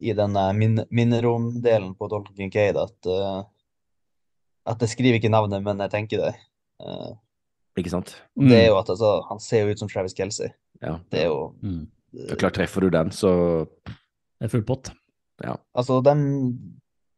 i 0.00 0.14
den 0.16 0.36
eh, 0.36 0.52
min, 0.56 0.80
minneromdelen 0.90 1.94
på 1.98 2.08
Dalton 2.08 2.36
Kincaid 2.36 2.78
at, 2.80 2.96
uh, 3.06 3.42
at 4.66 4.80
jeg 4.80 4.94
skriver 4.94 5.18
ikke 5.20 5.32
navnet, 5.32 5.62
men 5.62 5.82
jeg 5.84 5.92
tenker 5.92 6.24
det. 6.24 6.34
Uh, 6.80 7.12
Ikke 7.76 7.92
sant? 7.92 8.14
Mm. 8.36 8.48
Det 8.48 8.56
er 8.56 8.66
jo 8.70 8.78
at 8.80 8.88
altså, 8.88 9.10
Han 9.28 9.40
ser 9.40 9.66
jo 9.66 9.74
ut 9.74 9.78
som 9.82 9.88
Travis 9.88 10.16
Kelsey. 10.16 10.48
Ja. 10.80 10.98
Det 11.12 11.26
er 11.26 11.26
jo 11.28 11.54
Mm. 11.60 11.88
Det 12.10 12.32
er 12.34 12.40
klart, 12.40 12.56
treffer 12.56 12.82
du 12.82 12.88
den, 12.90 13.12
så 13.14 13.68
Det 13.86 14.48
er 14.48 14.50
full 14.50 14.64
pott. 14.66 14.90
Altså, 15.76 16.00
dem 16.02 16.22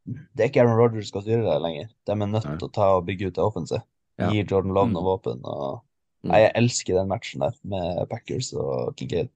Det 0.04 0.42
er 0.42 0.50
ikke 0.50 0.60
Aaron 0.60 0.76
Rodgers 0.76 1.08
skal 1.08 1.22
styre 1.22 1.46
det 1.46 1.62
lenger. 1.62 1.88
De 2.06 2.12
er 2.12 2.26
nødt 2.26 2.42
til 2.58 2.68
å 2.68 2.72
ta 2.74 2.88
og 2.98 3.06
bygge 3.06 3.30
ut 3.30 3.36
det 3.38 3.44
offensive. 3.44 3.82
Ja. 4.18 4.28
Gi 4.30 4.42
Jordan 4.42 4.74
Love 4.74 4.90
Mm. 4.90 4.92
noen 4.98 5.06
våpen. 5.06 5.40
Og... 5.44 5.82
Mm. 6.22 6.30
Nei, 6.30 6.40
jeg 6.42 6.52
elsker 6.56 6.98
den 6.98 7.08
matchen 7.08 7.40
der 7.40 7.54
med 7.64 8.08
Packers 8.10 8.52
og 8.52 8.96
Kincaid. 8.96 9.30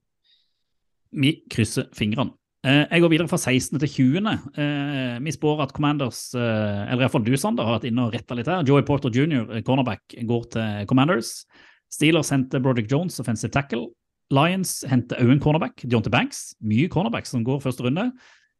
Vi 1.11 1.37
krysser 1.51 1.87
fingrene. 1.95 2.33
Eh, 2.65 2.83
jeg 2.89 3.03
går 3.03 3.11
videre 3.13 3.29
fra 3.29 3.37
16. 3.37 3.79
til 3.79 3.89
20. 3.89 4.31
Eh, 4.57 5.19
vi 5.23 5.31
spår 5.31 5.61
at 5.63 5.73
Commanders, 5.73 6.33
eh, 6.35 6.91
eller 6.91 7.05
iallfall 7.05 7.23
du, 7.23 7.35
Sander, 7.37 7.63
har 7.63 7.77
vært 7.77 7.87
inne 7.91 8.07
og 8.07 8.13
retta 8.13 8.35
litt 8.35 8.49
her. 8.49 8.65
Joey 8.67 8.83
Porter 8.83 9.13
jr., 9.13 9.61
cornerback, 9.63 10.01
går 10.25 10.43
til 10.51 10.87
Commanders. 10.89 11.45
Steelers 11.93 12.29
henter 12.33 12.59
Broderick 12.59 12.91
Jones, 12.91 13.19
offensive 13.19 13.51
tackle. 13.51 13.87
Lions 14.33 14.83
henter 14.89 15.21
Owen 15.23 15.39
cornerback, 15.39 15.85
Deontay 15.87 16.11
Banks. 16.11 16.55
Mye 16.59 16.89
cornerback 16.89 17.25
som 17.29 17.45
går 17.45 17.61
første 17.63 17.85
runde. 17.85 18.11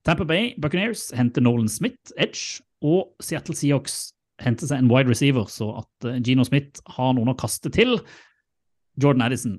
Tamper 0.05 0.25
Bay 0.25 0.53
Buccaneers 0.61 1.11
henter 1.11 1.41
Nolan 1.41 1.67
Smith, 1.67 2.13
edge. 2.17 2.61
Og 2.81 3.11
Seattle 3.19 3.55
Seahawks 3.57 4.13
henter 4.39 4.69
seg 4.69 4.79
en 4.79 4.91
wide 4.91 5.09
receiver, 5.09 5.49
så 5.49 5.81
at 5.81 6.23
Gino 6.23 6.45
Smith 6.45 6.79
har 6.95 7.15
noen 7.17 7.33
å 7.33 7.35
kaste 7.35 7.73
til. 7.73 7.97
Jordan 9.01 9.25
Addison 9.25 9.57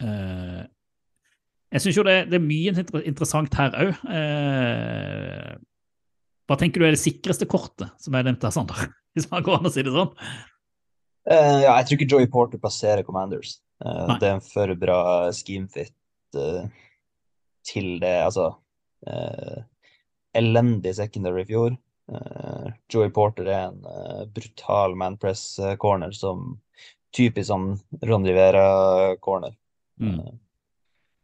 eh, 0.00 0.62
jeg 1.72 1.84
syns 1.84 1.98
jo 1.98 2.06
det, 2.06 2.16
det 2.30 2.38
er 2.38 2.44
mye 2.44 3.02
interessant 3.08 3.58
her 3.58 3.76
òg. 3.84 4.04
Eh, 4.12 5.52
hva 6.50 6.58
tenker 6.60 6.82
du 6.82 6.86
er 6.86 6.96
det 6.96 7.00
sikreste 7.02 7.48
kortet 7.48 7.92
som 8.02 8.14
er 8.18 8.26
nevnt 8.28 8.44
her, 8.44 8.54
Sander? 8.54 8.88
Hvis 9.16 9.28
man 9.32 9.44
går 9.44 9.58
an 9.58 9.68
å 9.68 9.72
si 9.72 9.84
det 9.84 9.92
sånn? 9.94 10.14
Uh, 11.28 11.58
ja, 11.62 11.74
jeg 11.78 11.86
tror 11.86 11.98
ikke 11.98 12.10
Joey 12.10 12.28
Porter 12.30 12.60
passerer 12.60 13.04
Commanders. 13.06 13.60
Uh, 13.84 14.16
det 14.18 14.26
er 14.26 14.38
en 14.38 14.44
for 14.44 14.72
bra 14.78 15.02
schemefit 15.36 15.94
uh, 16.38 16.64
til 17.66 17.96
det. 18.02 18.16
Altså 18.26 18.50
eh, 19.06 19.62
Elendig 20.38 20.94
secondary 20.96 21.44
i 21.44 21.48
fjor. 21.50 21.76
Eh, 22.12 22.68
Joey 22.92 23.10
Porter 23.14 23.48
er 23.48 23.68
en 23.68 23.82
eh, 23.86 24.22
brutal 24.32 24.96
manpress-corner 24.98 26.14
som 26.16 26.56
typisk 27.12 27.50
sånn 27.50 27.74
Ron 28.08 28.26
Rivera-corner. 28.26 29.54
Mm. 30.00 30.38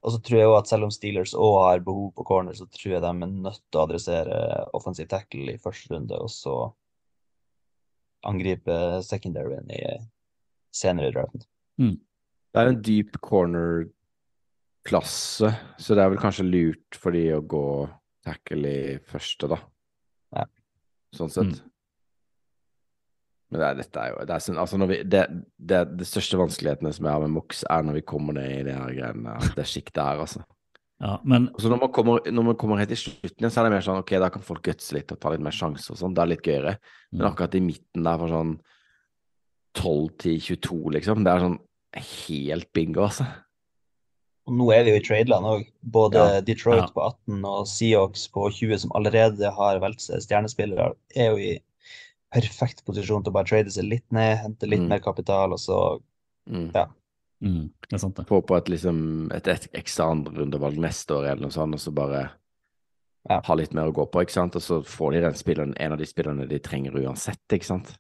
Og 0.09 0.15
så 0.15 0.19
tror 0.25 0.39
jeg 0.39 0.49
også 0.49 0.63
at 0.63 0.71
selv 0.71 0.87
om 0.87 0.93
Steelers 0.95 1.35
òg 1.37 1.55
har 1.67 1.83
behov 1.85 2.07
på 2.17 2.25
corner, 2.25 2.55
så 2.57 2.65
tror 2.73 2.93
jeg 2.95 3.03
de 3.05 3.09
er 3.11 3.29
nødt 3.29 3.61
til 3.61 3.77
å 3.77 3.85
adressere 3.85 4.37
offensiv 4.79 5.05
tackle 5.11 5.53
i 5.53 5.61
første 5.61 5.93
runde, 5.93 6.17
og 6.17 6.31
så 6.33 6.55
angripe 8.25 8.73
secondaryen 9.05 9.69
i 9.77 9.83
senere 10.73 11.09
i 11.11 11.15
draften. 11.19 11.43
Det 12.49 12.57
er 12.63 12.67
en 12.73 12.81
deep 12.87 13.21
corner-klasse, 13.21 13.91
så 15.77 15.89
det 15.93 16.03
er 16.03 16.11
vel 16.15 16.23
kanskje 16.25 16.49
lurt 16.49 16.91
for 16.97 17.11
de 17.13 17.37
å 17.37 17.45
gå 17.45 17.69
tackle 18.25 18.69
i 18.73 18.97
første, 19.13 19.45
da. 19.53 19.59
Ja. 20.39 20.45
Sånn 21.21 21.33
sett. 21.37 21.53
Mm. 21.53 21.68
Men 23.51 23.61
det, 23.63 23.67
er, 23.71 23.75
dette 23.81 24.01
er 24.03 24.11
jo 24.13 24.25
det, 24.29 24.35
er 24.35 24.43
sånn, 24.45 24.59
altså 24.61 24.77
når 24.77 24.89
vi, 24.91 24.97
det, 25.09 25.23
det, 25.57 25.79
det 25.97 26.07
største 26.07 26.37
vanskelighetene 26.37 26.91
som 26.93 27.07
jeg 27.09 27.15
har 27.17 27.23
med 27.25 27.31
Mox, 27.33 27.63
er 27.65 27.83
når 27.87 27.95
vi 27.97 28.03
kommer 28.13 28.37
ned 28.37 28.51
i 28.59 28.63
det 28.67 28.75
her 28.77 28.93
greiene, 28.93 29.39
det 29.57 29.65
sjiktet 29.71 30.03
her, 30.05 30.21
altså. 30.27 30.43
Ja, 31.01 31.15
men 31.25 31.47
så 31.57 31.71
når 31.71 31.79
man, 31.81 31.93
kommer, 31.95 32.21
når 32.27 32.45
man 32.51 32.57
kommer 32.59 32.77
helt 32.83 32.91
til 32.93 32.99
slutten 32.99 33.39
igjen, 33.45 33.53
så 33.55 33.61
er 33.63 33.69
det 33.69 33.73
mer 33.77 33.85
sånn 33.87 34.01
ok, 34.03 34.13
da 34.21 34.29
kan 34.35 34.43
folk 34.45 34.65
gutse 34.67 34.97
litt 34.97 35.13
og 35.15 35.21
ta 35.23 35.31
litt 35.33 35.45
mer 35.47 35.55
sjanser 35.55 35.95
og 35.95 36.01
sånn. 36.01 36.13
Det 36.17 36.25
er 36.25 36.33
litt 36.35 36.43
gøyere. 36.49 36.77
Men 37.13 37.23
Mm. 37.23 37.29
akkurat 37.31 37.55
i 37.55 37.61
midten 37.65 38.03
der, 38.05 38.19
for 38.19 38.29
sånn 38.35 38.51
12 39.79 40.09
til 40.19 40.41
22, 40.43 40.91
liksom, 40.99 41.23
det 41.25 41.33
er 41.33 41.45
sånn 41.45 41.59
helt 42.03 42.73
bingo, 42.75 43.05
altså. 43.07 43.27
Og 44.49 44.55
nå 44.57 44.67
er 44.73 44.83
vi 44.87 44.93
jo 44.95 44.99
i 44.99 45.05
tradeland 45.05 45.45
òg. 45.45 45.65
Både 45.85 46.15
Ja. 46.19 46.41
Detroit 46.41 46.83
Ja. 46.83 46.89
på 46.95 47.05
18 47.05 47.45
og 47.45 47.67
Seahawks 47.69 48.27
på 48.33 48.49
20, 48.51 48.79
som 48.81 48.91
allerede 48.97 49.51
har 49.55 49.79
valgt 49.81 50.01
seg 50.01 50.21
stjernespillere, 50.25 50.95
er 51.15 51.31
jo 51.31 51.37
i 51.37 51.59
perfekt 52.33 52.85
posisjon 52.87 53.23
til 53.25 53.33
å 53.33 53.37
bare 53.39 53.49
trade 53.49 53.73
seg 53.73 53.89
litt 53.89 54.07
ned, 54.13 54.39
hente 54.43 54.69
litt 54.69 54.81
Mm. 54.85 54.89
mer 54.89 55.01
kapital, 55.01 55.53
og 55.53 55.59
så 55.59 56.01
Mm. 56.49 56.73
mm, 57.43 57.71
Det 57.89 57.93
er 57.93 57.99
sant, 57.99 58.17
det. 58.17 58.27
Få 58.27 58.41
på 58.45 58.57
et, 58.57 58.65
liksom, 58.69 59.31
et, 59.35 59.47
et 59.49 59.69
ekstra 59.75 60.11
andrerundevalg 60.11 60.77
neste 60.79 61.11
år 61.15 61.31
eller 61.33 61.43
noe 61.43 61.51
sånt, 61.51 61.75
og 61.75 61.81
så 61.81 61.93
bare 61.95 62.31
Ja. 63.29 63.41
ha 63.45 63.55
litt 63.55 63.75
mer 63.75 63.91
å 63.91 63.93
gå 63.93 64.11
på, 64.11 64.23
ikke 64.23 64.31
sant? 64.33 64.57
Og 64.57 64.63
så 64.63 64.83
får 64.85 65.13
de 65.13 65.21
den 65.21 65.35
spilleren, 65.35 65.75
en 65.79 65.93
av 65.93 65.99
de 65.99 66.05
spillerne 66.07 66.49
de 66.49 66.59
trenger 66.59 66.93
uansett, 66.93 67.39
ikke 67.51 67.65
sant? 67.65 67.97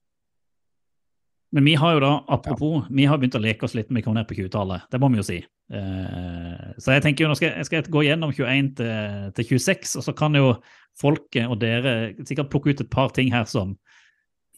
Men 1.52 1.64
vi 1.64 1.74
har 1.74 1.94
jo 1.94 2.00
da, 2.00 2.24
apropos, 2.28 2.86
vi 2.90 3.06
har 3.06 3.16
begynt 3.18 3.34
å 3.34 3.40
leke 3.40 3.64
oss 3.64 3.74
litt 3.74 3.90
med 3.90 4.02
vi 4.02 4.04
kommer 4.04 4.20
ned 4.20 4.28
på 4.28 4.36
20-tallet. 4.36 4.82
Det 4.90 5.00
må 5.00 5.08
vi 5.10 5.16
jo 5.16 5.22
si. 5.22 5.38
Eh, 5.72 6.74
så 6.78 6.92
jeg 6.92 7.02
tenker 7.02 7.24
jo, 7.24 7.28
nå 7.28 7.36
skal 7.36 7.54
jeg, 7.54 7.64
skal 7.64 7.76
jeg 7.82 7.90
gå 7.92 8.02
gjennom 8.04 8.32
21 8.32 8.74
til, 8.76 9.32
til 9.32 9.44
26, 9.58 9.96
og 9.96 10.04
så 10.04 10.14
kan 10.16 10.34
jo 10.34 10.54
folket 11.00 11.48
og 11.48 11.58
dere 11.60 12.14
sikkert 12.26 12.50
plukke 12.50 12.70
ut 12.74 12.80
et 12.84 12.90
par 12.90 13.08
ting 13.16 13.30
her 13.32 13.44
som 13.48 13.78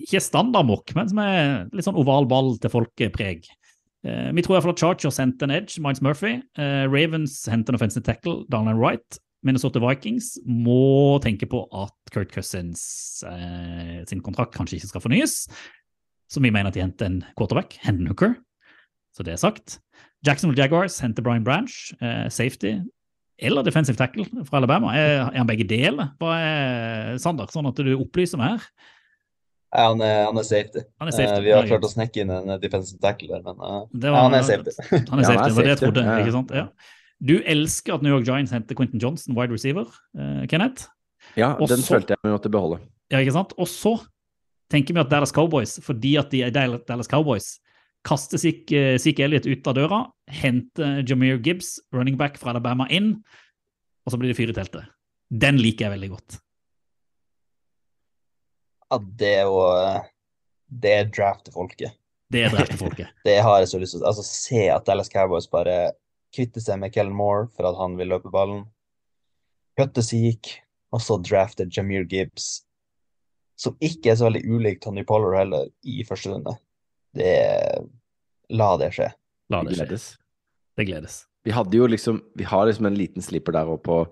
ikke 0.01 0.23
standardmokk, 0.25 0.95
men 0.97 1.11
som 1.11 1.23
er 1.23 1.41
litt 1.77 1.87
sånn 1.87 1.99
oval 2.01 2.29
ball 2.31 2.55
til 2.61 2.73
folkepreg. 2.73 3.49
Eh, 4.07 4.31
vi 4.33 4.45
tror 4.45 4.57
iallfall 4.57 4.75
at 4.75 4.83
Chargers 4.83 5.21
henter 5.21 5.49
en 5.49 5.57
edge, 5.59 5.81
Miles 5.83 6.03
Murphy. 6.05 6.39
Eh, 6.59 6.85
Ravens 6.89 7.43
henter 7.51 7.75
en 7.75 7.81
offensive 7.81 8.07
tackle, 8.07 8.45
Darlan 8.53 8.81
Wright. 8.81 9.21
Minnesota 9.47 9.81
Vikings 9.81 10.35
må 10.45 11.17
tenke 11.25 11.49
på 11.49 11.63
at 11.73 12.13
Kurt 12.13 12.33
Cousins 12.33 12.83
eh, 13.25 14.01
sin 14.09 14.21
kontrakt 14.25 14.57
kanskje 14.57 14.79
ikke 14.79 14.93
skal 14.93 15.05
fornyes. 15.05 15.37
Så 16.31 16.43
vi 16.45 16.53
mener 16.53 16.71
at 16.71 16.77
de 16.77 16.85
henter 16.85 17.09
en 17.09 17.21
quarterback, 17.39 17.79
Hendon 17.83 18.13
Hooker. 18.13 18.37
Så 19.17 19.25
det 19.27 19.35
er 19.35 19.43
sagt. 19.43 19.79
Jacksonville 20.27 20.61
Jaguars 20.61 21.01
henter 21.03 21.25
Brian 21.25 21.45
Branch, 21.45 21.73
eh, 22.01 22.29
safety. 22.29 22.77
Eller 23.41 23.65
defensive 23.65 23.97
tackle 23.97 24.27
fra 24.45 24.61
Alabama. 24.61 24.93
Er 24.95 25.31
han 25.33 25.49
begge 25.49 25.65
deler? 25.65 26.13
Hva 26.21 26.37
er 26.37 27.19
Sander, 27.19 27.49
sånn 27.49 27.71
at 27.71 27.81
du 27.81 27.95
opplyser 27.97 28.41
meg 28.41 28.59
her? 28.59 28.67
Ja, 29.71 29.85
han 29.93 30.01
er, 30.03 30.25
han 30.27 30.39
er 30.41 30.47
safety. 30.47 30.81
Han 30.99 31.09
er 31.11 31.15
safety, 31.15 31.41
Uh, 31.41 31.45
vi 31.47 31.51
har 31.55 31.67
klart 31.69 31.85
å 31.87 31.91
snekke 31.93 32.23
inn 32.25 32.31
en 32.35 32.55
defensive 32.63 32.99
tackle 33.03 33.29
der, 33.37 33.43
men 33.47 33.61
uh, 33.63 33.85
Det 33.93 34.11
ja, 34.11 34.23
han 34.25 34.35
er 34.35 34.43
safety. 34.49 34.73
Han 35.13 35.21
er 35.21 35.23
Ja, 35.23 35.29
han 35.31 35.45
er 35.45 35.53
safety, 35.53 35.55
det 35.55 35.65
det 35.67 35.71
jeg 35.75 35.81
trodde. 35.85 36.03
ja, 36.09 36.17
ikke 36.25 36.35
sant? 36.35 36.51
Ja. 36.57 36.65
Du 37.21 37.35
elsker 37.53 37.95
at 37.95 38.03
New 38.03 38.11
York 38.15 38.25
Giants 38.27 38.51
henter 38.57 38.75
Quentin 38.79 38.99
Johnson, 39.03 39.37
wide 39.39 39.53
receiver, 39.55 39.87
Uh, 40.17 40.47
Kenneth. 40.51 40.89
Ja, 41.37 41.53
Også, 41.55 41.77
den 41.77 41.85
følte 41.87 42.17
jeg 42.17 42.25
vi 42.25 42.33
måtte 42.33 42.51
beholde. 42.51 42.81
Ja, 43.13 43.21
ikke 43.23 43.37
sant? 43.37 43.53
Og 43.61 43.69
så 43.71 43.95
tenker 44.73 44.97
vi 44.97 45.03
at 45.03 45.11
Dallas 45.13 45.31
Cowboys, 45.37 45.77
fordi 45.85 46.17
at 46.19 46.31
de 46.33 46.43
er 46.47 46.51
Dallas 46.55 47.07
Cowboys, 47.11 47.59
kaster 48.07 48.41
Zeke 48.41 48.97
Zeke 48.99 49.23
Elliott 49.27 49.47
ut 49.47 49.67
av 49.71 49.77
døra, 49.77 49.99
henter 50.41 51.03
Jameer 51.07 51.39
Gibbs, 51.45 51.77
running 51.93 52.17
back 52.19 52.39
fra 52.41 52.55
Alabama, 52.55 52.87
inn, 52.91 53.19
og 54.07 54.15
så 54.15 54.19
blir 54.19 54.33
det 54.33 54.39
fyr 54.39 54.51
i 54.51 54.57
teltet. 54.57 54.89
Den 55.31 55.61
liker 55.61 55.87
jeg 55.87 55.95
veldig 55.99 56.11
godt. 56.17 56.39
Ja, 58.91 58.99
det 58.99 59.35
eh, 59.41 60.01
Det 60.83 60.93
er 60.99 61.11
draft 61.11 61.51
folket. 61.55 61.97
Det 62.31 62.45
er 62.47 62.53
drepte 62.55 62.79
folket. 62.79 63.11
Det 63.27 63.41
har 63.43 63.59
jeg 63.59 63.71
så 63.73 63.81
lyst 63.83 63.97
til. 63.97 64.07
Altså, 64.07 64.23
se 64.27 64.67
at 64.71 64.87
Dallas 64.87 65.11
Cowboys 65.11 65.49
bare 65.51 65.93
kvitter 66.35 66.63
seg 66.63 66.79
med 66.79 66.93
Kellen 66.95 67.15
Moore 67.17 67.49
for 67.57 67.67
at 67.67 67.79
han 67.81 67.97
vil 67.99 68.13
løpe 68.13 68.31
ballen. 68.31 68.65
Kutte 69.79 70.03
Seek, 70.07 70.53
og 70.95 71.03
så 71.03 71.19
drafte 71.23 71.67
Jameer 71.67 72.07
Gibbs, 72.11 72.63
som 73.59 73.75
ikke 73.83 74.13
er 74.13 74.19
så 74.21 74.29
veldig 74.29 74.45
ulik 74.47 74.79
Tony 74.83 75.03
Pollard 75.07 75.41
heller, 75.41 75.67
i 75.83 76.05
første 76.07 76.31
runde. 76.33 76.55
Det 77.19 77.35
La 78.51 78.71
det 78.79 78.93
skje. 78.95 79.11
La 79.51 79.63
det 79.67 79.75
skje. 79.75 79.85
gledes. 79.85 80.07
Det 80.79 80.87
gledes. 80.87 81.21
Vi 81.47 81.55
hadde 81.55 81.77
jo 81.77 81.87
liksom 81.89 82.19
Vi 82.37 82.45
har 82.45 82.67
liksom 82.69 82.87
en 82.87 82.99
liten 82.99 83.25
slipper 83.25 83.55
der 83.57 83.71
òg 83.71 83.83
på, 83.87 84.05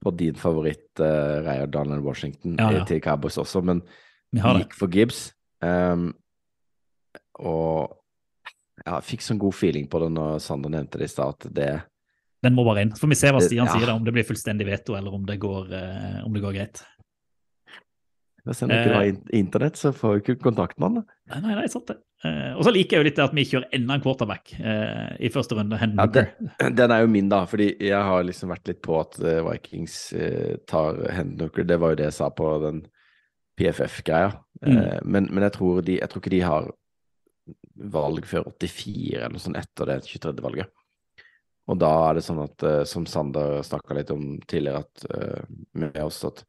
på 0.00 0.12
din 0.16 0.36
favoritt, 0.38 0.88
uh, 1.00 1.40
Reyer 1.44 1.68
Donald 1.68 2.04
Washington, 2.04 2.56
Ja, 2.58 2.70
ja. 2.72 2.80
eh, 2.80 2.86
til 2.88 3.02
Cowboys 3.04 3.36
også, 3.40 3.60
men. 3.64 3.84
Gikk 4.34 4.74
for 4.78 4.88
Gibbs. 4.92 5.32
Um, 5.60 6.12
og 7.40 7.96
ja, 8.86 8.96
jeg 8.98 9.08
fikk 9.10 9.24
sånn 9.26 9.40
god 9.40 9.54
feeling 9.56 9.88
på 9.92 10.00
det 10.00 10.10
når 10.14 10.38
Sander 10.40 10.72
nevnte 10.72 11.00
det 11.00 11.08
i 11.10 11.12
stad, 11.12 11.36
at 11.36 11.52
det 11.54 11.70
Den 12.42 12.54
må 12.56 12.64
bare 12.64 12.80
inn. 12.86 12.94
Så 12.96 13.04
får 13.04 13.08
vi 13.12 13.18
se 13.20 13.28
hva 13.28 13.40
Det- 13.40 13.48
Stian 13.50 13.66
ja. 13.66 13.72
sier, 13.74 13.86
da, 13.86 13.94
om 13.94 14.04
det 14.04 14.14
blir 14.16 14.24
fullstendig 14.24 14.64
veto, 14.66 14.94
eller 14.96 15.12
om 15.12 15.26
det 15.26 15.38
går, 15.38 15.66
uh, 15.72 16.24
om 16.24 16.32
det 16.32 16.40
går 16.42 16.54
greit. 16.56 16.82
Hvis 18.46 18.62
en 18.62 18.70
ikke 18.70 18.88
Eh. 18.88 18.94
har 18.94 19.04
internett, 19.36 19.76
så 19.76 19.92
får 19.92 20.14
vi 20.14 20.20
ikke 20.34 20.40
kontakt 20.42 20.78
med 20.80 20.88
han. 20.96 21.06
Nei, 21.28 21.40
nei, 21.40 21.54
nei, 21.60 21.66
sant 21.68 21.86
det. 21.86 21.98
Eh, 22.24 22.54
og 22.56 22.64
så 22.64 22.72
liker 22.72 22.96
jeg 22.96 23.00
jo 23.00 23.04
litt 23.04 23.16
det 23.16 23.24
at 23.24 23.34
vi 23.36 23.44
kjører 23.44 23.68
enda 23.76 23.94
en 23.94 24.00
quarterback 24.00 24.54
eh, 24.58 25.16
i 25.20 25.28
første 25.28 25.52
runde. 25.56 25.76
Ja, 25.78 26.06
det, 26.06 26.24
den 26.76 26.90
er 26.90 27.00
jo 27.02 27.06
min, 27.12 27.28
da, 27.28 27.44
fordi 27.44 27.76
jeg 27.78 27.92
har 28.02 28.24
liksom 28.24 28.48
vært 28.48 28.66
litt 28.72 28.80
på 28.82 28.98
at 28.98 29.18
Vikings 29.20 30.12
eh, 30.14 30.56
tar 30.66 30.96
Hendon 31.12 31.48
Hooker. 31.48 31.64
Det 31.68 31.78
var 31.78 31.90
jo 31.90 31.96
det 32.00 32.04
jeg 32.08 32.16
sa 32.16 32.30
på 32.30 32.48
den 32.64 32.86
PFF-greia. 33.60 34.34
Mm. 34.64 34.72
Eh, 34.72 34.98
men, 35.04 35.28
men 35.30 35.46
jeg 35.46 35.56
tror, 35.58 35.80
de, 35.84 36.00
jeg 36.00 36.10
tror 36.10 36.24
ikke 36.24 36.34
de 36.34 36.44
har 36.48 36.70
valg 37.94 38.26
før 38.28 38.50
84 38.50 39.16
eller 39.16 39.34
noe 39.34 39.42
sånt 39.42 39.60
etter 39.60 39.92
det 39.92 40.00
23. 40.08 40.34
valget. 40.44 40.72
Og 41.70 41.78
da 41.78 41.90
er 42.08 42.18
det 42.18 42.24
sånn 42.26 42.42
at, 42.42 42.66
eh, 42.66 42.82
som 42.88 43.06
Sander 43.06 43.60
snakka 43.66 43.94
litt 43.96 44.10
om 44.14 44.24
tidligere, 44.50 44.82
at, 44.82 45.04
eh, 45.14 45.44
med 45.78 46.00
oss, 46.02 46.24
at 46.26 46.42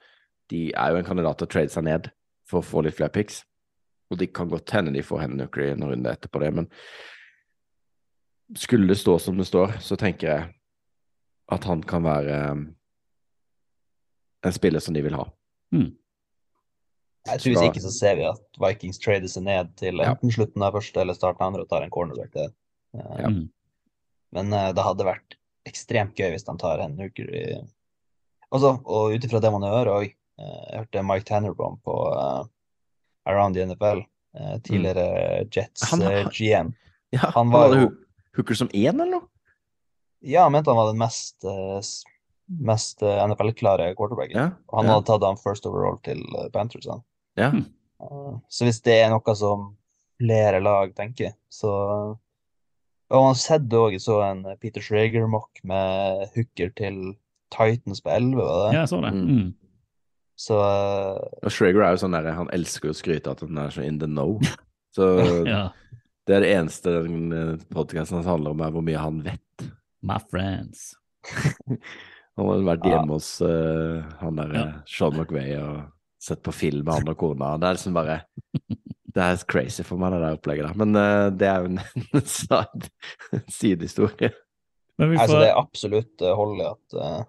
de 0.50 0.72
er 0.74 0.92
jo 0.92 0.98
en 0.98 1.08
kandidat 1.08 1.38
til 1.38 1.48
å 1.48 1.54
trade 1.54 1.74
seg 1.74 1.86
ned 1.86 2.12
for 2.48 2.62
å 2.62 2.66
få 2.66 2.84
litt 2.84 2.98
flere 2.98 3.14
picks. 3.14 3.44
Og 4.12 4.18
de 4.20 4.28
kan 4.28 4.50
godt 4.50 4.74
hende 4.76 4.94
de 4.94 5.06
får 5.06 5.24
Hooker 5.24 5.72
en 5.72 5.88
runde 5.88 6.10
etterpå 6.10 6.42
det, 6.42 6.54
men 6.54 6.68
skulle 8.58 8.90
det 8.90 8.98
stå 9.00 9.20
som 9.22 9.38
det 9.38 9.48
står, 9.48 9.78
så 9.80 9.96
tenker 9.96 10.28
jeg 10.28 10.56
at 11.52 11.64
han 11.64 11.84
kan 11.84 12.04
være 12.04 12.40
eh, 12.42 12.66
en 14.44 14.56
spiller 14.58 14.80
som 14.84 14.98
de 14.98 15.06
vil 15.06 15.16
ha. 15.16 15.30
Jeg 17.28 17.40
tror 17.40 17.52
Hvis 17.54 17.68
ikke 17.70 17.82
så 17.84 17.92
ser 17.94 18.16
vi 18.18 18.24
at 18.26 18.40
Vikings 18.60 18.98
trader 19.00 19.28
seg 19.30 19.44
ned 19.44 19.76
til 19.78 19.98
Ja. 20.02 20.14
enten 20.16 20.32
slutten 20.34 20.64
av 20.66 20.74
første 20.74 21.02
eller 21.04 21.14
starten 21.14 21.42
av 21.44 21.48
andre 21.52 21.62
og 21.62 21.70
tar 21.70 21.84
en 21.86 21.92
cornerback 21.94 22.32
der. 22.34 22.50
Eh, 22.96 23.20
Ja. 23.22 23.28
Mm. 23.30 23.50
Men 24.34 24.54
eh, 24.54 24.72
det 24.74 24.84
hadde 24.84 25.06
vært 25.06 25.36
ekstremt 25.68 26.16
gøy 26.18 26.32
hvis 26.34 26.46
de 26.48 26.58
tar 26.58 26.80
en 26.80 26.98
uker 26.98 27.30
i 27.36 27.46
Altså, 28.52 28.82
og 28.84 29.14
ut 29.14 29.24
ifra 29.24 29.40
det 29.40 29.52
man 29.54 29.62
hører 29.64 29.88
òg 29.94 30.08
Jeg 30.42 30.80
hørte 30.80 31.04
Mike 31.06 31.24
Tannerbom 31.30 31.78
på 31.86 31.94
uh, 32.12 32.44
Around 33.30 33.54
the 33.56 33.62
NFL, 33.66 34.02
uh, 34.36 34.58
tidligere 34.66 35.46
Jets 35.54 35.84
Han- 35.92 36.02
eh, 36.02 36.26
GM. 36.34 36.74
Ja, 37.14 37.20
Han 37.36 37.48
han 37.48 37.52
var 37.52 37.68
jo- 37.76 37.76
Hook- 37.90 38.06
Hooker 38.36 38.56
som 38.56 38.68
én, 38.70 38.90
eller 39.00 39.06
noe? 39.20 39.28
Ja, 40.24 40.44
han 40.44 40.52
mente 40.54 40.72
han 40.72 40.78
var 40.78 40.88
den 40.92 40.98
mest, 40.98 41.44
eh, 41.46 41.82
mest 42.50 43.02
eh, 43.04 43.20
NFL-klare 43.28 43.94
quarterbacken. 43.96 44.36
Ja, 44.36 44.46
Og 44.70 44.80
han 44.80 44.86
ja. 44.88 44.94
hadde 44.96 45.06
tatt 45.06 45.24
han 45.24 45.38
first 45.38 45.66
overall 45.66 46.00
til 46.04 46.20
eh, 46.40 46.50
Panthers. 46.50 46.88
han. 46.90 47.04
Ja. 47.38 47.52
Mm. 47.52 47.66
Eh, 48.02 48.34
Så 48.50 48.66
hvis 48.66 48.82
det 48.84 48.96
er 49.04 49.10
noe 49.14 49.36
som 49.38 49.76
flere 50.22 50.60
lag 50.62 50.94
tenker, 50.96 51.34
så 51.50 51.72
Og 53.12 53.18
man 53.20 53.34
har 53.34 53.40
sett 53.42 53.68
òg, 53.76 53.98
så 54.00 54.22
en 54.24 54.46
Peter 54.62 54.80
Schrager-mock 54.82 55.60
med 55.68 56.30
hooker 56.36 56.70
til 56.78 57.16
Titans 57.52 58.00
på 58.02 58.10
11, 58.10 58.38
var 58.40 58.70
det? 58.70 58.76
Ja, 58.78 58.80
jeg 58.86 58.88
så 58.90 59.02
det. 59.04 59.12
Mm. 59.14 59.28
Mm. 59.36 59.50
Så 60.40 60.56
eh, 60.64 61.44
Og 61.44 61.52
Schrager 61.52 61.84
er 61.84 61.92
jo 61.92 62.02
sånn 62.06 62.16
der, 62.16 62.32
han 62.38 62.50
elsker 62.56 62.90
å 62.94 62.96
skryte 62.96 63.32
at 63.36 63.42
han 63.44 63.58
er 63.58 63.70
så 63.76 63.84
in 63.84 64.00
the 64.00 64.08
know. 64.08 64.40
Så 64.96 65.10
Ja. 65.48 65.70
det 66.28 66.36
er 66.38 66.40
det 66.46 66.54
eneste 66.56 66.96
den 67.04 67.60
podkasten 67.72 68.18
hans 68.22 68.28
handler 68.32 68.52
om, 68.56 68.62
er 68.64 68.72
hvor 68.72 68.84
mye 68.88 69.00
han 69.04 69.20
vet. 69.28 69.68
My 70.02 70.18
friends. 70.32 70.94
Han 72.40 72.48
har 72.48 72.62
vært 72.64 72.86
Ja. 72.88 72.92
hjemme 72.96 73.18
hos 73.18 73.28
uh, 73.44 74.02
han 74.24 74.36
der 74.40 74.54
Ja. 74.56 74.62
eh, 74.70 74.74
Sean 74.88 75.14
McVay 75.20 75.52
og 75.60 75.82
sett 76.22 76.42
på 76.46 76.54
film 76.54 76.86
med 76.86 77.00
han 77.00 77.12
og 77.12 77.18
kona. 77.20 77.56
Det 77.58 77.70
er 77.70 77.78
liksom 77.80 77.98
bare 77.98 78.20
Det 79.12 79.24
er 79.26 79.42
crazy 79.52 79.84
for 79.84 80.00
meg, 80.00 80.14
det 80.14 80.22
der 80.24 80.38
opplegget 80.38 80.70
der. 80.70 80.78
Men 80.80 80.96
uh, 80.96 81.28
det 81.36 81.48
er 81.50 81.66
jo 81.66 81.72
en, 81.74 81.82
en 83.36 83.42
sidehistorie. 83.52 84.30
Men 85.02 85.12
vi 85.12 85.18
altså, 85.20 85.42
det 85.42 85.50
er 85.50 85.58
absolutt 85.60 86.24
eh, 86.24 86.36
hold 86.38 86.62
i 86.62 86.68
at, 86.70 86.96
uh, 86.96 87.24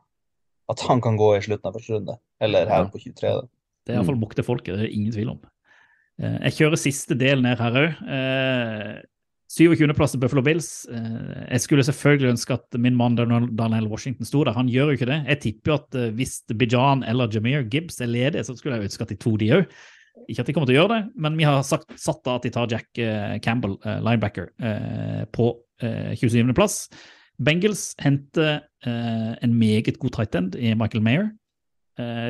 at 0.71 0.85
han 0.87 1.03
kan 1.03 1.17
gå 1.19 1.33
i 1.35 1.41
slutten 1.43 1.67
av 1.67 1.75
første 1.75 1.97
runde. 1.97 2.15
Eller 2.43 2.71
her 2.71 2.85
Ja. 2.85 2.91
på 2.93 3.01
23. 3.03 3.33
da. 3.41 3.43
Det 3.83 3.95
er 3.95 3.99
iallfall 3.99 4.21
mok 4.21 4.37
til 4.39 4.47
folket, 4.47 4.77
det 4.77 4.85
er 4.85 4.87
det 4.87 4.95
ingen 4.95 5.15
tvil 5.17 5.33
om. 5.33 5.41
Eh, 6.23 6.37
Jeg 6.45 6.59
kjører 6.61 6.79
siste 6.79 7.19
del 7.19 7.43
ned 7.43 7.59
her 7.59 7.81
òg. 7.83 7.99
27.-plass 9.53 10.15
til 10.15 10.21
Buffalo 10.23 10.43
Bills. 10.45 10.69
Eh, 10.89 11.49
Jeg 11.53 11.61
skulle 11.61 11.85
selvfølgelig 11.85 12.31
ønske 12.33 12.55
at 12.57 12.79
min 12.81 12.97
mann 12.97 13.17
Darnell 13.17 13.89
Washington 13.91 14.25
sto 14.25 14.45
der. 14.45 14.57
Han 14.57 14.71
gjør 14.73 14.93
jo 14.93 14.97
ikke 14.97 15.09
det. 15.11 15.19
Jeg 15.29 15.41
tipper 15.41 15.73
jo 15.73 15.79
at 15.81 15.99
eh, 16.01 16.13
hvis 16.17 16.39
Bijan 16.49 17.05
eller 17.05 17.29
Jameer 17.33 17.67
Gibbs 17.69 18.01
er 18.01 18.09
ledige, 18.09 18.45
så 18.45 18.57
skulle 18.57 18.79
jeg 18.79 18.89
ønske 18.89 19.05
at 19.05 19.13
de 19.13 19.19
to 19.21 19.37
de 19.37 19.51
òg. 19.59 19.67
Ikke 20.29 20.41
at 20.41 20.49
de 20.49 20.55
kommer 20.57 20.69
til 20.69 20.77
å 20.77 20.81
gjøre 20.81 20.95
det, 20.95 21.03
men 21.25 21.37
vi 21.37 21.45
har 21.49 21.61
sagt, 21.67 21.93
satt 22.01 22.23
da 22.25 22.37
at 22.39 22.47
de 22.47 22.53
tar 22.53 22.71
Jack 22.71 22.99
eh, 23.01 23.37
Campbell, 23.45 23.77
linebacker, 24.05 24.51
på 25.33 25.47
eh, 25.83 26.13
27.-plass. 26.17 26.87
Bengals 27.43 27.91
henter 27.99 28.61
en 28.87 29.55
meget 29.57 29.97
god 29.99 30.13
tight 30.15 30.37
end 30.37 30.57
i 30.59 30.75
Michael 30.79 31.03
Mayer. 31.03 31.31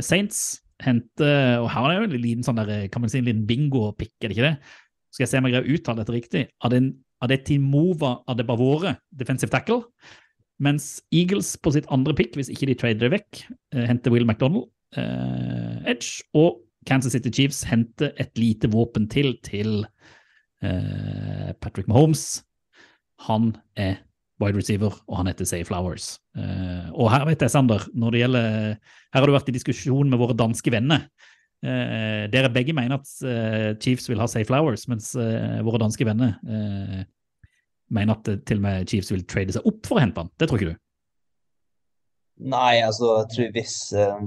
Saints 0.04 0.62
henter 0.82 1.58
Og 1.60 1.68
her 1.72 1.88
er 1.88 1.98
jo 1.98 2.06
en 2.06 2.14
liten 2.22 2.46
sånn 2.46 2.58
der, 2.60 2.86
kan 2.92 3.02
man 3.02 3.12
si 3.12 3.20
en 3.20 3.26
liten 3.26 3.44
bingo-pikk, 3.48 4.14
er 4.22 4.30
det 4.30 4.36
ikke 4.36 4.46
det? 4.46 4.54
Skal 5.12 5.24
jeg 5.26 5.30
se 5.32 5.40
om 5.42 5.48
jeg 5.48 5.54
greier 5.54 5.68
å 5.68 5.76
uttale 5.76 6.00
dette 6.00 6.14
riktig? 6.14 6.42
Adetimova 7.22 8.16
Adebavore, 8.30 8.96
defensive 9.14 9.52
tackle. 9.52 9.84
Mens 10.62 11.00
Eagles 11.14 11.54
på 11.58 11.72
sitt 11.74 11.88
andre 11.94 12.14
pick, 12.14 12.36
hvis 12.38 12.50
ikke 12.52 12.68
de 12.70 12.78
trader 12.78 13.06
det 13.06 13.14
vekk, 13.16 13.42
eh, 13.74 13.86
henter 13.88 14.14
Will 14.14 14.26
McDonald, 14.26 14.68
eh, 14.96 15.82
Edge. 15.90 16.22
Og 16.34 16.60
Kansas 16.86 17.14
City 17.14 17.30
Chiefs 17.30 17.62
henter 17.66 18.12
et 18.18 18.32
lite 18.38 18.70
våpen 18.70 19.08
til 19.10 19.36
til 19.46 19.84
eh, 20.62 21.52
Patrick 21.60 21.88
Mahomes. 21.88 22.42
Han 23.26 23.54
er 23.76 24.00
wide 24.42 24.58
receiver, 24.58 24.94
og 25.06 25.16
han 25.20 25.30
heter 25.30 25.46
Say 25.46 25.62
Flowers. 25.66 26.16
Eh, 26.36 26.88
og 26.94 27.10
her 27.12 27.26
vet 27.28 27.42
jeg, 27.44 27.52
Sander, 27.54 27.84
når 27.94 28.10
det 28.14 28.22
gjelder 28.24 28.48
Her 29.12 29.20
har 29.20 29.28
du 29.28 29.34
vært 29.36 29.50
i 29.52 29.58
diskusjon 29.58 30.10
med 30.10 30.18
våre 30.18 30.36
danske 30.36 30.72
venner. 30.72 31.06
Eh, 31.62 32.24
dere 32.32 32.50
begge 32.50 32.74
mener 32.74 32.98
at 32.98 33.10
eh, 33.22 33.72
Chiefs 33.78 34.08
vil 34.10 34.18
ha 34.18 34.26
safe 34.26 34.48
Flowers, 34.48 34.88
mens 34.90 35.12
eh, 35.14 35.60
våre 35.62 35.78
danske 35.78 36.06
venner 36.06 36.34
eh, 36.42 37.02
mener 37.94 38.16
at 38.16 38.30
eh, 38.32 38.40
til 38.48 38.58
og 38.58 38.64
med 38.64 38.88
Chiefs 38.90 39.12
vil 39.12 39.22
trade 39.30 39.54
seg 39.54 39.68
opp 39.70 39.86
for 39.86 39.98
å 39.98 40.02
hente 40.02 40.24
han. 40.24 40.32
Det 40.40 40.48
tror 40.50 40.58
ikke 40.58 40.72
du? 40.72 40.80
Nei, 42.50 42.80
altså, 42.82 43.12
jeg 43.20 43.28
tror 43.34 43.52
hvis 43.54 43.76
eh, 43.94 44.24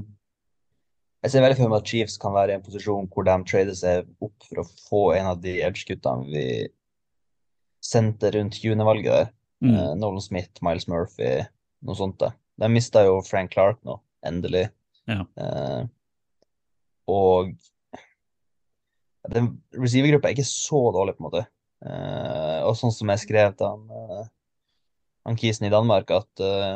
Jeg 1.26 1.34
ser 1.34 1.44
veldig 1.44 1.58
for 1.60 1.74
meg 1.74 1.82
at 1.82 1.92
Chiefs 1.92 2.16
kan 2.22 2.36
være 2.38 2.54
i 2.54 2.60
en 2.60 2.64
posisjon 2.64 3.10
hvor 3.12 3.28
de 3.28 3.36
trader 3.50 3.76
seg 3.76 4.08
opp 4.24 4.48
for 4.48 4.62
å 4.62 4.68
få 4.86 5.04
en 5.18 5.32
av 5.34 5.44
de 5.44 5.58
edge-guttene 5.66 6.30
vi 6.30 6.46
sendte 7.84 8.32
rundt 8.34 8.62
20.-valget 8.62 9.12
der. 9.12 9.28
Mm. 9.66 9.76
Nolan 10.00 10.24
Smith, 10.24 10.62
Miles 10.66 10.88
Murphy, 10.88 11.40
noe 11.86 11.98
sånt. 11.98 12.20
Da. 12.22 12.32
De 12.62 12.70
mista 12.72 13.04
jo 13.06 13.20
Frank 13.26 13.52
Clark 13.54 13.82
nå, 13.88 13.98
endelig. 14.26 14.68
Ja. 15.10 15.26
Og 17.12 17.52
den 19.34 19.52
receivergruppa 19.74 20.30
er 20.30 20.36
ikke 20.38 20.48
så 20.48 20.82
dårlig, 20.94 21.16
på 21.18 21.24
en 21.24 21.28
måte. 21.30 21.46
Eh, 21.86 22.60
og 22.66 22.76
sånn 22.80 22.94
som 22.94 23.10
jeg 23.14 23.24
skrev 23.26 23.56
til 23.58 23.70
han, 23.70 23.88
eh, 23.94 24.28
han 25.26 25.40
Kisen 25.40 25.68
i 25.68 25.74
Danmark, 25.74 26.12
at 26.14 26.44
eh, 26.44 26.76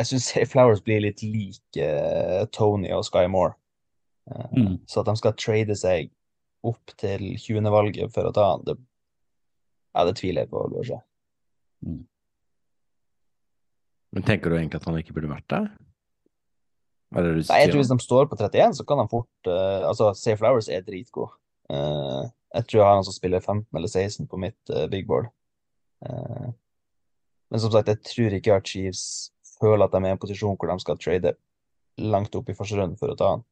jeg 0.00 0.08
syns 0.08 0.30
Flowers 0.50 0.82
blir 0.84 1.02
litt 1.04 1.22
lik 1.24 1.80
eh, 1.80 2.44
Tony 2.52 2.90
og 2.96 3.04
Sky 3.08 3.26
Moore. 3.28 3.56
Eh, 4.30 4.48
Mm. 4.52 4.78
Så 4.86 5.00
at 5.00 5.08
de 5.08 5.16
skal 5.18 5.32
trade 5.34 5.74
seg 5.76 6.12
opp 6.62 6.92
til 6.96 7.32
20. 7.42 7.66
valget 7.74 8.12
for 8.14 8.28
å 8.28 8.32
ta 8.34 8.52
han, 8.52 8.62
det, 8.66 8.76
ja, 9.92 10.04
det 10.06 10.14
tviler 10.20 10.44
jeg 10.44 10.50
på. 10.52 10.62
Kanskje. 10.76 10.98
Men 14.12 14.22
tenker 14.28 14.52
du 14.52 14.56
egentlig 14.56 14.78
at 14.78 14.86
han 14.86 14.98
ikke 15.00 15.16
burde 15.16 15.32
vært 15.32 15.48
der? 15.50 15.66
Hva 15.66 15.70
er 15.72 15.72
det 15.72 15.80
du 15.80 17.01
Nei, 17.12 17.60
jeg 17.60 17.70
tror 17.72 17.80
hvis 17.82 17.90
de 17.92 17.98
står 18.00 18.28
på 18.30 18.36
31, 18.38 18.76
så 18.78 18.84
kan 18.88 19.00
de 19.02 19.06
fort 19.10 19.48
uh, 19.50 19.84
Altså, 19.88 20.12
Safe 20.16 20.38
Flowers 20.40 20.68
er 20.72 20.84
dritgod. 20.86 21.28
Uh, 21.68 22.24
jeg 22.54 22.66
tror 22.68 22.78
jeg 22.80 22.86
har 22.86 22.98
han 22.98 23.04
som 23.06 23.16
spiller 23.16 23.40
15 23.40 23.66
eller 23.76 23.88
16 23.88 24.26
på 24.28 24.40
mitt 24.40 24.72
uh, 24.72 24.86
big 24.92 25.06
board. 25.08 25.30
Eh, 26.02 26.50
men 27.50 27.60
som 27.60 27.70
sagt, 27.72 27.88
jeg 27.88 28.02
tror 28.08 28.34
ikke 28.36 28.56
at 28.58 28.68
Chiefs 28.68 29.04
føler 29.60 29.86
at 29.86 29.94
de 29.94 30.00
er 30.02 30.10
i 30.10 30.16
en 30.16 30.20
posisjon 30.20 30.56
hvor 30.58 30.70
de 30.72 30.82
skal 30.82 30.98
trade 30.98 31.34
langt 32.02 32.34
opp 32.34 32.48
i 32.50 32.56
første 32.56 32.78
runde 32.78 32.98
for 33.00 33.12
å 33.12 33.18
ta 33.18 33.34
han. 33.36 33.44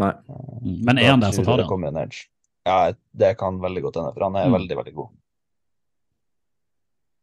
Nei. 0.00 0.12
Mm. 0.26 0.78
Men 0.88 0.98
er 0.98 1.12
han 1.12 1.22
der, 1.22 1.34
så 1.36 1.44
tar 1.46 1.62
han. 1.62 2.00
edge. 2.02 2.26
Ja, 2.66 2.94
det 3.12 3.34
kan 3.38 3.60
veldig 3.62 3.82
godt 3.84 4.00
hende, 4.00 4.14
for 4.16 4.26
han 4.26 4.36
er 4.40 4.48
Mm. 4.48 4.56
veldig, 4.58 4.76
veldig 4.80 4.94
god. 4.94 5.10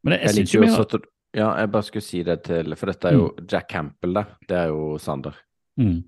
Men 0.03 0.13
jeg, 0.13 0.21
Jeg 0.21 0.27
jeg 0.27 0.35
syns 0.35 0.53
liker 0.53 0.65
jo 0.65 0.71
også 0.71 0.95
at 0.95 1.09
Ja, 1.33 1.49
jeg 1.59 1.71
bare 1.71 1.83
skulle 1.83 2.03
si 2.03 2.23
det 2.23 2.43
til 2.43 2.75
For 2.75 2.85
dette 2.87 3.07
er 3.07 3.13
jo 3.13 3.27
Jack 3.47 3.69
Campbell, 3.69 4.13
det. 4.13 4.25
Det 4.49 4.57
er 4.57 4.67
jo 4.67 4.97
Sander. 4.97 5.35
Mm. 5.81 5.99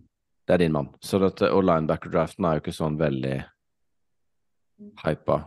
Det 0.44 0.56
er 0.56 0.60
din 0.60 0.74
mann. 0.76 0.90
Så 1.00 1.22
dette, 1.24 1.48
og 1.56 1.64
linebacker-draften 1.64 2.44
er 2.44 2.58
jo 2.58 2.64
ikke 2.66 2.76
sånn 2.76 2.98
veldig 3.00 3.38
hypa. 5.06 5.38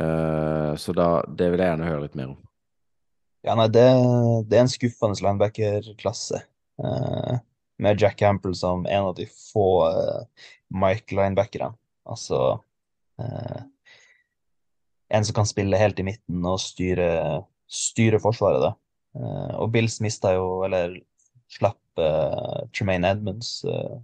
Uh, 0.00 0.72
så 0.80 0.94
da, 0.96 1.08
det 1.28 1.50
vil 1.52 1.60
jeg 1.60 1.74
gjerne 1.74 1.90
høre 1.90 2.04
litt 2.06 2.16
mer 2.16 2.30
om. 2.30 2.38
Ja, 3.44 3.52
nei, 3.60 3.66
det, 3.68 3.84
det 4.48 4.56
er 4.56 4.64
en 4.64 4.72
skuffende 4.72 5.20
linebacker-klasse. 5.20 6.40
Uh, 6.80 7.36
med 7.84 8.00
Jack 8.00 8.16
Campbell 8.22 8.56
som 8.56 8.86
en 8.88 9.10
av 9.10 9.14
de 9.18 9.28
få 9.28 9.68
uh, 9.92 10.48
Mike-linebackerne. 10.72 11.76
Altså 12.06 12.60
eh, 13.18 13.62
En 15.08 15.24
som 15.24 15.34
kan 15.34 15.46
spille 15.46 15.78
helt 15.78 15.98
i 16.02 16.06
midten 16.06 16.46
og 16.46 16.60
styre, 16.62 17.08
styre 17.70 18.20
forsvaret, 18.22 18.62
da. 18.62 18.72
Eh, 19.16 19.52
og 19.62 19.70
Bills 19.74 20.00
mista 20.04 20.34
jo, 20.34 20.64
eller 20.66 20.98
slapp 21.52 21.78
eh, 22.02 22.60
Tremaine 22.74 23.08
Edmonds 23.14 23.50
uh, 23.68 23.96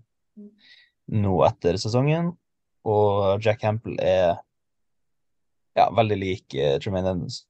nå 1.12 1.36
etter 1.46 1.78
sesongen. 1.80 2.32
Og 2.88 3.42
Jack 3.44 3.62
Campbell 3.62 3.98
er 4.02 4.36
ja, 5.78 5.86
veldig 5.94 6.18
lik 6.18 6.58
uh, 6.58 6.76
Tremaine 6.82 7.14
Edmonds 7.14 7.42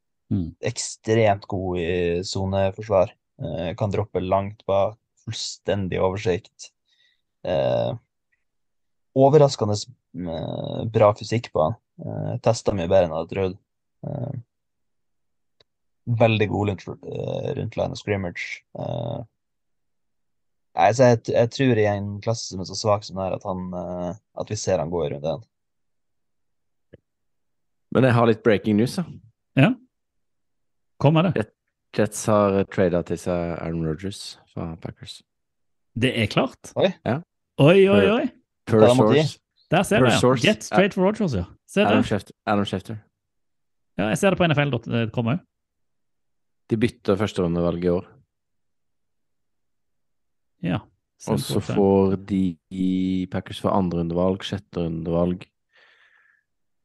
ekstremt 0.65 1.45
god 1.51 1.81
i 1.81 1.89
soneforsvar. 2.25 3.13
Uh, 3.43 3.73
kan 3.79 3.93
droppe 3.93 4.23
langt 4.25 4.65
bak. 4.69 4.99
Fullstendig 5.23 6.01
oversikt. 6.03 6.73
Uh, 7.47 7.95
overraskende 9.15 9.77
eh, 9.77 10.81
bra 10.91 11.13
fysikk 11.15 11.53
på 11.55 11.63
han. 11.63 11.77
Uh, 12.03 12.33
Testa 12.43 12.75
mye 12.75 12.89
bedre 12.91 13.07
enn 13.07 13.13
jeg 13.13 13.21
hadde 13.21 13.35
trodd. 13.37 13.55
Uh, 14.03 14.41
veldig 16.05 16.49
god 16.49 16.69
rundt, 16.69 16.87
eh, 16.89 17.55
rundt 17.55 17.77
line 17.77 17.93
of 17.93 17.99
scrimmage. 17.99 18.65
Eh, 18.79 19.21
nei, 20.79 20.91
så 20.97 21.13
jeg, 21.13 21.23
jeg 21.35 21.51
tror 21.57 21.81
i 21.81 21.89
en 21.91 22.13
klasse 22.25 22.53
som 22.53 22.63
er 22.63 22.69
så 22.69 22.77
svak 22.79 23.07
som 23.07 23.19
det 23.19 23.27
her, 23.27 23.39
at, 23.39 23.47
han, 23.49 23.65
eh, 23.79 24.13
at 24.43 24.53
vi 24.53 24.59
ser 24.61 24.83
han 24.83 24.93
gå 24.93 25.05
i 25.07 25.11
runde 25.15 25.35
én. 25.37 25.43
Men 27.93 28.09
jeg 28.09 28.17
har 28.17 28.31
litt 28.31 28.45
breaking 28.45 28.79
news. 28.81 28.97
da. 28.97 29.73
Kom 31.03 31.19
med 31.19 31.33
det. 31.33 31.49
Jets 31.97 32.23
har 32.31 32.63
trada 32.73 33.03
til 33.05 33.19
seg 33.21 33.57
Aaron 33.59 33.85
Rodgers 33.85 34.39
fra 34.53 34.71
Packers. 34.81 35.19
Det 35.99 36.13
er 36.23 36.29
klart. 36.31 36.73
Oi. 36.79 36.89
Ja. 37.05 37.19
Oi, 37.61 37.83
oi, 37.91 38.05
oi. 38.15 38.27
Per 38.65 38.79
per 38.81 38.95
source. 38.97 39.39
Der 39.73 39.83
ser 39.89 40.05
du, 40.05 40.09
ja. 40.09 40.35
Jets 40.45 40.69
trade 40.69 40.93
for 40.93 41.05
Rogers, 41.05 41.35
ja. 41.37 41.47
Se 41.67 41.83
Adam. 41.85 42.05
Schefter. 42.05 42.37
Adam 42.47 42.65
Schefter. 42.69 42.99
Ja, 43.97 44.11
jeg 44.13 44.19
ser 44.21 44.35
det 44.35 44.41
på 44.41 44.49
nfl.com 44.49 45.31
òg. 45.33 45.41
De 46.69 46.79
bytter 46.81 47.17
førsterundevalget 47.21 47.89
i 47.89 47.93
år. 47.93 48.07
Ja. 50.63 50.79
Og 51.29 51.39
så 51.39 51.61
får 51.63 52.17
de 52.27 52.57
Packers 53.31 53.61
for 53.61 53.71
andrerundevalg, 53.71 54.43
sjetterundevalg 54.43 55.45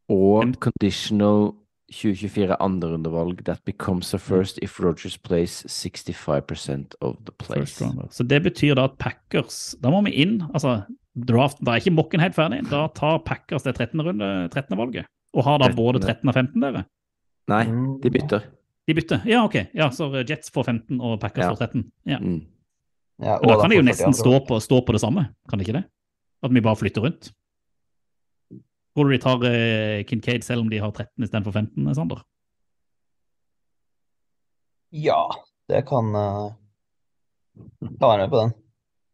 og 0.09 0.43
En- 0.43 0.53
conditional 0.55 1.53
2024 1.91 2.55
andrerundevalg 2.61 3.43
that 3.45 3.61
becomes 3.65 4.13
a 4.13 4.17
first 4.19 4.59
if 4.61 4.79
Rogers 4.79 5.17
plays 5.17 5.63
65% 5.67 6.95
of 7.01 7.15
the 7.25 7.31
place. 7.39 7.79
Så 8.11 8.23
det 8.27 8.43
betyr 8.43 8.75
da 8.75 8.83
at 8.89 8.97
Packers 8.99 9.75
Da 9.81 9.89
må 9.89 10.01
vi 10.03 10.11
inn. 10.11 10.41
Altså, 10.53 10.83
draft, 11.15 11.57
da 11.63 11.71
er 11.71 11.75
ikke 11.81 11.95
mokken 11.95 12.19
helt 12.19 12.35
ferdig. 12.35 12.61
Da 12.69 12.87
tar 12.93 13.19
Packers 13.25 13.63
det 13.63 13.75
13. 13.75 14.01
runde, 14.03 14.49
13. 14.51 14.77
valget. 14.77 15.05
Og 15.33 15.43
har 15.43 15.57
da 15.59 15.65
13.. 15.71 15.75
både 15.75 15.99
13 16.03 16.27
og 16.29 16.33
15, 16.35 16.61
dere? 16.61 16.85
Nei, 17.47 17.63
Mm. 17.65 18.01
de 18.01 18.09
bytter. 18.11 18.41
De 18.87 18.93
bytter. 18.93 19.21
Ja, 19.25 19.43
OK. 19.45 19.55
Ja, 19.73 19.89
Så 19.89 20.11
Jets 20.29 20.51
får 20.51 20.63
15 20.65 21.01
og 21.01 21.19
Packers 21.19 21.43
Ja. 21.45 21.49
får 21.53 21.57
13. 21.57 21.91
Ja. 22.05 22.19
Mm. 22.19 22.41
Ja, 23.17 23.39
da 23.41 23.57
kan 23.57 23.71
de 23.71 23.79
jo 23.79 23.85
nesten 23.85 24.13
stå 24.13 24.37
på, 24.45 24.59
stå 24.61 24.81
på 24.85 24.93
det 24.93 25.01
samme, 25.01 25.29
kan 25.49 25.57
de 25.57 25.65
ikke 25.65 25.79
det? 25.79 25.87
At 26.45 26.53
vi 26.53 26.61
bare 26.61 26.77
flytter 26.77 27.05
rundt. 27.07 27.31
Tror 28.93 29.09
du 29.09 29.13
de 29.13 29.21
tar 29.21 29.43
eh, 29.49 30.03
Kincaid 30.09 30.45
selv 30.45 30.65
om 30.65 30.69
de 30.69 30.81
har 30.81 30.91
13 30.91 31.25
istedenfor 31.25 31.53
15, 31.53 31.95
Sander? 31.97 32.21
Ja, 34.93 35.19
det 35.69 35.83
kan 35.89 36.13
uh, 36.15 36.53
Ta 37.99 38.09
være 38.13 38.25
med 38.25 38.31
på 38.31 38.41
den. 38.41 38.53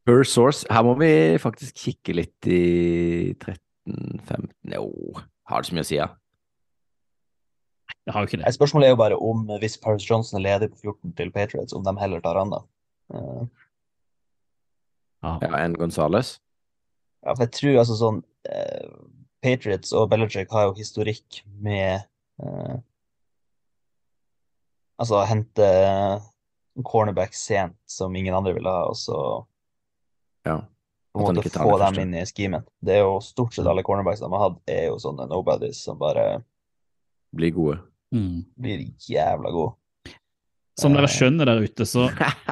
Per 0.05 0.23
source. 0.27 0.67
Her 0.71 0.83
må 0.83 0.93
vi 0.99 1.11
faktisk 1.39 1.79
kikke 1.85 2.15
litt 2.15 2.47
i 2.47 3.33
13-15 3.39 4.75
Jo, 4.75 4.87
har 5.49 5.63
det 5.63 5.69
så 5.69 5.77
mye 5.77 5.85
å 5.85 5.89
si, 5.89 5.97
ja? 5.99 6.09
Jeg 8.03 8.15
har 8.15 8.23
jo 8.23 8.29
ikke 8.29 8.41
det. 8.41 8.51
Spørsmålet 8.55 8.89
er 8.89 8.93
jo 8.93 8.99
bare 8.99 9.19
om 9.31 9.45
eh, 9.47 9.59
hvis 9.63 9.77
Paris 9.79 10.05
Johnson 10.09 10.39
er 10.39 10.47
ledig 10.47 10.73
på 10.73 10.91
14 10.91 11.15
til 11.19 11.31
Patriots, 11.31 11.75
om 11.75 11.85
de 11.87 11.95
heller 12.01 12.23
tar 12.23 12.39
han 12.39 12.51
da. 12.51 12.59
Eh, 13.15 13.43
Ja. 15.23 15.37
enn 15.63 15.73
Gonzales? 15.79 16.39
ja, 17.23 17.31
for 17.33 17.45
jeg 17.45 17.51
tror 17.55 17.77
altså 17.79 17.95
sånn 17.95 18.17
eh, 18.51 18.89
Patriots 19.43 19.93
og 19.95 20.09
Belichick 20.11 20.51
har 20.51 20.65
jo 20.69 20.73
historikk 20.77 21.41
med 21.63 22.03
eh, 22.43 22.75
Altså 25.01 25.17
å 25.21 25.25
hente 25.27 25.65
en 26.77 26.85
cornerback 26.85 27.33
sent 27.35 27.75
som 27.89 28.13
ingen 28.15 28.35
andre 28.37 28.53
vil 28.55 28.67
ha, 28.69 28.83
og 28.89 28.95
så 28.99 29.17
Ja. 30.45 30.59
på 31.13 31.27
en 31.29 31.35
måte 31.37 31.49
få 31.53 31.77
dem 31.81 31.99
inn 32.03 32.13
i 32.21 32.25
schemen. 32.25 32.63
Det 32.81 32.95
er 32.97 33.03
jo 33.03 33.19
stort 33.21 33.53
sett 33.53 33.67
alle 33.67 33.83
cornerbacks 33.83 34.19
de 34.21 34.29
har 34.31 34.43
hatt, 34.49 34.59
er 34.67 34.85
jo 34.91 34.99
sånne 35.01 35.27
nobodies 35.29 35.81
som 35.83 35.97
bare 35.97 36.43
Blir 37.35 37.51
gode. 37.53 37.79
Mm. 38.13 38.45
blir 38.59 38.83
jævla 39.09 39.51
gode. 39.51 39.73
Som 40.73 40.95
dere 40.97 41.05
skjønner 41.05 41.45
der 41.45 41.59
ute, 41.61 41.85
så 41.85 42.07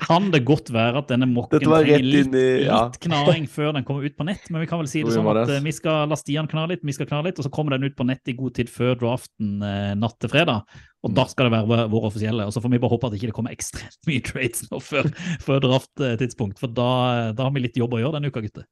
kan 0.06 0.28
det 0.30 0.44
godt 0.46 0.68
være 0.70 1.00
at 1.02 1.08
denne 1.10 1.26
mokken 1.26 1.58
trenger 1.64 2.04
litt, 2.06 2.36
i- 2.38 2.66
ja. 2.68 2.84
litt 2.86 3.00
knaring 3.02 3.48
før 3.50 3.72
den 3.74 3.84
kommer 3.88 4.06
ut 4.06 4.14
på 4.16 4.28
nett. 4.28 4.44
Men 4.54 4.62
vi 4.62 4.68
kan 4.70 4.78
vel 4.78 4.86
si 4.92 5.02
det 5.02 5.10
sånn 5.16 5.26
at 5.42 5.50
eh, 5.50 5.60
vi 5.66 5.72
skal 5.74 6.06
la 6.12 6.14
Stian 6.20 6.46
kna 6.48 6.68
litt, 6.70 6.84
vi 6.86 6.94
skal 6.94 7.08
kna 7.10 7.24
litt, 7.26 7.40
og 7.42 7.48
så 7.48 7.50
kommer 7.50 7.74
den 7.74 7.90
ut 7.90 7.96
på 7.98 8.06
nett 8.06 8.22
i 8.30 8.36
god 8.38 8.54
tid 8.60 8.70
før 8.70 8.94
draften 9.02 9.64
eh, 9.66 9.96
natt 9.98 10.20
til 10.22 10.30
fredag. 10.30 10.62
Og 11.02 11.10
Mm. 11.10 11.16
da 11.18 11.26
skal 11.26 11.50
det 11.50 11.54
være 11.58 11.66
vår, 11.68 11.84
vår 11.90 12.06
offisielle. 12.12 12.46
Og 12.46 12.54
så 12.54 12.62
får 12.62 12.70
vi 12.70 12.78
bare 12.78 12.94
håpe 12.94 13.08
at 13.10 13.14
ikke 13.18 13.32
det 13.32 13.34
kommer 13.34 13.56
ekstremt 13.58 13.98
mye 14.06 14.22
trades 14.22 14.70
nå 14.70 14.78
før, 14.86 15.10
før 15.48 15.60
drafttidspunkt, 15.66 16.60
for 16.62 16.68
da, 16.70 17.32
da 17.34 17.44
har 17.50 17.52
vi 17.58 17.66
litt 17.66 17.74
jobb 17.82 17.98
å 17.98 18.04
gjøre 18.06 18.20
denne 18.20 18.30
uka, 18.30 18.46
gutter. 18.46 18.70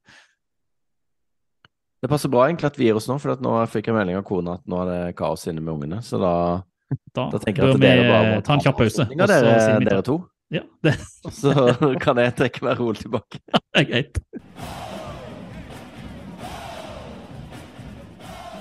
Det 2.01 2.07
passer 2.07 2.29
bra 2.31 2.45
egentlig 2.47 2.69
at 2.69 2.77
vi 2.79 2.85
gir 2.85 2.95
oss 2.95 3.09
nå, 3.09 3.17
for 3.19 3.35
nå 3.43 3.57
fikk 3.67 3.89
jeg 3.89 3.95
melding 3.97 4.15
av 4.21 4.23
kona 4.29 4.53
at 4.59 4.69
nå 4.71 4.77
er 4.85 4.91
det 4.93 5.15
kaos 5.19 5.47
inne 5.51 5.59
med 5.59 5.73
ungene. 5.73 5.99
Så 6.05 6.19
da, 6.21 6.61
Da, 7.15 7.29
da 7.29 7.39
tenker 7.41 7.63
jeg 7.63 7.69
bør 7.69 7.75
at 7.75 7.81
vi 7.81 7.85
dere 7.85 8.05
bare 8.09 8.29
må 8.33 8.43
ta 8.45 8.55
en 8.55 8.61
kjapp 8.63 8.77
pause. 8.79 9.03
avslutning 9.03 9.21
og 9.21 9.29
så 9.29 9.39
dere, 9.45 9.61
sier 9.61 9.85
dere 9.85 10.05
to. 10.05 10.17
Ja, 10.49 10.61
det 10.85 10.95
Så 11.39 11.53
kan 12.01 12.21
jeg 12.21 12.35
trekke 12.39 12.65
meg 12.65 12.81
rolig 12.81 13.03
tilbake. 13.03 13.41
det 13.73 13.83
er 13.83 13.87
greit. 13.89 14.21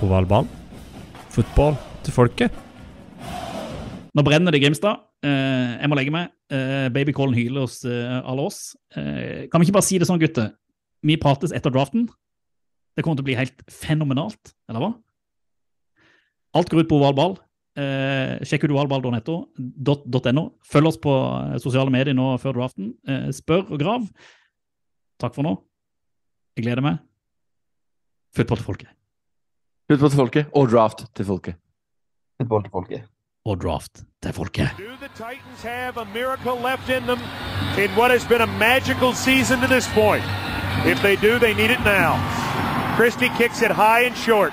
Ovalball. 0.05 0.49
Fotball 1.35 1.79
til 2.07 2.15
folket. 2.15 2.65
Nå 4.17 4.25
brenner 4.27 4.53
det 4.55 4.61
i 4.61 4.67
Grimstad. 4.67 5.05
Eh, 5.25 5.75
jeg 5.81 5.91
må 5.91 5.99
legge 5.99 6.13
meg. 6.15 6.31
Eh, 6.53 6.87
Babycallen 6.95 7.37
hyler 7.37 7.65
hos 7.67 7.81
eh, 7.89 8.21
alle 8.21 8.47
oss. 8.49 8.63
Eh, 8.97 9.49
kan 9.51 9.61
vi 9.61 9.69
ikke 9.69 9.79
bare 9.79 9.89
si 9.89 9.99
det 10.01 10.09
sånn, 10.09 10.21
gutter? 10.23 10.53
Vi 11.07 11.19
prates 11.21 11.55
etter 11.55 11.73
draften. 11.75 12.09
Det 12.97 13.05
kommer 13.07 13.19
til 13.19 13.27
å 13.27 13.29
bli 13.31 13.39
helt 13.39 13.63
fenomenalt, 13.71 14.55
eller 14.71 14.83
hva? 14.83 14.93
Alt 16.59 16.73
går 16.73 16.83
ut 16.83 16.91
på 16.91 16.99
oval 16.99 17.15
ball. 17.15 17.37
Eh, 17.79 18.41
sjekk 18.49 18.65
ut 18.67 18.73
ovalball.no. 18.75 20.45
Følg 20.67 20.91
oss 20.91 20.99
på 20.99 21.13
eh, 21.15 21.59
sosiale 21.63 21.93
medier 21.95 22.17
nå 22.17 22.33
før 22.43 22.57
draften. 22.57 22.91
Eh, 23.07 23.29
spør 23.37 23.69
og 23.69 23.79
grav. 23.79 24.09
Takk 25.23 25.37
for 25.37 25.47
nå. 25.47 25.53
Jeg 26.59 26.67
gleder 26.67 26.83
meg. 26.83 26.99
Football 28.35 28.59
til 28.59 28.67
folket. 28.67 28.91
Football 29.89 30.11
til 30.11 30.21
folket, 30.21 30.51
og 30.59 30.69
draft 30.73 31.07
til 31.17 31.25
folket. 31.25 31.55
Football 32.41 32.67
til 32.67 32.75
folket. 32.75 33.07
Og 33.49 33.63
draft 33.63 34.03
til 34.23 34.35
folket. 34.37 34.75
Do 34.77 34.91
the 35.01 35.09
Titans 35.15 35.63
have 35.63 35.97
a 35.97 36.05
miracle 36.13 36.59
left 36.61 36.91
in 36.91 37.07
them 37.07 37.21
in 37.79 37.89
what 37.97 38.11
has 38.11 38.27
been 38.27 38.43
a 38.43 38.51
magical 38.59 39.15
season 39.15 39.61
to 39.61 39.67
this 39.67 39.87
point? 39.95 40.25
If 40.85 41.01
they 41.01 41.17
do, 41.17 41.39
they 41.39 41.55
need 41.55 41.71
it 41.71 41.83
now. 41.87 42.19
Christie 42.97 43.31
kicks 43.39 43.63
it 43.63 43.71
high 43.71 44.03
and 44.09 44.17
short. 44.17 44.53